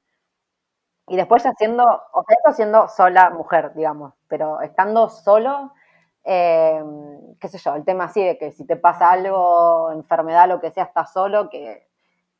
Y 1.09 1.17
después 1.17 1.43
ya 1.43 1.53
siendo, 1.57 1.85
o 1.85 2.23
sea, 2.25 2.37
esto 2.37 2.53
siendo 2.53 2.87
sola 2.89 3.31
mujer, 3.31 3.73
digamos, 3.75 4.13
pero 4.29 4.61
estando 4.61 5.09
solo, 5.09 5.73
eh, 6.23 6.85
qué 7.41 7.49
sé 7.49 7.57
yo, 7.57 7.77
el 7.77 7.85
tema 7.87 8.05
así 8.05 8.23
de 8.23 8.37
que 8.37 8.53
si 8.53 8.67
te 8.67 8.77
pasa 8.77 9.11
algo, 9.11 9.91
enfermedad, 9.93 10.49
lo 10.51 10.61
que 10.61 10.71
sea, 10.71 10.85
estás 10.85 11.15
solo, 11.15 11.49
que 11.49 11.86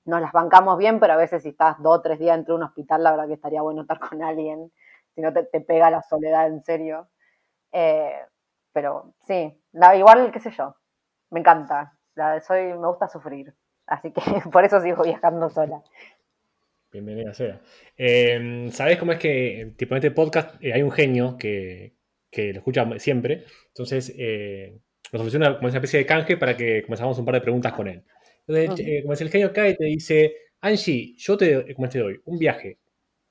nos 0.07 0.21
las 0.21 0.33
bancamos 0.33 0.79
bien, 0.79 0.99
pero 1.01 1.13
a 1.13 1.17
veces 1.17 1.43
si 1.43 1.51
estás 1.51 1.77
dos 1.83 1.99
o 1.99 2.03
tres 2.03 2.19
días 2.19 2.37
dentro 2.37 2.55
de 2.55 2.59
un 2.59 2.67
hospital, 2.69 3.03
la 3.03 3.11
verdad 3.11 3.27
que 3.27 3.35
estaría 3.35 3.63
bueno 3.63 3.83
estar 3.83 3.99
con 3.99 4.23
alguien, 4.23 4.73
si 5.15 5.21
no 5.21 5.33
te, 5.33 5.45
te 5.45 5.61
pega 5.61 5.91
la 5.91 6.03
soledad 6.03 6.47
en 6.47 6.63
serio. 6.65 7.09
Eh, 7.73 8.15
pero 8.73 9.15
sí, 9.27 9.53
la, 9.73 9.97
igual, 9.97 10.31
qué 10.33 10.41
sé 10.41 10.51
yo, 10.51 10.77
me 11.31 11.41
encanta, 11.41 11.99
la, 12.15 12.41
soy, 12.41 12.65
me 12.75 12.87
gusta 12.87 13.09
sufrir, 13.09 13.55
así 13.87 14.13
que 14.13 14.21
por 14.53 14.65
eso 14.65 14.81
sigo 14.81 15.03
viajando 15.03 15.51
sola. 15.51 15.83
Bienvenida 16.93 17.35
sea. 17.35 17.61
Eh, 17.99 18.69
¿Sabes 18.71 18.99
cómo 18.99 19.13
es 19.13 19.19
que, 19.19 19.75
tipo, 19.77 19.95
en 19.95 19.99
este 19.99 20.13
podcast 20.13 20.63
eh, 20.63 20.73
hay 20.73 20.83
un 20.83 20.91
genio 20.91 21.37
que, 21.37 21.95
que 22.31 22.53
lo 22.53 22.59
escucha 22.59 22.87
siempre? 22.99 23.45
Entonces, 23.69 24.15
eh, 24.17 24.79
nos 25.13 25.21
ofreció 25.21 25.41
como 25.41 25.69
una 25.69 25.69
especie 25.69 25.99
de 25.99 26.07
canje 26.07 26.37
para 26.37 26.57
que 26.57 26.83
comenzamos 26.83 27.19
un 27.19 27.25
par 27.25 27.35
de 27.35 27.41
preguntas 27.41 27.73
con 27.73 27.89
él. 27.89 28.05
Entonces, 28.47 28.87
eh, 28.87 29.03
como 29.03 29.13
es 29.15 29.21
el 29.21 29.31
genio 29.31 29.53
cae 29.53 29.71
y 29.71 29.77
te 29.77 29.85
dice, 29.87 30.35
Angie, 30.61 31.15
yo 31.17 31.37
te, 31.37 31.75
como 31.75 31.89
te 31.89 31.99
doy 32.01 32.21
un 32.27 32.39
viaje 32.39 32.79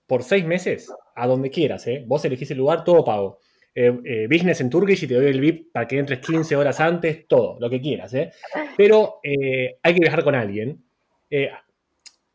por 0.07 0.23
seis 0.23 0.45
meses 0.45 0.89
a 1.15 1.27
donde 1.27 1.49
quieras, 1.49 1.87
¿eh? 1.87 2.03
Vos 2.07 2.25
elegís 2.25 2.51
el 2.51 2.57
lugar, 2.59 2.83
todo 2.83 3.03
pago. 3.05 3.39
Eh, 3.75 3.93
eh, 4.05 4.27
business 4.29 4.61
en 4.61 4.69
Turkish 4.69 5.03
y 5.03 5.07
te 5.07 5.15
doy 5.15 5.27
el 5.27 5.41
VIP 5.41 5.71
para 5.73 5.87
que 5.87 5.99
entres 5.99 6.19
15 6.19 6.55
horas 6.55 6.79
antes, 6.79 7.27
todo, 7.27 7.57
lo 7.59 7.69
que 7.69 7.81
quieras, 7.81 8.13
¿eh? 8.13 8.31
Pero 8.77 9.19
eh, 9.23 9.77
hay 9.83 9.93
que 9.93 9.99
viajar 10.01 10.23
con 10.23 10.35
alguien. 10.35 10.83
Eh, 11.29 11.49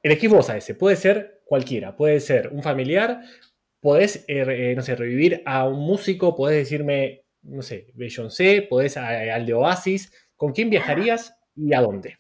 elegís 0.03 0.31
vos 0.31 0.51
a 0.51 0.57
ese. 0.57 0.75
Puede 0.75 0.97
ser 0.97 1.43
cualquiera. 1.47 1.97
Puede 1.97 2.21
ser 2.21 2.49
un 2.53 2.63
familiar. 2.63 3.21
Podés, 3.81 4.25
eh, 4.29 4.45
eh, 4.49 4.75
no 4.77 4.83
sé, 4.83 4.97
revivir 4.97 5.43
a 5.47 5.69
un 5.69 5.81
músico. 5.81 6.37
Podés 6.37 6.59
decirme, 6.59 7.25
no 7.43 7.63
sé, 7.63 7.89
Beyoncé. 7.95 8.63
Podés 8.63 8.97
a- 8.97 9.35
al 9.35 9.47
de 9.47 9.55
Oasis. 9.55 10.13
¿Con 10.37 10.53
quién 10.53 10.71
viajarías 10.71 11.35
y 11.57 11.75
a 11.75 11.81
dónde? 11.83 12.20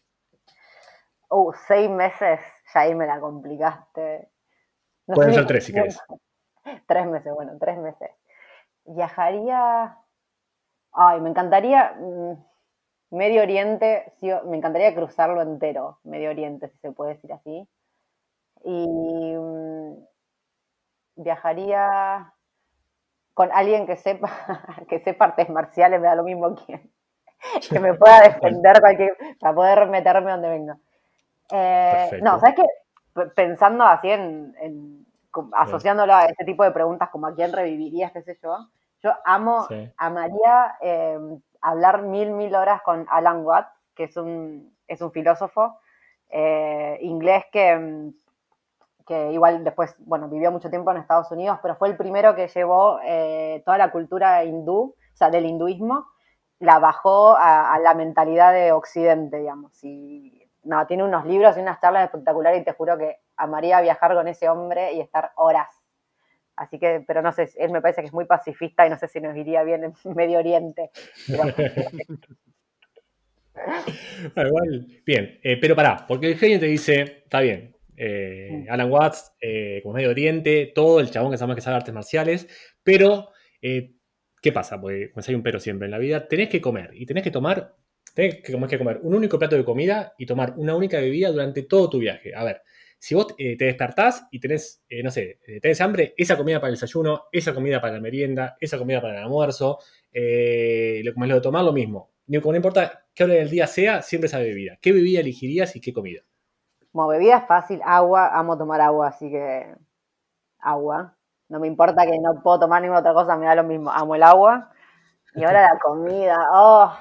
Uh, 1.30 1.52
seis 1.66 1.88
meses, 1.88 2.40
ya 2.74 2.80
ahí 2.80 2.94
me 2.94 3.06
la 3.06 3.20
complicaste. 3.20 4.28
No 5.06 5.14
Pueden 5.14 5.34
ser 5.34 5.46
tres 5.46 5.64
si 5.64 5.72
querés. 5.72 5.98
Tres 6.86 7.06
meses, 7.06 7.32
bueno, 7.32 7.52
tres 7.58 7.78
meses. 7.78 8.10
Viajaría. 8.84 9.96
Ay, 10.92 11.20
me 11.20 11.30
encantaría. 11.30 11.94
mm, 11.98 12.34
Medio 13.12 13.42
Oriente, 13.42 14.12
sí, 14.20 14.30
me 14.46 14.56
encantaría 14.56 14.94
cruzarlo 14.94 15.42
entero, 15.42 15.98
Medio 16.04 16.30
Oriente, 16.30 16.68
si 16.68 16.78
se 16.78 16.92
puede 16.92 17.14
decir 17.14 17.32
así. 17.32 17.68
Y 18.64 18.86
mm, 19.36 19.94
viajaría 21.16 22.32
con 23.34 23.50
alguien 23.52 23.86
que 23.86 23.96
sepa, 23.96 24.30
que 24.88 25.00
sepa 25.00 25.26
artes 25.26 25.48
marciales, 25.48 26.00
me 26.00 26.06
da 26.06 26.14
lo 26.14 26.24
mismo 26.24 26.54
quién. 26.54 26.92
Que 27.68 27.80
me 27.80 27.94
pueda 27.94 28.20
defender 28.28 28.80
cualquier, 28.80 29.16
para 29.40 29.54
poder 29.54 29.86
meterme 29.88 30.30
donde 30.30 30.48
venga. 30.50 30.78
Eh, 31.52 32.20
no, 32.22 32.38
¿sabes 32.38 32.56
qué? 32.56 33.24
Pensando 33.34 33.84
así 33.84 34.10
en, 34.10 35.06
asociándolo 35.52 36.14
a 36.14 36.24
este 36.26 36.44
tipo 36.44 36.64
de 36.64 36.70
preguntas 36.72 37.08
como 37.10 37.26
a 37.26 37.34
quién 37.34 37.52
revivirías, 37.52 38.12
qué 38.12 38.22
sé 38.22 38.38
yo, 38.42 38.56
yo 39.02 39.12
amo, 39.24 39.64
Sí. 39.68 39.90
amaría 39.96 40.76
eh, 40.80 41.18
hablar 41.60 42.02
mil, 42.02 42.30
mil 42.32 42.54
horas 42.54 42.82
con 42.82 43.06
Alan 43.10 43.44
Watts, 43.44 43.70
que 43.94 44.04
es 44.04 44.16
un, 44.16 44.76
es 44.86 45.00
un 45.00 45.12
filósofo 45.12 45.78
eh, 46.28 46.98
inglés 47.02 47.44
que, 47.52 47.76
mm, 47.76 48.10
que 49.06 49.32
igual 49.32 49.64
después, 49.64 49.94
bueno, 49.98 50.28
vivió 50.28 50.52
mucho 50.52 50.70
tiempo 50.70 50.90
en 50.90 50.98
Estados 50.98 51.30
Unidos, 51.32 51.58
pero 51.62 51.74
fue 51.76 51.88
el 51.88 51.96
primero 51.96 52.34
que 52.34 52.48
llevó 52.48 53.00
eh, 53.04 53.62
toda 53.64 53.78
la 53.78 53.90
cultura 53.90 54.44
hindú, 54.44 54.94
o 55.12 55.16
sea, 55.16 55.30
del 55.30 55.46
hinduismo, 55.46 56.06
la 56.58 56.78
bajó 56.78 57.36
a, 57.36 57.72
a 57.74 57.78
la 57.80 57.94
mentalidad 57.94 58.52
de 58.52 58.72
Occidente, 58.72 59.38
digamos. 59.38 59.72
Y 59.82 60.49
no, 60.64 60.86
tiene 60.86 61.04
unos 61.04 61.24
libros 61.26 61.56
y 61.56 61.60
unas 61.60 61.80
charlas 61.80 62.04
espectaculares 62.04 62.60
y 62.60 62.64
te 62.64 62.72
juro 62.72 62.96
que 62.98 63.16
amaría 63.36 63.80
viajar 63.80 64.14
con 64.14 64.28
ese 64.28 64.48
hombre 64.48 64.92
y 64.92 65.00
estar 65.00 65.32
horas. 65.36 65.68
Así 66.56 66.78
que, 66.78 67.02
pero 67.06 67.22
no 67.22 67.32
sé, 67.32 67.48
él 67.56 67.70
me 67.70 67.80
parece 67.80 68.02
que 68.02 68.08
es 68.08 68.12
muy 68.12 68.26
pacifista 68.26 68.86
y 68.86 68.90
no 68.90 68.98
sé 68.98 69.08
si 69.08 69.20
nos 69.20 69.34
iría 69.36 69.62
bien 69.62 69.84
en 69.84 69.94
Medio 70.14 70.38
Oriente. 70.38 70.90
Pero- 71.26 71.44
Bueno, 74.34 74.48
igual, 74.48 74.86
bien, 75.06 75.38
eh, 75.42 75.56
pero 75.60 75.74
pará, 75.74 76.04
porque 76.06 76.28
el 76.28 76.36
genio 76.38 76.60
te 76.60 76.66
dice, 76.66 77.22
está 77.24 77.40
bien, 77.40 77.76
eh, 77.96 78.66
Alan 78.70 78.90
Watts, 78.90 79.34
eh, 79.40 79.80
como 79.82 79.94
Medio 79.94 80.10
Oriente, 80.10 80.70
todo 80.74 81.00
el 81.00 81.10
chabón 81.10 81.30
que 81.30 81.38
sabemos 81.38 81.56
que 81.56 81.62
sabe 81.62 81.76
artes 81.76 81.94
marciales, 81.94 82.46
pero, 82.82 83.30
¿qué 83.60 84.52
pasa? 84.52 84.80
Porque 84.80 85.10
pues 85.12 85.28
hay 85.28 85.34
un 85.34 85.42
pero 85.42 85.60
siempre 85.60 85.86
en 85.86 85.90
la 85.92 85.98
vida, 85.98 86.26
tenés 86.28 86.48
que 86.48 86.60
comer 86.60 86.90
y 86.94 87.06
tenés 87.06 87.24
que 87.24 87.30
tomar, 87.30 87.74
tenés 88.14 88.42
que, 88.42 88.52
como 88.52 88.66
es 88.66 88.70
que 88.70 88.78
comer 88.78 89.00
un 89.02 89.14
único 89.14 89.38
plato 89.38 89.56
de 89.56 89.64
comida 89.64 90.14
y 90.18 90.26
tomar 90.26 90.54
una 90.56 90.74
única 90.76 90.98
bebida 90.98 91.30
durante 91.30 91.62
todo 91.62 91.88
tu 91.90 91.98
viaje. 91.98 92.34
A 92.34 92.44
ver, 92.44 92.62
si 92.98 93.14
vos 93.14 93.34
eh, 93.38 93.56
te 93.56 93.64
despertás 93.66 94.26
y 94.30 94.40
tenés, 94.40 94.82
eh, 94.88 95.02
no 95.02 95.10
sé, 95.10 95.38
eh, 95.46 95.60
tenés 95.60 95.80
hambre, 95.80 96.14
esa 96.16 96.36
comida 96.36 96.60
para 96.60 96.68
el 96.68 96.74
desayuno, 96.74 97.24
esa 97.32 97.54
comida 97.54 97.80
para 97.80 97.94
la 97.94 98.00
merienda, 98.00 98.56
esa 98.60 98.78
comida 98.78 99.00
para 99.00 99.14
el 99.18 99.24
almuerzo, 99.24 99.78
lo, 100.12 101.12
como 101.14 101.24
es 101.24 101.28
lo 101.28 101.34
de 101.36 101.40
tomar, 101.40 101.64
lo 101.64 101.72
mismo. 101.72 102.10
Ni- 102.26 102.40
Como 102.40 102.52
no 102.52 102.56
importa 102.56 103.04
qué 103.14 103.24
hora 103.24 103.34
del 103.34 103.50
día 103.50 103.66
sea, 103.66 104.02
siempre 104.02 104.26
esa 104.28 104.38
bebida. 104.38 104.78
¿Qué 104.80 104.92
bebida 104.92 105.20
elegirías 105.20 105.74
y 105.76 105.80
qué 105.80 105.92
comida? 105.92 106.20
Como 106.92 107.08
bebida 107.08 107.38
es 107.38 107.46
fácil, 107.46 107.80
agua, 107.84 108.28
amo 108.36 108.58
tomar 108.58 108.80
agua, 108.80 109.08
así 109.08 109.30
que 109.30 109.74
agua. 110.60 111.16
No 111.48 111.60
me 111.60 111.66
importa 111.66 112.04
que 112.06 112.18
no 112.18 112.42
puedo 112.42 112.60
tomar 112.60 112.82
ninguna 112.82 113.00
otra 113.00 113.14
cosa, 113.14 113.36
me 113.36 113.46
da 113.46 113.54
lo 113.56 113.64
mismo. 113.64 113.90
Amo 113.90 114.14
el 114.14 114.22
agua. 114.22 114.70
Y 115.34 115.44
ahora 115.44 115.62
la 115.62 115.78
comida, 115.80 116.36
oh. 116.52 116.92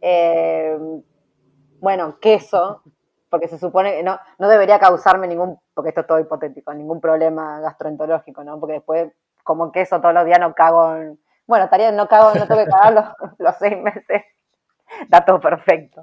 Eh, 0.00 0.76
bueno, 1.80 2.18
queso, 2.20 2.82
porque 3.28 3.48
se 3.48 3.58
supone 3.58 3.92
que 3.92 4.02
no, 4.02 4.18
no 4.38 4.48
debería 4.48 4.78
causarme 4.78 5.26
ningún, 5.26 5.58
porque 5.74 5.90
esto 5.90 6.02
es 6.02 6.06
todo 6.06 6.20
hipotético, 6.20 6.74
ningún 6.74 7.00
problema 7.00 7.60
gastroenterológico, 7.60 8.44
¿no? 8.44 8.58
Porque 8.60 8.74
después, 8.74 9.12
como 9.44 9.72
queso 9.72 10.00
todos 10.00 10.14
los 10.14 10.24
días, 10.24 10.40
no 10.40 10.54
cago 10.54 10.96
en. 10.96 11.18
Bueno, 11.46 11.64
estaría, 11.64 11.90
no 11.90 12.06
cago, 12.06 12.34
no 12.34 12.46
tengo 12.46 12.64
que 12.64 12.70
cagar 12.70 12.92
los, 12.92 13.04
los 13.38 13.56
seis 13.56 13.76
meses. 13.78 14.22
Todo 15.26 15.40
perfecto. 15.40 16.02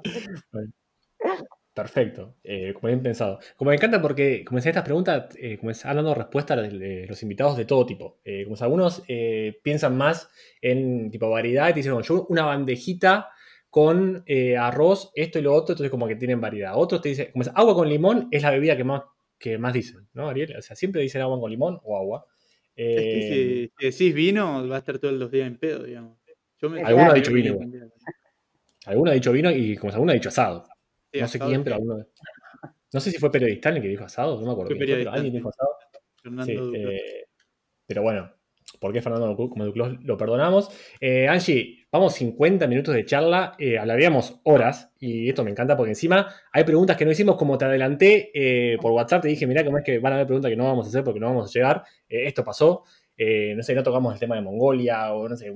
Perfecto, 1.74 2.34
eh, 2.42 2.74
como 2.74 2.88
bien 2.88 3.02
pensado. 3.02 3.38
Como 3.56 3.68
me 3.68 3.76
encanta 3.76 4.02
porque, 4.02 4.44
decía, 4.50 4.70
estas 4.70 4.84
preguntas, 4.84 5.28
eh, 5.36 5.60
han 5.84 5.96
dado 5.96 6.14
respuestas 6.14 6.60
de, 6.60 6.76
de 6.76 7.06
los 7.06 7.22
invitados 7.22 7.56
de 7.56 7.66
todo 7.66 7.86
tipo. 7.86 8.18
Eh, 8.24 8.42
como 8.44 8.54
es, 8.54 8.62
algunos 8.62 9.04
eh, 9.06 9.60
piensan 9.62 9.96
más 9.96 10.28
en 10.60 11.08
tipo 11.12 11.30
variedad 11.30 11.68
y 11.68 11.74
te 11.74 11.76
dicen, 11.76 11.92
"No, 11.92 12.00
yo 12.00 12.26
una 12.30 12.46
bandejita 12.46 13.28
con 13.70 14.22
eh, 14.26 14.56
arroz, 14.56 15.10
esto 15.14 15.38
y 15.38 15.42
lo 15.42 15.54
otro, 15.54 15.72
entonces 15.72 15.90
como 15.90 16.08
que 16.08 16.16
tienen 16.16 16.40
variedad. 16.40 16.72
Otros 16.76 17.02
te 17.02 17.10
dicen, 17.10 17.30
como 17.32 17.42
es, 17.42 17.50
agua 17.54 17.74
con 17.74 17.88
limón 17.88 18.28
es 18.30 18.42
la 18.42 18.50
bebida 18.50 18.76
que 18.76 18.84
más, 18.84 19.02
que 19.38 19.58
más 19.58 19.72
dicen, 19.72 20.08
¿no, 20.14 20.28
Ariel? 20.28 20.56
O 20.56 20.62
sea, 20.62 20.74
siempre 20.74 21.02
dicen 21.02 21.20
agua 21.20 21.38
con 21.38 21.50
limón 21.50 21.78
o 21.84 21.96
agua. 21.96 22.26
Es 22.74 22.96
que 22.96 23.18
Eh, 23.18 23.70
si, 23.78 23.90
si 23.90 24.04
decís 24.04 24.14
vino, 24.14 24.66
va 24.68 24.76
a 24.76 24.78
estar 24.78 24.98
todos 24.98 25.14
los 25.14 25.30
días 25.30 25.46
en 25.46 25.58
pedo, 25.58 25.82
digamos. 25.82 26.18
Yo 26.60 26.70
me 26.70 26.82
Alguno 26.82 27.10
ha 27.10 27.14
dicho 27.14 27.32
vino 27.32 27.58
Alguno 28.86 29.10
ha 29.10 29.14
dicho 29.14 29.32
vino 29.32 29.50
y 29.50 29.76
como 29.76 29.90
es, 29.90 29.94
alguno 29.94 30.12
ha 30.12 30.14
dicho 30.14 30.28
asado. 30.28 30.64
Sí, 31.12 31.20
no 31.20 31.28
sé 31.28 31.38
asado, 31.38 31.50
quién, 31.50 31.64
pero 31.64 31.76
alguno. 31.76 32.06
No 32.92 33.00
sé 33.00 33.10
si 33.10 33.18
fue 33.18 33.30
periodista 33.30 33.68
el 33.68 33.82
que 33.82 33.88
dijo 33.88 34.04
asado, 34.04 34.40
no 34.40 34.46
me 34.46 34.52
acuerdo 34.52 34.70
Fue 34.70 34.76
quién 34.76 34.78
fue, 34.78 34.96
pero 34.96 35.10
periodista, 35.10 35.12
alguien 35.12 35.34
dijo 35.34 35.48
asado. 35.50 35.70
Fernando 36.22 36.72
Sí, 36.72 36.76
eh, 36.76 37.26
pero 37.86 38.02
bueno, 38.02 38.32
¿por 38.80 38.92
qué 38.92 39.00
Fernando 39.02 39.26
Duclos- 39.28 39.50
como 39.50 39.64
Duclos 39.64 39.96
lo 40.04 40.16
perdonamos? 40.16 40.70
Eh, 41.00 41.26
Angie, 41.28 41.86
vamos 41.90 42.14
50 42.14 42.66
minutos 42.66 42.94
de 42.94 43.04
charla, 43.04 43.54
eh, 43.58 43.78
hablaríamos 43.78 44.40
horas, 44.44 44.92
y 44.98 45.28
esto 45.28 45.44
me 45.44 45.50
encanta 45.50 45.76
porque 45.76 45.90
encima 45.92 46.28
hay 46.52 46.64
preguntas 46.64 46.96
que 46.96 47.04
no 47.04 47.10
hicimos, 47.10 47.36
como 47.36 47.56
te 47.58 47.64
adelanté 47.64 48.30
eh, 48.34 48.78
por 48.80 48.92
WhatsApp, 48.92 49.22
te 49.22 49.28
dije, 49.28 49.46
mirá, 49.46 49.64
cómo 49.64 49.78
es 49.78 49.84
que 49.84 49.98
van 49.98 50.12
a 50.12 50.16
haber 50.16 50.26
preguntas 50.26 50.50
que 50.50 50.56
no 50.56 50.64
vamos 50.64 50.86
a 50.86 50.88
hacer 50.90 51.04
porque 51.04 51.20
no 51.20 51.26
vamos 51.26 51.48
a 51.50 51.52
llegar, 51.52 51.82
esto 52.08 52.44
pasó, 52.44 52.84
no 53.18 53.62
sé, 53.62 53.74
no 53.74 53.82
tocamos 53.82 54.14
el 54.14 54.20
tema 54.20 54.36
de 54.36 54.42
Mongolia, 54.42 55.12
o 55.12 55.28
no 55.28 55.36
sé, 55.36 55.52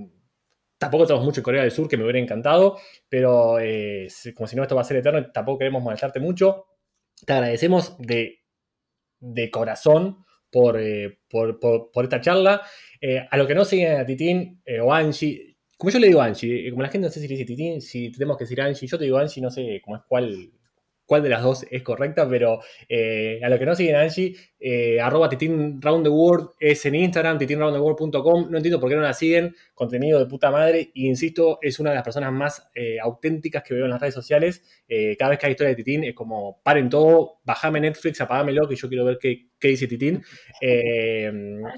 tampoco 0.78 1.04
tocamos 1.06 1.24
mucho 1.24 1.40
en 1.40 1.44
Corea 1.44 1.62
del 1.62 1.70
Sur, 1.70 1.88
que 1.88 1.96
me 1.96 2.02
hubiera 2.04 2.18
encantado, 2.18 2.78
pero 3.08 3.56
como 4.34 4.46
si 4.46 4.56
no 4.56 4.62
esto 4.62 4.74
va 4.74 4.82
a 4.82 4.84
ser 4.84 4.96
eterno, 4.98 5.30
tampoco 5.32 5.58
queremos 5.58 5.82
molestarte 5.82 6.20
mucho. 6.20 6.66
Te 7.24 7.32
agradecemos 7.34 7.96
de, 7.98 8.40
de 9.20 9.50
corazón 9.50 10.24
por, 10.52 10.78
eh, 10.80 11.18
por, 11.28 11.58
por- 11.58 11.90
por 11.90 12.04
esta 12.04 12.20
charla. 12.20 12.62
Eh, 13.00 13.26
a 13.28 13.36
lo 13.36 13.48
que 13.48 13.54
no 13.56 13.64
siguen 13.64 13.98
a 13.98 14.06
Titín 14.06 14.60
eh, 14.64 14.78
o 14.78 14.92
Angie, 14.92 15.56
como 15.76 15.90
yo 15.90 15.98
le 15.98 16.06
digo 16.06 16.20
a 16.20 16.26
Angie, 16.26 16.70
como 16.70 16.82
la 16.82 16.88
gente 16.88 17.08
no 17.08 17.12
sé 17.12 17.18
si 17.20 17.26
le 17.26 17.34
dice 17.34 17.46
Titín, 17.46 17.80
si 17.80 18.12
tenemos 18.12 18.36
que 18.36 18.44
decir 18.44 18.60
Angie, 18.60 18.86
yo 18.86 18.98
te 18.98 19.04
digo 19.04 19.18
Angie, 19.18 19.42
no 19.42 19.50
sé 19.50 19.80
cómo 19.82 19.96
es 19.96 20.02
cuál, 20.06 20.52
cuál 21.04 21.22
de 21.24 21.28
las 21.30 21.42
dos 21.42 21.66
es 21.68 21.82
correcta, 21.82 22.28
pero 22.28 22.60
a 22.60 23.48
lo 23.48 23.58
que 23.58 23.66
no 23.66 23.74
siguen 23.74 23.96
a 23.96 24.02
Angie, 24.02 24.36
arroba 25.02 25.28
Titín 25.28 25.80
es 26.60 26.86
en 26.86 26.94
Instagram, 26.94 27.38
titinroundtheworld.com, 27.38 28.50
no 28.50 28.56
entiendo 28.56 28.78
por 28.78 28.88
qué 28.90 28.94
no 28.94 29.02
la 29.02 29.12
siguen, 29.12 29.56
contenido 29.74 30.20
de 30.20 30.26
puta 30.26 30.52
madre, 30.52 30.92
y 30.94 31.08
insisto, 31.08 31.58
es 31.60 31.80
una 31.80 31.90
de 31.90 31.96
las 31.96 32.04
personas 32.04 32.32
más 32.32 32.70
auténticas 33.02 33.64
que 33.64 33.74
veo 33.74 33.84
en 33.86 33.90
las 33.90 34.00
redes 34.00 34.14
sociales, 34.14 34.62
cada 35.18 35.30
vez 35.30 35.38
que 35.40 35.46
hay 35.46 35.52
historia 35.52 35.70
de 35.70 35.76
Titín 35.82 36.04
es 36.04 36.14
como, 36.14 36.60
paren 36.62 36.88
todo, 36.88 37.40
bajame 37.42 37.80
Netflix, 37.80 38.20
apagámelo, 38.20 38.68
que 38.68 38.76
yo 38.76 38.88
quiero 38.88 39.04
ver 39.04 39.18
qué, 39.20 39.48
qué 39.62 39.68
dice 39.68 39.86
Titín. 39.86 40.22
Eh, 40.60 41.32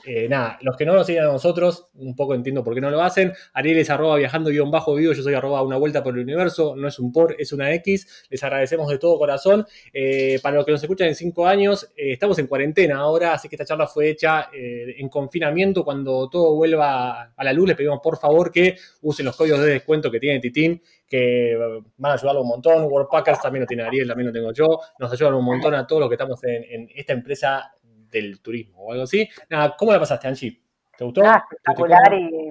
eh, 0.07 0.28
nada, 0.28 0.59
los 0.62 0.76
que 0.76 0.87
no 0.87 0.95
nos 0.95 1.07
siguen 1.07 1.24
a 1.24 1.26
nosotros, 1.26 1.89
un 1.95 2.16
poco 2.16 2.35
entiendo 2.35 2.64
por 2.64 2.74
qué 2.74 2.80
no 2.80 2.91
lo 2.91 3.03
hacen. 3.03 3.32
Ariel 3.53 3.78
es 3.78 3.91
arroba 3.91 4.16
viajando 4.16 4.51
guion 4.51 4.70
bajo 4.70 4.95
vivo, 4.95 5.12
yo 5.12 5.22
soy 5.22 5.35
arroba 5.35 5.62
una 5.62 5.76
vuelta 5.76 6.03
por 6.03 6.14
el 6.14 6.24
universo, 6.24 6.74
no 6.74 6.89
es 6.89 6.99
un 6.99 7.12
por, 7.12 7.37
es 7.39 7.53
una 7.53 7.72
X. 7.74 8.26
Les 8.30 8.43
agradecemos 8.43 8.89
de 8.89 8.99
todo 8.99 9.18
corazón. 9.18 9.66
Eh, 9.93 10.41
para 10.43 10.57
los 10.57 10.64
que 10.64 10.72
nos 10.72 10.82
escuchan 10.82 11.09
en 11.09 11.14
cinco 11.14 11.47
años, 11.47 11.93
estamos 11.95 12.39
en 12.39 12.47
cuarentena 12.47 12.99
ahora, 12.99 13.35
así 13.35 13.49
que 13.49 13.57
esta 13.57 13.66
charla 13.66 13.87
fue 13.87 14.09
hecha 14.09 14.49
en 14.53 15.09
confinamiento. 15.11 15.85
Cuando 15.85 16.28
todo 16.30 16.55
vuelva 16.55 17.35
a 17.37 17.45
la 17.45 17.53
luz, 17.53 17.68
les 17.68 17.76
pedimos 17.76 18.01
por 18.03 18.18
favor 18.18 18.51
que 18.51 18.76
usen 19.03 19.26
los 19.26 19.37
códigos 19.37 19.61
de 19.61 19.66
descuento 19.66 20.11
que 20.11 20.18
tiene 20.18 20.41
Titín 20.41 20.80
que 21.09 21.52
eh, 21.52 21.82
van 21.96 22.12
a 22.12 22.14
ayudarlo 22.14 22.42
un 22.42 22.48
montón. 22.48 22.84
Worldpackers 22.84 23.40
también 23.40 23.62
lo 23.62 23.66
tiene 23.66 23.84
Ariel, 23.84 24.09
también 24.09 24.28
lo 24.28 24.32
tengo 24.32 24.52
yo. 24.52 24.80
Nos 24.98 25.12
ayudan 25.12 25.34
un 25.34 25.44
montón 25.44 25.74
a 25.74 25.86
todos 25.86 26.00
los 26.00 26.09
que 26.09 26.14
estamos 26.14 26.42
en, 26.44 26.64
en 26.64 26.88
esta 26.94 27.12
empresa 27.12 27.72
del 27.82 28.40
turismo 28.40 28.82
o 28.84 28.92
algo 28.92 29.05
así. 29.05 29.28
Nada, 29.50 29.74
¿cómo 29.76 29.92
la 29.92 29.98
pasaste, 30.00 30.28
Angie? 30.28 30.61
¿Te 30.96 31.05
gustó? 31.05 31.22
Nada, 31.22 31.44
espectacular 31.50 32.14
y 32.14 32.50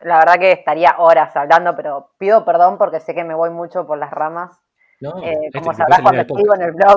la 0.00 0.18
verdad 0.18 0.38
que 0.38 0.52
estaría 0.52 0.96
horas 0.98 1.34
hablando, 1.36 1.74
pero 1.76 2.10
pido 2.18 2.44
perdón 2.44 2.78
porque 2.78 3.00
sé 3.00 3.14
que 3.14 3.24
me 3.24 3.34
voy 3.34 3.50
mucho 3.50 3.86
por 3.86 3.98
las 3.98 4.10
ramas. 4.10 4.58
No, 5.00 5.22
Eh, 5.22 5.32
este, 5.44 5.58
como 5.58 5.74
sabrás 5.74 6.00
cuando 6.00 6.20
escribo 6.22 6.54
en 6.54 6.62
el 6.62 6.72
blog 6.72 6.94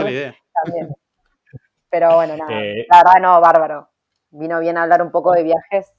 también. 0.64 0.96
Pero 1.90 2.16
bueno, 2.16 2.38
nada, 2.38 2.52
Eh, 2.62 2.86
la 2.90 2.98
verdad 2.98 3.22
no, 3.22 3.42
bárbaro. 3.42 3.90
Vino 4.32 4.60
bien 4.60 4.78
a 4.78 4.84
hablar 4.84 5.02
un 5.02 5.12
poco 5.12 5.32
de 5.32 5.44
viajes, 5.44 5.94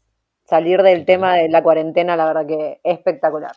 salir 0.45 0.83
del 0.83 1.05
tema 1.05 1.35
de 1.35 1.49
la 1.49 1.63
cuarentena, 1.63 2.15
la 2.17 2.27
verdad 2.27 2.47
que 2.47 2.81
espectacular. 2.85 3.53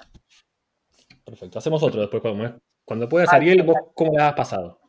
Perfecto. 1.31 1.59
Hacemos 1.59 1.81
otro 1.81 2.01
después 2.01 2.21
cuando, 2.21 2.59
cuando 2.83 3.07
puedas, 3.07 3.29
Ah, 3.31 3.37
Ariel, 3.37 3.63
vos 3.63 3.75
perfecto. 3.75 3.93
cómo 3.95 4.17
la 4.17 4.27
has 4.27 4.33
pasado. 4.33 4.81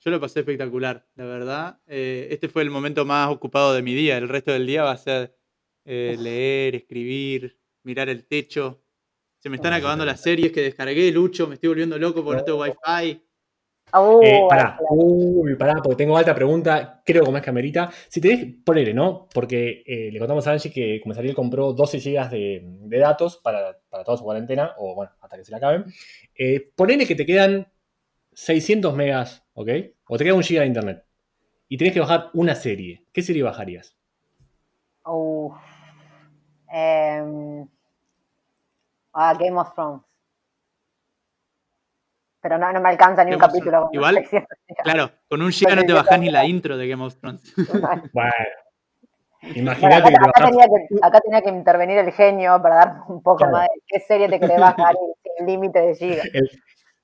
Yo 0.00 0.10
lo 0.10 0.18
pasé 0.18 0.40
espectacular, 0.40 1.06
la 1.14 1.24
verdad. 1.26 1.78
Eh, 1.86 2.28
este 2.30 2.48
fue 2.48 2.62
el 2.62 2.70
momento 2.70 3.04
más 3.04 3.28
ocupado 3.30 3.74
de 3.74 3.82
mi 3.82 3.94
día. 3.94 4.16
El 4.16 4.30
resto 4.30 4.50
del 4.52 4.66
día 4.66 4.82
va 4.84 4.92
a 4.92 4.96
ser 4.96 5.36
eh, 5.84 6.16
leer, 6.18 6.74
escribir, 6.76 7.58
mirar 7.82 8.08
el 8.08 8.24
techo. 8.26 8.82
Se 9.40 9.50
me 9.50 9.56
están 9.56 9.74
Ah, 9.74 9.76
acabando 9.76 10.06
las 10.06 10.22
series 10.22 10.52
que 10.52 10.62
descargué, 10.62 11.10
Lucho. 11.12 11.46
Me 11.48 11.54
estoy 11.54 11.68
volviendo 11.68 11.98
loco 11.98 12.24
porque 12.24 12.38
no 12.38 12.44
tengo 12.44 12.60
wifi. 12.62 13.20
Uh, 13.92 14.20
Eh, 14.22 14.46
pará, 14.48 14.76
claro. 14.76 14.94
uy, 14.94 15.56
pará, 15.56 15.74
porque 15.82 15.96
tengo 15.96 16.16
alta 16.16 16.34
pregunta, 16.34 17.02
creo 17.04 17.24
que 17.24 17.30
más 17.30 17.42
que 17.42 17.50
amerita. 17.50 17.90
Si 18.08 18.20
tenés, 18.20 18.46
ponele, 18.64 18.92
¿no? 18.94 19.28
Porque 19.32 19.82
eh, 19.86 20.10
le 20.12 20.18
contamos 20.18 20.46
a 20.46 20.52
Angie 20.52 20.70
que 20.72 21.00
como 21.00 21.14
Ariel 21.14 21.34
compró 21.34 21.72
12 21.72 21.98
GB 22.00 22.28
de, 22.30 22.62
de 22.64 22.98
datos 22.98 23.36
para, 23.38 23.78
para 23.88 24.04
toda 24.04 24.18
su 24.18 24.24
cuarentena, 24.24 24.72
o 24.78 24.94
bueno, 24.94 25.12
hasta 25.20 25.36
que 25.36 25.44
se 25.44 25.50
la 25.52 25.58
acaben. 25.58 25.84
Eh, 26.36 26.70
ponele 26.76 27.06
que 27.06 27.14
te 27.14 27.24
quedan 27.26 27.68
600 28.32 28.94
megas, 28.94 29.44
¿ok? 29.54 29.68
O 30.08 30.16
te 30.18 30.24
queda 30.24 30.34
un 30.34 30.42
giga 30.42 30.62
de 30.62 30.68
internet. 30.68 31.04
Y 31.68 31.76
tenés 31.78 31.94
que 31.94 32.00
bajar 32.00 32.30
una 32.34 32.54
serie. 32.54 33.04
¿Qué 33.12 33.22
serie 33.22 33.42
bajarías? 33.42 33.96
Uf. 35.04 35.54
Em, 36.70 37.68
ah, 39.12 39.34
Game 39.34 39.58
of 39.58 39.74
Thrones. 39.74 40.02
Pero 42.48 42.58
no, 42.58 42.72
no 42.72 42.80
me 42.80 42.88
alcanza 42.88 43.24
ni 43.24 43.32
un 43.32 43.38
Game 43.38 43.52
capítulo. 43.52 43.82
con 43.82 43.94
Igual, 43.94 44.14
600 44.20 44.48
gigas. 44.66 44.82
Claro, 44.84 45.10
con 45.28 45.42
un 45.42 45.52
giga 45.52 45.74
no 45.76 45.82
te 45.84 45.92
bajás 45.92 46.18
ni 46.18 46.30
la 46.30 46.46
intro 46.46 46.78
de 46.78 46.88
Game 46.88 47.04
of 47.04 47.14
Thrones. 47.16 47.42
Bueno, 47.56 48.02
Bueno, 48.12 49.54
imagínate 49.54 50.08
acá, 50.08 50.10
te 50.10 50.28
acá 50.40 50.48
tenía 50.50 50.64
que, 50.66 50.96
acá 51.02 51.20
tenía 51.20 51.42
que 51.42 51.50
intervenir 51.50 51.98
el 51.98 52.10
genio 52.12 52.60
para 52.62 52.74
dar 52.76 52.94
un 53.08 53.22
poco 53.22 53.36
Claro. 53.38 53.52
más 53.52 53.68
de 53.68 53.82
qué 53.86 54.00
serie 54.00 54.28
te 54.30 54.40
querés 54.40 54.58
bajar 54.58 54.94
sin 55.36 55.46
límite 55.46 55.78
de 55.78 55.94
gigas. 55.94 56.26
El, 56.32 56.50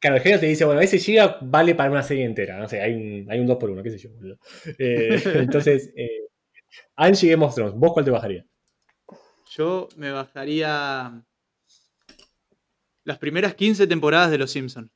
claro, 0.00 0.16
el 0.16 0.22
genio 0.22 0.40
te 0.40 0.46
dice, 0.46 0.64
bueno, 0.64 0.80
ese 0.80 0.98
giga 0.98 1.36
vale 1.42 1.74
para 1.74 1.90
una 1.90 2.02
serie 2.02 2.24
entera. 2.24 2.56
No 2.56 2.66
sé, 2.66 2.80
hay 2.80 2.94
un, 2.94 3.30
hay 3.30 3.38
un 3.38 3.46
2 3.46 3.56
por 3.58 3.68
1 3.70 3.82
qué 3.82 3.90
sé 3.90 3.98
yo, 3.98 4.10
boludo. 4.14 4.38
Eh, 4.78 5.22
entonces, 5.34 5.92
eh, 5.94 6.22
Angie 6.96 7.30
Game 7.30 7.44
of 7.44 7.54
Thrones, 7.54 7.74
¿vos 7.74 7.92
cuál 7.92 8.04
te 8.06 8.10
bajarías? 8.10 8.46
Yo 9.50 9.88
me 9.96 10.10
bajaría 10.10 11.22
las 13.04 13.18
primeras 13.18 13.54
15 13.54 13.86
temporadas 13.86 14.30
de 14.30 14.38
Los 14.38 14.50
Simpsons. 14.50 14.90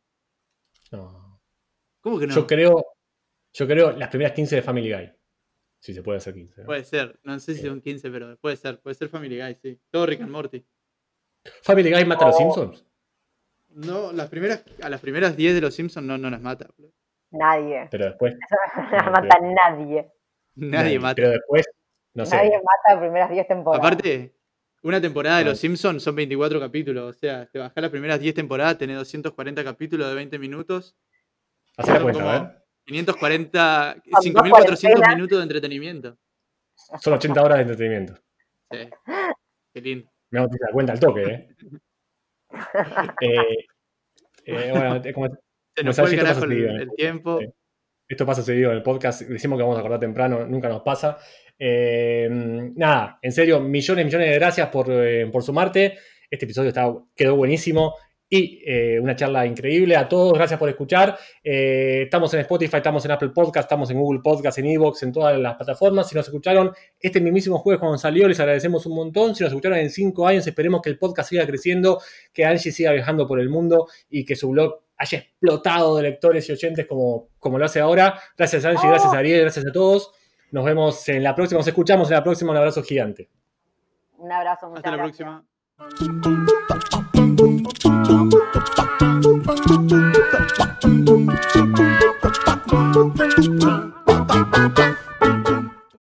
No. 0.93 1.41
¿Cómo 2.01 2.19
que 2.19 2.27
no? 2.27 2.35
Yo 2.35 2.47
creo, 2.47 2.85
yo 3.53 3.67
creo 3.67 3.93
las 3.93 4.09
primeras 4.09 4.33
15 4.33 4.57
de 4.57 4.63
Family 4.63 4.93
Guy. 4.93 5.13
Si 5.81 5.95
se 5.95 6.03
puede 6.03 6.19
hacer 6.19 6.35
15. 6.35 6.63
¿no? 6.63 6.67
Puede 6.67 6.85
ser, 6.85 7.19
no 7.23 7.39
sé 7.39 7.55
si 7.55 7.63
son 7.67 7.81
15, 7.81 8.11
pero 8.11 8.37
puede 8.39 8.57
ser, 8.57 8.81
puede 8.81 8.95
ser 8.95 9.09
Family 9.09 9.39
Guy, 9.41 9.55
sí. 9.63 9.81
Todo 9.91 10.07
Rick 10.07 10.23
and 10.23 10.31
Morty. 10.31 10.65
¿Family 11.63 11.91
Guy 11.93 12.05
mata 12.05 12.25
a 12.25 12.29
los 12.29 12.37
Oh. 12.37 12.39
Simpsons? 12.39 12.85
No, 13.71 14.13
las 14.13 14.29
primeras, 14.29 14.65
a 14.83 14.89
las 14.89 15.01
primeras 15.01 15.37
10 15.37 15.55
de 15.55 15.61
los 15.61 15.75
Simpsons 15.75 16.07
no, 16.07 16.19
no 16.19 16.31
las 16.31 16.41
mata. 16.41 16.69
Nadie. 17.31 17.87
Pero 17.91 18.07
después. 18.07 18.35
No 18.35 18.97
la 18.97 19.11
mata 19.11 19.39
nadie. 19.41 20.11
Nadie 20.57 20.99
mata. 20.99 21.15
Pero 21.17 21.31
después, 21.31 21.65
no 22.15 22.25
sé. 22.27 22.35
Nadie 22.37 22.57
mata 22.57 22.95
las 22.95 22.99
primeras 23.01 23.31
10 23.31 23.47
temporadas. 23.47 23.87
Aparte, 23.87 24.35
una 24.89 25.01
temporada 25.01 25.39
de 25.39 25.45
los 25.45 25.59
Simpsons 25.59 26.03
son 26.03 26.17
24 26.17 26.59
capítulos. 26.61 27.17
O 27.17 27.19
sea, 27.19 27.47
te 27.47 27.59
bajás 27.59 27.81
las 27.83 27.91
primeras 27.91 28.21
10 28.21 28.35
temporadas, 28.35 28.79
tenés 28.79 28.97
240 28.97 29.65
capítulos 29.65 30.09
de 30.09 30.15
20 30.15 30.39
minutos. 30.39 30.97
Hacé 31.77 31.93
la 31.93 32.03
cuenta, 32.03 32.21
como 32.21 32.31
a 32.31 32.41
ver. 32.41 32.65
540, 32.87 34.03
dos 34.07 34.25
5400 34.25 34.81
cuarentenas. 34.81 35.17
minutos 35.17 35.39
de 35.39 35.43
entretenimiento. 35.43 36.19
Son 37.01 37.13
80 37.13 37.43
horas 37.43 37.59
de 37.59 37.63
entretenimiento. 37.63 38.15
Sí. 38.71 38.79
Qué 39.75 39.81
lindo. 39.81 40.11
Me 40.31 40.41
hago 40.41 40.49
la 40.61 40.73
cuenta 40.73 40.93
al 40.93 41.01
toque, 41.01 41.23
¿eh? 41.23 41.49
Eh, 43.21 43.67
eh, 44.47 44.71
bueno, 44.73 44.97
es 45.05 45.15
como- 45.15 45.29
Se 45.77 45.85
nos 45.85 45.97
fue 45.97 46.11
el 46.11 46.17
carajo 46.17 46.45
el, 46.45 46.51
seguido, 46.51 46.71
¿eh? 46.71 46.83
el 46.83 46.91
tiempo. 46.97 47.39
Sí. 47.41 47.47
Esto 48.09 48.25
pasa 48.25 48.43
seguido 48.43 48.71
en 48.71 48.79
el 48.79 48.83
podcast. 48.83 49.21
Decimos 49.23 49.59
que 49.59 49.63
vamos 49.63 49.77
a 49.77 49.81
acordar 49.81 50.01
temprano, 50.01 50.47
nunca 50.47 50.69
nos 50.71 50.81
pasa. 50.81 51.19
Eh, 51.59 52.29
nada, 52.77 53.19
en 53.23 53.33
serio, 53.33 53.61
millones, 53.61 54.05
millones 54.05 54.29
de 54.31 54.35
gracias 54.35 54.69
por, 54.69 54.87
eh, 54.91 55.27
por 55.33 55.43
sumarte. 55.43 55.99
Este 56.31 56.45
episodio 56.45 56.69
está, 56.69 56.93
quedó 57.17 57.37
buenísimo 57.37 57.95
y 58.31 58.61
eh, 58.67 59.01
una 59.01 59.17
charla 59.17 59.47
increíble. 59.47 59.97
A 59.97 60.07
todos, 60.07 60.35
gracias 60.35 60.59
por 60.59 60.69
escuchar. 60.69 61.19
Eh, 61.43 62.03
estamos 62.05 62.33
en 62.35 62.41
Spotify, 62.41 62.77
estamos 62.77 63.03
en 63.07 63.13
Apple 63.13 63.31
Podcast, 63.31 63.65
estamos 63.65 63.91
en 63.91 63.99
Google 63.99 64.21
Podcast, 64.23 64.59
en 64.59 64.67
Evox, 64.67 65.03
en 65.03 65.13
todas 65.13 65.39
las 65.39 65.57
plataformas. 65.57 66.09
Si 66.09 66.15
nos 66.15 66.27
escucharon 66.27 66.73
este 67.01 67.21
mismísimo 67.23 67.59
jueves 67.59 67.81
cuando 67.81 67.97
salió, 67.97 68.29
les 68.29 68.39
agradecemos 68.39 68.85
un 68.85 68.97
montón. 68.97 69.35
Si 69.35 69.43
nos 69.43 69.51
escucharon 69.51 69.79
en 69.79 69.89
cinco 69.89 70.27
años, 70.27 70.47
esperemos 70.47 70.83
que 70.83 70.91
el 70.91 70.99
podcast 70.99 71.31
siga 71.31 71.47
creciendo, 71.47 72.01
que 72.35 72.45
Angie 72.45 72.71
siga 72.71 72.93
viajando 72.93 73.27
por 73.27 73.41
el 73.41 73.49
mundo 73.49 73.89
y 74.11 74.27
que 74.27 74.37
su 74.37 74.51
blog 74.51 74.83
haya 74.99 75.19
explotado 75.19 75.97
de 75.97 76.03
lectores 76.03 76.47
y 76.49 76.53
oyentes 76.53 76.85
como, 76.87 77.31
como 77.39 77.59
lo 77.59 77.65
hace 77.65 77.81
ahora. 77.81 78.21
Gracias 78.37 78.65
Angie, 78.67 78.87
Oh. 78.87 78.91
gracias 78.91 79.15
Ariel, 79.15 79.41
gracias 79.41 79.65
a 79.67 79.73
todos. 79.73 80.13
Nos 80.51 80.65
vemos 80.65 81.09
en 81.09 81.23
la 81.23 81.35
próxima, 81.35 81.59
nos 81.59 81.69
escuchamos 81.69 82.09
en 82.11 82.15
la 82.17 82.25
próxima. 82.25 82.51
Un 82.53 82.57
abrazo 82.57 82.83
gigante. 82.83 83.29
Un 84.17 84.33
abrazo, 84.33 84.69
muchas 84.69 84.85
Hasta 84.85 84.91
la 84.91 84.97
gracias. 84.97 85.29
próxima. 85.29 85.45